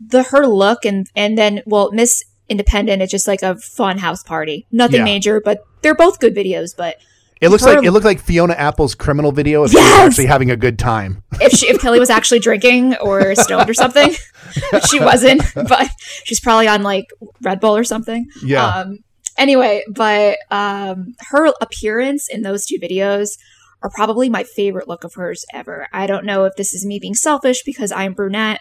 the 0.04 0.22
her 0.24 0.46
look 0.46 0.84
and 0.84 1.06
and 1.16 1.36
then 1.36 1.62
well, 1.66 1.90
Miss 1.92 2.22
Independent, 2.48 3.02
it's 3.02 3.10
just 3.10 3.26
like 3.28 3.42
a 3.42 3.56
fun 3.56 3.98
house 3.98 4.22
party. 4.22 4.66
Nothing 4.72 4.98
Yeah. 5.00 5.04
major, 5.04 5.40
but 5.40 5.58
they're 5.82 5.94
both 5.94 6.18
good 6.20 6.34
videos. 6.34 6.70
But 6.76 6.96
It 7.40 7.50
looks 7.50 7.64
her- 7.64 7.74
like 7.76 7.84
it 7.84 7.90
looked 7.90 8.06
like 8.06 8.20
Fiona 8.20 8.54
Apple's 8.54 8.94
criminal 8.94 9.32
video 9.32 9.64
if 9.64 9.70
she 9.72 9.76
was 9.76 9.86
actually 9.86 10.26
having 10.26 10.50
a 10.50 10.56
good 10.56 10.78
time. 10.78 11.22
if 11.40 11.52
she, 11.52 11.68
if 11.68 11.78
Kelly 11.80 11.98
was 12.00 12.08
actually 12.10 12.38
drinking 12.38 12.96
or 12.96 13.34
stoned 13.44 13.68
or 13.68 13.74
something. 13.74 14.14
she 14.88 14.98
wasn't, 15.00 15.42
but 15.54 15.90
she's 16.24 16.40
probably 16.40 16.68
on 16.68 16.82
like 16.82 17.06
Red 17.42 17.60
Bull 17.60 17.76
or 17.76 17.84
something. 17.84 18.26
Yeah. 18.42 18.66
Um, 18.66 18.98
anyway, 19.36 19.84
but 19.90 20.38
um, 20.50 21.14
her 21.30 21.52
appearance 21.60 22.28
in 22.30 22.42
those 22.42 22.64
two 22.66 22.78
videos 22.80 23.36
are 23.82 23.90
probably 23.90 24.28
my 24.28 24.44
favorite 24.44 24.88
look 24.88 25.04
of 25.04 25.14
hers 25.14 25.44
ever. 25.52 25.88
I 25.92 26.06
don't 26.06 26.24
know 26.24 26.44
if 26.44 26.56
this 26.56 26.74
is 26.74 26.84
me 26.84 26.98
being 26.98 27.14
selfish 27.14 27.62
because 27.64 27.92
I'm 27.92 28.12
brunette, 28.12 28.60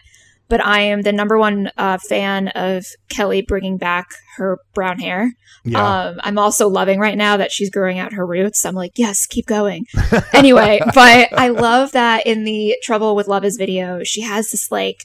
but 0.50 0.64
I 0.64 0.82
am 0.82 1.02
the 1.02 1.12
number 1.12 1.38
one 1.38 1.72
uh, 1.78 1.98
fan 1.98 2.50
of 2.50 2.86
Kelly 3.10 3.42
bringing 3.42 3.78
back 3.78 4.08
her 4.38 4.60
brown 4.74 5.00
hair. 5.00 5.34
Yeah. 5.64 6.06
Um, 6.06 6.20
I'm 6.24 6.38
also 6.38 6.70
loving 6.70 7.00
right 7.00 7.18
now 7.18 7.38
that 7.38 7.52
she's 7.52 7.70
growing 7.70 8.00
out 8.00 8.14
her 8.14 8.26
roots. 8.26 8.66
I'm 8.66 8.76
like, 8.76 8.94
yes, 8.96 9.26
keep 9.26 9.46
going. 9.46 9.86
anyway, 10.34 10.80
but 10.94 11.34
I 11.34 11.50
love 11.50 11.92
that 11.92 12.26
in 12.26 12.44
the 12.44 12.76
Trouble 12.84 13.16
with 13.16 13.28
Love 13.28 13.44
is 13.44 13.58
video, 13.58 14.04
she 14.04 14.22
has 14.22 14.52
this 14.52 14.72
like 14.72 15.04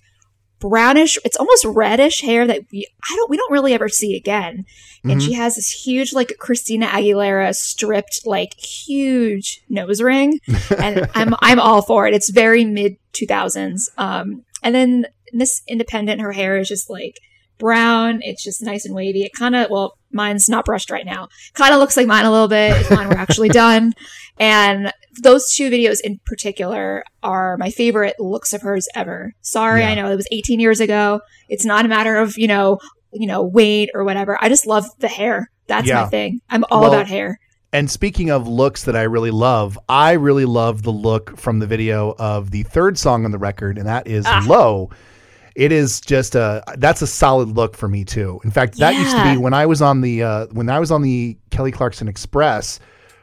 brownish, 0.68 1.18
it's 1.24 1.36
almost 1.36 1.64
reddish 1.64 2.22
hair 2.22 2.46
that 2.46 2.62
we 2.72 2.86
I 3.10 3.16
don't 3.16 3.30
we 3.30 3.36
don't 3.36 3.50
really 3.52 3.74
ever 3.74 3.88
see 3.88 4.16
again. 4.16 4.64
And 5.04 5.20
Mhm. 5.20 5.24
she 5.26 5.32
has 5.34 5.56
this 5.56 5.70
huge 5.84 6.12
like 6.12 6.34
Christina 6.38 6.86
Aguilera 6.86 7.54
stripped 7.54 8.20
like 8.24 8.54
huge 8.58 9.60
nose 9.68 10.00
ring. 10.00 10.38
And 10.78 11.08
I'm 11.14 11.34
I'm 11.40 11.58
all 11.60 11.82
for 11.82 12.06
it. 12.06 12.14
It's 12.14 12.30
very 12.30 12.64
mid 12.64 12.96
2000s. 13.12 13.88
Um 13.98 14.44
and 14.62 14.74
then 14.74 15.06
Miss 15.32 15.62
Independent 15.66 16.20
her 16.20 16.32
hair 16.32 16.58
is 16.58 16.68
just 16.68 16.88
like 16.90 17.18
brown. 17.58 18.20
It's 18.22 18.42
just 18.44 18.62
nice 18.62 18.84
and 18.84 18.94
wavy. 18.94 19.22
It 19.22 19.32
kind 19.32 19.54
of, 19.56 19.70
well, 19.70 19.96
mine's 20.12 20.48
not 20.48 20.64
brushed 20.64 20.90
right 20.90 21.06
now. 21.06 21.28
Kind 21.54 21.72
of 21.74 21.80
looks 21.80 21.96
like 21.96 22.06
mine 22.06 22.24
a 22.24 22.30
little 22.30 22.48
bit 22.48 22.80
if 22.80 22.90
mine 22.90 23.08
were 23.08 23.16
actually 23.18 23.48
done. 23.64 23.92
And 24.38 24.92
those 25.22 25.52
two 25.54 25.70
videos 25.70 25.98
in 26.02 26.20
particular 26.24 27.04
are 27.22 27.56
my 27.58 27.70
favorite 27.70 28.16
looks 28.18 28.52
of 28.52 28.62
hers 28.62 28.88
ever. 28.94 29.34
Sorry, 29.42 29.80
Yeah. 29.82 29.90
I 29.90 29.94
know 29.94 30.10
it 30.10 30.16
was 30.16 30.26
18 30.32 30.58
years 30.60 30.80
ago. 30.80 31.20
It's 31.48 31.64
not 31.64 31.84
a 31.84 31.88
matter 31.88 32.16
of, 32.16 32.36
you 32.38 32.46
know, 32.48 32.78
you 33.12 33.26
know, 33.26 33.42
weight 33.42 33.90
or 33.94 34.04
whatever. 34.04 34.38
I 34.40 34.48
just 34.48 34.66
love 34.66 34.86
the 34.98 35.08
hair. 35.08 35.50
That's 35.66 35.86
Yeah. 35.86 36.02
my 36.02 36.06
thing. 36.08 36.40
I'm 36.50 36.64
all 36.70 36.80
Well, 36.82 36.92
about 36.94 37.06
hair. 37.08 37.38
And 37.74 37.90
speaking 37.90 38.30
of 38.30 38.46
looks 38.48 38.84
that 38.84 38.96
I 38.96 39.02
really 39.02 39.30
love, 39.30 39.78
I 39.88 40.12
really 40.12 40.44
love 40.44 40.82
the 40.82 40.90
look 40.92 41.38
from 41.38 41.58
the 41.58 41.66
video 41.66 42.14
of 42.18 42.50
the 42.50 42.62
third 42.64 42.98
song 42.98 43.24
on 43.24 43.30
the 43.30 43.38
record, 43.38 43.78
and 43.78 43.86
that 43.86 44.06
is 44.06 44.24
Ah. 44.26 44.44
Low. 44.46 44.90
It 45.54 45.72
is 45.72 46.00
just 46.00 46.34
a 46.34 46.62
that's 46.78 47.02
a 47.02 47.06
solid 47.06 47.48
look 47.50 47.76
for 47.76 47.88
me 47.88 48.04
too. 48.04 48.40
In 48.44 48.50
fact, 48.50 48.78
that 48.78 48.94
used 48.94 49.16
to 49.16 49.22
be 49.24 49.36
when 49.36 49.54
I 49.54 49.66
was 49.66 49.82
on 49.82 50.00
the 50.00 50.22
uh, 50.22 50.46
when 50.46 50.68
I 50.68 50.80
was 50.80 50.90
on 50.90 51.02
the 51.02 51.36
Kelly 51.50 51.72
Clarkson 51.72 52.08
Express 52.08 52.80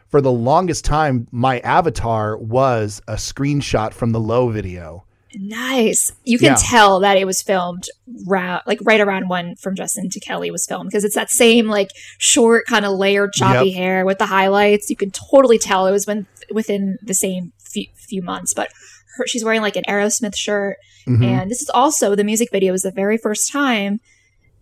for 0.10 0.22
the 0.22 0.32
longest 0.32 0.86
time, 0.86 1.28
my 1.32 1.60
avatar 1.60 2.36
was 2.38 3.02
a 3.08 3.14
screenshot 3.14 3.94
from 3.94 4.12
the 4.12 4.20
Low 4.20 4.50
video. 4.50 5.06
Nice. 5.36 6.12
You 6.24 6.40
can 6.40 6.54
yeah. 6.54 6.58
tell 6.60 7.00
that 7.02 7.18
it 7.18 7.26
was 7.26 7.42
filmed 7.44 7.86
ra- 8.26 8.62
like 8.66 8.80
right 8.82 9.00
around 9.00 9.30
when 9.30 9.56
From 9.56 9.76
Justin 9.76 10.10
to 10.10 10.20
Kelly 10.20 10.50
was 10.50 10.66
filmed 10.66 10.90
because 10.90 11.04
it's 11.04 11.14
that 11.14 11.30
same 11.30 11.68
like 11.68 11.92
short 12.18 12.66
kind 12.66 12.86
of 12.86 12.98
layered 12.98 13.34
choppy 13.34 13.70
yep. 13.70 13.78
hair 13.78 14.06
with 14.06 14.18
the 14.18 14.26
highlights. 14.26 14.90
You 14.90 14.96
can 14.96 15.12
totally 15.12 15.60
tell 15.60 15.86
it 15.86 15.92
was 15.92 16.08
when 16.08 16.26
within 16.52 16.98
the 17.04 17.14
same 17.14 17.54
few, 17.60 17.86
few 17.94 18.24
months. 18.24 18.56
But 18.56 18.70
her, 19.18 19.28
she's 19.28 19.44
wearing 19.44 19.62
like 19.62 19.76
an 19.76 19.84
Aerosmith 19.88 20.36
shirt, 20.36 20.78
mm-hmm. 21.08 21.24
and 21.24 21.52
this 21.52 21.62
is 21.62 21.70
also 21.70 22.16
the 22.16 22.24
music 22.24 22.50
video 22.52 22.74
is 22.74 22.84
the 22.84 22.92
very 22.92 23.18
first 23.18 23.52
time 23.52 24.00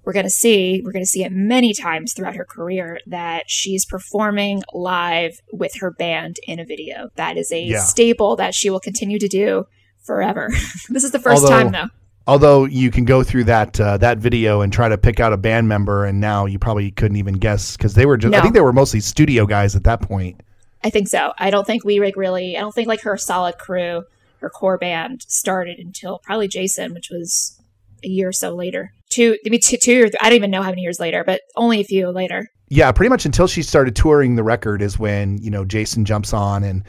we're 0.08 0.14
going 0.14 0.26
to 0.26 0.30
see, 0.30 0.82
we're 0.86 0.94
going 0.94 1.04
to 1.04 1.10
see 1.10 1.26
it 1.26 1.34
many 1.34 1.74
times 1.74 2.14
throughout 2.14 2.38
her 2.38 2.46
career 2.46 2.98
that 3.08 3.44
she's 3.48 3.86
performing 3.86 4.64
live 4.74 5.42
with 5.52 5.76
her 5.82 5.92
band 5.92 6.38
in 6.48 6.62
a 6.62 6.66
video. 6.66 7.10
That 7.16 7.36
is 7.36 7.52
a 7.52 7.62
yeah. 7.62 7.82
staple 7.82 8.38
that 8.38 8.56
she 8.56 8.70
will 8.70 8.80
continue 8.80 9.20
to 9.20 9.28
do 9.28 9.68
forever. 10.06 10.48
this 10.90 11.04
is 11.04 11.12
the 11.12 11.20
first 11.20 11.44
although, 11.44 11.62
time 11.62 11.72
though. 11.74 11.90
Although 12.26 12.64
you 12.64 12.90
can 12.90 13.04
go 13.04 13.22
through 13.22 13.44
that 13.46 13.78
uh, 13.82 13.98
that 13.98 14.20
video 14.20 14.62
and 14.62 14.72
try 14.72 14.88
to 14.88 14.98
pick 14.98 15.20
out 15.20 15.34
a 15.34 15.38
band 15.38 15.68
member, 15.68 16.06
and 16.06 16.22
now 16.22 16.46
you 16.46 16.58
probably 16.58 16.90
couldn't 16.92 17.18
even 17.18 17.36
guess 17.36 17.76
because 17.76 17.94
they 17.94 18.06
were 18.06 18.16
just. 18.16 18.32
No. 18.32 18.38
I 18.38 18.42
think 18.42 18.54
they 18.54 18.62
were 18.62 18.72
mostly 18.72 19.02
studio 19.02 19.46
guys 19.46 19.76
at 19.76 19.84
that 19.84 20.02
point. 20.02 20.42
I 20.86 20.90
think 20.90 21.10
so. 21.10 21.34
I 21.38 21.50
don't 21.50 21.68
think 21.68 21.84
we 21.84 22.00
like 22.00 22.16
really. 22.16 22.56
I 22.56 22.62
don't 22.62 22.74
think 22.74 22.88
like 22.88 23.02
her 23.02 23.18
solid 23.18 23.58
crew, 23.58 24.04
her 24.40 24.50
core 24.50 24.78
band 24.78 25.24
started 25.28 25.80
until 25.80 26.20
probably 26.20 26.48
Jason, 26.48 26.94
which 26.94 27.10
was 27.10 27.60
a 28.04 28.08
year 28.08 28.30
or 28.30 28.34
so 28.34 28.54
later 28.54 28.94
two, 29.10 29.38
maybe 29.44 29.60
two, 29.60 29.78
two 29.78 30.04
or 30.04 30.10
I 30.22 30.30
don't 30.30 30.38
even 30.38 30.52
know 30.52 30.62
how 30.62 30.70
many 30.70 30.82
years 30.82 31.00
later, 31.00 31.24
but 31.24 31.42
only 31.56 31.82
a 31.82 31.84
few 31.84 32.10
later. 32.10 32.50
Yeah, 32.70 32.92
pretty 32.92 33.10
much 33.10 33.26
until 33.26 33.48
she 33.48 33.64
started 33.64 33.96
touring 33.96 34.36
the 34.36 34.44
record 34.44 34.82
is 34.82 35.00
when 35.00 35.38
you 35.40 35.50
know 35.50 35.66
Jason 35.66 36.06
jumps 36.06 36.34
on 36.34 36.64
and 36.64 36.84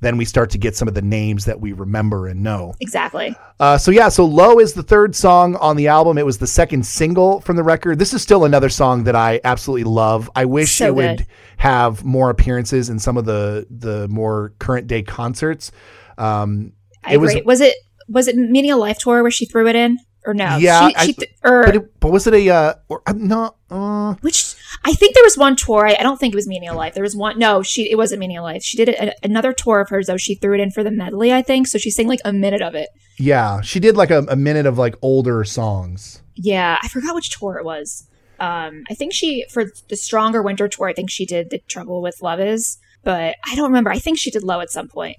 then 0.00 0.16
we 0.16 0.24
start 0.24 0.50
to 0.50 0.58
get 0.58 0.74
some 0.74 0.88
of 0.88 0.94
the 0.94 1.02
names 1.02 1.44
that 1.44 1.60
we 1.60 1.72
remember 1.72 2.26
and 2.26 2.42
know. 2.42 2.74
Exactly. 2.80 3.36
Uh, 3.60 3.78
so 3.78 3.92
yeah, 3.92 4.08
so 4.08 4.24
"Low" 4.24 4.58
is 4.58 4.74
the 4.74 4.82
third 4.82 5.14
song 5.14 5.54
on 5.56 5.76
the 5.76 5.88
album. 5.88 6.18
It 6.18 6.26
was 6.26 6.38
the 6.38 6.46
second 6.46 6.84
single 6.84 7.40
from 7.40 7.56
the 7.56 7.62
record. 7.62 7.98
This 7.98 8.12
is 8.12 8.20
still 8.20 8.44
another 8.44 8.68
song 8.68 9.04
that 9.04 9.16
I 9.16 9.40
absolutely 9.44 9.84
love. 9.84 10.28
I 10.34 10.44
wish 10.44 10.74
so 10.74 10.86
it 10.86 10.88
good. 10.88 10.94
would 10.96 11.26
have 11.58 12.04
more 12.04 12.30
appearances 12.30 12.90
in 12.90 12.98
some 12.98 13.16
of 13.16 13.24
the 13.24 13.66
the 13.70 14.08
more 14.08 14.52
current 14.58 14.86
day 14.86 15.02
concerts. 15.02 15.70
Um, 16.18 16.72
I 17.04 17.12
it 17.12 17.16
agree. 17.16 17.34
Was, 17.36 17.44
was 17.44 17.60
it 17.60 17.74
was 18.08 18.28
it 18.28 18.36
Meaning 18.36 18.72
of 18.72 18.78
Life 18.78 18.98
tour 18.98 19.22
where 19.22 19.30
she 19.30 19.46
threw 19.46 19.68
it 19.68 19.76
in? 19.76 19.98
or 20.26 20.34
no? 20.34 20.56
Yeah, 20.56 20.88
she, 20.88 21.12
she 21.12 21.16
I, 21.42 21.48
or, 21.48 21.64
but, 21.64 21.76
it, 21.76 22.00
but, 22.00 22.12
was 22.12 22.26
it 22.26 22.34
a 22.34 22.48
uh, 22.48 22.74
or 22.88 23.02
uh, 23.06 23.12
no? 23.16 23.54
Uh, 23.70 24.14
which 24.20 24.54
I 24.84 24.92
think 24.92 25.14
there 25.14 25.24
was 25.24 25.36
one 25.36 25.56
tour. 25.56 25.86
I, 25.86 25.96
I, 25.98 26.02
don't 26.02 26.18
think 26.18 26.34
it 26.34 26.36
was 26.36 26.46
Meaning 26.46 26.68
of 26.68 26.76
Life. 26.76 26.94
There 26.94 27.02
was 27.02 27.16
one. 27.16 27.38
No, 27.38 27.62
she 27.62 27.90
it 27.90 27.96
wasn't 27.96 28.20
Meaning 28.20 28.38
of 28.38 28.44
Life. 28.44 28.62
She 28.62 28.76
did 28.76 28.90
a, 28.90 29.14
another 29.24 29.52
tour 29.52 29.80
of 29.80 29.88
hers 29.88 30.06
though. 30.06 30.16
She 30.16 30.34
threw 30.34 30.54
it 30.54 30.60
in 30.60 30.70
for 30.70 30.84
the 30.84 30.90
medley, 30.90 31.32
I 31.32 31.42
think. 31.42 31.66
So 31.66 31.78
she 31.78 31.90
sang 31.90 32.08
like 32.08 32.20
a 32.24 32.32
minute 32.32 32.62
of 32.62 32.74
it. 32.74 32.88
Yeah, 33.18 33.60
she 33.60 33.80
did 33.80 33.96
like 33.96 34.10
a, 34.10 34.20
a 34.28 34.36
minute 34.36 34.66
of 34.66 34.78
like 34.78 34.96
older 35.02 35.44
songs. 35.44 36.22
Yeah, 36.34 36.78
I 36.82 36.88
forgot 36.88 37.14
which 37.14 37.30
tour 37.38 37.58
it 37.58 37.64
was. 37.64 38.08
Um, 38.40 38.84
I 38.90 38.94
think 38.94 39.12
she 39.12 39.44
for 39.50 39.66
the 39.88 39.96
Stronger 39.96 40.42
Winter 40.42 40.68
tour. 40.68 40.88
I 40.88 40.92
think 40.92 41.10
she 41.10 41.26
did 41.26 41.50
the 41.50 41.58
Trouble 41.68 42.02
with 42.02 42.22
Love 42.22 42.40
Is, 42.40 42.78
but 43.04 43.36
I 43.44 43.54
don't 43.54 43.68
remember. 43.68 43.90
I 43.90 43.98
think 43.98 44.18
she 44.18 44.30
did 44.30 44.42
Low 44.42 44.60
at 44.60 44.70
some 44.70 44.88
point. 44.88 45.16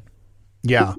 Yeah. 0.64 0.96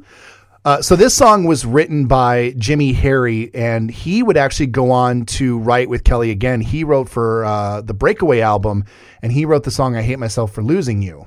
Uh, 0.65 0.81
so 0.81 0.97
this 0.97 1.13
song 1.13 1.45
was 1.45 1.67
written 1.67 2.07
by 2.07 2.55
Jimmy 2.57 2.95
Harry, 2.95 3.51
and 3.55 3.91
he 3.91 4.23
would 4.23 4.39
actually 4.39 4.69
go 4.69 4.91
on 4.91 5.27
to 5.27 5.59
write 5.59 5.91
with 5.91 6.05
Kelly 6.05 6.31
again. 6.31 6.63
He 6.63 6.85
wrote 6.85 7.07
for 7.07 7.45
uh, 7.45 7.83
the 7.83 7.93
Breakaway 7.93 8.41
album, 8.41 8.85
and 9.21 9.31
he 9.31 9.45
wrote 9.45 9.65
the 9.65 9.71
song 9.71 9.95
"I 9.95 10.01
Hate 10.01 10.19
Myself 10.19 10.53
for 10.53 10.63
Losing 10.63 11.03
You." 11.03 11.27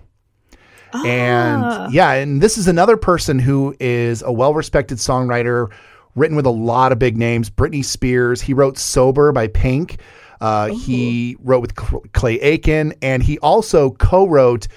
Ah. 0.92 1.06
And 1.06 1.94
yeah, 1.94 2.14
and 2.14 2.42
this 2.42 2.58
is 2.58 2.68
another 2.68 2.98
person 2.98 3.38
who 3.38 3.76
is 3.80 4.24
a 4.24 4.32
well-respected 4.32 4.98
songwriter, 4.98 5.72
written 6.16 6.36
with 6.36 6.48
a 6.48 6.52
lot 6.52 6.92
of 6.92 6.98
big 6.98 7.16
names. 7.16 7.52
Britney 7.52 7.86
Spears. 7.86 8.42
He 8.42 8.56
wrote 8.56 8.80
"Sober" 8.80 9.32
by 9.32 9.50
Pink. 9.50 10.00
Uh, 10.42 10.70
he 10.70 11.38
wrote 11.44 11.62
with 11.62 11.76
Clay 11.76 12.40
Aiken, 12.42 12.96
and 13.04 13.22
he 13.22 13.38
also 13.40 13.92
co-wrote 13.92 14.68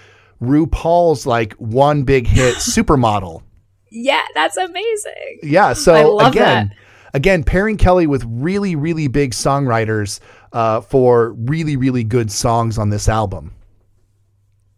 RuPaul's 0.43 1.25
like 1.25 1.55
one 1.55 2.03
big 2.03 2.27
hit 2.27 2.55
"Supermodel." 2.57 3.43
Yeah, 3.91 4.22
that's 4.34 4.57
amazing. 4.57 5.41
Yeah. 5.43 5.72
So 5.72 6.20
again, 6.20 6.68
that. 6.68 6.76
again, 7.14 7.45
pairing 7.45 7.76
Kelly 7.76 8.07
with 8.07 8.24
really, 8.26 8.76
really 8.76 9.09
big 9.09 9.32
songwriters 9.32 10.20
uh, 10.53 10.80
for 10.80 11.32
really, 11.32 11.76
really 11.76 12.05
good 12.05 12.30
songs 12.30 12.78
on 12.78 12.91
this 12.91 13.09
album. 13.09 13.55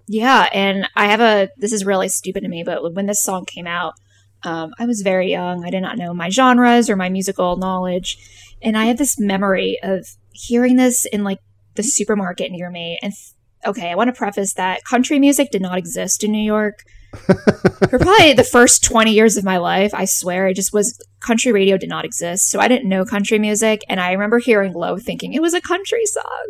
Yeah, 0.09 0.49
and 0.53 0.89
I 0.97 1.07
have 1.07 1.21
a. 1.21 1.49
This 1.59 1.73
is 1.73 1.85
really 1.85 2.09
stupid 2.09 2.43
to 2.43 2.49
me, 2.49 2.65
but 2.65 2.95
when 2.95 3.07
this 3.07 3.23
song 3.23 3.45
came 3.45 3.67
out, 3.67 3.95
um, 4.43 4.73
I 4.79 4.87
was 4.87 5.03
very 5.03 5.31
young. 5.31 5.65
I 5.65 5.71
did 5.71 5.81
not 5.81 5.97
know 5.97 6.13
my 6.13 6.29
genres 6.29 6.91
or 6.91 6.97
my 6.97 7.09
musical 7.09 7.57
knowledge, 7.57 8.19
and 8.61 8.77
I 8.77 8.87
had 8.87 8.99
this 8.99 9.19
memory 9.19 9.79
of 9.83 10.07
hearing 10.33 10.77
this 10.77 11.05
in 11.07 11.23
like 11.23 11.39
the 11.77 11.83
supermarket 11.83 12.51
near 12.51 12.71
me. 12.71 12.99
And 13.03 13.13
th- 13.13 13.35
okay, 13.65 13.91
I 13.91 13.95
want 13.95 14.09
to 14.09 14.19
preface 14.19 14.55
that 14.55 14.85
country 14.85 15.19
music 15.19 15.51
did 15.51 15.63
not 15.63 15.79
exist 15.79 16.25
in 16.25 16.33
New 16.33 16.45
York 16.45 16.85
for 17.13 17.99
probably 17.99 18.33
the 18.33 18.49
first 18.51 18.85
20 18.85 19.13
years 19.13 19.37
of 19.37 19.45
my 19.45 19.59
life, 19.59 19.93
I 19.95 20.07
swear, 20.07 20.49
it 20.49 20.55
just 20.55 20.73
was 20.73 20.99
country 21.21 21.53
radio 21.53 21.77
did 21.77 21.89
not 21.89 22.05
exist. 22.05 22.51
So 22.51 22.59
I 22.59 22.69
didn't 22.69 22.89
know 22.89 23.05
country 23.05 23.39
music. 23.39 23.83
And 23.89 24.01
I 24.01 24.13
remember 24.13 24.39
hearing 24.39 24.73
Low 24.73 24.99
thinking 24.99 25.35
it 25.35 25.43
was 25.43 25.55
a 25.55 25.61
country 25.61 26.07
song. 26.07 26.49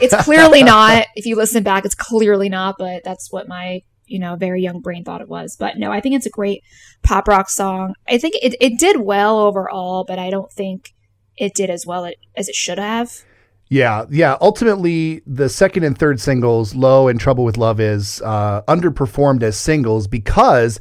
it's 0.00 0.16
clearly 0.24 0.62
not. 0.62 1.06
If 1.16 1.26
you 1.26 1.36
listen 1.36 1.62
back, 1.62 1.84
it's 1.84 1.94
clearly 1.94 2.48
not, 2.48 2.76
but 2.78 3.02
that's 3.04 3.32
what 3.32 3.48
my, 3.48 3.82
you 4.06 4.18
know, 4.18 4.36
very 4.36 4.62
young 4.62 4.80
brain 4.80 5.04
thought 5.04 5.20
it 5.20 5.28
was. 5.28 5.56
But 5.58 5.76
no, 5.76 5.90
I 5.90 6.00
think 6.00 6.14
it's 6.14 6.26
a 6.26 6.30
great 6.30 6.62
pop 7.02 7.26
rock 7.26 7.50
song. 7.50 7.94
I 8.08 8.18
think 8.18 8.36
it, 8.42 8.54
it 8.60 8.78
did 8.78 9.00
well 9.00 9.38
overall, 9.38 10.04
but 10.06 10.18
I 10.18 10.30
don't 10.30 10.52
think 10.52 10.94
it 11.36 11.54
did 11.54 11.70
as 11.70 11.84
well 11.86 12.10
as 12.36 12.48
it 12.48 12.54
should 12.54 12.78
have. 12.78 13.24
Yeah, 13.70 14.06
yeah. 14.10 14.36
Ultimately, 14.40 15.22
the 15.26 15.48
second 15.48 15.84
and 15.84 15.96
third 15.96 16.20
singles, 16.20 16.74
"Low" 16.74 17.06
and 17.06 17.20
"Trouble 17.20 17.44
with 17.44 17.56
Love," 17.56 17.78
is 17.78 18.20
uh, 18.22 18.62
underperformed 18.62 19.44
as 19.44 19.56
singles 19.56 20.08
because 20.08 20.80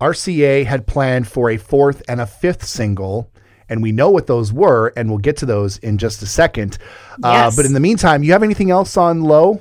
RCA 0.00 0.64
had 0.64 0.86
planned 0.86 1.28
for 1.28 1.50
a 1.50 1.58
fourth 1.58 2.02
and 2.08 2.22
a 2.22 2.26
fifth 2.26 2.64
single, 2.64 3.30
and 3.68 3.82
we 3.82 3.92
know 3.92 4.08
what 4.08 4.26
those 4.26 4.54
were, 4.54 4.90
and 4.96 5.10
we'll 5.10 5.18
get 5.18 5.36
to 5.36 5.46
those 5.46 5.76
in 5.78 5.98
just 5.98 6.22
a 6.22 6.26
second. 6.26 6.78
Uh, 7.22 7.30
yes. 7.30 7.52
Uh, 7.52 7.56
but 7.56 7.66
in 7.66 7.74
the 7.74 7.80
meantime, 7.80 8.22
you 8.22 8.32
have 8.32 8.42
anything 8.42 8.70
else 8.70 8.96
on 8.96 9.20
"Low"? 9.20 9.60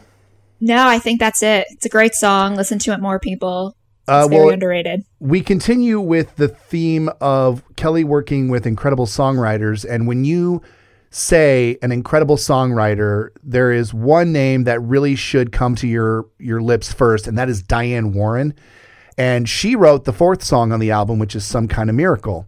No, 0.62 0.88
I 0.88 1.00
think 1.00 1.20
that's 1.20 1.44
it. 1.44 1.68
It's 1.72 1.86
a 1.86 1.90
great 1.90 2.14
song. 2.14 2.56
Listen 2.56 2.80
to 2.80 2.94
it 2.94 3.02
more, 3.02 3.20
people. 3.20 3.76
Uh, 4.08 4.22
it's 4.26 4.34
very 4.34 4.54
underrated. 4.54 5.04
We 5.20 5.42
continue 5.42 6.00
with 6.00 6.38
the 6.38 6.48
theme 6.48 7.10
of 7.20 7.62
Kelly 7.76 8.06
working 8.06 8.48
with 8.48 8.66
incredible 8.66 9.06
songwriters, 9.06 9.84
and 9.84 10.08
when 10.08 10.24
you 10.24 10.62
say 11.14 11.78
an 11.84 11.92
incredible 11.92 12.38
songwriter, 12.38 13.30
there 13.44 13.72
is 13.72 13.94
one 13.94 14.32
name 14.32 14.64
that 14.64 14.82
really 14.82 15.16
should 15.16 15.52
come 15.52 15.76
to 15.76 15.88
your 15.88 16.26
your 16.40 16.62
lips 16.62 16.92
first, 16.92 17.28
and 17.28 17.38
that 17.38 17.50
is 17.50 17.62
Diane 17.62 18.14
Warren. 18.14 18.54
And 19.16 19.48
she 19.48 19.76
wrote 19.76 20.06
the 20.06 20.14
fourth 20.14 20.44
song 20.44 20.72
on 20.72 20.80
the 20.80 20.90
album, 20.90 21.20
which 21.20 21.36
is 21.36 21.46
Some 21.46 21.68
Kind 21.68 21.90
of 21.92 21.96
Miracle. 21.96 22.48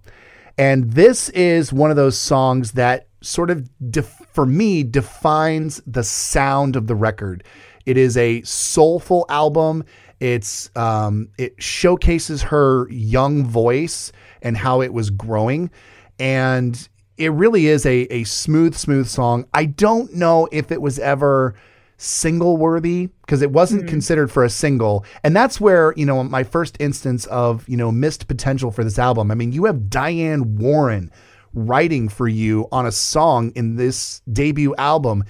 And 0.58 0.92
this 0.94 1.30
is 1.30 1.72
one 1.72 1.92
of 1.92 1.96
those 1.96 2.18
songs 2.18 2.72
that 2.72 3.08
sort 3.22 3.52
of, 3.52 3.70
def- 3.92 4.22
for 4.34 4.48
me, 4.48 4.82
defines 4.84 5.80
the 5.86 6.04
sound 6.04 6.76
of 6.76 6.88
the 6.88 6.96
record. 6.96 7.44
It 7.86 7.98
is 7.98 8.18
a 8.18 8.42
soulful 8.42 9.28
album. 9.30 9.84
It's 10.20 10.72
um, 10.76 11.30
it 11.38 11.62
showcases 11.62 12.42
her 12.42 12.90
young 12.90 13.46
voice 13.46 14.12
and 14.42 14.58
how 14.58 14.82
it 14.82 14.92
was 14.92 15.12
growing, 15.12 15.70
and 16.18 16.90
it 17.18 17.32
really 17.32 17.68
is 17.68 17.86
a, 17.86 18.02
a 18.14 18.24
smooth, 18.26 18.76
smooth 18.76 19.08
song. 19.08 19.46
I 19.54 19.66
don't 19.66 20.14
know 20.14 20.48
if 20.52 20.72
it 20.72 20.82
was 20.82 21.00
ever 21.00 21.56
single 21.98 22.58
worthy 22.58 23.08
because 23.22 23.42
it 23.42 23.52
wasn't 23.52 23.82
mm-hmm. 23.82 23.90
considered 23.90 24.30
for 24.30 24.44
a 24.44 24.50
single. 24.50 25.06
And 25.24 25.36
that's 25.36 25.62
where, 25.62 25.94
you 25.96 26.06
know, 26.06 26.24
my 26.24 26.44
first 26.44 26.76
instance 26.80 27.26
of, 27.28 27.68
you 27.70 27.78
know, 27.78 27.92
missed 27.92 28.28
potential 28.28 28.70
for 28.70 28.84
this 28.84 29.00
album. 29.00 29.32
I 29.32 29.36
mean, 29.36 29.54
you 29.54 29.66
have 29.66 29.90
Diane 29.90 30.58
Warren 30.58 31.12
writing 31.54 32.10
for 32.10 32.28
you 32.28 32.68
on 32.72 32.86
a 32.86 32.92
song 32.92 33.52
in 33.56 33.78
this 33.78 34.22
debut 34.32 34.76
album. 34.78 35.24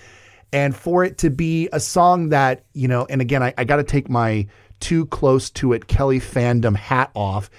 And 0.51 0.75
for 0.75 1.03
it 1.03 1.19
to 1.19 1.29
be 1.29 1.69
a 1.71 1.79
song 1.79 2.29
that, 2.29 2.63
you 2.73 2.87
know, 2.87 3.05
and 3.09 3.21
again, 3.21 3.43
I, 3.43 3.53
I 3.57 3.63
got 3.63 3.75
to 3.75 3.83
take 3.83 4.09
my 4.09 4.47
too 4.79 5.05
close 5.07 5.49
to 5.51 5.73
it 5.73 5.87
Kelly 5.87 6.19
fandom 6.19 6.75
hat 6.75 7.11
off, 7.13 7.49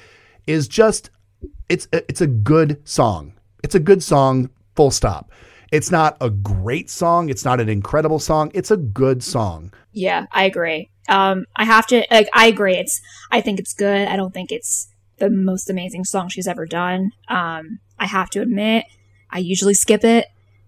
is 0.47 0.67
just, 0.67 1.11
it's, 1.69 1.87
it's 1.93 2.21
a 2.21 2.27
good 2.27 2.81
song 2.85 3.36
it's 3.67 3.75
a 3.75 3.81
good 3.81 4.03
song, 4.03 4.49
full 4.77 4.93
stop. 4.93 5.31
It's 5.73 5.91
not 5.91 6.17
a 6.21 6.31
great 6.31 6.89
song. 6.89 7.29
It's 7.29 7.45
not 7.45 7.61
an 7.61 7.69
incredible 7.69 8.21
song. 8.21 8.53
It's 8.55 8.71
a 8.71 8.77
good 8.77 9.25
song. 9.25 9.73
Yeah, 9.93 10.27
I 10.31 10.45
agree. 10.45 10.89
Um, 11.09 11.45
I 11.57 11.65
have 11.65 11.87
to, 11.89 12.07
like, 12.11 12.29
I 12.33 12.47
agree. 12.47 12.77
It's, 12.77 13.01
I 13.33 13.41
think 13.41 13.59
it's 13.59 13.75
good. 13.75 14.07
I 14.07 14.15
don't 14.15 14.33
think 14.33 14.53
it's 14.53 14.87
the 15.19 15.29
most 15.29 15.69
amazing 15.69 16.05
song 16.05 16.29
she's 16.29 16.47
ever 16.47 16.67
done. 16.67 17.11
Um, 17.29 17.81
I 17.99 18.07
have 18.07 18.31
to 18.31 18.41
admit, 18.41 18.85
I 19.31 19.39
usually 19.39 19.75
skip 19.75 20.05
it. 20.05 20.27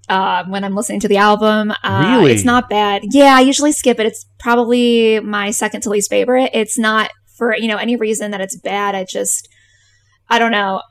uh, 0.08 0.44
when 0.46 0.64
I'm 0.64 0.74
listening 0.74 1.00
to 1.00 1.08
the 1.08 1.18
album. 1.18 1.72
Uh, 1.82 2.16
really? 2.18 2.32
It's 2.32 2.44
not 2.44 2.68
bad. 2.68 3.02
Yeah, 3.10 3.36
I 3.36 3.40
usually 3.40 3.72
skip 3.72 4.00
it. 4.00 4.06
It's 4.06 4.26
probably 4.38 5.20
my 5.20 5.50
second 5.50 5.82
to 5.82 5.90
least 5.90 6.10
favorite. 6.10 6.50
It's 6.54 6.78
not 6.78 7.10
for, 7.36 7.54
you 7.56 7.68
know, 7.68 7.76
any 7.76 7.96
reason 7.96 8.30
that 8.30 8.40
it's 8.40 8.56
bad. 8.56 8.94
I 8.94 9.04
just, 9.04 9.48
I 10.28 10.38
don't 10.38 10.52
know. 10.52 10.82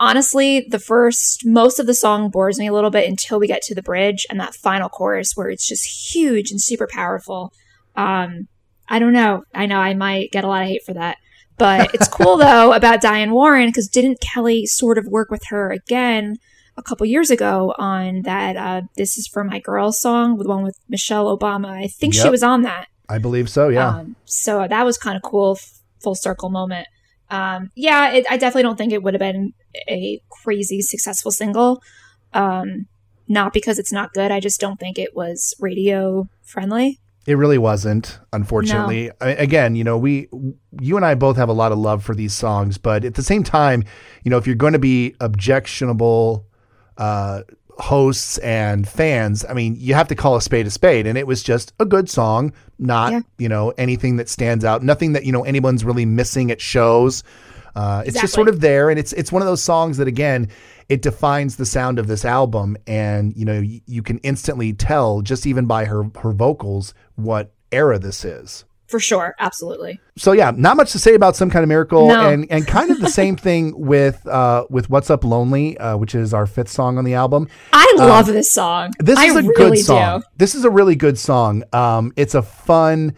Honestly, 0.00 0.66
the 0.68 0.78
first, 0.78 1.44
most 1.44 1.78
of 1.78 1.86
the 1.86 1.94
song 1.94 2.30
bores 2.30 2.58
me 2.58 2.66
a 2.66 2.72
little 2.72 2.90
bit 2.90 3.08
until 3.08 3.38
we 3.38 3.46
get 3.46 3.62
to 3.62 3.74
the 3.74 3.82
bridge 3.82 4.26
and 4.30 4.40
that 4.40 4.54
final 4.54 4.88
chorus 4.88 5.32
where 5.34 5.50
it's 5.50 5.66
just 5.66 6.14
huge 6.14 6.50
and 6.50 6.60
super 6.60 6.88
powerful. 6.90 7.52
Um, 7.96 8.48
I 8.88 8.98
don't 8.98 9.12
know. 9.12 9.44
I 9.54 9.66
know 9.66 9.78
I 9.78 9.94
might 9.94 10.32
get 10.32 10.44
a 10.44 10.48
lot 10.48 10.62
of 10.62 10.68
hate 10.68 10.84
for 10.84 10.94
that. 10.94 11.18
But 11.58 11.94
it's 11.94 12.08
cool 12.12 12.36
though 12.36 12.72
about 12.72 13.00
Diane 13.00 13.32
Warren 13.32 13.68
because 13.68 13.88
didn't 13.88 14.20
Kelly 14.20 14.66
sort 14.66 14.98
of 14.98 15.06
work 15.06 15.30
with 15.30 15.44
her 15.48 15.70
again 15.70 16.36
a 16.76 16.82
couple 16.82 17.06
years 17.06 17.30
ago 17.30 17.74
on 17.78 18.22
that 18.22 18.56
uh, 18.56 18.82
"This 18.96 19.16
Is 19.18 19.26
for 19.26 19.44
My 19.44 19.60
Girl" 19.60 19.92
song, 19.92 20.38
the 20.38 20.48
one 20.48 20.62
with 20.62 20.78
Michelle 20.88 21.36
Obama. 21.36 21.68
I 21.68 21.86
think 21.86 22.14
yep. 22.14 22.24
she 22.24 22.30
was 22.30 22.42
on 22.42 22.62
that. 22.62 22.86
I 23.08 23.18
believe 23.18 23.50
so. 23.50 23.68
Yeah. 23.68 23.88
Um, 23.88 24.16
so 24.24 24.66
that 24.68 24.84
was 24.84 24.96
kind 24.96 25.16
of 25.16 25.22
cool, 25.22 25.58
full 26.02 26.14
circle 26.14 26.48
moment. 26.48 26.88
Um, 27.32 27.70
yeah, 27.74 28.12
it, 28.12 28.26
I 28.30 28.36
definitely 28.36 28.64
don't 28.64 28.76
think 28.76 28.92
it 28.92 29.02
would 29.02 29.14
have 29.14 29.20
been 29.20 29.54
a 29.88 30.20
crazy 30.28 30.82
successful 30.82 31.30
single. 31.30 31.82
Um, 32.34 32.86
not 33.26 33.54
because 33.54 33.78
it's 33.78 33.92
not 33.92 34.12
good. 34.12 34.30
I 34.30 34.38
just 34.38 34.60
don't 34.60 34.78
think 34.78 34.98
it 34.98 35.16
was 35.16 35.54
radio 35.58 36.28
friendly. 36.42 37.00
It 37.26 37.38
really 37.38 37.56
wasn't, 37.56 38.18
unfortunately. 38.32 39.06
No. 39.06 39.12
I, 39.20 39.30
again, 39.30 39.76
you 39.76 39.84
know, 39.84 39.96
we, 39.96 40.28
you 40.80 40.96
and 40.96 41.06
I 41.06 41.14
both 41.14 41.36
have 41.36 41.48
a 41.48 41.54
lot 41.54 41.72
of 41.72 41.78
love 41.78 42.04
for 42.04 42.14
these 42.14 42.34
songs, 42.34 42.76
but 42.76 43.04
at 43.04 43.14
the 43.14 43.22
same 43.22 43.44
time, 43.44 43.84
you 44.24 44.30
know, 44.30 44.36
if 44.36 44.46
you're 44.46 44.54
going 44.56 44.74
to 44.74 44.78
be 44.78 45.14
objectionable 45.20 46.46
uh, 46.98 47.42
hosts 47.82 48.38
and 48.38 48.88
fans, 48.88 49.44
I 49.48 49.54
mean, 49.54 49.74
you 49.76 49.94
have 49.94 50.06
to 50.06 50.14
call 50.14 50.36
a 50.36 50.40
spade 50.40 50.68
a 50.68 50.70
spade. 50.70 51.04
And 51.04 51.18
it 51.18 51.26
was 51.26 51.42
just 51.42 51.72
a 51.80 51.84
good 51.84 52.08
song, 52.08 52.52
not, 52.78 53.10
yeah. 53.12 53.20
you 53.38 53.48
know, 53.48 53.70
anything 53.76 54.16
that 54.18 54.28
stands 54.28 54.64
out, 54.64 54.84
nothing 54.84 55.14
that, 55.14 55.24
you 55.24 55.32
know, 55.32 55.42
anyone's 55.42 55.84
really 55.84 56.06
missing 56.06 56.52
at 56.52 56.60
shows. 56.60 57.24
Uh, 57.74 58.02
it's 58.02 58.10
exactly. 58.10 58.20
just 58.20 58.34
sort 58.34 58.48
of 58.48 58.60
there. 58.60 58.88
And 58.88 59.00
it's, 59.00 59.12
it's 59.14 59.32
one 59.32 59.42
of 59.42 59.46
those 59.46 59.64
songs 59.64 59.96
that, 59.96 60.06
again, 60.06 60.48
it 60.88 61.02
defines 61.02 61.56
the 61.56 61.66
sound 61.66 61.98
of 61.98 62.06
this 62.06 62.24
album. 62.24 62.76
And, 62.86 63.36
you 63.36 63.44
know, 63.44 63.58
you, 63.58 63.80
you 63.86 64.02
can 64.02 64.18
instantly 64.18 64.72
tell 64.72 65.20
just 65.20 65.44
even 65.44 65.66
by 65.66 65.86
her, 65.86 66.04
her 66.20 66.30
vocals 66.30 66.94
what 67.16 67.52
era 67.72 67.98
this 67.98 68.24
is 68.24 68.64
for 68.92 69.00
sure. 69.00 69.34
Absolutely. 69.40 69.98
So 70.16 70.32
yeah 70.32 70.52
not 70.54 70.76
much 70.76 70.92
to 70.92 70.98
say 70.98 71.14
about 71.14 71.34
some 71.34 71.50
kind 71.50 71.64
of 71.64 71.68
miracle 71.68 72.06
no. 72.08 72.28
and 72.28 72.46
and 72.50 72.66
kind 72.66 72.90
of 72.90 73.00
the 73.00 73.08
same 73.20 73.34
thing 73.36 73.72
with 73.76 74.24
uh 74.26 74.66
with 74.70 74.88
what's 74.90 75.10
up 75.10 75.24
lonely 75.24 75.76
uh, 75.78 75.96
which 75.96 76.14
is 76.14 76.32
our 76.32 76.46
fifth 76.46 76.68
song 76.68 76.98
on 76.98 77.04
the 77.04 77.14
album. 77.14 77.48
I 77.72 77.96
um, 77.98 78.08
love 78.08 78.26
this 78.26 78.52
song. 78.52 78.92
this 79.00 79.18
I 79.18 79.24
is 79.24 79.36
a 79.36 79.42
really 79.42 79.54
good 79.56 79.78
song. 79.78 80.20
Do. 80.20 80.26
this 80.36 80.54
is 80.54 80.64
a 80.64 80.70
really 80.70 80.94
good 80.94 81.18
song. 81.18 81.64
Um 81.72 82.12
it's 82.16 82.34
a 82.34 82.42
fun 82.42 83.16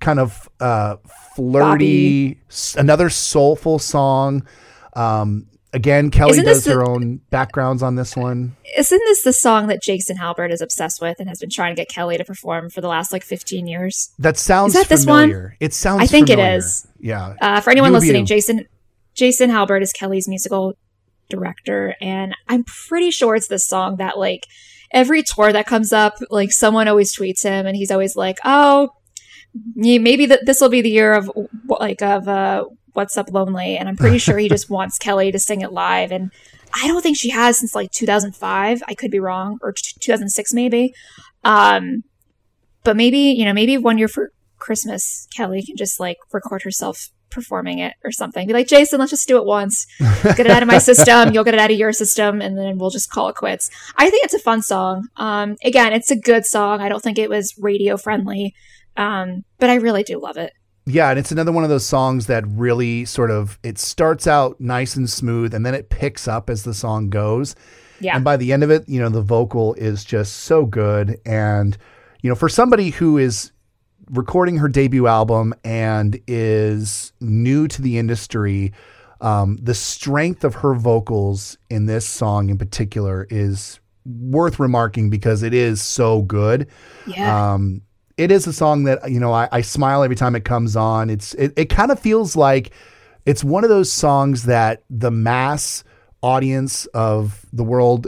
kind 0.00 0.18
of 0.18 0.48
uh 0.60 0.96
flirty 1.36 2.34
Bobby. 2.34 2.40
another 2.76 3.08
soulful 3.08 3.78
song. 3.78 4.46
Um 4.94 5.46
Again, 5.74 6.10
Kelly 6.10 6.32
Isn't 6.32 6.44
does 6.44 6.66
her 6.66 6.86
own 6.86 7.20
backgrounds 7.30 7.82
on 7.82 7.94
this 7.94 8.14
one. 8.14 8.56
Isn't 8.76 8.98
this 9.06 9.22
the 9.22 9.32
song 9.32 9.68
that 9.68 9.80
Jason 9.80 10.18
Halbert 10.18 10.52
is 10.52 10.60
obsessed 10.60 11.00
with 11.00 11.18
and 11.18 11.30
has 11.30 11.40
been 11.40 11.48
trying 11.48 11.74
to 11.74 11.80
get 11.80 11.88
Kelly 11.88 12.18
to 12.18 12.24
perform 12.24 12.68
for 12.68 12.82
the 12.82 12.88
last 12.88 13.10
like 13.10 13.22
15 13.22 13.66
years? 13.66 14.12
That 14.18 14.36
sounds 14.36 14.74
is 14.74 14.86
that 14.86 14.98
familiar. 14.98 15.26
This 15.26 15.42
one? 15.42 15.56
It 15.60 15.72
sounds 15.72 16.02
I 16.02 16.06
think 16.06 16.28
familiar. 16.28 16.52
it 16.52 16.56
is. 16.56 16.86
Yeah. 17.00 17.34
Uh, 17.40 17.60
for 17.60 17.70
anyone 17.70 17.92
listening, 17.92 18.26
Jason 18.26 18.66
Jason 19.14 19.48
Halbert 19.48 19.82
is 19.82 19.92
Kelly's 19.92 20.28
musical 20.28 20.74
director 21.30 21.96
and 22.02 22.34
I'm 22.48 22.64
pretty 22.64 23.10
sure 23.10 23.34
it's 23.34 23.48
this 23.48 23.66
song 23.66 23.96
that 23.96 24.18
like 24.18 24.46
every 24.90 25.22
tour 25.22 25.52
that 25.54 25.66
comes 25.66 25.90
up, 25.90 26.18
like 26.30 26.52
someone 26.52 26.86
always 26.86 27.16
tweets 27.16 27.42
him 27.42 27.66
and 27.66 27.76
he's 27.76 27.90
always 27.90 28.14
like, 28.14 28.38
"Oh, 28.44 28.90
maybe 29.74 30.26
that 30.26 30.46
this 30.46 30.60
will 30.60 30.68
be 30.68 30.82
the 30.82 30.90
year 30.90 31.14
of 31.14 31.30
like 31.66 32.02
of 32.02 32.28
uh 32.28 32.64
What's 32.92 33.16
Up 33.16 33.30
Lonely, 33.30 33.76
and 33.76 33.88
I'm 33.88 33.96
pretty 33.96 34.18
sure 34.18 34.38
he 34.38 34.48
just 34.48 34.70
wants 34.76 34.98
Kelly 34.98 35.32
to 35.32 35.38
sing 35.38 35.60
it 35.60 35.72
live. 35.72 36.12
And 36.12 36.30
I 36.74 36.86
don't 36.88 37.02
think 37.02 37.16
she 37.16 37.30
has 37.30 37.58
since 37.58 37.74
like 37.74 37.90
2005. 37.90 38.82
I 38.86 38.94
could 38.94 39.10
be 39.10 39.20
wrong, 39.20 39.58
or 39.62 39.72
2006 39.72 40.52
maybe. 40.52 40.94
Um, 41.44 42.04
but 42.84 42.96
maybe 42.96 43.18
you 43.18 43.44
know, 43.44 43.52
maybe 43.52 43.78
one 43.78 43.98
year 43.98 44.08
for 44.08 44.30
Christmas, 44.58 45.26
Kelly 45.34 45.62
can 45.62 45.76
just 45.76 45.98
like 45.98 46.18
record 46.32 46.62
herself 46.62 47.10
performing 47.32 47.78
it 47.78 47.94
or 48.04 48.12
something. 48.12 48.46
Be 48.46 48.52
like, 48.52 48.68
Jason, 48.68 49.00
let's 49.00 49.10
just 49.10 49.26
do 49.26 49.38
it 49.38 49.44
once. 49.44 49.86
Get 50.22 50.40
it 50.40 50.50
out 50.50 50.62
of 50.62 50.68
my 50.68 50.78
system. 50.78 51.32
You'll 51.32 51.44
get 51.44 51.54
it 51.54 51.60
out 51.60 51.70
of 51.70 51.78
your 51.78 51.92
system, 51.92 52.40
and 52.40 52.56
then 52.56 52.78
we'll 52.78 52.90
just 52.90 53.10
call 53.10 53.28
it 53.28 53.34
quits. 53.34 53.70
I 53.96 54.08
think 54.10 54.24
it's 54.24 54.34
a 54.34 54.38
fun 54.38 54.62
song. 54.62 55.08
Um, 55.16 55.56
again, 55.64 55.92
it's 55.92 56.10
a 56.10 56.16
good 56.16 56.44
song. 56.44 56.80
I 56.80 56.88
don't 56.88 57.02
think 57.02 57.18
it 57.18 57.30
was 57.30 57.54
radio 57.58 57.96
friendly, 57.96 58.54
um, 58.96 59.44
but 59.58 59.70
I 59.70 59.76
really 59.76 60.04
do 60.04 60.20
love 60.20 60.36
it. 60.36 60.52
Yeah, 60.86 61.10
and 61.10 61.18
it's 61.18 61.30
another 61.30 61.52
one 61.52 61.62
of 61.64 61.70
those 61.70 61.86
songs 61.86 62.26
that 62.26 62.44
really 62.46 63.04
sort 63.04 63.30
of 63.30 63.58
it 63.62 63.78
starts 63.78 64.26
out 64.26 64.60
nice 64.60 64.96
and 64.96 65.08
smooth 65.08 65.54
and 65.54 65.64
then 65.64 65.74
it 65.74 65.90
picks 65.90 66.26
up 66.26 66.50
as 66.50 66.64
the 66.64 66.74
song 66.74 67.08
goes. 67.08 67.54
Yeah. 68.00 68.16
And 68.16 68.24
by 68.24 68.36
the 68.36 68.52
end 68.52 68.64
of 68.64 68.70
it, 68.70 68.88
you 68.88 69.00
know, 69.00 69.08
the 69.08 69.22
vocal 69.22 69.74
is 69.74 70.04
just 70.04 70.38
so 70.38 70.66
good 70.66 71.20
and 71.24 71.76
you 72.22 72.28
know, 72.28 72.34
for 72.34 72.48
somebody 72.48 72.90
who 72.90 73.18
is 73.18 73.52
recording 74.10 74.58
her 74.58 74.68
debut 74.68 75.06
album 75.06 75.54
and 75.64 76.20
is 76.26 77.12
new 77.20 77.68
to 77.68 77.82
the 77.82 77.98
industry, 77.98 78.72
um, 79.20 79.58
the 79.60 79.74
strength 79.74 80.44
of 80.44 80.56
her 80.56 80.74
vocals 80.74 81.58
in 81.70 81.86
this 81.86 82.06
song 82.06 82.48
in 82.48 82.58
particular 82.58 83.26
is 83.30 83.80
worth 84.04 84.58
remarking 84.58 85.10
because 85.10 85.42
it 85.42 85.54
is 85.54 85.80
so 85.80 86.22
good. 86.22 86.68
Yeah. 87.06 87.52
Um, 87.54 87.82
it 88.16 88.30
is 88.30 88.46
a 88.46 88.52
song 88.52 88.84
that 88.84 89.10
you 89.10 89.20
know 89.20 89.32
I, 89.32 89.48
I 89.52 89.60
smile 89.60 90.02
every 90.02 90.16
time 90.16 90.34
it 90.34 90.44
comes 90.44 90.76
on. 90.76 91.10
It's 91.10 91.34
it, 91.34 91.52
it 91.56 91.66
kind 91.66 91.90
of 91.90 91.98
feels 91.98 92.36
like 92.36 92.72
it's 93.26 93.44
one 93.44 93.64
of 93.64 93.70
those 93.70 93.90
songs 93.90 94.44
that 94.44 94.82
the 94.90 95.10
mass 95.10 95.84
audience 96.22 96.86
of 96.86 97.44
the 97.52 97.64
world 97.64 98.06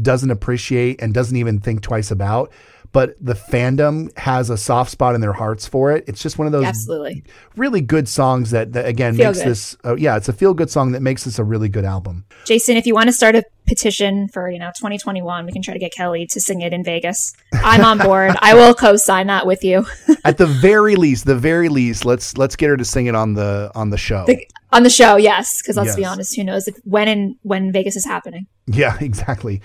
doesn't 0.00 0.30
appreciate 0.30 1.02
and 1.02 1.12
doesn't 1.12 1.36
even 1.36 1.60
think 1.60 1.82
twice 1.82 2.10
about 2.10 2.52
but 2.92 3.16
the 3.20 3.34
fandom 3.34 4.16
has 4.18 4.50
a 4.50 4.56
soft 4.56 4.90
spot 4.90 5.14
in 5.14 5.20
their 5.20 5.32
hearts 5.32 5.66
for 5.66 5.92
it. 5.92 6.04
It's 6.06 6.22
just 6.22 6.38
one 6.38 6.46
of 6.46 6.52
those 6.52 6.64
absolutely 6.64 7.24
really 7.56 7.80
good 7.80 8.06
songs 8.06 8.50
that, 8.50 8.72
that 8.74 8.86
again 8.86 9.16
feel 9.16 9.28
makes 9.28 9.38
good. 9.38 9.48
this. 9.48 9.76
Uh, 9.84 9.96
yeah, 9.96 10.16
it's 10.16 10.28
a 10.28 10.32
feel 10.32 10.54
good 10.54 10.70
song 10.70 10.92
that 10.92 11.00
makes 11.00 11.24
this 11.24 11.38
a 11.38 11.44
really 11.44 11.68
good 11.68 11.84
album. 11.84 12.24
Jason, 12.44 12.76
if 12.76 12.86
you 12.86 12.94
want 12.94 13.08
to 13.08 13.12
start 13.12 13.34
a 13.34 13.44
petition 13.66 14.28
for 14.28 14.50
you 14.50 14.58
know 14.58 14.68
2021, 14.76 15.46
we 15.46 15.52
can 15.52 15.62
try 15.62 15.74
to 15.74 15.80
get 15.80 15.92
Kelly 15.92 16.26
to 16.26 16.40
sing 16.40 16.60
it 16.60 16.72
in 16.72 16.84
Vegas. 16.84 17.32
I'm 17.52 17.84
on 17.84 17.98
board. 17.98 18.36
I 18.40 18.54
will 18.54 18.74
co-sign 18.74 19.26
that 19.28 19.46
with 19.46 19.64
you. 19.64 19.86
At 20.24 20.38
the 20.38 20.46
very 20.46 20.96
least, 20.96 21.24
the 21.24 21.36
very 21.36 21.68
least, 21.68 22.04
let's 22.04 22.36
let's 22.36 22.56
get 22.56 22.68
her 22.68 22.76
to 22.76 22.84
sing 22.84 23.06
it 23.06 23.14
on 23.14 23.34
the 23.34 23.70
on 23.74 23.90
the 23.90 23.98
show. 23.98 24.26
The, 24.26 24.46
on 24.72 24.82
the 24.82 24.90
show, 24.90 25.16
yes, 25.16 25.60
because 25.60 25.76
let's 25.76 25.88
yes. 25.88 25.96
be 25.96 26.04
honest, 26.04 26.36
who 26.36 26.44
knows 26.44 26.66
if, 26.66 26.76
when 26.84 27.06
and 27.08 27.36
when 27.42 27.72
Vegas 27.72 27.96
is 27.96 28.04
happening. 28.04 28.46
Yeah, 28.66 28.96
exactly. 29.00 29.62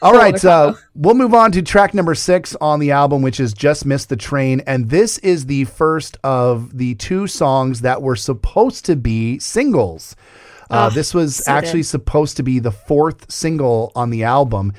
All 0.00 0.12
right, 0.12 0.44
uh, 0.44 0.74
we'll 0.94 1.14
move 1.14 1.34
on 1.34 1.50
to 1.52 1.62
track 1.62 1.92
number 1.92 2.14
six 2.14 2.54
on 2.60 2.78
the 2.78 2.92
album, 2.92 3.22
which 3.22 3.40
is 3.40 3.52
Just 3.52 3.84
Missed 3.84 4.08
the 4.08 4.16
Train. 4.16 4.60
And 4.66 4.90
this 4.90 5.18
is 5.18 5.46
the 5.46 5.64
first 5.64 6.16
of 6.22 6.76
the 6.78 6.94
two 6.96 7.26
songs 7.26 7.80
that 7.80 8.00
were 8.00 8.16
supposed 8.16 8.84
to 8.86 8.96
be 8.96 9.38
singles. 9.38 10.14
Uh, 10.70 10.88
oh, 10.90 10.94
this 10.94 11.14
was 11.14 11.36
so 11.36 11.52
actually 11.52 11.80
good. 11.80 11.86
supposed 11.86 12.36
to 12.36 12.42
be 12.42 12.58
the 12.58 12.70
fourth 12.70 13.30
single 13.30 13.90
on 13.96 14.10
the 14.10 14.24
album. 14.24 14.72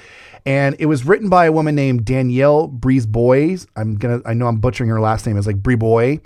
And 0.46 0.76
it 0.80 0.86
was 0.86 1.06
written 1.06 1.30
by 1.30 1.46
a 1.46 1.52
woman 1.52 1.76
named 1.76 2.06
Danielle 2.06 2.70
Brisebois. 2.70 3.68
I'm 3.76 3.96
gonna 3.96 4.22
I 4.26 4.34
know 4.34 4.48
I'm 4.48 4.60
butchering 4.60 4.90
her 4.90 5.02
last 5.02 5.26
name. 5.26 5.38
It's 5.38 5.48
like 5.48 5.62
Brisebois. 5.62 6.22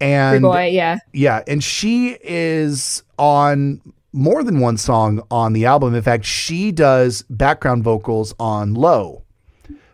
And 0.00 0.42
Bree 0.42 0.48
Boy, 0.48 0.66
yeah. 0.68 0.98
Yeah. 1.12 1.42
And 1.46 1.62
she 1.62 2.16
is 2.22 3.02
on 3.18 3.80
more 4.12 4.42
than 4.42 4.60
one 4.60 4.76
song 4.76 5.22
on 5.30 5.52
the 5.52 5.64
album. 5.66 5.94
In 5.94 6.02
fact, 6.02 6.24
she 6.24 6.72
does 6.72 7.22
background 7.30 7.84
vocals 7.84 8.34
on 8.38 8.74
Low. 8.74 9.22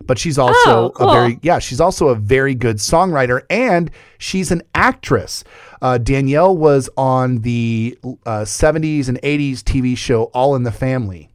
But 0.04 0.18
she's 0.18 0.38
also 0.38 0.86
oh, 0.86 0.90
cool. 0.94 1.10
a 1.10 1.12
very 1.12 1.38
yeah, 1.42 1.58
she's 1.58 1.80
also 1.80 2.08
a 2.08 2.14
very 2.14 2.54
good 2.54 2.76
songwriter 2.76 3.42
and 3.50 3.90
she's 4.16 4.50
an 4.50 4.62
actress. 4.74 5.44
Uh, 5.82 5.98
Danielle 5.98 6.56
was 6.56 6.88
on 6.96 7.40
the 7.42 7.98
uh, 8.24 8.40
70s 8.40 9.08
and 9.08 9.20
80s 9.20 9.58
TV 9.58 9.96
show 9.98 10.24
All 10.32 10.56
in 10.56 10.62
the 10.62 10.72
Family. 10.72 11.28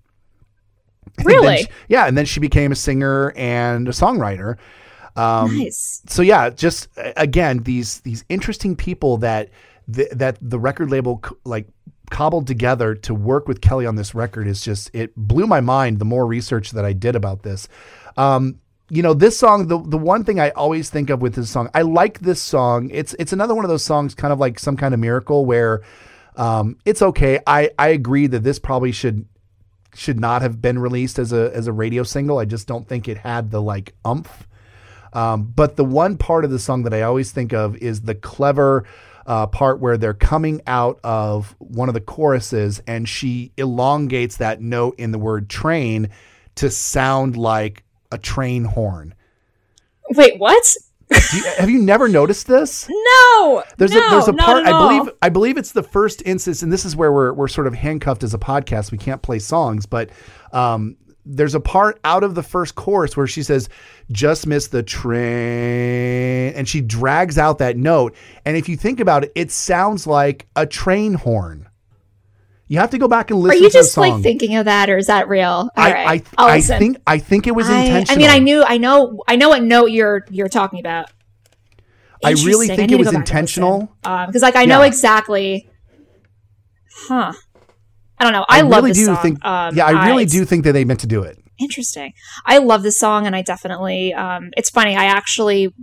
Really? 1.23 1.47
And 1.47 1.59
she, 1.59 1.67
yeah, 1.87 2.07
and 2.07 2.17
then 2.17 2.25
she 2.25 2.39
became 2.39 2.71
a 2.71 2.75
singer 2.75 3.31
and 3.35 3.87
a 3.87 3.91
songwriter. 3.91 4.57
Um, 5.15 5.55
nice. 5.55 6.01
So 6.07 6.23
yeah, 6.23 6.49
just 6.49 6.87
again 6.97 7.59
these 7.59 7.99
these 8.01 8.25
interesting 8.29 8.75
people 8.75 9.17
that 9.17 9.49
that 9.87 10.37
the 10.41 10.59
record 10.59 10.89
label 10.91 11.21
like 11.43 11.67
cobbled 12.09 12.47
together 12.47 12.95
to 12.95 13.13
work 13.13 13.47
with 13.47 13.61
Kelly 13.61 13.85
on 13.85 13.95
this 13.95 14.13
record 14.13 14.47
is 14.47 14.61
just 14.61 14.89
it 14.93 15.15
blew 15.15 15.47
my 15.47 15.61
mind 15.61 15.99
the 15.99 16.05
more 16.05 16.25
research 16.25 16.71
that 16.71 16.85
I 16.85 16.93
did 16.93 17.15
about 17.15 17.43
this. 17.43 17.67
Um, 18.17 18.59
you 18.89 19.01
know, 19.01 19.13
this 19.13 19.37
song, 19.37 19.67
the 19.67 19.79
the 19.79 19.97
one 19.97 20.23
thing 20.23 20.39
I 20.39 20.51
always 20.51 20.89
think 20.89 21.09
of 21.09 21.21
with 21.21 21.35
this 21.35 21.49
song, 21.49 21.69
I 21.73 21.81
like 21.81 22.19
this 22.19 22.41
song. 22.41 22.89
It's 22.91 23.15
it's 23.17 23.33
another 23.33 23.55
one 23.55 23.65
of 23.65 23.69
those 23.69 23.83
songs, 23.83 24.13
kind 24.13 24.31
of 24.31 24.39
like 24.39 24.59
some 24.59 24.77
kind 24.77 24.93
of 24.93 24.99
miracle, 24.99 25.45
where 25.45 25.81
um, 26.35 26.77
it's 26.85 27.01
okay. 27.01 27.39
I 27.47 27.71
I 27.79 27.89
agree 27.89 28.27
that 28.27 28.43
this 28.43 28.59
probably 28.59 28.91
should 28.91 29.25
should 29.95 30.19
not 30.19 30.41
have 30.41 30.61
been 30.61 30.79
released 30.79 31.17
as 31.17 31.33
a 31.33 31.51
as 31.55 31.67
a 31.67 31.73
radio 31.73 32.03
single. 32.03 32.37
I 32.37 32.45
just 32.45 32.67
don't 32.67 32.87
think 32.87 33.07
it 33.07 33.17
had 33.17 33.51
the 33.51 33.61
like 33.61 33.95
umph. 34.05 34.47
Um, 35.13 35.43
but 35.55 35.75
the 35.75 35.85
one 35.85 36.17
part 36.17 36.43
of 36.43 36.51
the 36.51 36.59
song 36.59 36.83
that 36.83 36.93
I 36.93 37.03
always 37.03 37.31
think 37.31 37.53
of 37.53 37.75
is 37.77 38.01
the 38.01 38.15
clever 38.15 38.85
uh, 39.25 39.47
part 39.47 39.79
where 39.79 39.97
they're 39.97 40.13
coming 40.13 40.61
out 40.67 40.99
of 41.03 41.55
one 41.59 41.87
of 41.87 41.93
the 41.93 42.01
choruses 42.01 42.81
and 42.87 43.07
she 43.07 43.51
elongates 43.57 44.37
that 44.37 44.61
note 44.61 44.95
in 44.99 45.11
the 45.11 45.19
word 45.19 45.49
train 45.49 46.09
to 46.55 46.69
sound 46.69 47.37
like 47.37 47.83
a 48.11 48.17
train 48.17 48.63
horn. 48.63 49.13
Wait, 50.11 50.37
what? 50.37 50.63
you, 51.33 51.43
have 51.57 51.69
you 51.69 51.79
never 51.79 52.07
noticed 52.07 52.47
this? 52.47 52.89
No. 53.03 53.63
There's 53.77 53.91
no, 53.91 54.07
a 54.07 54.09
there's 54.11 54.27
a 54.27 54.33
part 54.33 54.65
I 54.65 54.71
believe 54.71 55.13
I 55.21 55.29
believe 55.29 55.57
it's 55.57 55.71
the 55.71 55.83
first 55.83 56.21
instance, 56.25 56.61
and 56.61 56.71
this 56.71 56.85
is 56.85 56.95
where 56.95 57.11
we're 57.11 57.33
we're 57.33 57.47
sort 57.47 57.67
of 57.67 57.73
handcuffed 57.73 58.23
as 58.23 58.33
a 58.33 58.37
podcast. 58.37 58.91
We 58.91 58.97
can't 58.97 59.21
play 59.21 59.39
songs, 59.39 59.85
but 59.85 60.11
um, 60.51 60.95
there's 61.25 61.55
a 61.55 61.59
part 61.59 61.99
out 62.03 62.23
of 62.23 62.35
the 62.35 62.43
first 62.43 62.75
chorus 62.75 63.15
where 63.15 63.27
she 63.27 63.43
says, 63.43 63.69
"Just 64.11 64.45
miss 64.47 64.67
the 64.67 64.83
train," 64.83 66.53
and 66.53 66.67
she 66.67 66.81
drags 66.81 67.37
out 67.37 67.59
that 67.59 67.77
note. 67.77 68.15
And 68.45 68.57
if 68.57 68.67
you 68.67 68.77
think 68.77 68.99
about 68.99 69.23
it, 69.23 69.31
it 69.35 69.51
sounds 69.51 70.05
like 70.05 70.47
a 70.55 70.65
train 70.65 71.13
horn. 71.13 71.69
You 72.67 72.79
have 72.79 72.89
to 72.91 72.97
go 72.97 73.07
back 73.07 73.29
and 73.29 73.39
listen. 73.39 73.61
Are 73.61 73.63
you 73.63 73.69
just 73.69 73.95
like 73.97 74.23
thinking 74.23 74.55
of 74.55 74.65
that, 74.65 74.89
or 74.89 74.97
is 74.97 75.07
that 75.07 75.27
real? 75.27 75.45
All 75.47 75.71
I, 75.75 75.91
right. 75.91 76.27
I, 76.37 76.55
I 76.55 76.61
think 76.61 76.97
I 77.05 77.19
think 77.19 77.45
it 77.45 77.55
was 77.55 77.69
I, 77.69 77.81
intentional. 77.81 78.15
I 78.15 78.17
mean, 78.17 78.29
I 78.29 78.39
knew, 78.39 78.63
I 78.63 78.77
know, 78.77 79.21
I 79.27 79.35
know 79.35 79.49
what 79.49 79.63
note 79.63 79.91
you're 79.91 80.25
you're 80.29 80.49
talking 80.49 80.79
about. 80.79 81.11
I 82.23 82.31
really 82.31 82.67
think 82.67 82.91
I 82.91 82.95
it 82.95 82.99
was 82.99 83.13
intentional 83.13 83.91
because, 84.01 84.35
um, 84.35 84.41
like, 84.41 84.55
I 84.55 84.65
know 84.65 84.79
yeah. 84.79 84.87
exactly. 84.87 85.69
Huh. 86.95 87.33
I 88.23 88.31
don't 88.31 88.33
know. 88.33 88.45
I, 88.47 88.59
I 88.59 88.61
love 88.61 88.83
really 88.85 88.93
do 88.93 89.05
song. 89.05 89.17
think. 89.17 89.45
Um, 89.45 89.75
yeah, 89.75 89.85
I 89.85 90.07
really 90.07 90.23
I, 90.23 90.27
do 90.27 90.45
think 90.45 90.63
that 90.63 90.71
they 90.71 90.85
meant 90.85 91.01
to 91.01 91.07
do 91.07 91.23
it. 91.23 91.37
Interesting. 91.59 92.13
I 92.45 92.59
love 92.59 92.81
this 92.81 92.97
song, 92.97 93.27
and 93.27 93.35
I 93.35 93.41
definitely. 93.41 94.13
Um, 94.13 94.51
it's 94.55 94.69
funny. 94.69 94.95
I 94.95 95.05
actually 95.05 95.73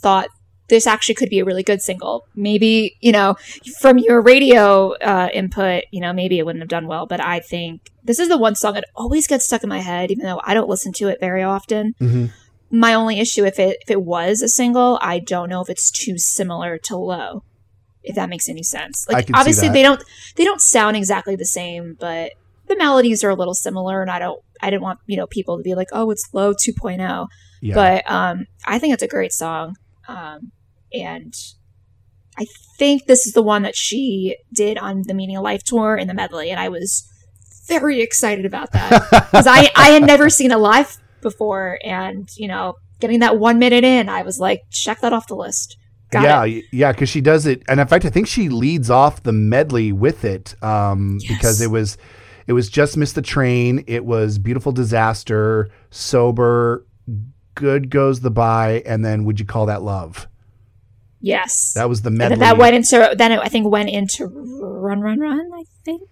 thought 0.00 0.28
this 0.68 0.86
actually 0.86 1.14
could 1.14 1.28
be 1.28 1.40
a 1.40 1.44
really 1.44 1.62
good 1.62 1.82
single. 1.82 2.24
Maybe, 2.34 2.96
you 3.00 3.12
know, 3.12 3.36
from 3.80 3.98
your 3.98 4.22
radio 4.22 4.92
uh, 4.94 5.28
input, 5.34 5.84
you 5.90 6.00
know, 6.00 6.14
maybe 6.14 6.38
it 6.38 6.46
wouldn't 6.46 6.62
have 6.62 6.70
done 6.70 6.86
well, 6.86 7.04
but 7.04 7.22
I 7.22 7.40
think 7.40 7.90
this 8.02 8.18
is 8.18 8.28
the 8.28 8.38
one 8.38 8.54
song 8.54 8.72
that 8.74 8.86
always 8.96 9.26
gets 9.26 9.44
stuck 9.44 9.62
in 9.62 9.68
my 9.68 9.80
head, 9.80 10.10
even 10.10 10.24
though 10.24 10.40
I 10.42 10.54
don't 10.54 10.68
listen 10.68 10.94
to 10.94 11.08
it 11.08 11.20
very 11.20 11.42
often. 11.42 11.92
Mm-hmm. 12.00 12.26
My 12.70 12.94
only 12.94 13.20
issue, 13.20 13.44
if 13.44 13.58
it 13.58 13.76
if 13.82 13.90
it 13.90 14.02
was 14.02 14.40
a 14.40 14.48
single, 14.48 14.98
I 15.02 15.18
don't 15.18 15.50
know 15.50 15.60
if 15.60 15.68
it's 15.68 15.90
too 15.90 16.16
similar 16.16 16.78
to 16.78 16.96
Low, 16.96 17.44
if 18.04 18.14
that 18.16 18.28
makes 18.28 18.48
any 18.48 18.62
sense. 18.62 19.06
Like 19.10 19.28
obviously 19.34 19.68
they 19.68 19.82
don't 19.82 20.02
they 20.36 20.44
don't 20.44 20.60
sound 20.60 20.96
exactly 20.96 21.36
the 21.36 21.46
same, 21.46 21.96
but 21.98 22.32
the 22.66 22.76
melodies 22.76 23.24
are 23.24 23.30
a 23.30 23.34
little 23.34 23.54
similar, 23.54 24.00
and 24.02 24.10
I 24.10 24.18
don't 24.18 24.40
I 24.60 24.70
didn't 24.70 24.82
want 24.82 25.00
you 25.06 25.16
know 25.16 25.26
people 25.26 25.56
to 25.56 25.62
be 25.62 25.74
like, 25.74 25.88
oh, 25.92 26.10
it's 26.10 26.28
Low 26.32 26.52
2.0. 26.52 27.28
Yeah. 27.60 27.74
But 27.74 28.10
um, 28.10 28.46
I 28.66 28.78
think 28.78 28.94
it's 28.94 29.02
a 29.02 29.08
great 29.08 29.32
song. 29.32 29.76
Um, 30.06 30.52
and 30.92 31.34
I 32.38 32.46
think 32.78 33.06
this 33.06 33.26
is 33.26 33.32
the 33.32 33.42
one 33.42 33.62
that 33.62 33.76
she 33.76 34.36
did 34.52 34.76
on 34.78 35.02
the 35.06 35.14
Meaning 35.14 35.36
of 35.36 35.42
Life 35.42 35.64
tour 35.64 35.96
in 35.96 36.08
the 36.08 36.14
medley, 36.14 36.50
and 36.50 36.60
I 36.60 36.68
was 36.68 37.10
very 37.66 38.02
excited 38.02 38.44
about 38.44 38.72
that 38.72 38.90
because 39.30 39.46
I 39.46 39.70
I 39.74 39.90
had 39.90 40.04
never 40.04 40.28
seen 40.28 40.52
a 40.52 40.58
live 40.58 40.96
before, 41.22 41.78
and 41.82 42.28
you 42.36 42.48
know, 42.48 42.74
getting 43.00 43.20
that 43.20 43.38
one 43.38 43.58
minute 43.58 43.84
in, 43.84 44.08
I 44.08 44.22
was 44.22 44.38
like, 44.38 44.62
check 44.70 45.00
that 45.00 45.12
off 45.12 45.26
the 45.26 45.36
list. 45.36 45.76
Got 46.14 46.22
yeah, 46.22 46.58
it. 46.58 46.64
yeah, 46.70 46.92
because 46.92 47.08
she 47.08 47.20
does 47.20 47.44
it, 47.44 47.64
and 47.68 47.80
in 47.80 47.86
fact, 47.88 48.04
I 48.04 48.10
think 48.10 48.28
she 48.28 48.48
leads 48.48 48.88
off 48.88 49.24
the 49.24 49.32
medley 49.32 49.90
with 49.90 50.24
it 50.24 50.54
um, 50.62 51.18
yes. 51.20 51.28
because 51.28 51.60
it 51.60 51.70
was 51.70 51.98
it 52.46 52.52
was 52.52 52.68
just 52.68 52.96
miss 52.96 53.12
the 53.12 53.22
train, 53.22 53.82
it 53.88 54.04
was 54.04 54.38
beautiful 54.38 54.70
disaster, 54.70 55.70
sober, 55.90 56.86
good 57.56 57.90
goes 57.90 58.20
the 58.20 58.30
bye, 58.30 58.84
and 58.86 59.04
then 59.04 59.24
would 59.24 59.40
you 59.40 59.44
call 59.44 59.66
that 59.66 59.82
love? 59.82 60.28
Yes, 61.20 61.72
that 61.74 61.88
was 61.88 62.02
the 62.02 62.12
medley. 62.12 62.38
that 62.38 62.58
went 62.58 62.76
into 62.76 63.12
then 63.18 63.32
it, 63.32 63.40
I 63.40 63.48
think 63.48 63.66
went 63.66 63.90
into 63.90 64.26
Run 64.28 65.00
Run 65.00 65.18
Run. 65.18 65.50
I 65.52 65.64
think 65.84 66.08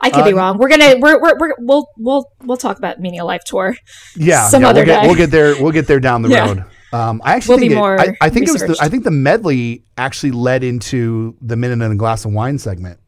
I 0.00 0.10
could 0.10 0.20
uh, 0.20 0.26
be 0.26 0.32
wrong. 0.32 0.58
We're 0.58 0.68
gonna 0.68 0.94
we're, 1.00 1.20
we're, 1.20 1.36
we're 1.38 1.54
we'll 1.58 1.90
we'll 1.96 2.30
we'll 2.44 2.56
talk 2.56 2.78
about 2.78 3.00
Meaning 3.00 3.18
of 3.18 3.26
Life 3.26 3.42
tour. 3.44 3.74
Yeah, 4.14 4.46
some 4.48 4.62
yeah, 4.62 4.68
other 4.68 4.80
we'll 4.80 4.86
get, 4.86 5.00
day. 5.00 5.06
We'll 5.08 5.16
get 5.16 5.30
there. 5.32 5.62
We'll 5.62 5.72
get 5.72 5.86
there 5.88 5.98
down 5.98 6.22
the 6.22 6.28
yeah. 6.30 6.46
road. 6.46 6.64
Um, 6.94 7.20
I 7.24 7.34
actually 7.34 7.68
we'll 7.70 7.96
think 7.96 8.08
it, 8.08 8.16
I, 8.20 8.26
I, 8.26 8.30
think 8.30 8.46
researched. 8.46 8.62
it 8.62 8.68
was 8.68 8.78
the, 8.78 8.84
I 8.84 8.88
think 8.88 9.02
the 9.02 9.10
medley 9.10 9.82
actually 9.98 10.30
led 10.30 10.62
into 10.62 11.36
the 11.40 11.56
minute 11.56 11.82
and 11.82 11.92
a 11.92 11.96
glass 11.96 12.24
of 12.24 12.32
wine 12.32 12.56
segment. 12.56 13.00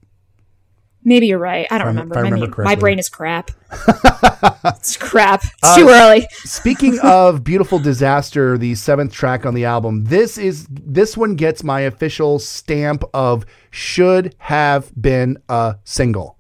Maybe 1.04 1.28
you're 1.28 1.38
right. 1.38 1.68
I 1.70 1.78
don't 1.78 1.86
remember. 1.86 2.18
I 2.18 2.22
remember 2.22 2.48
my, 2.48 2.64
my, 2.64 2.74
brain 2.74 2.98
is 2.98 3.08
crap. 3.08 3.52
it's 4.64 4.96
crap. 4.96 5.44
It's 5.44 5.54
uh, 5.62 5.76
too 5.76 5.88
early. 5.88 6.26
speaking 6.30 6.98
of 7.04 7.44
beautiful 7.44 7.78
disaster, 7.78 8.58
the 8.58 8.74
seventh 8.74 9.12
track 9.12 9.46
on 9.46 9.54
the 9.54 9.66
album, 9.66 10.02
this 10.02 10.36
is 10.36 10.66
this 10.68 11.16
one 11.16 11.36
gets 11.36 11.62
my 11.62 11.82
official 11.82 12.40
stamp 12.40 13.04
of 13.14 13.46
should 13.70 14.34
have 14.38 14.90
been 15.00 15.38
a 15.48 15.76
single. 15.84 16.36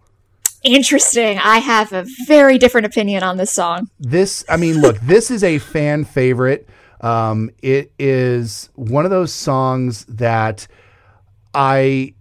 Interesting. 0.64 1.38
I 1.38 1.58
have 1.58 1.92
a 1.92 2.04
very 2.26 2.58
different 2.58 2.86
opinion 2.86 3.22
on 3.22 3.36
this 3.36 3.52
song. 3.52 3.88
This, 4.00 4.44
I 4.48 4.56
mean, 4.56 4.80
look, 4.80 4.98
this 4.98 5.30
is 5.30 5.44
a 5.44 5.58
fan 5.58 6.04
favorite. 6.04 6.68
Um, 7.00 7.50
it 7.62 7.92
is 7.98 8.70
one 8.74 9.04
of 9.04 9.10
those 9.10 9.32
songs 9.32 10.04
that 10.06 10.66
I 11.54 12.14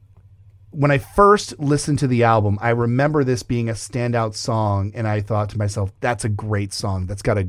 when 0.72 0.92
I 0.92 0.98
first 0.98 1.58
listened 1.58 2.00
to 2.00 2.08
the 2.08 2.24
album, 2.24 2.58
I 2.62 2.72
remember 2.72 3.24
this 3.24 3.44
being 3.44 3.70
a 3.70 3.74
standout 3.74 4.36
song, 4.36 4.92
and 4.94 5.08
I 5.08 5.22
thought 5.22 5.50
to 5.50 5.58
myself, 5.58 5.92
"That's 6.02 6.26
a 6.26 6.30
great 6.30 6.74
song. 6.74 7.06
That's 7.06 7.22
got 7.22 7.38
a 7.38 7.48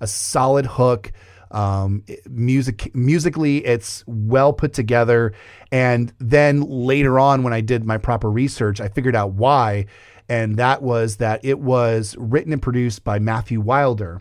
a 0.00 0.06
solid 0.06 0.66
hook. 0.66 1.12
Um, 1.50 2.02
music 2.28 2.92
musically, 2.94 3.58
it's 3.64 4.02
well 4.06 4.52
put 4.52 4.72
together." 4.72 5.32
And 5.70 6.12
then 6.18 6.62
later 6.62 7.18
on, 7.18 7.44
when 7.44 7.52
I 7.52 7.60
did 7.60 7.84
my 7.84 7.98
proper 7.98 8.30
research, 8.30 8.80
I 8.80 8.88
figured 8.88 9.14
out 9.14 9.32
why, 9.32 9.86
and 10.28 10.56
that 10.56 10.82
was 10.82 11.16
that 11.16 11.44
it 11.44 11.60
was 11.60 12.16
written 12.18 12.52
and 12.52 12.62
produced 12.62 13.04
by 13.04 13.20
Matthew 13.20 13.60
Wilder. 13.60 14.20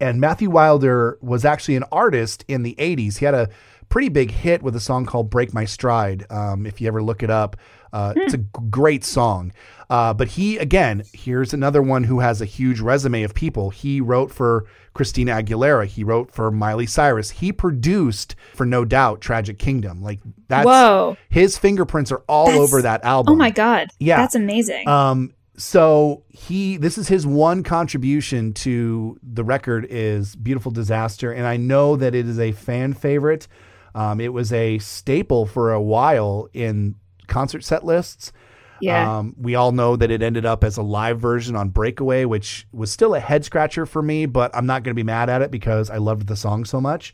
And 0.00 0.20
Matthew 0.20 0.50
Wilder 0.50 1.18
was 1.20 1.44
actually 1.44 1.76
an 1.76 1.84
artist 1.90 2.44
in 2.48 2.62
the 2.62 2.74
80s. 2.78 3.18
He 3.18 3.24
had 3.24 3.34
a 3.34 3.48
pretty 3.88 4.08
big 4.08 4.30
hit 4.30 4.62
with 4.62 4.76
a 4.76 4.80
song 4.80 5.06
called 5.06 5.30
Break 5.30 5.52
My 5.52 5.64
Stride. 5.64 6.26
Um, 6.30 6.66
if 6.66 6.80
you 6.80 6.88
ever 6.88 7.02
look 7.02 7.22
it 7.22 7.30
up, 7.30 7.56
uh, 7.92 8.12
it's 8.16 8.34
a 8.34 8.38
great 8.38 9.04
song. 9.04 9.52
Uh, 9.90 10.12
but 10.12 10.28
he, 10.28 10.58
again, 10.58 11.02
here's 11.14 11.54
another 11.54 11.80
one 11.80 12.04
who 12.04 12.20
has 12.20 12.42
a 12.42 12.44
huge 12.44 12.80
resume 12.80 13.22
of 13.22 13.34
people. 13.34 13.70
He 13.70 14.00
wrote 14.00 14.30
for 14.30 14.66
Christina 14.92 15.32
Aguilera. 15.32 15.86
He 15.86 16.04
wrote 16.04 16.30
for 16.30 16.50
Miley 16.50 16.84
Cyrus. 16.86 17.30
He 17.30 17.52
produced 17.52 18.36
for 18.54 18.66
No 18.66 18.84
Doubt 18.84 19.22
Tragic 19.22 19.58
Kingdom. 19.58 20.02
Like 20.02 20.20
that's 20.48 20.66
Whoa. 20.66 21.16
his 21.30 21.56
fingerprints 21.56 22.12
are 22.12 22.22
all 22.28 22.46
that's, 22.46 22.58
over 22.58 22.82
that 22.82 23.02
album. 23.04 23.32
Oh 23.34 23.36
my 23.36 23.50
God. 23.50 23.88
Yeah. 23.98 24.18
That's 24.18 24.34
amazing. 24.34 24.86
Um, 24.86 25.32
so 25.58 26.22
he 26.28 26.76
this 26.76 26.96
is 26.96 27.08
his 27.08 27.26
one 27.26 27.62
contribution 27.62 28.52
to 28.54 29.18
the 29.22 29.44
record 29.44 29.86
is 29.90 30.36
beautiful 30.36 30.70
disaster 30.70 31.32
and 31.32 31.46
i 31.46 31.56
know 31.56 31.96
that 31.96 32.14
it 32.14 32.28
is 32.28 32.38
a 32.38 32.52
fan 32.52 32.94
favorite 32.94 33.48
um, 33.94 34.20
it 34.20 34.32
was 34.32 34.52
a 34.52 34.78
staple 34.78 35.44
for 35.44 35.72
a 35.72 35.82
while 35.82 36.48
in 36.52 36.94
concert 37.26 37.64
set 37.64 37.84
lists. 37.84 38.32
Yeah. 38.80 39.18
Um, 39.18 39.34
we 39.36 39.56
all 39.56 39.72
know 39.72 39.96
that 39.96 40.10
it 40.10 40.22
ended 40.22 40.46
up 40.46 40.62
as 40.62 40.76
a 40.76 40.82
live 40.82 41.18
version 41.18 41.56
on 41.56 41.70
Breakaway, 41.70 42.24
which 42.24 42.66
was 42.72 42.92
still 42.92 43.14
a 43.14 43.20
head 43.20 43.44
scratcher 43.44 43.86
for 43.86 44.00
me, 44.00 44.26
but 44.26 44.54
I'm 44.54 44.66
not 44.66 44.84
going 44.84 44.92
to 44.92 44.98
be 44.98 45.02
mad 45.02 45.28
at 45.28 45.42
it 45.42 45.50
because 45.50 45.90
I 45.90 45.96
loved 45.96 46.28
the 46.28 46.36
song 46.36 46.64
so 46.64 46.80
much. 46.80 47.12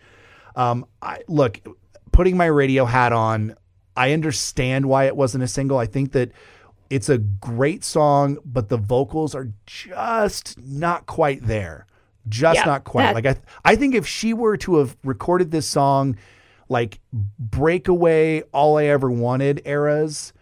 Um, 0.57 0.85
I 1.01 1.21
look, 1.27 1.61
putting 2.13 2.37
my 2.37 2.47
radio 2.47 2.85
hat 2.85 3.13
on, 3.13 3.57
I 3.97 4.13
understand 4.13 4.87
why 4.87 5.05
it 5.07 5.17
wasn't 5.17 5.43
a 5.43 5.49
single. 5.49 5.79
I 5.79 5.87
think 5.87 6.13
that 6.13 6.33
it's 6.91 7.09
a 7.09 7.19
great 7.19 7.85
song, 7.85 8.39
but 8.45 8.69
the 8.69 8.77
vocals 8.77 9.35
are 9.35 9.49
just 9.67 10.59
not 10.59 11.07
quite 11.07 11.47
there. 11.47 11.87
Just 12.29 12.61
yeah, 12.61 12.65
not 12.65 12.85
quite. 12.85 13.13
Like 13.13 13.27
I, 13.27 13.37
I 13.65 13.77
think 13.77 13.95
if 13.95 14.07
she 14.07 14.33
were 14.33 14.57
to 14.59 14.77
have 14.77 14.97
recorded 15.05 15.51
this 15.51 15.67
song 15.67 16.17
like 16.69 17.01
breakaway 17.39 18.41
all 18.53 18.79
I 18.79 18.85
ever 18.85 19.11
wanted 19.11 19.63
eras, 19.65 20.33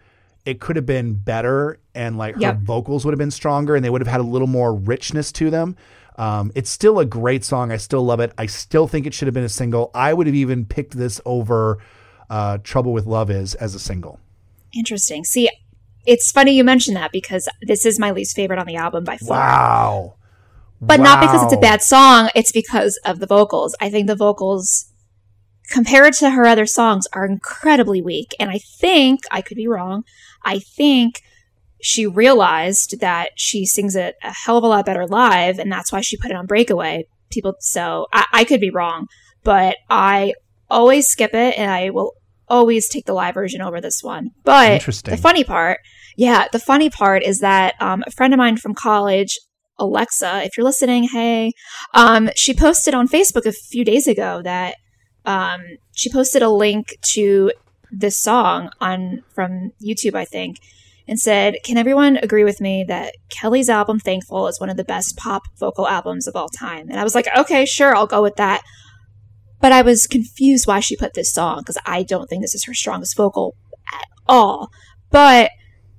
it 0.45 0.59
could 0.59 0.75
have 0.75 0.85
been 0.85 1.13
better 1.13 1.79
and 1.93 2.17
like 2.17 2.35
yep. 2.37 2.55
her 2.55 2.61
vocals 2.61 3.05
would 3.05 3.11
have 3.11 3.19
been 3.19 3.31
stronger 3.31 3.75
and 3.75 3.83
they 3.83 3.89
would 3.89 4.01
have 4.01 4.07
had 4.07 4.21
a 4.21 4.23
little 4.23 4.47
more 4.47 4.73
richness 4.73 5.31
to 5.33 5.49
them. 5.49 5.75
Um, 6.17 6.51
it's 6.55 6.69
still 6.69 6.99
a 6.99 7.05
great 7.05 7.43
song. 7.43 7.71
I 7.71 7.77
still 7.77 8.03
love 8.03 8.19
it. 8.19 8.31
I 8.37 8.45
still 8.45 8.87
think 8.87 9.07
it 9.07 9.13
should 9.13 9.27
have 9.27 9.33
been 9.33 9.43
a 9.43 9.49
single. 9.49 9.89
I 9.93 10.13
would 10.13 10.27
have 10.27 10.35
even 10.35 10.65
picked 10.65 10.95
this 10.95 11.19
over 11.25 11.79
uh, 12.29 12.59
Trouble 12.63 12.93
with 12.93 13.05
Love 13.05 13.29
is 13.31 13.55
as 13.55 13.75
a 13.75 13.79
single. 13.79 14.19
Interesting. 14.73 15.23
See, 15.23 15.49
it's 16.05 16.31
funny 16.31 16.55
you 16.55 16.63
mention 16.63 16.93
that 16.95 17.11
because 17.11 17.47
this 17.61 17.85
is 17.85 17.99
my 17.99 18.11
least 18.11 18.35
favorite 18.35 18.59
on 18.59 18.67
the 18.67 18.75
album 18.75 19.03
by 19.03 19.17
far. 19.17 19.37
Wow. 19.37 20.15
But 20.81 20.99
wow. 20.99 21.05
not 21.05 21.21
because 21.21 21.43
it's 21.43 21.53
a 21.53 21.57
bad 21.57 21.81
song, 21.81 22.29
it's 22.35 22.51
because 22.51 22.99
of 23.05 23.19
the 23.19 23.27
vocals. 23.27 23.75
I 23.79 23.89
think 23.89 24.07
the 24.07 24.15
vocals 24.15 24.91
compared 25.69 26.13
to 26.13 26.31
her 26.31 26.45
other 26.45 26.65
songs 26.65 27.07
are 27.13 27.25
incredibly 27.25 28.01
weak. 28.01 28.35
And 28.39 28.49
I 28.49 28.57
think, 28.57 29.21
I 29.31 29.41
could 29.41 29.57
be 29.57 29.67
wrong, 29.67 30.03
I 30.43 30.59
think 30.59 31.21
she 31.81 32.05
realized 32.05 32.99
that 33.01 33.31
she 33.35 33.65
sings 33.65 33.95
it 33.95 34.15
a 34.23 34.31
hell 34.31 34.57
of 34.57 34.63
a 34.63 34.67
lot 34.67 34.85
better 34.85 35.05
live, 35.05 35.59
and 35.59 35.71
that's 35.71 35.91
why 35.91 36.01
she 36.01 36.17
put 36.17 36.31
it 36.31 36.37
on 36.37 36.45
Breakaway. 36.45 37.07
People, 37.29 37.55
so 37.59 38.07
I, 38.13 38.25
I 38.31 38.43
could 38.45 38.61
be 38.61 38.69
wrong, 38.69 39.07
but 39.43 39.77
I 39.89 40.33
always 40.69 41.07
skip 41.07 41.33
it, 41.33 41.57
and 41.57 41.69
I 41.69 41.89
will 41.89 42.13
always 42.47 42.87
take 42.87 43.05
the 43.05 43.13
live 43.13 43.33
version 43.33 43.61
over 43.61 43.81
this 43.81 44.01
one. 44.01 44.31
But 44.43 44.83
the 44.83 45.17
funny 45.17 45.43
part, 45.43 45.79
yeah, 46.15 46.47
the 46.51 46.59
funny 46.59 46.89
part 46.89 47.23
is 47.23 47.39
that 47.39 47.75
um, 47.81 48.03
a 48.05 48.11
friend 48.11 48.33
of 48.33 48.37
mine 48.37 48.57
from 48.57 48.73
college, 48.73 49.39
Alexa, 49.79 50.43
if 50.43 50.57
you're 50.57 50.65
listening, 50.65 51.03
hey, 51.03 51.51
um, 51.93 52.29
she 52.35 52.53
posted 52.53 52.93
on 52.93 53.07
Facebook 53.07 53.45
a 53.45 53.51
few 53.51 53.83
days 53.83 54.07
ago 54.07 54.41
that 54.43 54.75
um, 55.25 55.61
she 55.95 56.11
posted 56.11 56.41
a 56.41 56.49
link 56.49 56.95
to 57.13 57.51
this 57.91 58.19
song 58.21 58.69
on 58.79 59.23
from 59.33 59.71
YouTube, 59.83 60.15
I 60.15 60.25
think, 60.25 60.57
and 61.07 61.19
said, 61.19 61.55
"Can 61.63 61.77
everyone 61.77 62.17
agree 62.17 62.43
with 62.43 62.61
me 62.61 62.83
that 62.87 63.13
Kelly's 63.29 63.69
album 63.69 63.99
Thankful 63.99 64.47
is 64.47 64.59
one 64.59 64.69
of 64.69 64.77
the 64.77 64.83
best 64.83 65.17
pop 65.17 65.43
vocal 65.59 65.87
albums 65.87 66.27
of 66.27 66.35
all 66.35 66.49
time?" 66.49 66.89
And 66.89 66.99
I 66.99 67.03
was 67.03 67.15
like, 67.15 67.27
"Okay, 67.35 67.65
sure, 67.65 67.95
I'll 67.95 68.07
go 68.07 68.21
with 68.21 68.35
that." 68.35 68.61
But 69.59 69.71
I 69.71 69.81
was 69.81 70.07
confused 70.07 70.67
why 70.67 70.81
she 70.81 70.97
put 70.97 71.13
this 71.13 71.31
song 71.31 71.59
because 71.59 71.77
I 71.85 72.03
don't 72.03 72.27
think 72.27 72.41
this 72.41 72.55
is 72.55 72.65
her 72.65 72.73
strongest 72.73 73.15
vocal 73.15 73.55
at 73.93 74.07
all. 74.27 74.69
But 75.09 75.51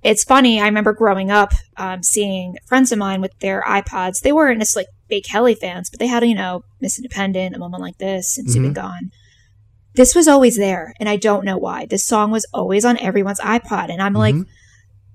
it's 0.04 0.22
funny. 0.22 0.60
I 0.60 0.66
remember 0.66 0.92
growing 0.92 1.30
up, 1.30 1.52
um, 1.78 2.02
seeing 2.02 2.56
friends 2.66 2.92
of 2.92 2.98
mine 2.98 3.22
with 3.22 3.36
their 3.40 3.62
iPods. 3.62 4.20
They 4.20 4.32
weren't 4.32 4.58
necessarily 4.58 4.86
like, 4.86 4.94
big 5.08 5.24
Kelly 5.24 5.54
fans, 5.54 5.90
but 5.90 5.98
they 5.98 6.06
had, 6.06 6.26
you 6.26 6.34
know, 6.34 6.62
Miss 6.80 6.98
Independent, 6.98 7.56
A 7.56 7.58
Moment 7.58 7.82
Like 7.82 7.98
This, 7.98 8.36
and 8.36 8.46
mm-hmm. 8.46 8.72
Gone. 8.72 9.10
This 9.94 10.14
was 10.14 10.28
always 10.28 10.56
there, 10.56 10.92
and 11.00 11.08
I 11.08 11.16
don't 11.16 11.44
know 11.44 11.56
why. 11.56 11.86
This 11.86 12.04
song 12.04 12.30
was 12.30 12.46
always 12.52 12.84
on 12.84 12.98
everyone's 12.98 13.40
iPod, 13.40 13.90
and 13.90 14.02
I'm 14.02 14.14
mm-hmm. 14.14 14.38
like, 14.40 14.46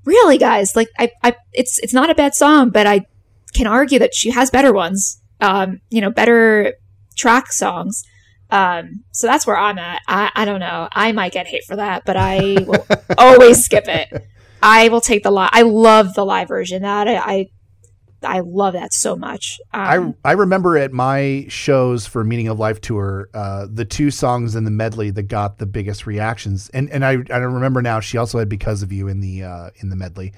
really, 0.05 0.37
guys? 0.37 0.75
Like, 0.75 0.89
I, 0.97 1.11
I, 1.23 1.35
it's 1.53 1.77
it's 1.79 1.93
not 1.93 2.09
a 2.09 2.15
bad 2.15 2.33
song, 2.33 2.69
but 2.71 2.87
I 2.87 3.05
can 3.53 3.67
argue 3.67 3.99
that 3.99 4.15
she 4.15 4.31
has 4.31 4.49
better 4.49 4.73
ones. 4.73 5.21
Um, 5.41 5.79
you 5.89 6.01
know, 6.01 6.09
better 6.09 6.73
track 7.15 7.51
songs. 7.51 8.03
Um, 8.49 9.03
so 9.11 9.27
that's 9.27 9.45
where 9.45 9.57
I'm 9.57 9.77
at. 9.77 10.01
I, 10.07 10.31
I 10.33 10.45
don't 10.45 10.59
know. 10.59 10.89
I 10.91 11.11
might 11.11 11.33
get 11.33 11.47
hate 11.47 11.63
for 11.65 11.75
that, 11.75 12.03
but 12.05 12.17
I 12.17 12.57
will 12.65 12.85
always 13.17 13.63
skip 13.63 13.87
it. 13.87 14.27
I 14.61 14.89
will 14.89 15.01
take 15.01 15.23
the 15.23 15.31
live. 15.31 15.49
I 15.53 15.61
love 15.63 16.13
the 16.13 16.25
live 16.25 16.47
version. 16.47 16.81
That 16.81 17.07
I, 17.07 17.17
I, 17.17 17.49
I 18.21 18.39
love 18.41 18.73
that 18.73 18.93
so 18.93 19.15
much. 19.15 19.59
Um, 19.73 20.15
I 20.23 20.29
I 20.29 20.33
remember 20.33 20.77
at 20.77 20.91
my 20.91 21.45
shows 21.49 22.05
for 22.05 22.23
Meaning 22.23 22.47
of 22.47 22.59
Life 22.59 22.81
tour, 22.81 23.29
uh, 23.33 23.67
the 23.71 23.85
two 23.85 24.11
songs 24.11 24.55
in 24.55 24.65
the 24.65 24.71
medley 24.71 25.09
that 25.11 25.23
got 25.23 25.57
the 25.57 25.65
biggest 25.65 26.05
reactions, 26.05 26.69
and 26.69 26.89
and 26.89 27.05
I 27.05 27.17
I 27.29 27.37
remember 27.37 27.81
now 27.81 27.99
she 27.99 28.17
also 28.17 28.39
had 28.39 28.49
Because 28.49 28.83
of 28.83 28.91
You 28.91 29.07
in 29.07 29.19
the 29.21 29.43
uh, 29.43 29.69
in 29.77 29.89
the 29.89 29.95
medley. 29.95 30.33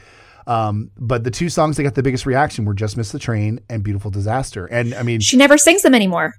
Um, 0.48 0.92
but 0.98 1.24
the 1.24 1.32
two 1.32 1.50
songs 1.50 1.78
that 1.78 1.84
got 1.84 1.96
the 1.96 2.04
biggest 2.04 2.26
reaction 2.26 2.66
were 2.66 2.74
Just 2.74 2.98
Miss 2.98 3.12
the 3.12 3.20
Train 3.20 3.60
and 3.70 3.84
Beautiful 3.84 4.12
Disaster. 4.12 4.66
And 4.66 4.94
I 4.96 5.04
mean, 5.04 5.20
she 5.20 5.38
never 5.38 5.58
sings 5.58 5.82
them 5.84 5.94
anymore. 5.94 6.34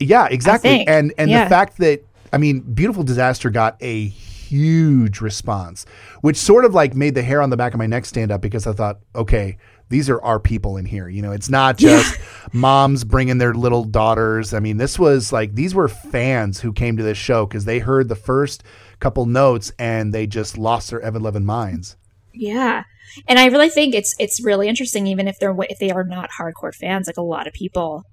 Yeah, 0.00 0.26
exactly. 0.30 0.86
And 0.86 1.12
and 1.18 1.30
yeah. 1.30 1.44
the 1.44 1.50
fact 1.50 1.78
that 1.78 2.04
I 2.32 2.38
mean, 2.38 2.60
Beautiful 2.60 3.02
Disaster 3.02 3.50
got 3.50 3.80
a 3.82 4.12
huge 4.52 5.22
response, 5.22 5.86
which 6.20 6.36
sort 6.36 6.66
of 6.66 6.74
like 6.74 6.94
made 6.94 7.14
the 7.14 7.22
hair 7.22 7.40
on 7.40 7.48
the 7.48 7.56
back 7.56 7.72
of 7.72 7.78
my 7.78 7.86
neck 7.86 8.04
stand 8.04 8.30
up 8.30 8.42
because 8.42 8.66
I 8.66 8.72
thought, 8.72 9.00
okay, 9.14 9.56
these 9.88 10.10
are 10.10 10.22
our 10.22 10.38
people 10.38 10.76
in 10.76 10.84
here. 10.84 11.08
You 11.08 11.22
know, 11.22 11.32
it's 11.32 11.48
not 11.48 11.78
just 11.78 12.18
yeah. 12.18 12.24
moms 12.52 13.02
bringing 13.04 13.38
their 13.38 13.54
little 13.54 13.84
daughters. 13.84 14.52
I 14.52 14.60
mean, 14.60 14.76
this 14.76 14.98
was 14.98 15.32
like 15.32 15.54
these 15.54 15.74
were 15.74 15.88
fans 15.88 16.60
who 16.60 16.72
came 16.72 16.98
to 16.98 17.02
this 17.02 17.18
show 17.18 17.46
because 17.46 17.64
they 17.64 17.78
heard 17.78 18.08
the 18.08 18.14
first 18.14 18.62
couple 19.00 19.24
notes 19.24 19.72
and 19.78 20.12
they 20.12 20.26
just 20.26 20.58
lost 20.58 20.90
their 20.90 21.00
Evan 21.00 21.22
Levin 21.22 21.46
minds. 21.46 21.96
Yeah. 22.34 22.84
And 23.26 23.38
I 23.38 23.46
really 23.46 23.68
think 23.68 23.94
it's 23.94 24.14
it's 24.18 24.44
really 24.44 24.68
interesting 24.68 25.06
even 25.06 25.28
if 25.28 25.38
they're 25.38 25.56
if 25.68 25.78
they 25.78 25.90
are 25.90 26.04
not 26.04 26.30
hardcore 26.38 26.74
fans 26.74 27.06
like 27.06 27.16
a 27.16 27.22
lot 27.22 27.46
of 27.46 27.52
people 27.52 28.04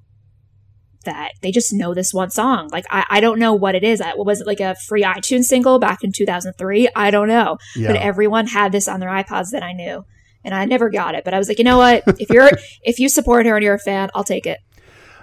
that 1.10 1.32
they 1.42 1.52
just 1.52 1.74
know 1.74 1.94
this 1.94 2.14
one 2.14 2.30
song. 2.30 2.70
Like 2.72 2.86
I, 2.90 3.06
I 3.10 3.20
don't 3.20 3.40
know 3.40 3.54
what 3.54 3.76
it 3.76 3.84
is. 3.84 4.02
What 4.16 4.26
was 4.26 4.42
it 4.42 4.48
like 4.48 4.60
a 4.60 4.76
free 4.88 5.04
iTunes 5.04 5.46
single 5.46 5.80
back 5.80 6.04
in 6.04 6.12
2003? 6.12 6.90
I 6.96 7.12
don't 7.12 7.28
know. 7.28 7.58
Yeah. 7.76 7.88
But 7.88 7.98
everyone 7.98 8.48
had 8.48 8.72
this 8.72 8.88
on 8.88 9.00
their 9.00 9.10
iPods 9.10 9.50
that 9.52 9.64
I 9.64 9.74
knew. 9.74 10.06
And 10.46 10.56
I 10.56 10.64
never 10.64 10.90
got 10.90 11.16
it, 11.16 11.26
but 11.26 11.34
I 11.34 11.38
was 11.38 11.50
like, 11.50 11.58
you 11.58 11.66
know 11.66 11.78
what? 11.78 12.04
If 12.20 12.30
you're 12.30 12.50
if 12.84 13.00
you 13.00 13.10
support 13.10 13.46
her 13.46 13.56
and 13.56 13.64
you're 13.64 13.76
a 13.76 13.80
fan, 13.80 14.10
I'll 14.16 14.24
take 14.24 14.46
it. 14.46 14.60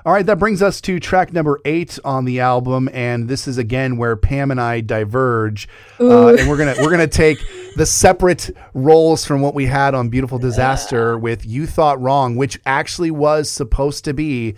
All 0.07 0.13
right, 0.13 0.25
that 0.25 0.39
brings 0.39 0.63
us 0.63 0.81
to 0.83 1.01
track 1.01 1.33
number 1.33 1.59
eight 1.65 1.99
on 2.05 2.27
the 2.27 2.39
album, 2.39 2.89
and 2.93 3.29
this 3.29 3.49
is 3.49 3.59
again 3.59 3.97
where 3.97 4.15
Pam 4.15 4.53
and 4.53 4.61
I 4.61 4.81
diverge, 4.81 5.69
uh, 5.99 6.37
and 6.37 6.49
we're 6.49 6.57
gonna 6.57 6.77
we're 6.79 6.93
gonna 6.93 7.09
take 7.09 7.39
the 7.75 7.85
separate 7.87 8.57
roles 8.73 9.25
from 9.25 9.41
what 9.41 9.53
we 9.53 9.67
had 9.67 9.97
on 9.97 10.09
"Beautiful 10.09 10.39
Disaster" 10.39 11.19
with 11.19 11.45
"You 11.45 11.67
Thought 11.67 12.01
Wrong," 12.01 12.37
which 12.37 12.61
actually 12.65 13.11
was 13.11 13.51
supposed 13.51 14.05
to 14.05 14.15
be 14.15 14.55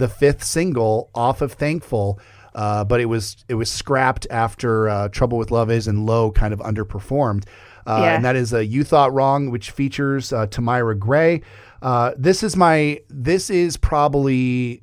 the 0.00 0.08
fifth 0.08 0.42
single 0.42 1.10
off 1.14 1.40
of 1.40 1.52
Thankful. 1.52 2.18
Uh, 2.52 2.82
but 2.82 3.00
it 3.00 3.04
was 3.04 3.44
it 3.48 3.54
was 3.54 3.70
scrapped 3.70 4.26
after 4.28 4.88
uh, 4.88 5.08
Trouble 5.08 5.38
with 5.38 5.52
Love 5.52 5.70
is 5.70 5.86
and 5.86 6.04
Low 6.04 6.32
kind 6.32 6.52
of 6.52 6.58
underperformed. 6.58 7.44
Uh, 7.86 8.00
yeah. 8.02 8.14
And 8.16 8.24
that 8.24 8.34
is 8.34 8.52
a 8.52 8.64
You 8.64 8.82
Thought 8.82 9.12
Wrong, 9.12 9.50
which 9.50 9.70
features 9.70 10.32
uh, 10.32 10.46
Tamyra 10.48 10.98
Gray. 10.98 11.42
Uh, 11.80 12.12
this 12.16 12.42
is 12.42 12.56
my 12.56 13.00
this 13.08 13.50
is 13.50 13.76
probably 13.76 14.82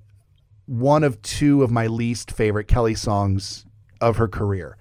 one 0.65 1.03
of 1.03 1.22
two 1.22 1.61
of 1.61 1.70
my 1.70 1.88
least 1.88 2.32
favorite 2.32 2.68
Kelly 2.68 2.95
songs 2.95 3.65
of 3.99 4.15
her 4.15 4.30
career. 4.30 4.78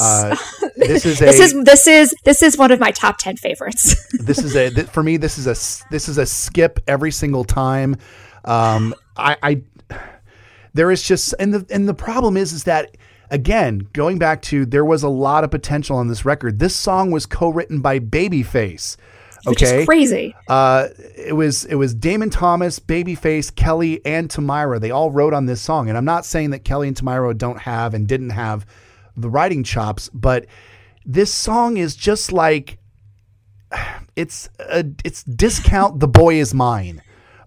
Uh, 0.00 0.36
this 0.76 1.04
is 1.04 1.20
a, 1.20 1.24
this 1.24 1.40
is 1.40 1.64
this 1.64 1.86
is 1.86 2.14
this 2.24 2.42
is 2.42 2.56
one 2.56 2.70
of 2.70 2.78
my 2.78 2.92
top 2.92 3.18
ten 3.18 3.36
favorites. 3.36 3.96
this 4.18 4.38
is 4.38 4.54
a 4.54 4.70
th- 4.70 4.86
for 4.86 5.02
me. 5.02 5.16
This 5.16 5.36
is 5.36 5.46
a 5.46 5.56
this 5.90 6.08
is 6.08 6.16
a 6.16 6.26
skip 6.26 6.78
every 6.86 7.10
single 7.10 7.44
time. 7.44 7.96
Um, 8.44 8.94
I, 9.16 9.36
I 9.42 9.62
there 10.72 10.90
is 10.90 11.02
just 11.02 11.34
and 11.38 11.54
the 11.54 11.66
and 11.74 11.88
the 11.88 11.94
problem 11.94 12.36
is 12.36 12.52
is 12.52 12.64
that 12.64 12.96
again 13.30 13.88
going 13.92 14.18
back 14.18 14.42
to 14.42 14.66
there 14.66 14.84
was 14.84 15.02
a 15.02 15.08
lot 15.08 15.44
of 15.44 15.50
potential 15.50 15.96
on 15.96 16.08
this 16.08 16.24
record. 16.24 16.58
This 16.58 16.74
song 16.74 17.10
was 17.10 17.26
co-written 17.26 17.80
by 17.80 18.00
Babyface. 18.00 18.96
Okay, 19.46 19.78
Which 19.78 19.86
crazy. 19.86 20.34
Uh, 20.48 20.88
it 21.16 21.34
was 21.36 21.66
it 21.66 21.74
was 21.74 21.94
Damon 21.94 22.30
Thomas, 22.30 22.78
Babyface, 22.78 23.54
Kelly, 23.54 24.00
and 24.06 24.30
Tamyra. 24.30 24.80
They 24.80 24.90
all 24.90 25.10
wrote 25.10 25.34
on 25.34 25.44
this 25.44 25.60
song, 25.60 25.88
and 25.88 25.98
I'm 25.98 26.04
not 26.06 26.24
saying 26.24 26.50
that 26.50 26.64
Kelly 26.64 26.88
and 26.88 26.96
Tamyra 26.96 27.36
don't 27.36 27.60
have 27.60 27.92
and 27.92 28.08
didn't 28.08 28.30
have 28.30 28.64
the 29.16 29.28
writing 29.28 29.62
chops, 29.62 30.08
but 30.14 30.46
this 31.04 31.32
song 31.32 31.76
is 31.76 31.94
just 31.94 32.32
like 32.32 32.78
it's 34.16 34.48
a, 34.58 34.84
it's 35.04 35.22
discount 35.24 36.00
the 36.00 36.08
boy 36.08 36.36
is 36.36 36.54
mine. 36.54 37.02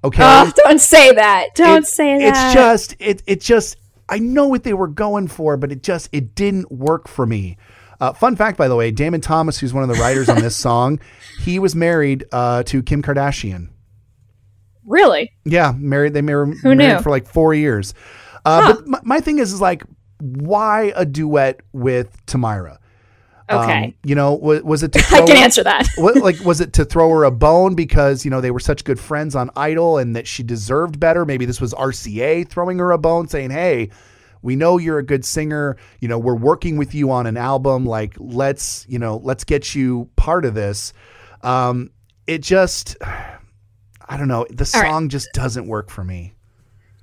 Okay. 0.08 0.24
Oh, 0.24 0.52
don't 0.56 0.80
say 0.80 1.12
that. 1.12 1.48
Don't 1.54 1.84
it, 1.84 1.88
say 1.88 2.18
that. 2.18 2.28
It's 2.28 2.54
just 2.54 2.96
it 3.00 3.24
it 3.28 3.42
just 3.42 3.78
I 4.08 4.20
know 4.20 4.48
what 4.48 4.64
they 4.64 4.74
were 4.74 4.88
going 4.88 5.28
for, 5.28 5.58
but 5.58 5.72
it 5.72 5.84
just 5.84 6.10
it 6.12 6.34
didn't 6.34 6.72
work 6.72 7.08
for 7.08 7.26
me. 7.26 7.58
Uh, 8.00 8.14
fun 8.14 8.36
fact, 8.36 8.58
by 8.58 8.68
the 8.68 8.76
way, 8.76 8.92
Damon 8.92 9.22
Thomas, 9.22 9.58
who's 9.58 9.74
one 9.74 9.84
of 9.84 9.90
the 9.90 10.02
writers 10.02 10.30
on 10.30 10.42
this 10.42 10.56
song, 10.68 11.00
he 11.40 11.60
was 11.60 11.76
married 11.76 12.26
uh, 12.32 12.64
to 12.64 12.84
Kim 12.84 13.02
Kardashian. 13.02 13.70
Really? 14.86 15.34
Yeah, 15.44 15.74
married. 15.76 16.14
They 16.14 16.22
married, 16.22 16.58
Who 16.62 16.76
married 16.76 16.98
knew? 16.98 17.02
for 17.02 17.10
like 17.10 17.28
four 17.28 17.54
years. 17.54 17.94
Uh, 18.46 18.62
huh. 18.62 18.74
But 18.76 18.88
my, 18.88 19.00
my, 19.04 19.20
thing 19.20 19.40
is, 19.40 19.52
is 19.52 19.60
like, 19.60 19.84
why 20.20 20.94
a 20.96 21.06
duet 21.06 21.60
with 21.74 22.26
Tamyra? 22.28 22.78
Okay. 23.50 23.86
Um, 23.86 23.94
you 24.04 24.16
know, 24.16 24.34
was, 24.34 24.62
was 24.64 24.84
it 24.84 24.92
to 24.94 25.00
I 25.12 25.20
can 25.26 25.38
her, 25.38 25.44
answer 25.44 25.64
that. 25.64 25.88
what, 25.98 26.18
like, 26.18 26.40
was 26.42 26.60
it 26.60 26.74
to 26.74 26.86
throw 26.86 27.10
her 27.10 27.24
a 27.24 27.32
bone 27.32 27.76
because, 27.76 28.26
you 28.26 28.32
know, 28.32 28.42
they 28.42 28.52
were 28.52 28.60
such 28.60 28.84
good 28.84 29.00
friends 29.00 29.36
on 29.36 29.50
Idol 29.56 29.98
and 29.98 30.16
that 30.16 30.28
she 30.28 30.44
deserved 30.44 31.00
better? 31.00 31.26
Maybe 31.26 31.46
this 31.46 31.62
was 31.62 31.74
RCA 31.74 32.48
throwing 32.48 32.78
her 32.80 32.92
a 32.92 32.98
bone 32.98 33.28
saying, 33.28 33.52
hey, 33.52 33.90
we 34.42 34.56
know 34.56 34.78
you're 34.78 35.00
a 35.00 35.04
good 35.04 35.24
singer. 35.24 35.78
You 36.00 36.08
know, 36.08 36.20
we're 36.20 36.36
working 36.36 36.78
with 36.78 36.94
you 36.94 37.10
on 37.12 37.26
an 37.26 37.38
album. 37.38 37.86
Like, 37.86 38.16
let's, 38.18 38.86
you 38.90 39.00
know, 39.00 39.22
let's 39.24 39.44
get 39.44 39.74
you 39.74 40.10
part 40.16 40.46
of 40.46 40.54
this. 40.54 40.94
Um, 41.42 41.92
it 42.28 42.42
just, 42.42 42.98
I 44.10 44.16
don't 44.18 44.28
know. 44.28 44.46
The 44.50 44.66
song 44.66 45.04
right. 45.04 45.12
just 45.12 45.30
doesn't 45.34 45.68
work 45.68 45.90
for 45.90 46.04
me. 46.04 46.34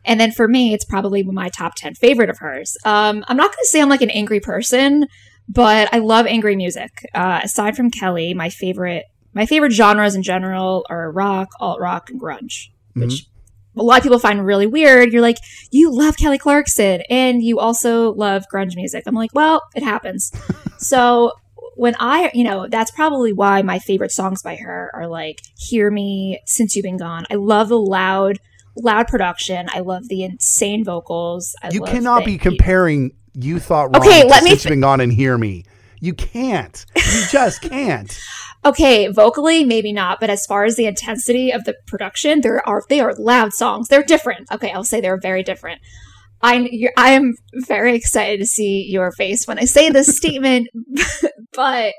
And 0.05 0.21
then 0.21 0.33
for 0.33 0.47
me, 0.47 0.75
it's 0.75 0.85
probably 0.85 1.23
my 1.23 1.49
top 1.49 1.75
10 1.77 1.95
favorite 1.95 2.31
of 2.31 2.39
hers. 2.39 2.77
Um, 2.85 3.25
I'm 3.29 3.37
not 3.37 3.51
going 3.51 3.63
to 3.63 3.69
say 3.69 3.81
I'm 3.81 3.89
like 3.89 4.03
an 4.03 4.11
angry 4.11 4.41
person, 4.41 5.07
but 5.49 5.93
I 5.93 5.99
love 5.99 6.27
angry 6.27 6.57
music. 6.57 7.07
Uh, 7.15 7.41
aside 7.45 7.77
from 7.77 7.91
Kelly, 7.91 8.35
my 8.35 8.51
favorite 8.51 9.05
my 9.35 9.47
favorite 9.47 9.73
genres 9.73 10.15
in 10.15 10.23
general 10.23 10.87
are 10.89 11.11
rock, 11.11 11.49
alt 11.59 11.81
rock, 11.81 12.09
and 12.09 12.21
grunge, 12.21 12.69
which 12.95 13.11
mm-hmm. 13.11 13.81
a 13.81 13.83
lot 13.83 13.99
of 13.99 14.03
people 14.05 14.21
find 14.21 14.47
really 14.47 14.67
weird. 14.67 15.13
You're 15.13 15.23
like, 15.23 15.39
you 15.73 15.93
love 15.93 16.17
Kelly 16.17 16.39
Clarkson, 16.39 17.03
and 17.11 17.43
you 17.43 17.59
also 17.59 18.13
love 18.15 18.45
grunge 18.53 18.77
music. 18.77 19.03
I'm 19.07 19.15
like, 19.15 19.35
well, 19.35 19.61
it 19.75 19.83
happens. 19.83 20.31
so 20.79 21.33
when 21.77 21.97
I, 21.99 22.31
you 22.33 22.45
know, 22.45 22.69
that's 22.69 22.93
probably 22.93 23.33
why 23.33 23.63
my 23.63 23.81
favorite 23.81 24.13
songs 24.13 24.43
by 24.43 24.57
her 24.57 24.91
are 24.95 25.09
like 25.09 25.41
"Hear 25.57 25.91
Me," 25.91 26.41
"Since 26.47 26.77
You've 26.77 26.85
Been 26.85 26.97
Gone." 26.97 27.27
I 27.31 27.35
love 27.35 27.69
the 27.69 27.79
loud 27.79 28.39
loud 28.77 29.09
production. 29.09 29.69
I 29.73 29.81
love 29.81 30.09
the 30.09 30.23
insane 30.25 30.85
vocals. 30.85 31.55
I 31.63 31.71
you 31.73 31.83
cannot 31.83 32.25
be 32.25 32.39
comparing 32.39 33.13
you 33.35 33.59
thought 33.59 33.95
wrong. 33.95 34.07
Okay, 34.07 34.25
let 34.25 34.43
me 34.45 34.51
th- 34.51 34.65
been 34.65 34.81
gone 34.81 35.01
and 35.01 35.13
hear 35.13 35.37
me. 35.37 35.65
You 36.01 36.15
can't. 36.15 36.85
You 36.97 37.23
just 37.31 37.63
can't. 37.71 38.19
okay, 38.65 39.09
vocally 39.09 39.65
maybe 39.65 39.93
not, 39.93 40.21
but 40.21 40.31
as 40.31 40.45
far 40.47 40.65
as 40.65 40.77
the 40.77 40.87
intensity 40.87 41.51
of 41.51 41.65
the 41.65 41.75
production, 41.87 42.41
there 42.41 42.67
are 42.69 42.83
they 42.89 43.01
are 43.01 43.15
loud 43.15 43.53
songs. 43.53 43.89
They're 43.89 44.03
different. 44.03 44.51
Okay, 44.53 44.71
I'll 44.73 44.85
say 44.85 45.01
they're 45.01 45.21
very 45.21 45.43
different. 45.43 45.81
I 46.43 46.69
I 46.97 47.11
am 47.13 47.35
very 47.67 47.95
excited 47.97 48.39
to 48.41 48.47
see 48.47 48.87
your 48.89 49.13
face 49.13 49.47
when 49.47 49.59
I 49.59 49.65
say 49.65 49.91
this 49.91 50.17
statement, 50.17 50.69
but 51.55 51.95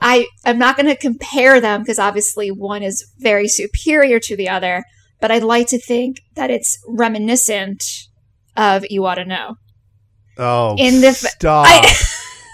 I 0.00 0.26
I'm 0.44 0.58
not 0.58 0.76
going 0.76 0.86
to 0.86 0.96
compare 0.96 1.60
them 1.60 1.82
because 1.82 1.98
obviously 1.98 2.48
one 2.50 2.82
is 2.82 3.04
very 3.18 3.48
superior 3.48 4.18
to 4.20 4.36
the 4.36 4.48
other. 4.48 4.84
But 5.20 5.30
I'd 5.30 5.42
like 5.42 5.66
to 5.68 5.78
think 5.78 6.16
that 6.36 6.50
it's 6.50 6.78
reminiscent 6.88 7.84
of 8.56 8.86
"You 8.88 9.04
Ought 9.04 9.16
to 9.16 9.26
Know." 9.26 9.56
Oh, 10.40 10.74
in 10.78 11.02
the 11.02 11.12
stop. 11.12 11.66
I, 11.68 11.94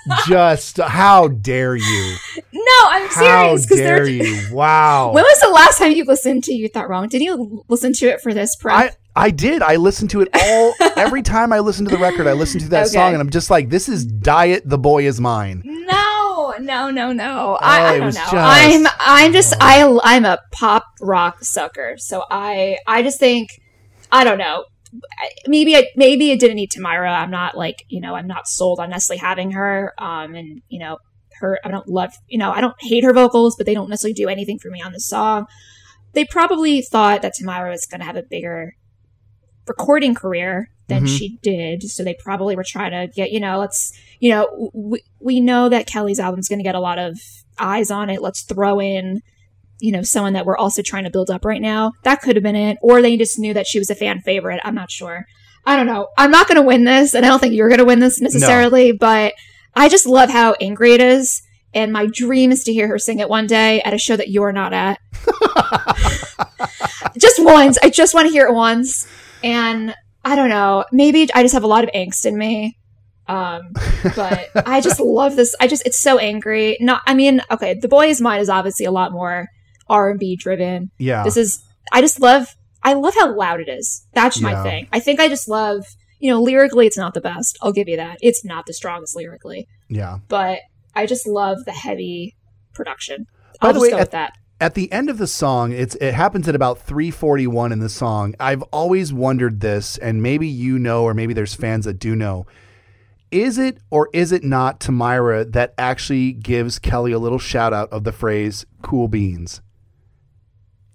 Just 0.28 0.78
how 0.78 1.28
dare 1.28 1.76
you? 1.76 2.16
No, 2.52 2.62
I'm 2.88 3.10
serious. 3.10 3.68
How 3.68 3.76
dare 3.76 4.08
you? 4.08 4.42
Wow. 4.52 5.12
When 5.12 5.22
was 5.24 5.40
the 5.40 5.48
last 5.48 5.78
time 5.78 5.92
you 5.92 6.04
listened 6.04 6.44
to 6.44 6.52
You 6.52 6.68
Thought 6.68 6.88
Wrong? 6.88 7.08
Did 7.08 7.22
you 7.22 7.64
listen 7.68 7.92
to 7.94 8.06
it 8.06 8.20
for 8.20 8.32
this 8.32 8.56
prep? 8.56 8.96
I, 9.16 9.26
I 9.26 9.30
did. 9.30 9.62
I 9.62 9.76
listened 9.76 10.10
to 10.10 10.20
it 10.20 10.28
all. 10.34 10.74
every 10.96 11.22
time 11.22 11.52
I 11.52 11.58
listen 11.60 11.84
to 11.86 11.90
the 11.90 12.00
record, 12.00 12.26
I 12.26 12.32
listen 12.32 12.60
to 12.60 12.68
that 12.70 12.86
okay. 12.86 12.92
song, 12.92 13.12
and 13.12 13.20
I'm 13.20 13.30
just 13.30 13.50
like, 13.50 13.68
"This 13.68 13.88
is 13.88 14.04
Diet. 14.04 14.62
The 14.64 14.78
boy 14.78 15.06
is 15.06 15.20
mine." 15.20 15.62
No, 15.64 16.54
no, 16.60 16.90
no, 16.90 17.12
no. 17.12 17.58
I, 17.60 17.80
oh, 17.80 17.86
I 17.86 17.98
don't 17.98 18.14
know. 18.14 18.20
Just, 18.20 18.34
I'm, 18.34 18.86
I'm 19.00 19.32
just, 19.32 19.54
I, 19.60 19.98
I'm 20.04 20.24
a 20.24 20.38
pop 20.52 20.84
rock 21.00 21.42
sucker. 21.42 21.96
So 21.98 22.24
I, 22.30 22.78
I 22.86 23.02
just 23.02 23.18
think, 23.18 23.60
I 24.12 24.24
don't 24.24 24.38
know 24.38 24.64
maybe 25.46 25.76
I, 25.76 25.86
maybe 25.96 26.30
it 26.30 26.40
didn't 26.40 26.56
need 26.56 26.70
Tamyra. 26.70 27.10
I'm 27.10 27.30
not 27.30 27.56
like 27.56 27.84
you 27.88 28.00
know 28.00 28.14
I'm 28.14 28.26
not 28.26 28.48
sold 28.48 28.80
on 28.80 28.90
necessarily 28.90 29.20
having 29.20 29.52
her. 29.52 29.94
Um, 29.98 30.34
and 30.34 30.62
you 30.68 30.78
know 30.78 30.98
her 31.40 31.58
I 31.64 31.70
don't 31.70 31.88
love 31.88 32.14
you 32.28 32.38
know 32.38 32.50
I 32.50 32.60
don't 32.60 32.76
hate 32.80 33.04
her 33.04 33.12
vocals, 33.12 33.56
but 33.56 33.66
they 33.66 33.74
don't 33.74 33.88
necessarily 33.88 34.14
do 34.14 34.28
anything 34.28 34.58
for 34.58 34.70
me 34.70 34.82
on 34.82 34.92
the 34.92 35.00
song. 35.00 35.46
They 36.12 36.24
probably 36.24 36.82
thought 36.82 37.22
that 37.22 37.34
Tamyra 37.40 37.70
was 37.70 37.86
going 37.86 38.00
to 38.00 38.06
have 38.06 38.16
a 38.16 38.22
bigger 38.22 38.74
recording 39.66 40.14
career 40.14 40.70
than 40.88 41.04
mm-hmm. 41.04 41.14
she 41.14 41.38
did, 41.42 41.82
so 41.82 42.04
they 42.04 42.14
probably 42.14 42.56
were 42.56 42.64
trying 42.64 42.92
to 42.92 43.12
get 43.12 43.30
you 43.32 43.40
know 43.40 43.58
let's 43.58 43.92
you 44.20 44.30
know 44.30 44.70
we 44.72 45.02
we 45.20 45.40
know 45.40 45.68
that 45.68 45.86
Kelly's 45.86 46.20
album's 46.20 46.48
going 46.48 46.58
to 46.58 46.64
get 46.64 46.74
a 46.74 46.80
lot 46.80 46.98
of 46.98 47.18
eyes 47.58 47.90
on 47.90 48.10
it. 48.10 48.22
Let's 48.22 48.42
throw 48.42 48.80
in 48.80 49.22
you 49.80 49.92
know, 49.92 50.02
someone 50.02 50.32
that 50.32 50.46
we're 50.46 50.56
also 50.56 50.82
trying 50.82 51.04
to 51.04 51.10
build 51.10 51.30
up 51.30 51.44
right 51.44 51.60
now. 51.60 51.92
That 52.02 52.22
could 52.22 52.36
have 52.36 52.42
been 52.42 52.56
it. 52.56 52.78
Or 52.80 53.02
they 53.02 53.16
just 53.16 53.38
knew 53.38 53.54
that 53.54 53.66
she 53.66 53.78
was 53.78 53.90
a 53.90 53.94
fan 53.94 54.20
favorite. 54.20 54.60
I'm 54.64 54.74
not 54.74 54.90
sure. 54.90 55.26
I 55.64 55.76
don't 55.76 55.86
know. 55.86 56.08
I'm 56.16 56.30
not 56.30 56.46
going 56.46 56.56
to 56.56 56.66
win 56.66 56.84
this, 56.84 57.14
and 57.14 57.26
I 57.26 57.28
don't 57.28 57.40
think 57.40 57.54
you're 57.54 57.68
going 57.68 57.78
to 57.78 57.84
win 57.84 57.98
this 57.98 58.20
necessarily, 58.20 58.92
no. 58.92 58.98
but 58.98 59.34
I 59.74 59.88
just 59.88 60.06
love 60.06 60.30
how 60.30 60.54
angry 60.60 60.92
it 60.92 61.00
is. 61.00 61.42
And 61.74 61.92
my 61.92 62.06
dream 62.06 62.52
is 62.52 62.64
to 62.64 62.72
hear 62.72 62.88
her 62.88 62.98
sing 62.98 63.18
it 63.18 63.28
one 63.28 63.46
day 63.46 63.82
at 63.82 63.92
a 63.92 63.98
show 63.98 64.16
that 64.16 64.30
you're 64.30 64.52
not 64.52 64.72
at. 64.72 64.98
just 67.18 67.42
once. 67.42 67.76
I 67.82 67.90
just 67.90 68.14
want 68.14 68.28
to 68.28 68.32
hear 68.32 68.46
it 68.46 68.54
once. 68.54 69.06
And 69.44 69.94
I 70.24 70.36
don't 70.36 70.48
know. 70.48 70.84
Maybe 70.92 71.28
I 71.34 71.42
just 71.42 71.52
have 71.52 71.64
a 71.64 71.68
lot 71.68 71.84
of 71.84 71.90
angst 71.90 72.24
in 72.24 72.38
me. 72.38 72.78
Um, 73.28 73.72
but 74.14 74.48
I 74.54 74.80
just 74.80 75.00
love 75.00 75.36
this. 75.36 75.54
I 75.60 75.66
just, 75.66 75.84
it's 75.84 75.98
so 75.98 76.18
angry. 76.18 76.78
Not, 76.80 77.02
I 77.06 77.12
mean, 77.12 77.42
okay, 77.50 77.74
The 77.74 77.88
Boy 77.88 78.06
Is 78.06 78.20
Mine 78.20 78.40
is 78.40 78.48
obviously 78.48 78.86
a 78.86 78.90
lot 78.90 79.12
more 79.12 79.48
R&B 79.88 80.36
driven. 80.36 80.90
Yeah. 80.98 81.22
This 81.24 81.36
is 81.36 81.62
I 81.92 82.00
just 82.00 82.20
love 82.20 82.54
I 82.82 82.94
love 82.94 83.14
how 83.14 83.34
loud 83.34 83.60
it 83.60 83.68
is. 83.68 84.06
That's 84.12 84.40
my 84.40 84.62
thing. 84.62 84.88
I 84.92 85.00
think 85.00 85.18
I 85.18 85.28
just 85.28 85.48
love, 85.48 85.84
you 86.20 86.30
know, 86.30 86.40
lyrically 86.40 86.86
it's 86.86 86.96
not 86.96 87.14
the 87.14 87.20
best. 87.20 87.58
I'll 87.60 87.72
give 87.72 87.88
you 87.88 87.96
that. 87.96 88.18
It's 88.20 88.44
not 88.44 88.66
the 88.66 88.72
strongest 88.72 89.16
lyrically. 89.16 89.66
Yeah. 89.88 90.18
But 90.28 90.60
I 90.94 91.06
just 91.06 91.26
love 91.26 91.64
the 91.64 91.72
heavy 91.72 92.36
production. 92.72 93.26
By 93.60 93.68
I'll 93.68 93.74
the 93.74 93.80
way, 93.80 93.92
at, 93.92 94.12
that. 94.12 94.34
At 94.60 94.74
the 94.74 94.90
end 94.92 95.10
of 95.10 95.18
the 95.18 95.26
song, 95.26 95.72
it's 95.72 95.94
it 95.96 96.14
happens 96.14 96.48
at 96.48 96.54
about 96.54 96.78
341 96.78 97.72
in 97.72 97.80
the 97.80 97.88
song. 97.88 98.34
I've 98.38 98.62
always 98.64 99.12
wondered 99.12 99.60
this, 99.60 99.98
and 99.98 100.22
maybe 100.22 100.46
you 100.46 100.78
know, 100.78 101.04
or 101.04 101.12
maybe 101.12 101.34
there's 101.34 101.54
fans 101.54 101.86
that 101.86 101.98
do 101.98 102.14
know. 102.14 102.46
Is 103.30 103.58
it 103.58 103.78
or 103.90 104.08
is 104.12 104.30
it 104.30 104.44
not 104.44 104.78
Tamyra 104.78 105.50
that 105.52 105.74
actually 105.76 106.32
gives 106.32 106.78
Kelly 106.78 107.12
a 107.12 107.18
little 107.18 107.38
shout 107.38 107.72
out 107.72 107.90
of 107.92 108.04
the 108.04 108.12
phrase 108.12 108.64
cool 108.82 109.08
beans? 109.08 109.60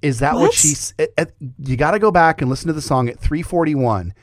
Is 0.01 0.19
that 0.19 0.33
what, 0.33 0.41
what 0.41 0.53
she's? 0.53 0.93
Eh, 0.97 1.07
eh, 1.17 1.25
you 1.59 1.77
got 1.77 1.91
to 1.91 1.99
go 1.99 2.11
back 2.11 2.41
and 2.41 2.49
listen 2.49 2.67
to 2.67 2.73
the 2.73 2.81
song 2.81 3.07
at 3.09 3.19
341. 3.19 4.13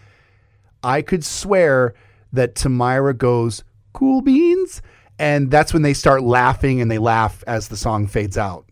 I 0.82 1.02
could 1.02 1.24
swear 1.24 1.94
that 2.32 2.54
Tamyra 2.54 3.16
goes, 3.16 3.64
cool 3.92 4.20
beans. 4.20 4.82
And 5.18 5.50
that's 5.50 5.72
when 5.72 5.82
they 5.82 5.94
start 5.94 6.22
laughing 6.22 6.80
and 6.80 6.90
they 6.90 6.98
laugh 6.98 7.42
as 7.46 7.68
the 7.68 7.76
song 7.76 8.06
fades 8.06 8.38
out. 8.38 8.66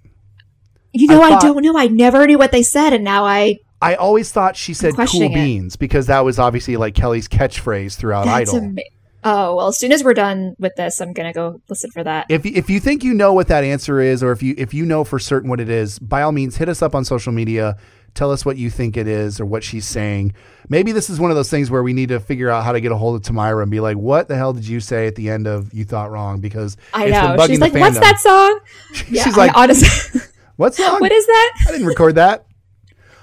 You 0.93 1.09
know, 1.09 1.23
I, 1.23 1.31
thought, 1.31 1.45
I 1.45 1.47
don't 1.49 1.63
know. 1.63 1.77
I 1.77 1.89
never 1.89 2.27
knew 2.27 2.39
what 2.39 2.53
they 2.53 2.63
said. 2.63 2.93
And 2.93 3.05
now 3.05 3.25
I. 3.25 3.59
I 3.83 3.95
always 3.97 4.33
thought 4.33 4.57
she 4.57 4.73
said 4.73 4.95
cool 4.97 5.29
beans 5.29 5.75
it. 5.75 5.79
because 5.79 6.07
that 6.07 6.21
was 6.21 6.39
obviously 6.39 6.77
like 6.77 6.95
Kelly's 6.95 7.29
catchphrase 7.29 7.97
throughout 7.97 8.25
that's 8.25 8.51
Idol. 8.51 8.65
Ama- 8.69 8.83
Oh 9.29 9.57
well, 9.57 9.67
as 9.67 9.77
soon 9.77 9.91
as 9.91 10.05
we're 10.05 10.15
done 10.15 10.55
with 10.61 10.77
this, 10.77 11.01
I'm 11.01 11.13
gonna 11.13 11.33
go 11.33 11.61
listen 11.69 11.91
for 11.91 12.05
that. 12.05 12.27
If 12.29 12.47
if 12.47 12.71
you 12.71 12.79
think 12.79 13.03
you 13.03 13.13
know 13.13 13.33
what 13.33 13.49
that 13.49 13.65
answer 13.65 13.99
is, 13.99 14.23
or 14.23 14.31
if 14.31 14.41
you 14.41 14.55
if 14.57 14.73
you 14.73 14.87
know 14.87 15.03
for 15.03 15.19
certain 15.19 15.51
what 15.51 15.59
it 15.59 15.69
is, 15.69 15.99
by 15.99 16.23
all 16.23 16.31
means, 16.31 16.59
hit 16.59 16.69
us 16.69 16.81
up 16.81 16.95
on 16.95 17.05
social 17.05 17.33
media. 17.33 17.77
Tell 18.15 18.31
us 18.31 18.47
what 18.47 18.57
you 18.57 18.71
think 18.71 18.97
it 18.97 19.07
is 19.09 19.41
or 19.41 19.45
what 19.45 19.63
she's 19.63 19.85
saying. 19.85 20.33
Maybe 20.71 20.93
this 20.93 21.11
is 21.11 21.21
one 21.21 21.31
of 21.31 21.37
those 21.37 21.51
things 21.51 21.71
where 21.71 21.83
we 21.83 21.93
need 21.93 22.09
to 22.09 22.19
figure 22.19 22.49
out 22.49 22.65
how 22.65 22.73
to 22.73 22.81
get 22.81 22.91
a 22.91 22.97
hold 22.97 23.17
of 23.17 23.23
Tamyra 23.23 23.61
and 23.63 23.71
be 23.71 23.81
like, 23.81 23.97
"What 23.97 24.29
the 24.29 24.37
hell 24.37 24.53
did 24.53 24.67
you 24.67 24.79
say 24.79 25.09
at 25.09 25.17
the 25.17 25.29
end 25.29 25.49
of 25.49 25.75
You 25.75 25.85
Thought 25.85 26.13
Wrong?" 26.13 26.41
Because 26.41 26.77
I 26.95 27.09
know 27.09 27.37
she's 27.47 27.61
like, 27.61 27.75
"What's 27.75 27.99
that 27.99 28.21
song?" 28.21 28.61
Yeah, 29.11 29.25
she's 29.25 29.37
like, 29.37 29.55
honestly, 29.57 30.21
"What 30.55 30.75
song? 30.77 31.01
What 31.01 31.11
is 31.11 31.27
that?" 31.27 31.53
I 31.67 31.73
didn't 31.73 31.89
record 31.89 32.15
that. 32.15 32.47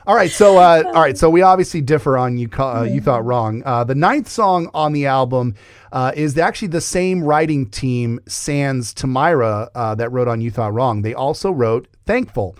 All 0.05 0.15
right, 0.15 0.31
so 0.31 0.57
uh, 0.57 0.83
all 0.93 1.01
right, 1.01 1.17
so 1.17 1.29
we 1.29 1.41
obviously 1.41 1.81
differ 1.81 2.17
on 2.17 2.37
you. 2.37 2.49
Uh, 2.57 2.83
you 2.89 2.99
thought 2.99 3.23
wrong. 3.23 3.63
Uh, 3.65 3.83
the 3.83 3.95
ninth 3.95 4.27
song 4.27 4.69
on 4.73 4.93
the 4.93 5.05
album 5.05 5.55
uh, 5.91 6.11
is 6.15 6.37
actually 6.37 6.69
the 6.69 6.81
same 6.81 7.23
writing 7.23 7.69
team, 7.69 8.19
Sans 8.27 8.93
Tamyra, 8.93 9.69
uh, 9.73 9.95
that 9.95 10.11
wrote 10.11 10.27
on 10.27 10.41
You 10.41 10.51
Thought 10.51 10.73
Wrong. 10.73 11.01
They 11.01 11.13
also 11.13 11.51
wrote 11.51 11.87
Thankful. 12.05 12.57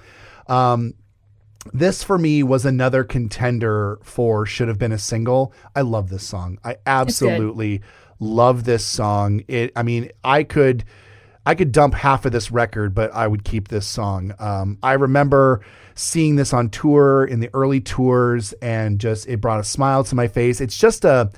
Um, 0.47 0.93
this 1.73 2.03
for 2.03 2.17
me 2.17 2.43
was 2.43 2.65
another 2.65 3.03
contender 3.03 3.99
for 4.03 4.45
should 4.45 4.67
have 4.67 4.77
been 4.77 4.91
a 4.91 4.97
single. 4.97 5.53
I 5.75 5.81
love 5.81 6.09
this 6.09 6.25
song. 6.25 6.59
I 6.63 6.77
absolutely 6.85 7.81
love 8.19 8.63
this 8.65 8.85
song. 8.85 9.43
It. 9.47 9.71
I 9.75 9.83
mean, 9.83 10.11
I 10.23 10.43
could. 10.43 10.85
I 11.45 11.55
could 11.55 11.73
dump 11.73 11.93
half 11.93 12.25
of 12.25 12.31
this 12.31 12.51
record, 12.51 12.95
but 12.95 13.13
I 13.13 13.27
would 13.27 13.43
keep 13.43 13.67
this 13.67 13.85
song. 13.85 14.33
Um, 14.39 14.77
I 14.81 14.93
remember 14.93 15.59
seeing 15.95 16.35
this 16.35 16.53
on 16.53 16.69
tour 16.69 17.25
in 17.25 17.39
the 17.39 17.49
early 17.53 17.79
tours 17.79 18.53
and 18.61 18.99
just 18.99 19.27
it 19.27 19.41
brought 19.41 19.59
a 19.59 19.63
smile 19.63 20.03
to 20.05 20.15
my 20.15 20.27
face. 20.27 20.61
It's 20.61 20.77
just 20.77 21.05
a 21.05 21.31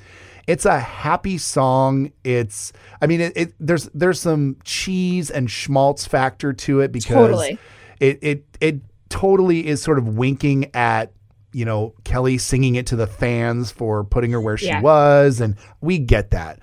it's 0.46 0.64
a 0.64 0.78
happy 0.78 1.38
song. 1.38 2.12
It's 2.24 2.72
I 3.00 3.06
mean 3.06 3.20
it, 3.20 3.32
it 3.36 3.54
there's 3.58 3.84
there's 3.94 4.20
some 4.20 4.56
cheese 4.64 5.30
and 5.30 5.50
schmaltz 5.50 6.06
factor 6.06 6.52
to 6.52 6.80
it 6.80 6.92
because 6.92 7.14
totally. 7.14 7.58
it 8.00 8.18
it 8.22 8.44
it 8.60 8.80
totally 9.08 9.66
is 9.66 9.82
sort 9.82 9.98
of 9.98 10.16
winking 10.16 10.70
at 10.74 11.12
you 11.52 11.64
know 11.64 11.94
Kelly 12.04 12.38
singing 12.38 12.76
it 12.76 12.86
to 12.88 12.96
the 12.96 13.06
fans 13.06 13.70
for 13.70 14.04
putting 14.04 14.30
her 14.32 14.40
where 14.40 14.56
she 14.56 14.66
yeah. 14.66 14.80
was 14.80 15.40
and 15.40 15.56
we 15.80 15.98
get 15.98 16.30
that. 16.30 16.60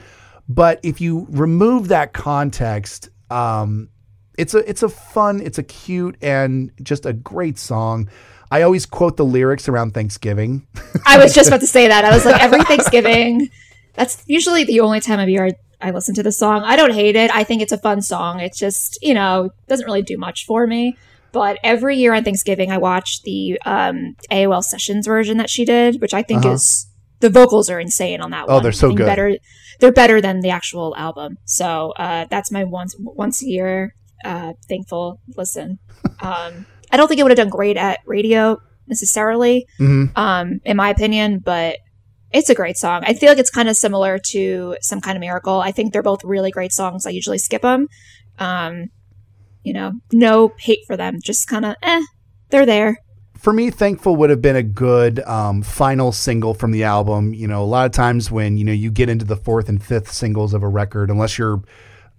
But 0.49 0.79
if 0.83 0.99
you 0.99 1.25
remove 1.29 1.87
that 1.87 2.13
context, 2.13 3.09
um, 3.29 3.89
it's 4.37 4.53
a 4.53 4.67
it's 4.69 4.83
a 4.83 4.89
fun, 4.89 5.41
it's 5.41 5.57
a 5.57 5.63
cute 5.63 6.17
and 6.21 6.71
just 6.81 7.05
a 7.05 7.13
great 7.13 7.57
song. 7.57 8.09
I 8.51 8.61
always 8.61 8.85
quote 8.85 9.17
the 9.17 9.25
lyrics 9.25 9.67
around 9.67 9.93
Thanksgiving. 9.93 10.67
I 11.07 11.17
was 11.17 11.33
just 11.33 11.47
about 11.47 11.61
to 11.61 11.67
say 11.67 11.87
that. 11.87 12.05
I 12.05 12.13
was 12.13 12.23
like, 12.23 12.41
every 12.41 12.63
Thanksgiving, 12.65 13.49
that's 13.93 14.23
usually 14.27 14.63
the 14.63 14.79
only 14.81 14.99
time 14.99 15.19
of 15.19 15.27
year 15.27 15.47
I, 15.47 15.53
I 15.81 15.91
listen 15.91 16.13
to 16.15 16.23
the 16.23 16.31
song. 16.31 16.61
I 16.63 16.75
don't 16.75 16.93
hate 16.93 17.15
it. 17.15 17.33
I 17.33 17.43
think 17.43 17.63
it's 17.63 17.71
a 17.71 17.79
fun 17.79 18.03
song. 18.03 18.39
It's 18.39 18.59
just, 18.59 18.99
you 19.01 19.15
know, 19.15 19.49
doesn't 19.67 19.85
really 19.87 20.03
do 20.03 20.17
much 20.19 20.45
for 20.45 20.67
me. 20.67 20.97
But 21.31 21.57
every 21.63 21.97
year 21.97 22.13
on 22.13 22.23
Thanksgiving, 22.23 22.71
I 22.71 22.77
watch 22.77 23.23
the 23.23 23.59
um, 23.65 24.15
AOL 24.29 24.63
Sessions 24.63 25.07
version 25.07 25.37
that 25.37 25.49
she 25.49 25.65
did, 25.65 25.99
which 25.99 26.13
I 26.13 26.21
think 26.21 26.45
uh-huh. 26.45 26.53
is 26.53 26.87
the 27.21 27.31
vocals 27.31 27.71
are 27.71 27.79
insane 27.79 28.21
on 28.21 28.29
that 28.31 28.43
oh, 28.43 28.53
one. 28.53 28.57
Oh, 28.57 28.59
they're 28.61 28.71
so 28.71 28.93
good. 28.93 29.07
Better, 29.07 29.35
they're 29.79 29.91
better 29.91 30.21
than 30.21 30.41
the 30.41 30.51
actual 30.51 30.95
album. 30.95 31.39
So 31.45 31.93
uh, 31.97 32.27
that's 32.29 32.51
my 32.51 32.65
once 32.65 32.95
once 32.99 33.41
a 33.41 33.47
year 33.47 33.95
uh, 34.23 34.53
thankful 34.67 35.19
listen. 35.35 35.79
Um, 36.19 36.65
I 36.89 36.95
don't 36.95 37.09
think 37.09 37.19
it 37.19 37.23
would 37.23 37.31
have 37.31 37.37
done 37.37 37.49
great 37.49 37.75
at 37.75 37.99
radio 38.05 38.61
necessarily, 38.87 39.67
mm-hmm. 39.77 40.17
um, 40.17 40.61
in 40.63 40.77
my 40.77 40.89
opinion, 40.89 41.39
but 41.39 41.79
it's 42.31 42.49
a 42.49 42.55
great 42.55 42.77
song. 42.77 43.03
I 43.05 43.13
feel 43.13 43.29
like 43.29 43.39
it's 43.39 43.49
kind 43.49 43.67
of 43.67 43.75
similar 43.75 44.19
to 44.29 44.77
Some 44.79 45.01
Kind 45.01 45.17
of 45.17 45.21
Miracle. 45.21 45.59
I 45.59 45.71
think 45.71 45.91
they're 45.91 46.01
both 46.01 46.23
really 46.23 46.49
great 46.49 46.71
songs. 46.71 47.05
I 47.05 47.09
usually 47.09 47.39
skip 47.39 47.61
them. 47.61 47.87
Um, 48.39 48.89
you 49.63 49.73
know, 49.73 49.93
no 50.11 50.53
hate 50.59 50.79
for 50.87 50.95
them, 50.95 51.19
just 51.21 51.47
kind 51.47 51.65
of, 51.65 51.75
eh, 51.81 52.01
they're 52.49 52.65
there. 52.65 52.97
For 53.37 53.51
me, 53.51 53.69
Thankful 53.69 54.15
would 54.15 54.29
have 54.29 54.41
been 54.41 54.55
a 54.55 54.63
good 54.63 55.19
um, 55.21 55.61
final 55.61 56.11
single 56.11 56.53
from 56.53 56.71
the 56.71 56.83
album. 56.83 57.33
You 57.33 57.47
know, 57.47 57.61
a 57.61 57.65
lot 57.65 57.85
of 57.85 57.91
times 57.91 58.31
when, 58.31 58.57
you 58.57 58.63
know, 58.63 58.71
you 58.71 58.91
get 58.91 59.09
into 59.09 59.25
the 59.25 59.35
fourth 59.35 59.67
and 59.67 59.83
fifth 59.83 60.11
singles 60.11 60.53
of 60.53 60.63
a 60.63 60.67
record, 60.67 61.09
unless 61.09 61.37
you're 61.37 61.61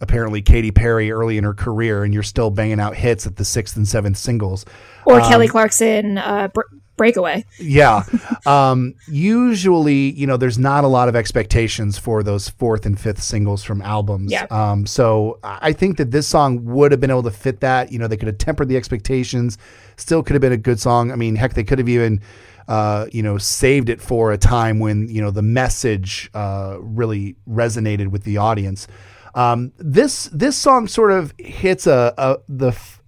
apparently 0.05 0.43
Katy 0.43 0.71
Perry 0.71 1.11
early 1.11 1.39
in 1.39 1.45
her 1.45 1.55
career, 1.55 2.05
and 2.05 2.15
you're 2.15 2.23
still 2.23 2.51
banging 2.51 2.79
out 2.79 2.95
hits 2.95 3.27
at 3.27 3.37
the 3.37 3.45
sixth 3.45 3.77
and 3.77 3.89
seventh 3.89 4.19
singles. 4.19 4.65
Or 5.07 5.21
um, 5.21 5.29
Kelly 5.29 5.49
Clarkson, 5.49 6.19
uh, 6.19 6.49
Br- 6.49 6.61
Breakaway. 6.97 7.45
yeah. 7.59 8.05
Um, 8.47 8.95
usually, 9.09 10.13
you 10.13 10.27
know, 10.27 10.37
there's 10.37 10.59
not 10.59 10.85
a 10.85 10.87
lot 10.87 11.09
of 11.09 11.17
expectations 11.17 11.97
for 11.97 12.23
those 12.23 12.51
fourth 12.51 12.85
and 12.85 13.01
fifth 13.01 13.23
singles 13.23 13.65
from 13.65 13.81
albums. 13.81 14.31
Yeah. 14.31 14.45
Um, 14.51 14.85
so 14.85 15.39
I 15.43 15.73
think 15.73 15.97
that 15.97 16.11
this 16.11 16.29
song 16.29 16.63
would 16.67 16.93
have 16.93 17.01
been 17.01 17.11
able 17.11 17.23
to 17.23 17.31
fit 17.31 17.61
that. 17.61 17.91
You 17.91 17.99
know, 17.99 18.07
they 18.07 18.19
could 18.19 18.29
have 18.29 18.37
tempered 18.37 18.69
the 18.69 18.77
expectations. 18.77 19.57
Still 19.97 20.23
could 20.23 20.35
have 20.35 20.43
been 20.43 20.53
a 20.53 20.59
good 20.59 20.79
song. 20.79 21.11
I 21.11 21.17
mean, 21.17 21.37
heck, 21.37 21.55
they 21.55 21.65
could 21.65 21.79
have 21.79 21.89
even 21.89 22.21
uh, 22.69 23.07
you 23.13 23.23
know, 23.23 23.39
saved 23.39 23.89
it 23.89 24.01
for 24.01 24.33
a 24.33 24.39
time 24.39 24.79
when 24.79 25.09
you 25.09 25.21
know 25.21 25.31
the 25.31 25.43
message 25.43 26.31
uh, 26.35 26.77
really 26.81 27.37
resonated 27.49 28.09
with 28.09 28.25
the 28.25 28.39
audience. 28.39 28.87
Um, 29.35 29.73
this 29.79 30.27
this 30.27 30.57
song 30.57 30.87
sort 30.87 31.11
of 31.11 31.35
hits 31.39 31.87
a, 31.87 32.15
a 32.17 32.37
the 32.49 32.69
f- 32.69 33.03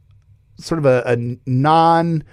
sort 0.58 0.78
of 0.78 0.86
a, 0.86 1.02
a 1.06 1.38
non 1.48 2.24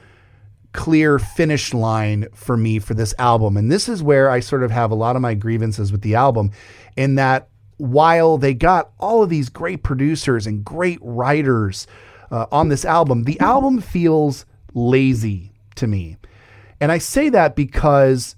clear 0.72 1.20
finish 1.20 1.74
line 1.74 2.28
for 2.34 2.58
me 2.58 2.80
for 2.80 2.96
this 2.96 3.14
album, 3.20 3.56
and 3.58 3.72
this 3.72 3.88
is 3.88 4.02
where 4.02 4.30
I 4.30 4.40
sort 4.40 4.64
of 4.64 4.72
have 4.72 4.92
a 4.92 4.96
lot 4.96 5.16
of 5.16 5.22
my 5.22 5.36
grievances 5.36 5.92
with 5.92 6.02
the 6.02 6.16
album, 6.16 6.52
in 6.98 7.16
that 7.16 7.50
while 7.78 8.38
they 8.38 8.54
got 8.54 8.92
all 9.00 9.22
of 9.22 9.30
these 9.30 9.50
great 9.50 9.84
producers 9.84 10.48
and 10.48 10.64
great 10.64 11.00
writers 11.02 11.86
uh, 12.32 12.46
on 12.52 12.70
this 12.70 12.86
album, 12.86 13.24
the 13.24 13.40
album 13.40 13.82
feels 13.82 14.46
lazy 14.74 15.52
to 15.76 15.88
me. 15.88 16.18
And 16.80 16.92
I 16.92 16.98
say 16.98 17.30
that 17.30 17.56
because 17.56 18.36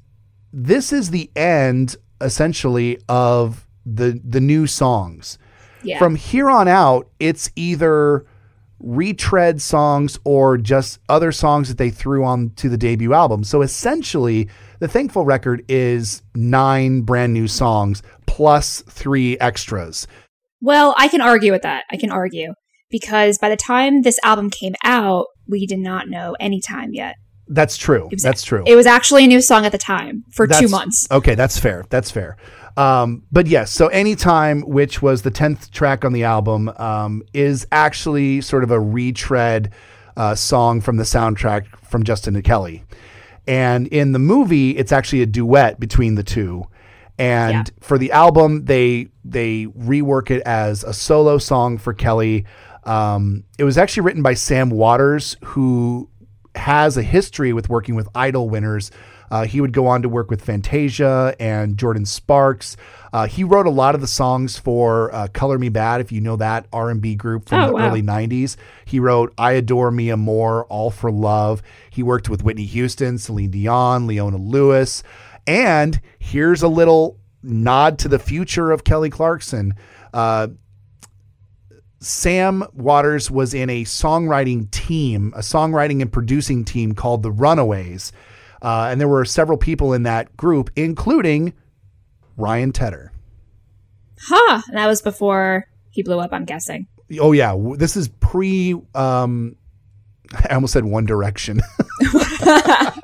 this 0.52 0.92
is 0.92 1.12
the 1.12 1.30
end 1.36 1.96
essentially 2.22 3.00
of 3.08 3.68
the 3.86 4.20
the 4.24 4.42
new 4.42 4.68
songs. 4.68 5.38
Yeah. 5.86 6.00
From 6.00 6.16
here 6.16 6.50
on 6.50 6.68
out, 6.68 7.10
it's 7.20 7.50
either 7.56 8.26
retread 8.80 9.62
songs 9.62 10.20
or 10.26 10.58
just 10.58 11.00
other 11.10 11.32
songs 11.32 11.70
that 11.70 11.78
they 11.78 11.90
threw 11.90 12.24
on 12.24 12.50
to 12.52 12.70
the 12.70 12.78
debut 12.78 13.14
album. 13.14 13.44
So 13.44 13.62
essentially, 13.62 14.50
the 14.80 14.88
Thankful 14.88 15.26
record 15.26 15.64
is 15.68 16.22
nine 16.36 17.02
brand 17.02 17.34
new 17.34 17.48
songs 17.48 18.04
plus 18.26 18.82
three 18.82 19.40
extras. 19.40 20.08
Well, 20.62 20.94
I 20.98 21.08
can 21.08 21.22
argue 21.22 21.52
with 21.52 21.62
that. 21.62 21.86
I 21.92 21.98
can 21.98 22.12
argue 22.12 22.54
because 22.90 23.38
by 23.38 23.50
the 23.50 23.56
time 23.56 24.02
this 24.02 24.20
album 24.24 24.50
came 24.50 24.76
out, 24.84 25.28
we 25.48 25.66
did 25.66 25.80
not 25.80 26.10
know 26.10 26.36
any 26.40 26.60
time 26.60 26.94
yet. 26.94 27.16
That's 27.48 27.78
true. 27.78 28.10
Was, 28.12 28.24
that's 28.24 28.44
true. 28.44 28.64
It 28.66 28.76
was 28.76 28.86
actually 28.86 29.26
a 29.26 29.28
new 29.28 29.42
song 29.42 29.66
at 29.66 29.72
the 29.72 29.78
time 29.78 30.24
for 30.32 30.48
that's, 30.48 30.60
two 30.60 30.68
months. 30.68 31.08
Okay, 31.12 31.36
that's 31.36 31.60
fair. 31.60 31.86
That's 31.90 32.10
fair. 32.10 32.38
Um, 32.78 33.24
but 33.32 33.48
yes, 33.48 33.72
so 33.72 33.88
anytime, 33.88 34.62
which 34.62 35.02
was 35.02 35.22
the 35.22 35.32
tenth 35.32 35.72
track 35.72 36.04
on 36.04 36.14
the 36.14 36.26
album, 36.26 36.70
um, 36.78 37.24
is 37.34 37.66
actually 37.72 38.42
sort 38.42 38.64
of 38.64 38.72
a 38.72 38.80
retread 38.80 39.72
uh, 40.18 40.36
song 40.36 40.82
from 40.82 40.98
the 40.98 41.04
soundtrack 41.04 41.68
from 41.86 42.04
Justin 42.04 42.36
and 42.36 42.44
Kelly, 42.44 42.84
and 43.48 43.88
in 43.88 44.12
the 44.12 44.20
movie, 44.20 44.72
it's 44.72 44.92
actually 44.92 45.22
a 45.22 45.26
duet 45.26 45.80
between 45.80 46.16
the 46.16 46.24
two. 46.24 46.66
And 47.18 47.54
yeah. 47.54 47.64
for 47.80 47.98
the 47.98 48.12
album, 48.12 48.66
they 48.66 49.08
they 49.24 49.68
rework 49.68 50.32
it 50.32 50.42
as 50.44 50.84
a 50.84 50.94
solo 50.94 51.38
song 51.38 51.78
for 51.78 51.94
Kelly. 51.94 52.46
Um, 52.84 53.46
it 53.58 53.64
was 53.64 53.78
actually 53.78 54.04
written 54.04 54.22
by 54.22 54.34
Sam 54.34 54.70
Watters, 54.70 55.38
who 55.44 56.10
has 56.56 56.98
a 56.98 57.04
history 57.04 57.54
with 57.54 57.70
working 57.70 57.96
with 57.96 58.08
Idol 58.16 58.50
winners. 58.50 58.92
Uh, 59.32 59.46
he 59.46 59.62
would 59.62 59.74
go 59.74 59.88
on 59.88 60.02
to 60.02 60.10
work 60.10 60.30
with 60.30 60.42
Fantasia 60.42 61.36
and 61.40 61.78
Jordin 61.78 62.08
Sparks. 62.08 62.78
Uh, 63.12 63.28
he 63.28 63.44
wrote 63.44 63.66
a 63.66 63.72
lot 63.72 63.96
of 63.96 64.02
the 64.02 64.08
songs 64.08 64.58
for 64.58 65.14
uh, 65.14 65.28
"Color 65.28 65.58
Me 65.60 65.70
Badd," 65.70 66.02
if 66.02 66.12
you 66.12 66.22
know 66.22 66.36
that 66.36 66.68
R&B 66.72 67.16
group 67.16 67.48
from 67.48 67.64
oh, 67.64 67.68
the 67.68 67.74
wow. 67.74 67.88
early 67.88 68.02
'90s. 68.02 68.56
He 68.86 69.00
wrote 69.00 69.34
"I 69.38 69.54
Adore 69.54 69.92
Mi 69.92 70.12
Amor," 70.12 70.66
"All 70.66 70.92
for 70.92 71.12
Love." 71.12 71.62
He 71.90 72.04
worked 72.04 72.30
with 72.30 72.44
Whitney 72.44 72.66
Houston, 72.66 73.18
Celine 73.18 73.52
Dion, 73.52 74.08
Leona 74.08 74.38
Lewis, 74.38 75.04
and 75.48 76.00
here's 76.20 76.62
a 76.62 76.68
little 76.68 77.20
nod 77.42 78.00
to 78.00 78.08
the 78.08 78.20
future 78.20 78.72
of 78.72 78.84
Kelly 78.84 79.10
Clarkson. 79.10 79.74
Uh, 80.14 80.48
Sam 82.00 82.64
Watters 82.74 83.32
was 83.32 83.54
in 83.54 83.70
a 83.70 83.84
songwriting 83.84 84.70
team, 84.72 85.34
a 85.36 85.40
songwriting 85.40 86.02
and 86.02 86.12
producing 86.12 86.64
team 86.64 86.94
called 86.94 87.24
the 87.24 87.32
Runaways. 87.32 88.12
Uh, 88.66 88.88
and 88.90 89.00
there 89.00 89.08
were 89.08 89.24
several 89.26 89.60
people 89.60 89.94
in 89.94 90.02
that 90.04 90.36
group, 90.36 90.72
including 90.76 91.54
Ryan 92.36 92.72
Tedder. 92.72 93.12
Huh. 94.20 94.64
That 94.74 94.88
was 94.88 95.04
before 95.04 95.68
he 95.92 96.02
blew 96.02 96.20
up, 96.20 96.32
I'm 96.34 96.46
guessing. 96.46 96.88
Oh, 97.20 97.32
yeah. 97.32 97.56
This 97.76 97.96
is 97.96 98.08
pre. 98.08 98.74
Um, 98.96 99.56
I 100.50 100.56
almost 100.56 100.74
said 100.74 100.86
One 100.86 101.06
Direction. 101.06 101.58
that 102.00 102.96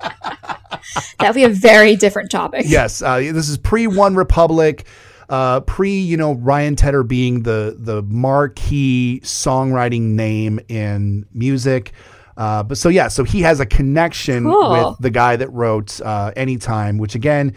would 1.21 1.35
be 1.35 1.43
a 1.43 1.49
very 1.49 1.95
different 1.95 2.31
topic. 2.31 2.65
Yes. 2.67 3.03
Uh, 3.03 3.17
this 3.19 3.47
is 3.47 3.59
pre 3.59 3.85
One 3.85 4.15
Republic 4.15 4.87
uh, 5.31 5.61
pre, 5.61 5.97
you 5.97 6.17
know, 6.17 6.33
Ryan 6.33 6.75
Tedder 6.75 7.03
being 7.03 7.43
the 7.43 7.75
the 7.79 8.03
marquee 8.03 9.21
songwriting 9.23 10.01
name 10.01 10.59
in 10.67 11.25
music. 11.33 11.93
Uh, 12.37 12.63
but 12.63 12.77
so 12.77 12.89
yeah, 12.89 13.07
so 13.07 13.23
he 13.23 13.41
has 13.41 13.59
a 13.59 13.65
connection 13.65 14.43
cool. 14.43 14.71
with 14.71 14.99
the 14.99 15.09
guy 15.09 15.35
that 15.35 15.49
wrote 15.49 15.99
uh, 16.01 16.31
"Anytime," 16.35 16.97
which 16.97 17.15
again 17.15 17.55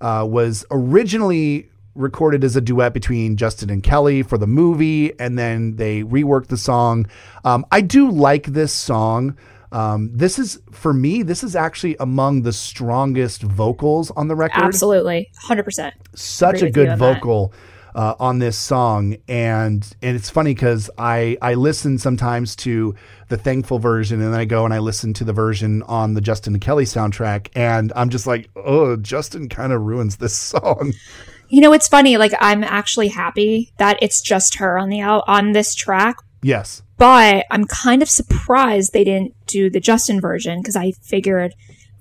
uh, 0.00 0.26
was 0.28 0.64
originally 0.70 1.68
recorded 1.94 2.42
as 2.44 2.56
a 2.56 2.60
duet 2.60 2.94
between 2.94 3.36
Justin 3.36 3.70
and 3.70 3.82
Kelly 3.82 4.22
for 4.22 4.38
the 4.38 4.46
movie, 4.46 5.18
and 5.20 5.38
then 5.38 5.76
they 5.76 6.02
reworked 6.02 6.48
the 6.48 6.56
song. 6.56 7.06
Um, 7.44 7.66
I 7.70 7.80
do 7.80 8.10
like 8.10 8.46
this 8.46 8.72
song. 8.72 9.36
Um, 9.72 10.10
this 10.12 10.38
is 10.38 10.60
for 10.70 10.92
me. 10.92 11.22
This 11.22 11.42
is 11.42 11.56
actually 11.56 11.96
among 11.98 12.42
the 12.42 12.52
strongest 12.52 13.42
vocals 13.42 14.10
on 14.12 14.28
the 14.28 14.34
record. 14.36 14.62
Absolutely, 14.62 15.30
hundred 15.42 15.64
percent. 15.64 15.94
Such 16.14 16.62
a 16.62 16.70
good 16.70 16.98
vocal 16.98 17.52
uh, 17.94 18.14
on 18.18 18.38
this 18.38 18.56
song, 18.56 19.16
and 19.28 19.88
and 20.02 20.16
it's 20.16 20.30
funny 20.30 20.54
because 20.54 20.90
I 20.98 21.36
I 21.42 21.54
listen 21.54 21.98
sometimes 21.98 22.56
to 22.56 22.94
the 23.28 23.36
thankful 23.36 23.78
version, 23.78 24.20
and 24.20 24.32
then 24.32 24.40
I 24.40 24.44
go 24.44 24.64
and 24.64 24.74
I 24.74 24.78
listen 24.78 25.12
to 25.14 25.24
the 25.24 25.32
version 25.32 25.82
on 25.84 26.14
the 26.14 26.20
Justin 26.20 26.58
Kelly 26.60 26.84
soundtrack, 26.84 27.48
and 27.54 27.92
I'm 27.96 28.10
just 28.10 28.26
like, 28.26 28.50
oh, 28.56 28.96
Justin 28.96 29.48
kind 29.48 29.72
of 29.72 29.82
ruins 29.82 30.16
this 30.16 30.34
song. 30.34 30.92
You 31.48 31.60
know, 31.60 31.72
it's 31.72 31.88
funny. 31.88 32.16
Like 32.16 32.32
I'm 32.40 32.64
actually 32.64 33.08
happy 33.08 33.72
that 33.76 33.98
it's 34.00 34.20
just 34.20 34.56
her 34.56 34.78
on 34.78 34.88
the 34.88 35.00
out 35.00 35.24
on 35.26 35.52
this 35.52 35.74
track. 35.74 36.16
Yes 36.42 36.82
but 37.02 37.46
I'm 37.50 37.64
kind 37.64 38.00
of 38.00 38.08
surprised 38.08 38.92
they 38.92 39.02
didn't 39.02 39.34
do 39.48 39.68
the 39.68 39.80
Justin 39.80 40.20
version 40.20 40.60
because 40.60 40.76
I 40.76 40.92
figured 40.92 41.52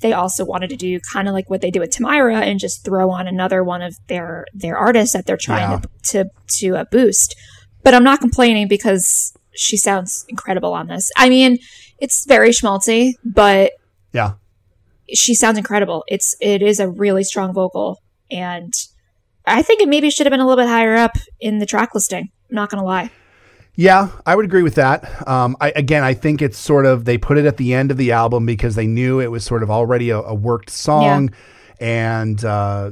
they 0.01 0.13
also 0.13 0.43
wanted 0.43 0.69
to 0.71 0.75
do 0.75 0.99
kind 1.13 1.27
of 1.27 1.33
like 1.33 1.49
what 1.49 1.61
they 1.61 1.71
did 1.71 1.79
with 1.79 1.91
Tamyra 1.91 2.41
and 2.41 2.59
just 2.59 2.83
throw 2.83 3.09
on 3.11 3.27
another 3.27 3.63
one 3.63 3.81
of 3.81 3.95
their 4.07 4.45
their 4.53 4.77
artists 4.77 5.13
that 5.13 5.25
they're 5.25 5.37
trying 5.37 5.71
yeah. 5.71 5.79
to 5.79 6.23
to, 6.23 6.29
to 6.59 6.77
uh, 6.77 6.85
boost. 6.91 7.35
But 7.83 7.93
I'm 7.93 8.03
not 8.03 8.19
complaining 8.19 8.67
because 8.67 9.33
she 9.53 9.77
sounds 9.77 10.25
incredible 10.29 10.73
on 10.73 10.87
this. 10.87 11.09
I 11.17 11.29
mean, 11.29 11.57
it's 11.99 12.25
very 12.25 12.49
schmaltzy, 12.49 13.13
but 13.23 13.73
yeah, 14.13 14.33
she 15.13 15.33
sounds 15.33 15.57
incredible. 15.57 16.03
It's 16.07 16.35
it 16.41 16.61
is 16.61 16.79
a 16.79 16.89
really 16.89 17.23
strong 17.23 17.53
vocal, 17.53 18.01
and 18.29 18.73
I 19.45 19.61
think 19.61 19.81
it 19.81 19.89
maybe 19.89 20.09
should 20.09 20.25
have 20.25 20.31
been 20.31 20.39
a 20.39 20.47
little 20.47 20.63
bit 20.63 20.69
higher 20.69 20.95
up 20.95 21.17
in 21.39 21.59
the 21.59 21.65
track 21.65 21.93
listing. 21.93 22.29
I'm 22.49 22.55
not 22.55 22.69
gonna 22.69 22.83
lie. 22.83 23.11
Yeah, 23.75 24.09
I 24.25 24.35
would 24.35 24.45
agree 24.45 24.63
with 24.63 24.75
that. 24.75 25.27
Um, 25.27 25.55
I, 25.61 25.71
again, 25.75 26.03
I 26.03 26.13
think 26.13 26.41
it's 26.41 26.57
sort 26.57 26.85
of 26.85 27.05
they 27.05 27.17
put 27.17 27.37
it 27.37 27.45
at 27.45 27.57
the 27.57 27.73
end 27.73 27.89
of 27.89 27.97
the 27.97 28.11
album 28.11 28.45
because 28.45 28.75
they 28.75 28.87
knew 28.87 29.19
it 29.19 29.31
was 29.31 29.45
sort 29.45 29.63
of 29.63 29.71
already 29.71 30.09
a, 30.09 30.19
a 30.19 30.35
worked 30.35 30.69
song, 30.69 31.29
yeah. 31.79 31.87
and 31.87 32.43
uh, 32.43 32.91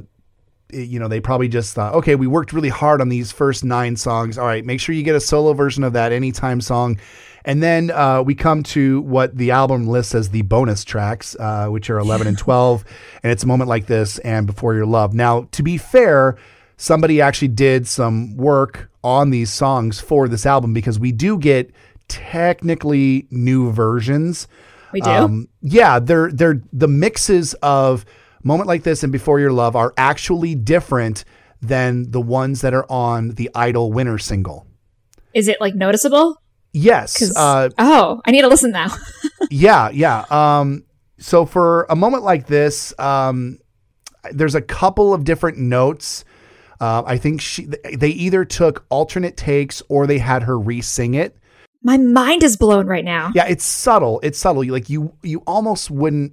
it, 0.70 0.88
you 0.88 0.98
know 0.98 1.08
they 1.08 1.20
probably 1.20 1.48
just 1.48 1.74
thought, 1.74 1.94
okay, 1.94 2.14
we 2.14 2.26
worked 2.26 2.52
really 2.52 2.70
hard 2.70 3.00
on 3.02 3.10
these 3.10 3.30
first 3.30 3.62
nine 3.62 3.94
songs. 3.94 4.38
All 4.38 4.46
right, 4.46 4.64
make 4.64 4.80
sure 4.80 4.94
you 4.94 5.02
get 5.02 5.14
a 5.14 5.20
solo 5.20 5.52
version 5.52 5.84
of 5.84 5.92
that 5.92 6.12
anytime 6.12 6.60
song. 6.60 6.98
And 7.44 7.62
then 7.62 7.90
uh, 7.90 8.22
we 8.22 8.34
come 8.34 8.62
to 8.64 9.00
what 9.02 9.34
the 9.34 9.50
album 9.50 9.86
lists 9.86 10.14
as 10.14 10.28
the 10.28 10.42
bonus 10.42 10.84
tracks, 10.84 11.34
uh, 11.40 11.68
which 11.68 11.88
are 11.88 11.98
11 11.98 12.26
and 12.26 12.36
12. 12.36 12.84
And 13.22 13.32
it's 13.32 13.44
a 13.44 13.46
moment 13.46 13.68
like 13.68 13.86
this 13.86 14.18
and 14.18 14.46
Before 14.46 14.74
Your 14.74 14.84
Love. 14.84 15.14
Now, 15.14 15.48
to 15.52 15.62
be 15.62 15.78
fair, 15.78 16.36
somebody 16.76 17.20
actually 17.20 17.48
did 17.48 17.86
some 17.86 18.36
work 18.36 18.89
on 19.02 19.30
these 19.30 19.50
songs 19.50 20.00
for 20.00 20.28
this 20.28 20.46
album 20.46 20.72
because 20.72 20.98
we 20.98 21.12
do 21.12 21.38
get 21.38 21.72
technically 22.08 23.26
new 23.30 23.70
versions. 23.72 24.48
We 24.92 25.00
do. 25.00 25.10
Um, 25.10 25.48
yeah, 25.62 25.98
they're 25.98 26.30
they're 26.30 26.62
the 26.72 26.88
mixes 26.88 27.54
of 27.54 28.04
moment 28.42 28.66
like 28.66 28.82
this 28.82 29.02
and 29.02 29.12
before 29.12 29.38
your 29.38 29.52
love 29.52 29.76
are 29.76 29.92
actually 29.96 30.54
different 30.54 31.24
than 31.62 32.10
the 32.10 32.20
ones 32.20 32.62
that 32.62 32.74
are 32.74 32.90
on 32.90 33.30
the 33.30 33.50
Idol 33.54 33.92
winner 33.92 34.18
single. 34.18 34.66
Is 35.34 35.46
it 35.48 35.60
like 35.60 35.74
noticeable? 35.74 36.40
Yes. 36.72 37.36
Uh, 37.36 37.68
oh, 37.78 38.20
I 38.24 38.30
need 38.30 38.42
to 38.42 38.48
listen 38.48 38.70
now. 38.70 38.88
yeah, 39.50 39.90
yeah. 39.90 40.24
Um, 40.30 40.84
so 41.18 41.44
for 41.44 41.86
a 41.90 41.96
moment 41.96 42.22
like 42.22 42.46
this, 42.46 42.94
um, 42.98 43.58
there's 44.32 44.54
a 44.54 44.62
couple 44.62 45.12
of 45.12 45.24
different 45.24 45.58
notes 45.58 46.24
Uh, 46.80 47.02
I 47.04 47.18
think 47.18 47.40
she 47.40 47.66
they 47.94 48.08
either 48.08 48.44
took 48.44 48.86
alternate 48.88 49.36
takes 49.36 49.82
or 49.88 50.06
they 50.06 50.18
had 50.18 50.44
her 50.44 50.58
re-sing 50.58 51.14
it. 51.14 51.36
My 51.82 51.98
mind 51.98 52.42
is 52.42 52.56
blown 52.56 52.86
right 52.86 53.04
now. 53.04 53.32
Yeah, 53.34 53.46
it's 53.46 53.64
subtle. 53.64 54.20
It's 54.22 54.38
subtle. 54.38 54.64
Like 54.64 54.88
you 54.88 55.14
you 55.22 55.42
almost 55.46 55.90
wouldn't 55.90 56.32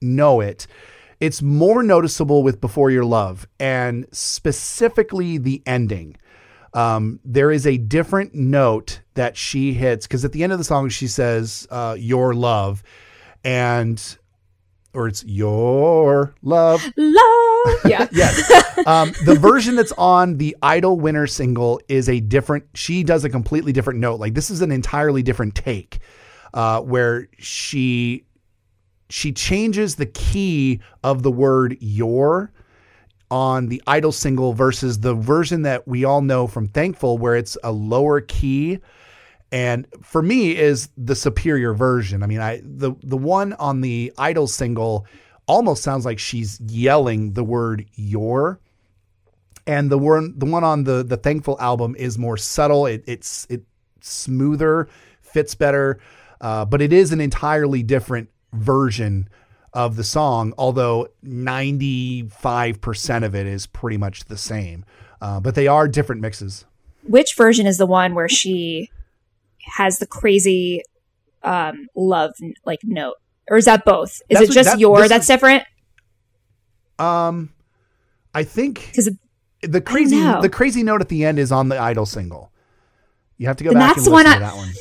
know 0.00 0.40
it. 0.40 0.66
It's 1.18 1.40
more 1.40 1.82
noticeable 1.82 2.42
with 2.42 2.60
Before 2.60 2.90
Your 2.90 3.04
Love 3.04 3.46
and 3.58 4.06
specifically 4.12 5.38
the 5.38 5.62
ending. 5.64 6.16
Um, 6.74 7.20
there 7.24 7.50
is 7.50 7.66
a 7.66 7.78
different 7.78 8.34
note 8.34 9.00
that 9.14 9.34
she 9.34 9.72
hits 9.72 10.06
because 10.06 10.26
at 10.26 10.32
the 10.32 10.44
end 10.44 10.52
of 10.52 10.58
the 10.58 10.64
song 10.64 10.90
she 10.90 11.08
says 11.08 11.66
uh, 11.70 11.96
"Your 11.98 12.34
love," 12.34 12.82
and 13.42 14.18
or 14.92 15.08
it's 15.08 15.24
"Your 15.24 16.34
love." 16.42 16.84
Love. 16.96 17.45
Yeah. 17.86 18.08
yes. 18.12 18.50
Um, 18.86 19.12
the 19.24 19.34
version 19.34 19.76
that's 19.76 19.92
on 19.92 20.38
the 20.38 20.56
Idol 20.62 20.98
winner 20.98 21.26
single 21.26 21.80
is 21.88 22.08
a 22.08 22.20
different. 22.20 22.64
She 22.74 23.02
does 23.02 23.24
a 23.24 23.30
completely 23.30 23.72
different 23.72 24.00
note. 24.00 24.20
Like 24.20 24.34
this 24.34 24.50
is 24.50 24.60
an 24.60 24.72
entirely 24.72 25.22
different 25.22 25.54
take, 25.54 25.98
uh, 26.54 26.80
where 26.80 27.28
she 27.38 28.24
she 29.08 29.32
changes 29.32 29.96
the 29.96 30.06
key 30.06 30.80
of 31.02 31.22
the 31.22 31.30
word 31.30 31.76
"your." 31.80 32.52
on 33.30 33.66
the 33.66 33.82
idol 33.86 34.12
single 34.12 34.52
versus 34.52 35.00
the 35.00 35.14
version 35.14 35.62
that 35.62 35.86
we 35.88 36.04
all 36.04 36.22
know 36.22 36.46
from 36.46 36.68
thankful 36.68 37.18
where 37.18 37.34
it's 37.34 37.58
a 37.64 37.72
lower 37.72 38.20
key 38.20 38.78
and 39.50 39.86
for 40.02 40.22
me 40.22 40.56
is 40.56 40.90
the 40.96 41.14
superior 41.14 41.74
version 41.74 42.22
i 42.22 42.26
mean 42.26 42.40
i 42.40 42.60
the 42.62 42.92
the 43.02 43.16
one 43.16 43.52
on 43.54 43.80
the 43.80 44.12
idol 44.18 44.46
single 44.46 45.06
almost 45.46 45.82
sounds 45.82 46.04
like 46.04 46.18
she's 46.18 46.60
yelling 46.60 47.34
the 47.34 47.44
word 47.44 47.86
your 47.94 48.60
and 49.66 49.90
the 49.90 49.98
one 49.98 50.34
the 50.36 50.46
one 50.46 50.64
on 50.64 50.84
the 50.84 51.02
the 51.02 51.16
thankful 51.16 51.56
album 51.60 51.94
is 51.96 52.18
more 52.18 52.36
subtle 52.36 52.86
it, 52.86 53.04
it's 53.06 53.46
it's 53.48 53.64
smoother 54.00 54.88
fits 55.20 55.54
better 55.54 55.98
uh, 56.40 56.64
but 56.64 56.82
it 56.82 56.92
is 56.92 57.12
an 57.12 57.20
entirely 57.20 57.82
different 57.82 58.28
version 58.52 59.28
of 59.72 59.96
the 59.96 60.04
song, 60.04 60.54
although 60.56 61.08
95% 61.22 63.24
of 63.24 63.34
it 63.34 63.46
is 63.46 63.66
pretty 63.66 63.98
much 63.98 64.24
the 64.24 64.36
same. 64.36 64.84
Uh, 65.20 65.38
but 65.38 65.54
they 65.54 65.66
are 65.66 65.86
different 65.86 66.22
mixes. 66.22 66.64
Which 67.02 67.34
version 67.36 67.66
is 67.66 67.76
the 67.76 67.86
one 67.86 68.14
where 68.14 68.28
she 68.28 68.90
has 69.76 69.98
the 69.98 70.06
crazy 70.06 70.82
um, 71.42 71.88
love 71.94 72.32
like 72.64 72.80
note? 72.84 73.16
Or 73.50 73.56
is 73.56 73.66
that 73.66 73.84
both? 73.84 74.20
Is 74.28 74.38
that's 74.38 74.50
it 74.50 74.54
just 74.54 74.70
that, 74.70 74.78
your 74.78 75.08
that's 75.08 75.24
is, 75.24 75.28
different? 75.28 75.64
Um 76.98 77.50
I 78.34 78.44
think 78.44 78.86
because 78.86 79.10
the 79.62 79.80
crazy 79.80 80.20
the 80.20 80.50
crazy 80.50 80.82
note 80.82 81.00
at 81.00 81.08
the 81.08 81.24
end 81.24 81.38
is 81.38 81.52
on 81.52 81.68
the 81.68 81.78
idol 81.78 82.06
single. 82.06 82.52
You 83.38 83.46
have 83.48 83.56
to 83.56 83.64
go 83.64 83.72
back 83.72 83.96
and 83.96 84.06
listen 84.06 84.32
to 84.32 84.38
that 84.40 84.56
one 84.56 84.72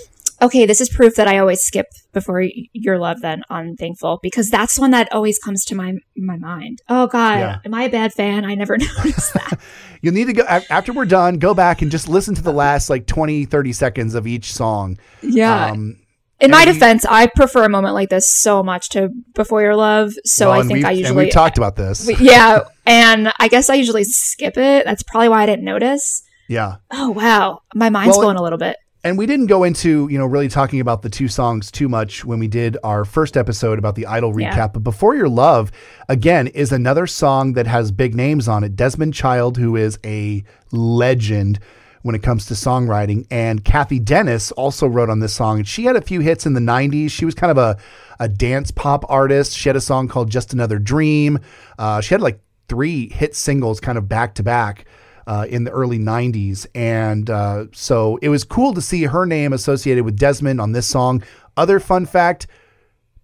okay, 0.41 0.65
this 0.65 0.81
is 0.81 0.89
proof 0.89 1.15
that 1.15 1.27
I 1.27 1.37
always 1.37 1.61
skip 1.61 1.87
before 2.13 2.43
your 2.73 2.97
love 2.97 3.21
then 3.21 3.43
on 3.49 3.75
Thankful 3.75 4.19
because 4.21 4.49
that's 4.49 4.79
one 4.79 4.91
that 4.91 5.11
always 5.11 5.39
comes 5.39 5.65
to 5.65 5.75
my 5.75 5.95
my 6.15 6.37
mind. 6.37 6.81
Oh 6.89 7.07
God, 7.07 7.39
yeah. 7.39 7.59
am 7.65 7.73
I 7.73 7.83
a 7.83 7.89
bad 7.89 8.13
fan? 8.13 8.45
I 8.45 8.55
never 8.55 8.77
noticed 8.77 9.33
that. 9.33 9.59
You'll 10.01 10.13
need 10.13 10.27
to 10.27 10.33
go 10.33 10.43
after 10.43 10.93
we're 10.93 11.05
done, 11.05 11.39
go 11.39 11.53
back 11.53 11.81
and 11.81 11.91
just 11.91 12.07
listen 12.07 12.35
to 12.35 12.41
the 12.41 12.53
last 12.53 12.89
like 12.89 13.07
20, 13.07 13.45
30 13.45 13.73
seconds 13.73 14.15
of 14.15 14.27
each 14.27 14.53
song. 14.53 14.97
Yeah. 15.21 15.71
Um, 15.71 15.97
in 16.39 16.51
my 16.51 16.65
defense, 16.65 17.05
I 17.05 17.27
prefer 17.27 17.63
a 17.63 17.69
moment 17.69 17.93
like 17.93 18.09
this 18.09 18.29
so 18.29 18.61
much 18.61 18.89
to 18.89 19.09
Before 19.33 19.61
Your 19.61 19.75
Love. 19.75 20.13
So 20.25 20.49
well, 20.49 20.59
I 20.59 20.63
think 20.63 20.85
I 20.85 20.91
usually 20.91 21.25
we 21.25 21.31
talked 21.31 21.57
about 21.57 21.75
this. 21.75 22.09
yeah, 22.19 22.61
and 22.85 23.31
I 23.39 23.47
guess 23.47 23.69
I 23.69 23.75
usually 23.75 24.03
skip 24.03 24.57
it. 24.57 24.85
That's 24.85 25.03
probably 25.03 25.29
why 25.29 25.43
I 25.43 25.45
didn't 25.45 25.65
notice. 25.65 26.23
Yeah. 26.47 26.75
Oh 26.91 27.11
wow, 27.11 27.61
my 27.73 27.89
mind's 27.89 28.17
well, 28.17 28.27
blown 28.27 28.35
a 28.35 28.43
little 28.43 28.59
bit 28.59 28.77
and 29.05 29.19
we 29.19 29.27
didn't 29.27 29.45
go 29.45 29.63
into 29.63 30.09
you 30.09 30.17
know 30.17 30.25
really 30.25 30.49
talking 30.49 30.81
about 30.81 31.03
the 31.03 31.09
two 31.09 31.29
songs 31.29 31.71
too 31.71 31.87
much 31.87 32.25
when 32.25 32.39
we 32.39 32.47
did 32.47 32.75
our 32.83 33.05
first 33.05 33.37
episode 33.37 33.79
about 33.79 33.95
the 33.95 34.05
idol 34.07 34.33
recap 34.33 34.55
yeah. 34.55 34.67
but 34.67 34.83
before 34.83 35.15
your 35.15 35.29
love 35.29 35.71
again 36.09 36.47
is 36.47 36.71
another 36.73 37.07
song 37.07 37.53
that 37.53 37.67
has 37.67 37.91
big 37.91 38.15
names 38.15 38.47
on 38.47 38.63
it 38.63 38.75
desmond 38.75 39.13
child 39.13 39.57
who 39.57 39.75
is 39.77 39.97
a 40.03 40.43
legend 40.71 41.59
when 42.05 42.13
it 42.13 42.21
comes 42.21 42.45
to 42.45 42.53
songwriting. 42.53 43.25
And 43.31 43.65
Cathy 43.65 43.97
Dennis 43.97 44.51
also 44.51 44.85
wrote 44.85 45.09
on 45.09 45.21
this 45.21 45.33
song. 45.33 45.63
She 45.63 45.85
had 45.85 45.95
a 45.95 46.01
few 46.01 46.19
hits 46.19 46.45
in 46.45 46.53
the 46.53 46.59
90s 46.59 47.09
she 47.09 47.25
was 47.25 47.33
kind 47.33 47.49
of 47.49 47.57
a, 47.57 47.79
a 48.19 48.29
dance 48.29 48.69
pop 48.69 49.03
artist. 49.09 49.57
She 49.57 49.69
had 49.69 49.75
a 49.75 49.81
song 49.81 50.07
called 50.07 50.29
just 50.29 50.53
another 50.53 50.77
dream. 50.77 51.39
Uh, 51.79 52.01
she 52.01 52.13
had 52.13 52.21
like 52.21 52.41
three 52.69 53.09
hit 53.09 53.35
singles 53.35 53.79
kind 53.79 53.97
of 53.97 54.07
back 54.07 54.35
to 54.35 54.43
back 54.43 54.85
uh, 55.25 55.47
in 55.49 55.63
the 55.63 55.71
early 55.71 55.97
90s. 55.97 56.67
And 56.75 57.27
uh, 57.27 57.65
so 57.73 58.19
it 58.21 58.29
was 58.29 58.43
cool 58.43 58.75
to 58.75 58.83
see 58.83 59.05
her 59.05 59.25
name 59.25 59.51
associated 59.51 60.05
with 60.05 60.15
Desmond 60.15 60.61
on 60.61 60.73
this 60.73 60.85
song. 60.85 61.23
Other 61.57 61.79
fun 61.79 62.05
fact 62.05 62.45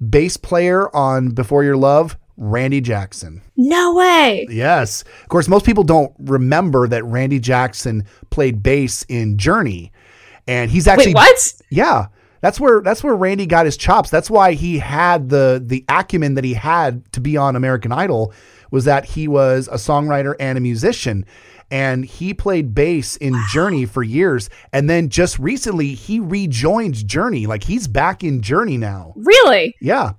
bass 0.09 0.37
player 0.37 0.93
on 0.95 1.29
Before 1.29 1.63
Your 1.63 1.77
Love, 1.77 2.17
Randy 2.37 2.81
Jackson. 2.81 3.41
No 3.57 3.93
way. 3.95 4.47
Yes. 4.49 5.03
Of 5.21 5.29
course, 5.29 5.47
most 5.47 5.65
people 5.65 5.83
don't 5.83 6.13
remember 6.19 6.87
that 6.87 7.03
Randy 7.05 7.39
Jackson 7.39 8.05
played 8.29 8.63
bass 8.63 9.03
in 9.09 9.37
Journey. 9.37 9.91
And 10.47 10.71
he's 10.71 10.87
actually 10.87 11.13
Wait, 11.13 11.15
what? 11.15 11.53
Yeah. 11.69 12.07
That's 12.41 12.59
where 12.59 12.81
that's 12.81 13.03
where 13.03 13.15
Randy 13.15 13.45
got 13.45 13.65
his 13.65 13.77
chops. 13.77 14.09
That's 14.09 14.29
why 14.29 14.53
he 14.53 14.79
had 14.79 15.29
the 15.29 15.61
the 15.63 15.85
acumen 15.87 16.33
that 16.33 16.43
he 16.43 16.55
had 16.55 17.09
to 17.13 17.21
be 17.21 17.37
on 17.37 17.55
American 17.55 17.91
Idol 17.91 18.33
was 18.71 18.85
that 18.85 19.05
he 19.05 19.27
was 19.27 19.67
a 19.67 19.75
songwriter 19.75 20.33
and 20.39 20.57
a 20.57 20.61
musician 20.61 21.25
and 21.71 22.03
he 22.03 22.33
played 22.33 22.75
bass 22.75 23.15
in 23.15 23.33
wow. 23.33 23.45
Journey 23.51 23.85
for 23.85 24.03
years. 24.03 24.49
And 24.73 24.89
then 24.89 25.09
just 25.09 25.39
recently, 25.39 25.93
he 25.93 26.19
rejoined 26.19 27.07
Journey. 27.07 27.47
Like 27.47 27.63
he's 27.63 27.87
back 27.87 28.23
in 28.23 28.41
Journey 28.41 28.77
now. 28.77 29.13
Really? 29.15 29.73
Yeah. 29.79 30.13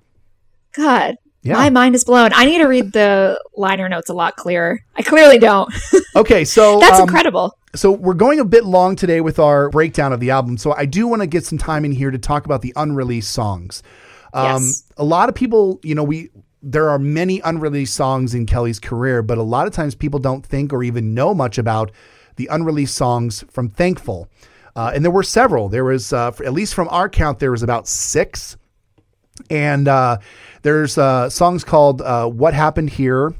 God. 0.74 1.16
Yeah. 1.42 1.54
My 1.54 1.70
mind 1.70 1.94
is 1.96 2.04
blown. 2.04 2.30
I 2.32 2.44
need 2.44 2.58
to 2.58 2.66
read 2.66 2.92
the 2.92 3.40
liner 3.56 3.88
notes 3.88 4.08
a 4.08 4.14
lot 4.14 4.36
clearer. 4.36 4.80
I 4.94 5.02
clearly 5.02 5.38
don't. 5.38 5.72
okay, 6.16 6.44
so 6.44 6.78
that's 6.78 7.00
um, 7.00 7.08
incredible. 7.08 7.58
So 7.74 7.90
we're 7.90 8.14
going 8.14 8.38
a 8.38 8.44
bit 8.44 8.64
long 8.64 8.94
today 8.94 9.20
with 9.20 9.40
our 9.40 9.68
breakdown 9.70 10.12
of 10.12 10.20
the 10.20 10.30
album. 10.30 10.56
So 10.56 10.72
I 10.72 10.86
do 10.86 11.08
want 11.08 11.22
to 11.22 11.26
get 11.26 11.44
some 11.44 11.58
time 11.58 11.84
in 11.84 11.90
here 11.90 12.12
to 12.12 12.18
talk 12.18 12.44
about 12.44 12.62
the 12.62 12.72
unreleased 12.76 13.30
songs. 13.30 13.82
Um, 14.32 14.62
yes. 14.62 14.84
A 14.96 15.04
lot 15.04 15.28
of 15.28 15.34
people, 15.34 15.80
you 15.82 15.94
know, 15.94 16.04
we 16.04 16.30
there 16.62 16.88
are 16.88 16.98
many 16.98 17.40
unreleased 17.40 17.94
songs 17.94 18.34
in 18.34 18.46
Kelly's 18.46 18.78
career, 18.78 19.20
but 19.22 19.36
a 19.36 19.42
lot 19.42 19.66
of 19.66 19.72
times 19.72 19.96
people 19.96 20.20
don't 20.20 20.46
think 20.46 20.72
or 20.72 20.84
even 20.84 21.12
know 21.12 21.34
much 21.34 21.58
about 21.58 21.90
the 22.36 22.48
unreleased 22.52 22.94
songs 22.94 23.44
from 23.50 23.68
Thankful. 23.68 24.28
Uh, 24.76 24.92
and 24.94 25.04
there 25.04 25.10
were 25.10 25.24
several. 25.24 25.68
There 25.68 25.84
was, 25.84 26.12
uh, 26.12 26.32
at 26.44 26.52
least 26.52 26.74
from 26.74 26.88
our 26.88 27.08
count, 27.08 27.40
there 27.40 27.50
was 27.50 27.62
about 27.62 27.88
six. 27.88 28.56
And 29.50 29.88
uh, 29.88 30.18
there's 30.62 30.98
uh, 30.98 31.28
songs 31.30 31.64
called 31.64 32.02
uh, 32.02 32.28
What 32.28 32.54
Happened 32.54 32.90
Here, 32.90 33.34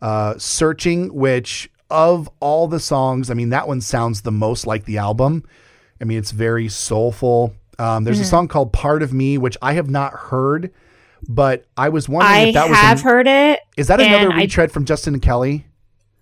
uh, 0.00 0.38
Searching, 0.38 1.12
which 1.14 1.70
of 1.90 2.28
all 2.40 2.68
the 2.68 2.80
songs, 2.80 3.30
I 3.30 3.34
mean, 3.34 3.50
that 3.50 3.66
one 3.66 3.80
sounds 3.80 4.22
the 4.22 4.32
most 4.32 4.66
like 4.66 4.84
the 4.84 4.98
album. 4.98 5.44
I 6.00 6.04
mean, 6.04 6.18
it's 6.18 6.30
very 6.30 6.68
soulful. 6.68 7.54
Um, 7.78 8.04
there's 8.04 8.18
mm-hmm. 8.18 8.24
a 8.24 8.28
song 8.28 8.48
called 8.48 8.72
Part 8.72 9.02
of 9.02 9.12
Me, 9.12 9.38
which 9.38 9.56
I 9.62 9.72
have 9.74 9.88
not 9.90 10.12
heard 10.12 10.72
but 11.26 11.64
I 11.76 11.88
was 11.88 12.08
wondering 12.08 12.32
I 12.32 12.48
if 12.48 12.54
that 12.54 12.68
was. 12.68 12.78
I 12.78 12.82
have 12.82 13.00
heard 13.00 13.26
it. 13.26 13.60
Is 13.76 13.88
that 13.88 14.00
another 14.00 14.30
retread 14.30 14.70
I, 14.70 14.72
from 14.72 14.84
Justin 14.84 15.14
and 15.14 15.22
Kelly? 15.22 15.66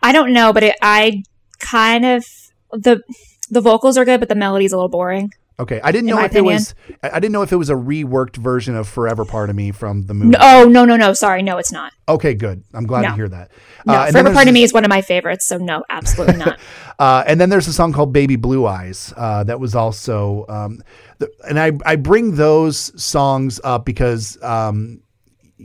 I 0.02 0.12
don't 0.12 0.32
know, 0.32 0.52
but 0.52 0.62
it, 0.62 0.76
I 0.80 1.22
kind 1.58 2.04
of 2.04 2.24
the 2.72 3.02
the 3.50 3.60
vocals 3.60 3.98
are 3.98 4.04
good, 4.04 4.20
but 4.20 4.28
the 4.28 4.34
melody's 4.34 4.72
a 4.72 4.76
little 4.76 4.88
boring. 4.88 5.32
Okay, 5.58 5.80
I 5.82 5.90
didn't 5.90 6.06
know 6.06 6.18
if 6.18 6.32
opinion. 6.32 6.52
it 6.52 6.54
was. 6.54 6.74
I 7.02 7.18
didn't 7.18 7.32
know 7.32 7.40
if 7.40 7.50
it 7.50 7.56
was 7.56 7.70
a 7.70 7.74
reworked 7.74 8.36
version 8.36 8.76
of 8.76 8.86
"Forever 8.86 9.24
Part 9.24 9.48
of 9.48 9.56
Me" 9.56 9.72
from 9.72 10.04
the 10.04 10.12
movie. 10.12 10.30
No, 10.30 10.38
oh 10.42 10.68
no, 10.68 10.84
no, 10.84 10.96
no! 10.96 11.14
Sorry, 11.14 11.42
no, 11.42 11.56
it's 11.56 11.72
not. 11.72 11.94
Okay, 12.06 12.34
good. 12.34 12.62
I'm 12.74 12.86
glad 12.86 13.02
no. 13.02 13.08
to 13.08 13.14
hear 13.14 13.28
that. 13.30 13.50
No, 13.86 13.94
uh, 13.94 14.10
"Forever 14.10 14.34
Part 14.34 14.48
of 14.48 14.54
Me" 14.54 14.62
is 14.62 14.74
one 14.74 14.84
of 14.84 14.90
my 14.90 15.00
favorites, 15.00 15.46
so 15.46 15.56
no, 15.56 15.82
absolutely 15.88 16.36
not. 16.36 16.60
uh, 16.98 17.24
and 17.26 17.40
then 17.40 17.48
there's 17.48 17.68
a 17.68 17.72
song 17.72 17.94
called 17.94 18.12
"Baby 18.12 18.36
Blue 18.36 18.66
Eyes" 18.66 19.14
uh, 19.16 19.44
that 19.44 19.58
was 19.58 19.74
also, 19.74 20.44
um, 20.50 20.82
the, 21.18 21.30
and 21.48 21.58
I 21.58 21.72
I 21.86 21.96
bring 21.96 22.34
those 22.34 22.92
songs 23.02 23.58
up 23.64 23.86
because, 23.86 24.36
um, 24.42 25.00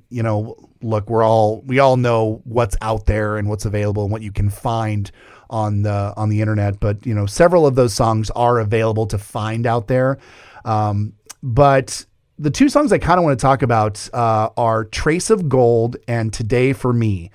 you 0.10 0.24
know, 0.24 0.56
look, 0.82 1.10
we're 1.10 1.24
all 1.24 1.64
we 1.64 1.80
all 1.80 1.98
know 1.98 2.42
what's 2.46 2.78
out 2.82 3.08
there 3.08 3.36
and 3.36 3.50
what's 3.50 3.66
available 3.66 4.04
and 4.04 4.12
what 4.12 4.22
you 4.22 4.32
can 4.32 4.50
find 4.50 5.12
on 5.52 5.84
the 5.84 6.14
on 6.18 6.30
the 6.30 6.42
internet, 6.42 6.80
but 6.80 7.06
you 7.06 7.14
know, 7.14 7.26
several 7.26 7.68
of 7.68 7.76
those 7.76 7.94
songs 7.94 8.30
are 8.32 8.60
available 8.60 9.06
to 9.08 9.18
find 9.18 9.68
out 9.68 9.88
there. 9.88 10.18
Um, 10.66 11.14
but 11.44 12.06
the 12.40 12.50
two 12.50 12.70
songs 12.70 12.92
I 12.92 12.98
kind 12.98 13.20
of 13.20 13.26
want 13.26 13.38
to 13.38 13.42
talk 13.42 13.62
about 13.62 14.10
uh, 14.14 14.50
are 14.58 14.86
"Trace 14.86 15.30
of 15.30 15.50
Gold" 15.50 15.98
and 16.08 16.34
"Today 16.34 16.74
for 16.74 16.94
Me." 16.94 17.30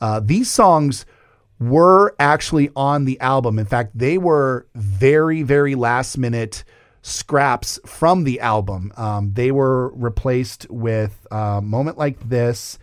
Uh, 0.00 0.20
these 0.22 0.50
songs 0.50 1.06
were 1.58 2.14
actually 2.18 2.70
on 2.74 3.04
the 3.04 3.18
album. 3.20 3.58
In 3.58 3.66
fact, 3.66 3.96
they 3.96 4.18
were 4.18 4.66
very, 4.74 5.42
very 5.42 5.74
last 5.74 6.18
minute 6.18 6.64
scraps 7.02 7.78
from 7.86 8.24
the 8.24 8.40
album. 8.40 8.92
Um, 8.96 9.32
they 9.34 9.50
were 9.50 9.92
replaced 9.94 10.68
with 10.70 11.26
a 11.30 11.60
moment 11.62 11.98
like 11.98 12.28
this 12.28 12.78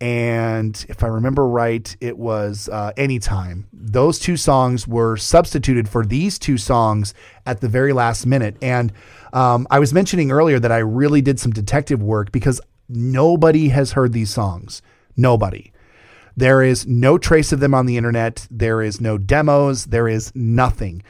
and 0.00 0.84
if 0.88 1.02
I 1.02 1.06
remember 1.06 1.46
right, 1.48 1.96
it 2.00 2.18
was 2.18 2.68
uh, 2.68 2.92
Anytime. 2.96 3.66
Those 3.72 4.18
two 4.18 4.36
songs 4.36 4.86
were 4.86 5.16
substituted 5.16 5.88
for 5.88 6.04
these 6.04 6.38
two 6.38 6.58
songs 6.58 7.14
at 7.46 7.60
the 7.60 7.68
very 7.68 7.92
last 7.92 8.26
minute. 8.26 8.56
And 8.60 8.92
um, 9.32 9.66
I 9.70 9.78
was 9.78 9.94
mentioning 9.94 10.30
earlier 10.30 10.58
that 10.58 10.72
I 10.72 10.78
really 10.78 11.22
did 11.22 11.40
some 11.40 11.52
detective 11.52 12.02
work 12.02 12.30
because 12.30 12.60
nobody 12.88 13.68
has 13.68 13.92
heard 13.92 14.12
these 14.12 14.30
songs. 14.30 14.82
Nobody. 15.16 15.72
There 16.36 16.62
is 16.62 16.86
no 16.86 17.16
trace 17.16 17.52
of 17.52 17.60
them 17.60 17.72
on 17.72 17.86
the 17.86 17.96
internet. 17.96 18.46
There 18.50 18.82
is 18.82 19.00
no 19.00 19.16
demos. 19.16 19.86
There 19.86 20.08
is 20.08 20.30
nothing. 20.34 21.02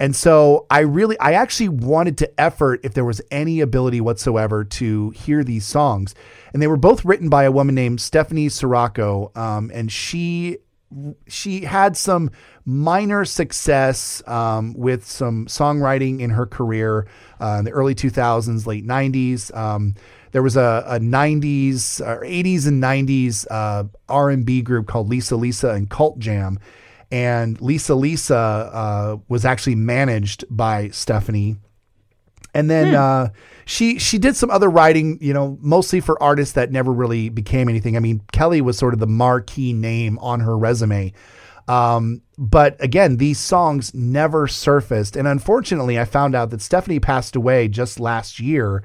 And 0.00 0.16
so 0.16 0.66
I 0.70 0.80
really, 0.80 1.18
I 1.20 1.34
actually 1.34 1.68
wanted 1.68 2.16
to 2.18 2.40
effort 2.40 2.80
if 2.82 2.94
there 2.94 3.04
was 3.04 3.20
any 3.30 3.60
ability 3.60 4.00
whatsoever 4.00 4.64
to 4.64 5.10
hear 5.10 5.44
these 5.44 5.66
songs. 5.66 6.14
And 6.54 6.62
they 6.62 6.66
were 6.66 6.78
both 6.78 7.04
written 7.04 7.28
by 7.28 7.44
a 7.44 7.52
woman 7.52 7.74
named 7.74 8.00
Stephanie 8.00 8.48
Sirocco. 8.48 9.30
Um, 9.34 9.70
and 9.74 9.92
she, 9.92 10.56
she 11.28 11.60
had 11.60 11.98
some 11.98 12.30
minor 12.64 13.26
success 13.26 14.22
um, 14.26 14.72
with 14.72 15.06
some 15.06 15.44
songwriting 15.46 16.20
in 16.20 16.30
her 16.30 16.46
career 16.46 17.06
uh, 17.38 17.56
in 17.58 17.66
the 17.66 17.70
early 17.70 17.94
2000s, 17.94 18.66
late 18.66 18.86
90s. 18.86 19.54
Um, 19.54 19.94
there 20.32 20.42
was 20.42 20.56
a, 20.56 20.82
a 20.86 20.98
90s 20.98 22.00
or 22.00 22.24
80s 22.24 22.66
and 22.66 22.82
90s 22.82 23.46
uh, 23.50 23.84
R&B 24.08 24.62
group 24.62 24.86
called 24.86 25.10
Lisa 25.10 25.36
Lisa 25.36 25.70
and 25.70 25.90
Cult 25.90 26.18
Jam 26.18 26.58
and 27.10 27.60
Lisa 27.60 27.94
Lisa 27.94 28.36
uh, 28.36 29.16
was 29.28 29.44
actually 29.44 29.74
managed 29.74 30.44
by 30.50 30.88
Stephanie. 30.90 31.56
And 32.52 32.68
then 32.68 32.88
hmm. 32.88 32.96
uh, 32.96 33.28
she 33.64 33.98
she 33.98 34.18
did 34.18 34.36
some 34.36 34.50
other 34.50 34.68
writing, 34.68 35.18
you 35.20 35.32
know, 35.32 35.58
mostly 35.60 36.00
for 36.00 36.20
artists 36.22 36.54
that 36.54 36.72
never 36.72 36.92
really 36.92 37.28
became 37.28 37.68
anything. 37.68 37.96
I 37.96 38.00
mean, 38.00 38.22
Kelly 38.32 38.60
was 38.60 38.76
sort 38.76 38.94
of 38.94 39.00
the 39.00 39.06
marquee 39.06 39.72
name 39.72 40.18
on 40.18 40.40
her 40.40 40.58
resume. 40.58 41.12
Um, 41.68 42.22
but 42.36 42.82
again, 42.82 43.18
these 43.18 43.38
songs 43.38 43.94
never 43.94 44.48
surfaced. 44.48 45.14
And 45.14 45.28
unfortunately, 45.28 46.00
I 46.00 46.04
found 46.04 46.34
out 46.34 46.50
that 46.50 46.60
Stephanie 46.60 46.98
passed 46.98 47.36
away 47.36 47.68
just 47.68 48.00
last 48.00 48.40
year. 48.40 48.82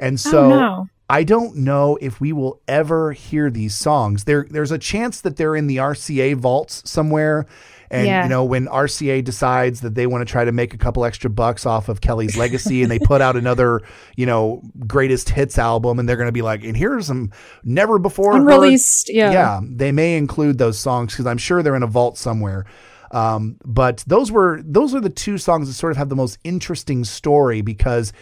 And 0.00 0.18
so 0.18 0.44
oh, 0.44 0.48
no. 0.48 0.88
I 1.12 1.24
don't 1.24 1.56
know 1.56 1.98
if 2.00 2.22
we 2.22 2.32
will 2.32 2.62
ever 2.66 3.12
hear 3.12 3.50
these 3.50 3.74
songs. 3.74 4.24
There, 4.24 4.46
there's 4.48 4.70
a 4.70 4.78
chance 4.78 5.20
that 5.20 5.36
they're 5.36 5.54
in 5.54 5.66
the 5.66 5.76
RCA 5.76 6.36
vaults 6.36 6.88
somewhere. 6.90 7.44
And 7.90 8.06
yeah. 8.06 8.22
you 8.22 8.30
know, 8.30 8.44
when 8.44 8.66
RCA 8.66 9.22
decides 9.22 9.82
that 9.82 9.94
they 9.94 10.06
want 10.06 10.26
to 10.26 10.32
try 10.32 10.46
to 10.46 10.52
make 10.52 10.72
a 10.72 10.78
couple 10.78 11.04
extra 11.04 11.28
bucks 11.28 11.66
off 11.66 11.90
of 11.90 12.00
Kelly's 12.00 12.38
legacy, 12.38 12.80
and 12.80 12.90
they 12.90 12.98
put 12.98 13.20
out 13.20 13.36
another, 13.36 13.82
you 14.16 14.24
know, 14.24 14.62
greatest 14.86 15.28
hits 15.28 15.58
album, 15.58 15.98
and 15.98 16.08
they're 16.08 16.16
going 16.16 16.28
to 16.28 16.32
be 16.32 16.40
like, 16.40 16.64
"And 16.64 16.74
here's 16.74 17.08
some 17.08 17.30
never 17.62 17.98
before 17.98 18.34
unreleased." 18.34 19.08
Heard. 19.08 19.14
Yeah, 19.14 19.32
yeah, 19.32 19.60
they 19.62 19.92
may 19.92 20.16
include 20.16 20.56
those 20.56 20.78
songs 20.78 21.12
because 21.12 21.26
I'm 21.26 21.36
sure 21.36 21.62
they're 21.62 21.76
in 21.76 21.82
a 21.82 21.86
vault 21.86 22.16
somewhere. 22.16 22.64
Um, 23.10 23.58
but 23.62 24.02
those 24.06 24.32
were 24.32 24.62
those 24.64 24.94
are 24.94 25.00
the 25.00 25.10
two 25.10 25.36
songs 25.36 25.68
that 25.68 25.74
sort 25.74 25.90
of 25.90 25.98
have 25.98 26.08
the 26.08 26.16
most 26.16 26.38
interesting 26.44 27.04
story 27.04 27.60
because 27.60 28.14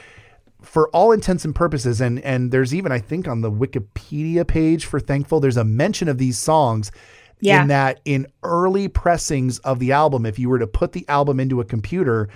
for 0.63 0.89
all 0.91 1.13
intents 1.13 1.45
and 1.45 1.55
purposes, 1.55 2.01
and 2.01 2.21
and 2.21 2.53
there's 2.53 2.75
even 2.75 2.93
I 2.93 2.99
think 2.99 3.29
on 3.29 3.41
the 3.41 3.51
Wikipedia 3.51 4.47
page 4.47 4.85
for 4.85 5.01
Thankful, 5.01 5.41
there's 5.41 5.57
a 5.57 5.65
mention 5.65 6.09
of 6.09 6.19
these 6.19 6.39
songs. 6.39 6.91
Yeah. 7.43 7.63
In 7.63 7.69
that, 7.69 8.01
in 8.05 8.27
early 8.43 8.87
pressings 8.87 9.61
of 9.61 9.79
the 9.79 9.93
album, 9.93 10.27
if 10.27 10.39
you 10.39 10.51
were 10.51 10.59
to 10.59 10.67
put 10.67 10.93
the 10.93 11.09
album 11.09 11.41
into 11.41 11.63
a 11.63 11.65
computer, 11.65 12.29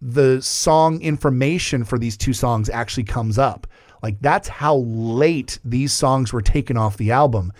the 0.00 0.40
song 0.40 1.02
information 1.02 1.82
for 1.82 1.98
these 1.98 2.16
two 2.16 2.32
songs 2.32 2.70
actually 2.70 3.02
comes 3.02 3.38
up. 3.38 3.66
Like 4.02 4.20
that's 4.20 4.48
how 4.48 4.76
late 4.76 5.58
these 5.64 5.92
songs 5.92 6.32
were 6.32 6.42
taken 6.42 6.76
off 6.76 6.96
the 6.96 7.10
album. 7.10 7.52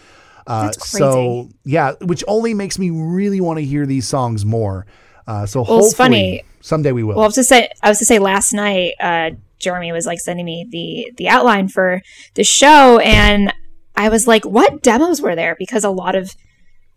Uh, 0.47 0.73
so 0.73 1.49
yeah, 1.65 1.93
which 2.03 2.25
only 2.27 2.55
makes 2.55 2.79
me 2.79 2.91
really 2.91 3.41
want 3.41 3.59
to 3.59 3.65
hear 3.65 3.85
these 3.85 4.07
songs 4.07 4.45
more. 4.45 4.87
Uh, 5.27 5.47
so 5.47 5.61
well, 5.61 5.81
hopefully 5.81 5.93
funny. 5.93 6.43
someday 6.61 6.93
we 6.93 7.03
will. 7.03 7.15
Well, 7.15 7.25
I 7.25 7.29
was 7.29 7.35
to 7.35 7.45
say, 7.45 7.69
I 7.83 7.89
was 7.89 7.99
to 7.99 8.05
say 8.05 8.19
last 8.19 8.53
night, 8.53 8.95
uh, 8.99 9.31
Jeremy 9.61 9.93
was 9.93 10.07
like 10.07 10.21
sending 10.21 10.47
me 10.47 10.67
the 10.71 11.13
the 11.17 11.29
outline 11.29 11.69
for 11.69 12.01
the 12.35 12.45
show, 12.45 12.99
and 12.99 13.53
I 13.97 14.09
was 14.09 14.27
like, 14.27 14.45
"What 14.45 14.83
demos 14.83 15.21
were 15.21 15.37
there?" 15.37 15.57
Because 15.59 15.85
a 15.85 15.91
lot 15.91 16.17
of 16.17 16.35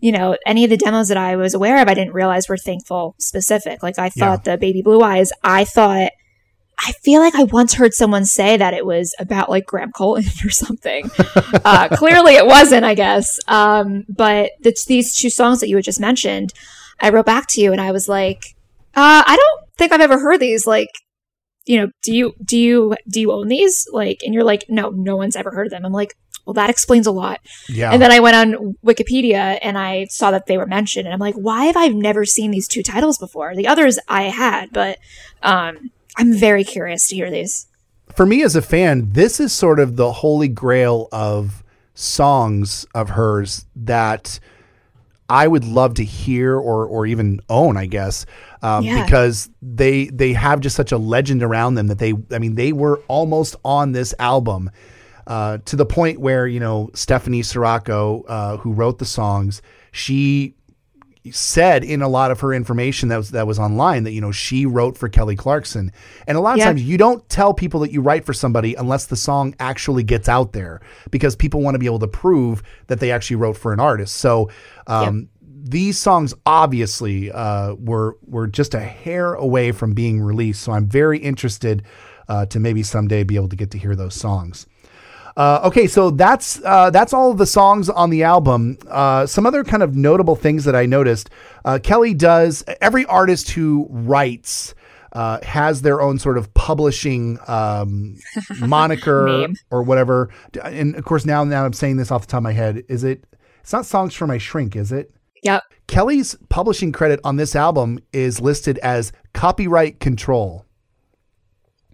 you 0.03 0.11
know, 0.11 0.35
any 0.45 0.65
of 0.65 0.69
the 0.69 0.75
demos 0.75 1.07
that 1.07 1.15
I 1.15 1.37
was 1.37 1.53
aware 1.53 1.81
of, 1.81 1.87
I 1.87 1.93
didn't 1.93 2.13
realize 2.13 2.49
were 2.49 2.57
thankful 2.57 3.15
specific. 3.19 3.81
Like 3.81 3.97
I 3.97 4.09
thought 4.09 4.41
yeah. 4.45 4.51
the 4.51 4.57
baby 4.57 4.81
blue 4.81 4.99
eyes, 4.99 5.31
I 5.45 5.63
thought, 5.63 6.11
I 6.77 6.91
feel 7.03 7.21
like 7.21 7.35
I 7.35 7.43
once 7.43 7.75
heard 7.75 7.93
someone 7.93 8.25
say 8.25 8.57
that 8.57 8.73
it 8.73 8.85
was 8.85 9.15
about 9.17 9.49
like 9.49 9.65
Graham 9.65 9.93
Colton 9.93 10.25
or 10.45 10.49
something. 10.49 11.09
uh, 11.63 11.87
clearly 11.93 12.33
it 12.33 12.45
wasn't, 12.45 12.83
I 12.83 12.95
guess. 12.95 13.39
Um, 13.47 14.03
but 14.09 14.51
the, 14.59 14.75
these 14.87 15.17
two 15.17 15.29
songs 15.29 15.61
that 15.61 15.69
you 15.69 15.77
had 15.77 15.85
just 15.85 16.01
mentioned, 16.01 16.51
I 16.99 17.09
wrote 17.09 17.25
back 17.25 17.47
to 17.51 17.61
you 17.61 17.71
and 17.71 17.79
I 17.79 17.93
was 17.93 18.09
like, 18.09 18.43
uh, 18.95 19.23
I 19.25 19.37
don't 19.37 19.77
think 19.77 19.93
I've 19.93 20.01
ever 20.01 20.19
heard 20.19 20.41
these. 20.41 20.67
Like, 20.67 20.89
you 21.65 21.79
know, 21.79 21.91
do 22.01 22.13
you, 22.13 22.33
do 22.43 22.57
you, 22.57 22.95
do 23.07 23.21
you 23.21 23.31
own 23.31 23.47
these? 23.47 23.87
Like, 23.91 24.21
and 24.23 24.33
you're 24.33 24.43
like, 24.43 24.65
no, 24.69 24.89
no 24.89 25.15
one's 25.15 25.35
ever 25.35 25.51
heard 25.51 25.67
of 25.67 25.71
them. 25.71 25.85
I'm 25.85 25.93
like, 25.93 26.15
well, 26.45 26.53
that 26.55 26.69
explains 26.69 27.07
a 27.07 27.11
lot. 27.11 27.39
Yeah. 27.69 27.91
And 27.91 28.01
then 28.01 28.11
I 28.11 28.19
went 28.19 28.35
on 28.35 28.75
Wikipedia 28.85 29.59
and 29.61 29.77
I 29.77 30.05
saw 30.05 30.31
that 30.31 30.45
they 30.45 30.57
were 30.57 30.65
mentioned 30.65 31.07
and 31.07 31.13
I'm 31.13 31.19
like, 31.19 31.35
why 31.35 31.65
have 31.65 31.77
I 31.77 31.87
never 31.87 32.25
seen 32.25 32.51
these 32.51 32.67
two 32.67 32.83
titles 32.83 33.17
before? 33.17 33.55
The 33.55 33.67
others 33.67 33.97
I 34.09 34.23
had, 34.23 34.73
but, 34.73 34.97
um, 35.41 35.91
I'm 36.17 36.33
very 36.33 36.63
curious 36.63 37.07
to 37.07 37.15
hear 37.15 37.31
these. 37.31 37.67
For 38.13 38.25
me 38.25 38.43
as 38.43 38.55
a 38.55 38.61
fan, 38.61 39.13
this 39.13 39.39
is 39.39 39.53
sort 39.53 39.79
of 39.79 39.95
the 39.95 40.11
holy 40.11 40.47
grail 40.47 41.07
of 41.11 41.63
songs 41.95 42.85
of 42.93 43.11
hers 43.11 43.65
that 43.75 44.39
I 45.29 45.47
would 45.47 45.65
love 45.65 45.95
to 45.95 46.03
hear 46.03 46.55
or 46.55 46.85
or 46.85 47.05
even 47.05 47.39
own, 47.49 47.77
I 47.77 47.85
guess, 47.85 48.25
um, 48.61 48.83
yeah. 48.83 49.03
because 49.03 49.49
they 49.61 50.05
they 50.07 50.33
have 50.33 50.59
just 50.59 50.75
such 50.75 50.91
a 50.91 50.97
legend 50.97 51.43
around 51.43 51.75
them 51.75 51.87
that 51.87 51.99
they 51.99 52.13
I 52.31 52.39
mean 52.39 52.55
they 52.55 52.73
were 52.73 53.01
almost 53.07 53.55
on 53.63 53.93
this 53.93 54.13
album 54.19 54.69
uh, 55.27 55.59
to 55.65 55.75
the 55.75 55.85
point 55.85 56.19
where 56.19 56.47
you 56.47 56.59
know 56.59 56.89
Stephanie 56.93 57.41
Sirocco, 57.41 58.23
uh, 58.23 58.57
who 58.57 58.73
wrote 58.73 58.99
the 58.99 59.05
songs, 59.05 59.61
she 59.91 60.55
said 61.31 61.83
in 61.83 62.01
a 62.01 62.07
lot 62.07 62.31
of 62.31 62.41
her 62.41 62.53
information 62.53 63.09
that 63.09 63.17
was 63.17 63.31
that 63.31 63.47
was 63.47 63.57
online 63.57 64.03
that 64.03 64.11
you 64.11 64.21
know 64.21 64.31
she 64.31 64.65
wrote 64.65 64.97
for 64.97 65.07
Kelly 65.07 65.35
Clarkson. 65.35 65.91
And 66.27 66.37
a 66.37 66.41
lot 66.41 66.53
of 66.53 66.57
yeah. 66.59 66.65
times 66.65 66.83
you 66.83 66.97
don't 66.97 67.27
tell 67.29 67.53
people 67.53 67.79
that 67.81 67.91
you 67.91 68.01
write 68.01 68.25
for 68.25 68.33
somebody 68.33 68.75
unless 68.75 69.05
the 69.05 69.15
song 69.15 69.55
actually 69.59 70.03
gets 70.03 70.27
out 70.27 70.51
there 70.53 70.81
because 71.11 71.35
people 71.35 71.61
want 71.61 71.75
to 71.75 71.79
be 71.79 71.85
able 71.85 71.99
to 71.99 72.07
prove 72.07 72.61
that 72.87 72.99
they 72.99 73.11
actually 73.11 73.37
wrote 73.37 73.57
for 73.57 73.71
an 73.71 73.79
artist. 73.79 74.15
So 74.15 74.49
um, 74.87 75.29
these 75.41 75.97
songs 75.97 76.33
obviously 76.45 77.31
uh, 77.31 77.75
were 77.75 78.17
were 78.23 78.47
just 78.47 78.73
a 78.73 78.81
hair 78.81 79.33
away 79.33 79.71
from 79.71 79.93
being 79.93 80.21
released. 80.21 80.61
So 80.61 80.73
I'm 80.73 80.87
very 80.87 81.19
interested 81.19 81.83
uh, 82.27 82.45
to 82.47 82.59
maybe 82.59 82.83
someday 82.83 83.23
be 83.23 83.35
able 83.35 83.49
to 83.49 83.55
get 83.55 83.71
to 83.71 83.77
hear 83.77 83.95
those 83.95 84.15
songs. 84.15 84.67
Uh, 85.35 85.61
okay, 85.63 85.87
so 85.87 86.11
that's 86.11 86.63
uh, 86.63 86.89
that's 86.89 87.13
all 87.13 87.31
of 87.31 87.37
the 87.37 87.45
songs 87.45 87.89
on 87.89 88.09
the 88.09 88.23
album. 88.23 88.77
Uh, 88.87 89.25
some 89.25 89.45
other 89.45 89.63
kind 89.63 89.81
of 89.81 89.95
notable 89.95 90.35
things 90.35 90.65
that 90.65 90.75
I 90.75 90.85
noticed. 90.85 91.29
Uh, 91.65 91.79
Kelly 91.81 92.13
does 92.13 92.63
every 92.81 93.05
artist 93.05 93.51
who 93.51 93.87
writes. 93.89 94.75
Uh, 95.11 95.39
has 95.45 95.83
their 95.83 96.01
own 96.01 96.17
sort 96.17 96.39
of 96.39 96.51
publishing 96.55 97.37
um, 97.45 98.17
moniker 98.61 99.47
or 99.69 99.83
whatever, 99.83 100.33
and 100.63 100.95
of 100.95 101.05
course 101.05 101.23
now 101.23 101.43
now 101.43 101.65
I'm 101.65 101.73
saying 101.73 101.97
this 101.97 102.09
off 102.09 102.21
the 102.21 102.31
top 102.31 102.39
of 102.39 102.43
my 102.45 102.51
head. 102.51 102.83
Is 102.89 103.03
it? 103.03 103.23
It's 103.61 103.71
not 103.71 103.85
songs 103.85 104.15
for 104.15 104.25
my 104.25 104.39
shrink, 104.39 104.75
is 104.75 104.91
it? 104.91 105.13
Yep. 105.43 105.61
Kelly's 105.85 106.35
publishing 106.49 106.91
credit 106.91 107.19
on 107.23 107.35
this 107.35 107.55
album 107.55 107.99
is 108.11 108.41
listed 108.41 108.79
as 108.79 109.11
copyright 109.33 109.99
control, 109.99 110.65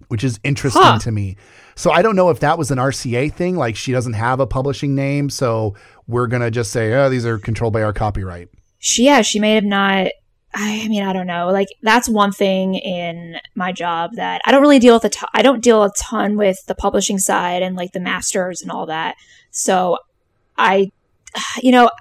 which 0.10 0.24
is 0.24 0.40
interesting 0.44 0.82
huh. 0.82 1.00
to 1.00 1.12
me. 1.12 1.38
So 1.76 1.92
I 1.92 2.02
don't 2.02 2.16
know 2.16 2.30
if 2.30 2.42
that 2.42 2.58
was 2.58 2.72
an 2.72 2.78
RCA 2.78 3.34
thing, 3.34 3.56
like 3.56 3.76
she 3.76 3.92
doesn't 3.92 4.14
have 4.14 4.40
a 4.40 4.48
publishing 4.48 4.96
name, 4.96 5.30
so 5.30 5.76
we're 6.08 6.28
gonna 6.28 6.52
just 6.52 6.72
say, 6.72 6.94
oh, 6.94 7.10
these 7.10 7.26
are 7.26 7.40
controlled 7.40 7.74
by 7.74 7.84
our 7.84 7.94
copyright. 7.94 8.50
She, 8.80 9.06
yeah, 9.06 9.22
she 9.22 9.40
may 9.40 9.56
have 9.56 9.64
not. 9.64 10.08
I 10.54 10.88
mean, 10.88 11.04
I 11.04 11.14
don't 11.14 11.28
know. 11.28 11.50
Like 11.52 11.68
that's 11.84 12.10
one 12.10 12.32
thing 12.32 12.76
in 12.76 13.38
my 13.56 13.72
job 13.72 14.12
that 14.16 14.42
I 14.46 14.52
don't 14.52 14.62
really 14.62 14.80
deal 14.80 14.96
with. 14.96 15.06
A 15.06 15.10
ton, 15.10 15.30
I 15.34 15.44
don't 15.44 15.64
deal 15.64 15.84
a 15.84 15.92
ton 15.96 16.36
with 16.38 16.66
the 16.66 16.76
publishing 16.76 17.20
side 17.20 17.62
and 17.62 17.76
like 17.76 17.92
the 17.92 18.00
masters 18.00 18.62
and 18.62 18.72
all 18.72 18.88
that. 18.88 19.16
So 19.52 20.00
I, 20.58 20.92
you 21.62 21.72
know, 21.72 21.92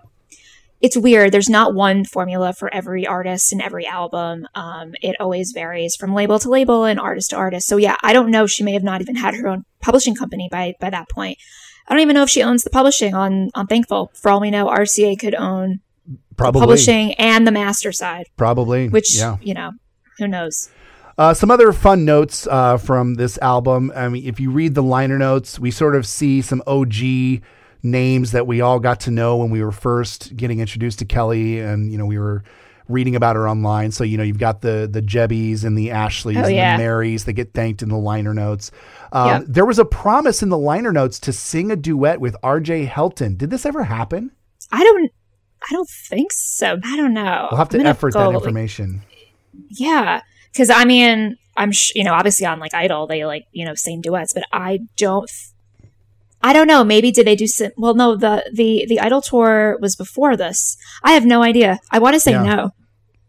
it's 0.80 0.96
weird. 0.96 1.32
There's 1.32 1.48
not 1.48 1.74
one 1.74 2.04
formula 2.04 2.52
for 2.52 2.72
every 2.72 3.06
artist 3.06 3.52
and 3.52 3.60
every 3.60 3.86
album. 3.86 4.46
Um, 4.54 4.94
it 5.02 5.16
always 5.18 5.52
varies 5.52 5.96
from 5.96 6.14
label 6.14 6.38
to 6.38 6.48
label 6.48 6.84
and 6.84 7.00
artist 7.00 7.30
to 7.30 7.36
artist. 7.36 7.66
So 7.66 7.76
yeah, 7.76 7.96
I 8.02 8.12
don't 8.12 8.30
know. 8.30 8.46
She 8.46 8.62
may 8.62 8.72
have 8.72 8.84
not 8.84 9.00
even 9.00 9.16
had 9.16 9.34
her 9.34 9.48
own 9.48 9.64
publishing 9.80 10.14
company 10.14 10.48
by 10.50 10.74
by 10.80 10.90
that 10.90 11.08
point. 11.08 11.38
I 11.88 11.94
don't 11.94 12.02
even 12.02 12.14
know 12.14 12.22
if 12.22 12.30
she 12.30 12.42
owns 12.42 12.62
the 12.62 12.70
publishing 12.70 13.14
on 13.14 13.50
on 13.54 13.66
Thankful. 13.66 14.12
For 14.14 14.30
all 14.30 14.40
we 14.40 14.50
know, 14.50 14.66
RCA 14.66 15.18
could 15.18 15.34
own 15.34 15.80
Probably. 16.36 16.60
publishing 16.60 17.14
and 17.14 17.46
the 17.46 17.52
master 17.52 17.90
side. 17.90 18.26
Probably. 18.36 18.88
Which 18.88 19.16
yeah. 19.16 19.36
you 19.40 19.54
know, 19.54 19.72
who 20.18 20.28
knows. 20.28 20.70
Uh, 21.16 21.34
some 21.34 21.50
other 21.50 21.72
fun 21.72 22.04
notes 22.04 22.46
uh, 22.46 22.76
from 22.76 23.14
this 23.14 23.38
album. 23.38 23.90
I 23.96 24.08
mean, 24.08 24.24
if 24.24 24.38
you 24.38 24.52
read 24.52 24.76
the 24.76 24.84
liner 24.84 25.18
notes, 25.18 25.58
we 25.58 25.72
sort 25.72 25.96
of 25.96 26.06
see 26.06 26.40
some 26.40 26.62
OG 26.64 27.42
names 27.82 28.32
that 28.32 28.46
we 28.46 28.60
all 28.60 28.80
got 28.80 29.00
to 29.00 29.10
know 29.10 29.36
when 29.36 29.50
we 29.50 29.62
were 29.62 29.72
first 29.72 30.36
getting 30.36 30.60
introduced 30.60 30.98
to 31.00 31.04
Kelly, 31.04 31.60
and 31.60 31.90
you 31.92 31.98
know 31.98 32.06
we 32.06 32.18
were 32.18 32.42
reading 32.88 33.14
about 33.14 33.36
her 33.36 33.48
online. 33.48 33.92
So 33.92 34.04
you 34.04 34.16
know 34.16 34.22
you've 34.22 34.38
got 34.38 34.62
the 34.62 34.88
the 34.90 35.02
Jebbies 35.02 35.64
and 35.64 35.76
the 35.76 35.90
Ashleys 35.90 36.36
oh, 36.38 36.44
and 36.44 36.54
yeah. 36.54 36.76
the 36.76 36.82
Marys 36.82 37.24
that 37.24 37.34
get 37.34 37.52
thanked 37.52 37.82
in 37.82 37.88
the 37.88 37.98
liner 37.98 38.34
notes. 38.34 38.70
Um, 39.12 39.28
yep. 39.28 39.44
There 39.48 39.66
was 39.66 39.78
a 39.78 39.84
promise 39.84 40.42
in 40.42 40.48
the 40.48 40.58
liner 40.58 40.92
notes 40.92 41.18
to 41.20 41.32
sing 41.32 41.70
a 41.70 41.76
duet 41.76 42.20
with 42.20 42.36
R.J. 42.42 42.86
Helton. 42.86 43.38
Did 43.38 43.50
this 43.50 43.64
ever 43.64 43.84
happen? 43.84 44.32
I 44.72 44.82
don't. 44.82 45.12
I 45.70 45.74
don't 45.74 45.88
think 45.88 46.32
so. 46.32 46.78
I 46.84 46.96
don't 46.96 47.14
know. 47.14 47.48
We'll 47.50 47.58
have 47.58 47.68
to 47.70 47.80
effort 47.80 48.14
go, 48.14 48.30
that 48.30 48.34
information. 48.36 49.02
yeah, 49.68 50.22
because 50.52 50.70
I 50.70 50.84
mean, 50.84 51.36
I'm 51.56 51.72
sh- 51.72 51.92
you 51.94 52.04
know 52.04 52.14
obviously 52.14 52.46
on 52.46 52.58
like 52.58 52.74
Idol 52.74 53.06
they 53.06 53.24
like 53.24 53.44
you 53.52 53.64
know 53.64 53.74
sing 53.74 54.00
duets, 54.00 54.32
but 54.32 54.44
I 54.52 54.80
don't. 54.96 55.30
I 56.42 56.52
don't 56.52 56.66
know. 56.66 56.84
Maybe 56.84 57.10
did 57.10 57.26
they 57.26 57.36
do 57.36 57.46
some? 57.46 57.70
Well, 57.76 57.94
no. 57.94 58.16
The 58.16 58.48
the 58.52 58.86
the 58.88 59.00
Idol 59.00 59.20
tour 59.20 59.78
was 59.80 59.96
before 59.96 60.36
this. 60.36 60.76
I 61.02 61.12
have 61.12 61.24
no 61.24 61.42
idea. 61.42 61.80
I 61.90 61.98
want 61.98 62.14
to 62.14 62.20
say 62.20 62.32
yeah. 62.32 62.42
no. 62.42 62.70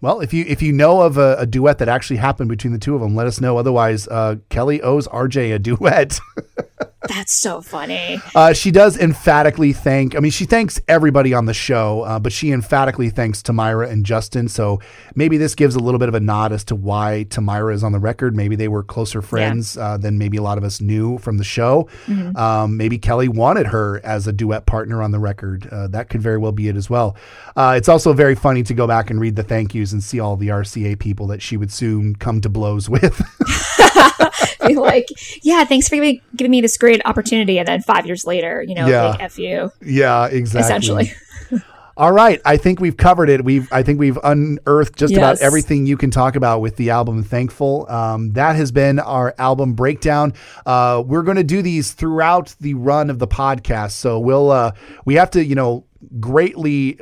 Well, 0.02 0.22
if 0.22 0.34
you 0.34 0.46
if 0.48 0.62
you 0.62 0.72
know 0.72 1.02
of 1.02 1.18
a, 1.18 1.36
a, 1.40 1.46
duet 1.46 1.80
that 1.80 1.90
actually 1.90 2.18
happened 2.18 2.50
between 2.50 2.72
the 2.72 2.80
two 2.80 2.96
of 2.96 3.02
them, 3.02 3.16
let 3.16 3.28
us 3.28 3.42
know. 3.42 3.58
Otherwise, 3.58 4.08
uh, 4.08 4.38
Kelly 4.50 4.82
owes 4.82 5.08
RJ 5.10 5.54
a 5.54 5.60
duet. 5.60 6.20
That's 7.08 7.34
so 7.34 7.62
funny. 7.62 8.20
Uh, 8.36 8.52
she 8.52 8.72
does 8.72 8.98
emphatically 8.98 9.72
thank. 9.72 10.16
I 10.16 10.20
mean, 10.20 10.32
she 10.32 10.46
thanks 10.46 10.82
everybody 10.88 11.34
on 11.34 11.46
the 11.46 11.54
show, 11.54 12.02
uh, 12.02 12.20
but 12.20 12.34
she 12.34 12.52
emphatically 12.52 13.10
thanks 13.10 13.42
Tamyra 13.42 13.90
and 13.90 14.06
Justin. 14.06 14.50
So 14.50 14.82
maybe 15.16 15.38
this 15.38 15.56
gives 15.56 15.76
a 15.76 15.80
little 15.80 15.98
bit 15.98 16.10
of 16.10 16.16
a 16.16 16.20
nod 16.20 16.52
as 16.52 16.66
to 16.66 16.76
why 16.76 17.26
Tamyra 17.30 17.74
is 17.74 17.86
on 17.86 17.94
the 17.94 18.00
record. 18.00 18.36
Maybe 18.36 18.58
they 18.58 18.68
were 18.68 18.84
closer 18.84 19.22
friends 19.22 19.78
yeah. 19.78 19.84
uh, 19.84 19.98
than 19.98 20.18
maybe 20.18 20.36
a 20.36 20.42
lot 20.42 20.58
of 20.58 20.66
us 20.66 20.82
knew 20.82 21.18
from 21.20 21.38
the 21.38 21.44
show. 21.44 21.88
Mm-hmm. 22.06 22.36
Um, 22.36 22.76
maybe 22.76 22.98
Kelly 22.98 23.30
wanted 23.30 23.68
her 23.68 24.02
as 24.04 24.28
a 24.28 24.34
duet 24.34 24.66
partner 24.66 25.02
on 25.02 25.12
the 25.12 25.20
record. 25.20 25.68
Uh, 25.72 25.88
that 25.88 26.10
could 26.10 26.22
very 26.22 26.38
well 26.38 26.52
be 26.52 26.68
it 26.68 26.76
as 26.76 26.90
well. 26.90 27.16
Uh, 27.56 27.76
it's 27.78 27.90
also 27.90 28.12
very 28.12 28.36
funny 28.36 28.62
to 28.64 28.74
go 28.74 28.88
back 28.88 29.10
and 29.10 29.22
read 29.22 29.38
the 29.38 29.44
thank 29.44 29.74
yous 29.74 29.89
and 29.94 30.04
see 30.04 30.20
all 30.20 30.36
the 30.36 30.48
RCA 30.48 31.00
people 31.00 31.28
that 31.28 31.42
she 31.42 31.58
would 31.58 31.72
soon 31.72 32.16
come 32.16 32.42
to 32.42 32.50
blows 32.50 32.90
with. 32.90 33.22
Be 34.68 34.76
like, 34.76 35.08
yeah, 35.42 35.64
thanks 35.66 35.88
for 35.88 35.96
giving, 35.96 36.22
giving 36.36 36.52
me 36.52 36.62
this 36.62 36.78
great 36.78 37.02
opportunity. 37.06 37.60
And 37.60 37.68
then 37.68 37.82
five 37.82 38.06
years 38.06 38.26
later, 38.26 38.62
you 38.62 38.76
know, 38.76 38.88
yeah. 38.88 39.10
like 39.10 39.22
F 39.22 39.40
you. 39.40 39.72
Yeah, 39.82 40.28
exactly. 40.28 40.66
Essentially. 40.66 41.12
All 42.00 42.14
right, 42.14 42.40
I 42.46 42.56
think 42.56 42.80
we've 42.80 42.96
covered 42.96 43.30
it. 43.30 43.44
We've 43.44 43.68
I 43.74 43.84
think 43.84 44.00
we've 44.00 44.18
unearthed 44.24 44.96
just 44.96 45.12
yes. 45.12 45.18
about 45.18 45.42
everything 45.42 45.86
you 45.86 45.98
can 45.98 46.12
talk 46.12 46.38
about 46.38 46.62
with 46.62 46.78
the 46.78 46.92
album 46.92 47.24
"Thankful." 47.24 47.92
Um, 47.92 48.32
that 48.32 48.56
has 48.56 48.72
been 48.72 49.00
our 49.00 49.36
album 49.38 49.74
breakdown. 49.74 50.34
Uh, 50.66 51.04
we're 51.06 51.24
going 51.24 51.36
to 51.36 51.44
do 51.44 51.62
these 51.62 51.92
throughout 51.92 52.56
the 52.62 52.74
run 52.76 53.10
of 53.10 53.20
the 53.20 53.28
podcast, 53.28 53.92
so 53.92 54.18
we'll 54.18 54.50
uh, 54.50 54.72
we 55.04 55.16
have 55.16 55.30
to 55.32 55.44
you 55.44 55.56
know 55.56 55.84
greatly 56.22 57.02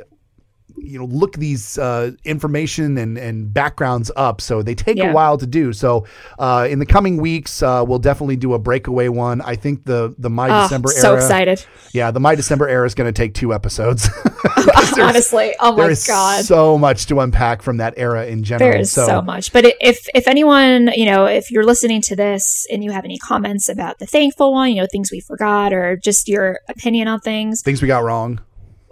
you 0.82 0.98
know 0.98 1.04
look 1.04 1.34
these 1.36 1.78
uh, 1.78 2.12
information 2.24 2.96
and, 2.98 3.18
and 3.18 3.52
backgrounds 3.52 4.10
up. 4.16 4.40
So 4.40 4.62
they 4.62 4.74
take 4.74 4.96
yeah. 4.96 5.10
a 5.10 5.14
while 5.14 5.38
to 5.38 5.46
do. 5.46 5.72
So 5.72 6.06
uh, 6.38 6.66
in 6.70 6.78
the 6.78 6.86
coming 6.86 7.18
weeks 7.18 7.62
uh, 7.62 7.84
we'll 7.86 7.98
definitely 7.98 8.36
do 8.36 8.54
a 8.54 8.58
breakaway 8.58 9.08
one. 9.08 9.40
I 9.40 9.56
think 9.56 9.84
the 9.84 10.14
the 10.18 10.30
my 10.30 10.48
oh, 10.48 10.62
december 10.62 10.90
so 10.90 11.12
era 11.12 11.20
so 11.20 11.26
excited. 11.26 11.66
Yeah 11.92 12.10
the 12.10 12.20
my 12.20 12.34
december 12.34 12.68
era 12.68 12.86
is 12.86 12.94
going 12.94 13.12
to 13.12 13.16
take 13.16 13.34
two 13.34 13.52
episodes. 13.52 14.08
Honestly 14.98 15.54
oh 15.60 15.76
my 15.76 15.94
god. 16.06 16.44
so 16.44 16.78
much 16.78 17.06
to 17.06 17.20
unpack 17.20 17.62
from 17.62 17.78
that 17.78 17.94
era 17.96 18.26
in 18.26 18.42
general 18.42 18.70
there 18.70 18.80
is 18.80 18.90
so, 18.90 19.06
so 19.06 19.22
much. 19.22 19.52
But 19.52 19.66
if 19.80 20.08
if 20.14 20.26
anyone 20.26 20.90
you 20.94 21.06
know 21.06 21.26
if 21.26 21.50
you're 21.50 21.64
listening 21.64 22.02
to 22.02 22.16
this 22.16 22.66
and 22.70 22.82
you 22.82 22.90
have 22.90 23.04
any 23.04 23.18
comments 23.18 23.68
about 23.68 23.98
the 23.98 24.06
thankful 24.06 24.52
one 24.52 24.70
you 24.70 24.80
know 24.80 24.88
things 24.90 25.10
we 25.10 25.20
forgot 25.20 25.72
or 25.72 25.96
just 25.96 26.28
your 26.28 26.60
opinion 26.68 27.08
on 27.08 27.20
things. 27.20 27.62
Things 27.62 27.82
we 27.82 27.88
got 27.88 28.02
wrong 28.02 28.40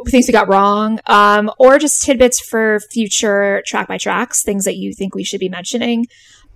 things 0.09 0.27
we 0.27 0.33
got 0.33 0.49
wrong, 0.49 1.01
um, 1.07 1.51
or 1.59 1.79
just 1.79 2.03
tidbits 2.03 2.41
for 2.41 2.81
future 2.91 3.63
track 3.67 3.89
by 3.89 3.99
tracks, 3.99 4.43
things 4.43 4.65
that 4.65 4.77
you 4.77 4.93
think 4.93 5.15
we 5.15 5.25
should 5.25 5.41
be 5.41 5.49
mentioning, 5.49 6.07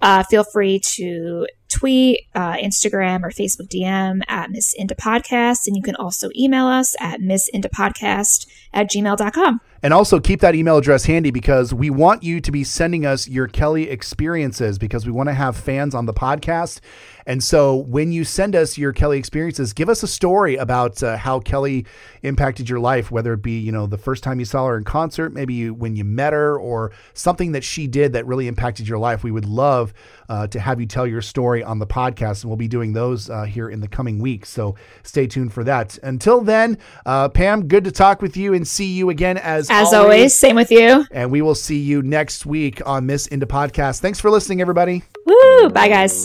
uh, 0.02 0.22
feel 0.24 0.44
free 0.44 0.80
to 0.80 1.46
tweet, 1.68 2.20
uh, 2.34 2.54
Instagram, 2.54 3.22
or 3.22 3.30
Facebook 3.30 3.68
DM 3.68 4.22
at 4.28 4.50
Miss 4.50 4.74
Indie 4.78 4.96
Podcast. 4.96 5.66
And 5.66 5.76
you 5.76 5.82
can 5.82 5.96
also 5.96 6.30
email 6.36 6.66
us 6.66 6.94
at 7.00 7.20
missintopodcast 7.20 8.46
at 8.72 8.90
gmail.com. 8.90 9.60
And 9.82 9.94
also 9.94 10.20
keep 10.20 10.40
that 10.40 10.54
email 10.54 10.76
address 10.76 11.06
handy 11.06 11.30
because 11.30 11.72
we 11.72 11.88
want 11.88 12.22
you 12.22 12.40
to 12.40 12.52
be 12.52 12.64
sending 12.64 13.06
us 13.06 13.26
your 13.26 13.46
Kelly 13.46 13.88
experiences 13.88 14.78
because 14.78 15.06
we 15.06 15.12
want 15.12 15.28
to 15.30 15.34
have 15.34 15.56
fans 15.56 15.94
on 15.94 16.04
the 16.04 16.12
podcast. 16.12 16.80
And 17.26 17.42
so 17.42 17.76
when 17.76 18.12
you 18.12 18.24
send 18.24 18.56
us 18.56 18.76
your 18.76 18.92
Kelly 18.92 19.18
experiences, 19.18 19.72
give 19.72 19.88
us 19.88 20.02
a 20.02 20.08
story 20.08 20.56
about 20.56 21.02
uh, 21.02 21.16
how 21.16 21.40
Kelly 21.40 21.86
impacted 22.22 22.68
your 22.68 22.80
life, 22.80 23.10
whether 23.10 23.32
it 23.32 23.42
be, 23.42 23.58
you 23.58 23.72
know, 23.72 23.86
the 23.86 23.96
first 23.96 24.22
time 24.22 24.38
you 24.38 24.44
saw 24.44 24.66
her 24.66 24.76
in 24.76 24.84
concert, 24.84 25.32
maybe 25.32 25.54
you, 25.54 25.72
when 25.72 25.96
you 25.96 26.04
met 26.04 26.32
her, 26.32 26.58
or 26.58 26.92
something 27.14 27.52
that 27.52 27.64
she 27.64 27.86
did 27.86 28.12
that 28.12 28.26
really 28.26 28.48
impacted 28.48 28.88
your 28.88 28.98
life. 28.98 29.22
We 29.22 29.30
would 29.30 29.44
love 29.44 29.94
uh, 30.28 30.46
to 30.48 30.60
have 30.60 30.80
you 30.80 30.86
tell 30.86 31.06
your 31.06 31.22
story 31.22 31.62
on 31.62 31.78
the 31.78 31.86
podcast. 31.86 32.42
And 32.42 32.50
we'll 32.50 32.56
be 32.56 32.68
doing 32.68 32.92
those 32.92 33.30
uh, 33.30 33.44
here 33.44 33.70
in 33.70 33.80
the 33.80 33.88
coming 33.88 34.18
weeks. 34.18 34.48
So 34.50 34.74
stay 35.02 35.26
tuned 35.26 35.52
for 35.52 35.64
that. 35.64 35.98
Until 36.02 36.40
then, 36.40 36.78
uh, 37.06 37.28
Pam, 37.28 37.68
good 37.68 37.84
to 37.84 37.92
talk 37.92 38.22
with 38.22 38.36
you 38.36 38.54
and 38.54 38.66
see 38.66 38.86
you 38.86 39.08
again 39.08 39.38
as 39.38 39.69
as 39.70 39.94
always. 39.94 39.96
always. 39.96 40.36
Same 40.36 40.56
with 40.56 40.70
you. 40.70 41.06
And 41.10 41.30
we 41.30 41.40
will 41.40 41.54
see 41.54 41.78
you 41.78 42.02
next 42.02 42.44
week 42.44 42.86
on 42.86 43.06
Miss 43.06 43.28
Indie 43.28 43.44
Podcast. 43.44 44.00
Thanks 44.00 44.20
for 44.20 44.30
listening, 44.30 44.60
everybody. 44.60 45.02
Woo! 45.24 45.68
Bye, 45.70 45.88
guys. 45.88 46.24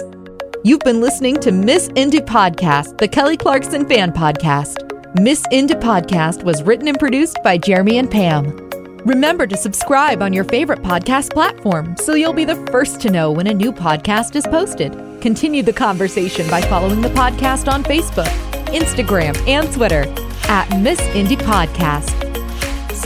You've 0.64 0.80
been 0.80 1.00
listening 1.00 1.40
to 1.42 1.52
Miss 1.52 1.90
Indie 1.90 2.26
Podcast, 2.26 2.98
the 2.98 3.08
Kelly 3.08 3.38
Clarkson 3.38 3.88
fan 3.88 4.12
podcast. 4.12 4.92
Miss 5.20 5.44
Indie 5.52 5.80
Podcast 5.80 6.44
was 6.44 6.64
written 6.64 6.88
and 6.88 7.00
produced 7.00 7.38
by 7.44 7.58
Jeremy 7.58 8.00
and 8.00 8.10
Pam. 8.10 8.58
Remember 9.06 9.46
to 9.46 9.56
subscribe 9.56 10.24
on 10.24 10.34
your 10.34 10.44
favorite 10.44 10.82
podcast 10.82 11.32
platform 11.32 11.96
so 11.98 12.16
you'll 12.16 12.34
be 12.34 12.46
the 12.46 12.56
first 12.72 13.00
to 13.02 13.12
know 13.12 13.32
when 13.32 13.46
a 13.46 13.54
new 13.54 13.72
podcast 13.72 14.36
is 14.36 14.48
posted. 14.48 14.94
Continue 15.22 15.62
the 15.62 15.72
conversation 15.72 16.50
by 16.50 16.62
following 16.62 17.02
the 17.02 17.10
podcast 17.10 17.72
on 17.72 17.84
Facebook, 17.84 18.26
Instagram, 18.74 19.38
and 19.48 19.72
Twitter 19.72 20.06
at 20.50 20.82
Miss 20.82 21.00
Indie 21.14 21.38
Podcast. 21.38 22.26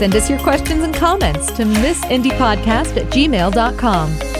Send 0.00 0.16
us 0.16 0.30
your 0.30 0.38
questions 0.38 0.82
and 0.82 0.94
comments 0.94 1.48
to 1.48 1.62
missindypodcast 1.62 2.96
at 2.96 3.12
gmail.com. 3.12 4.39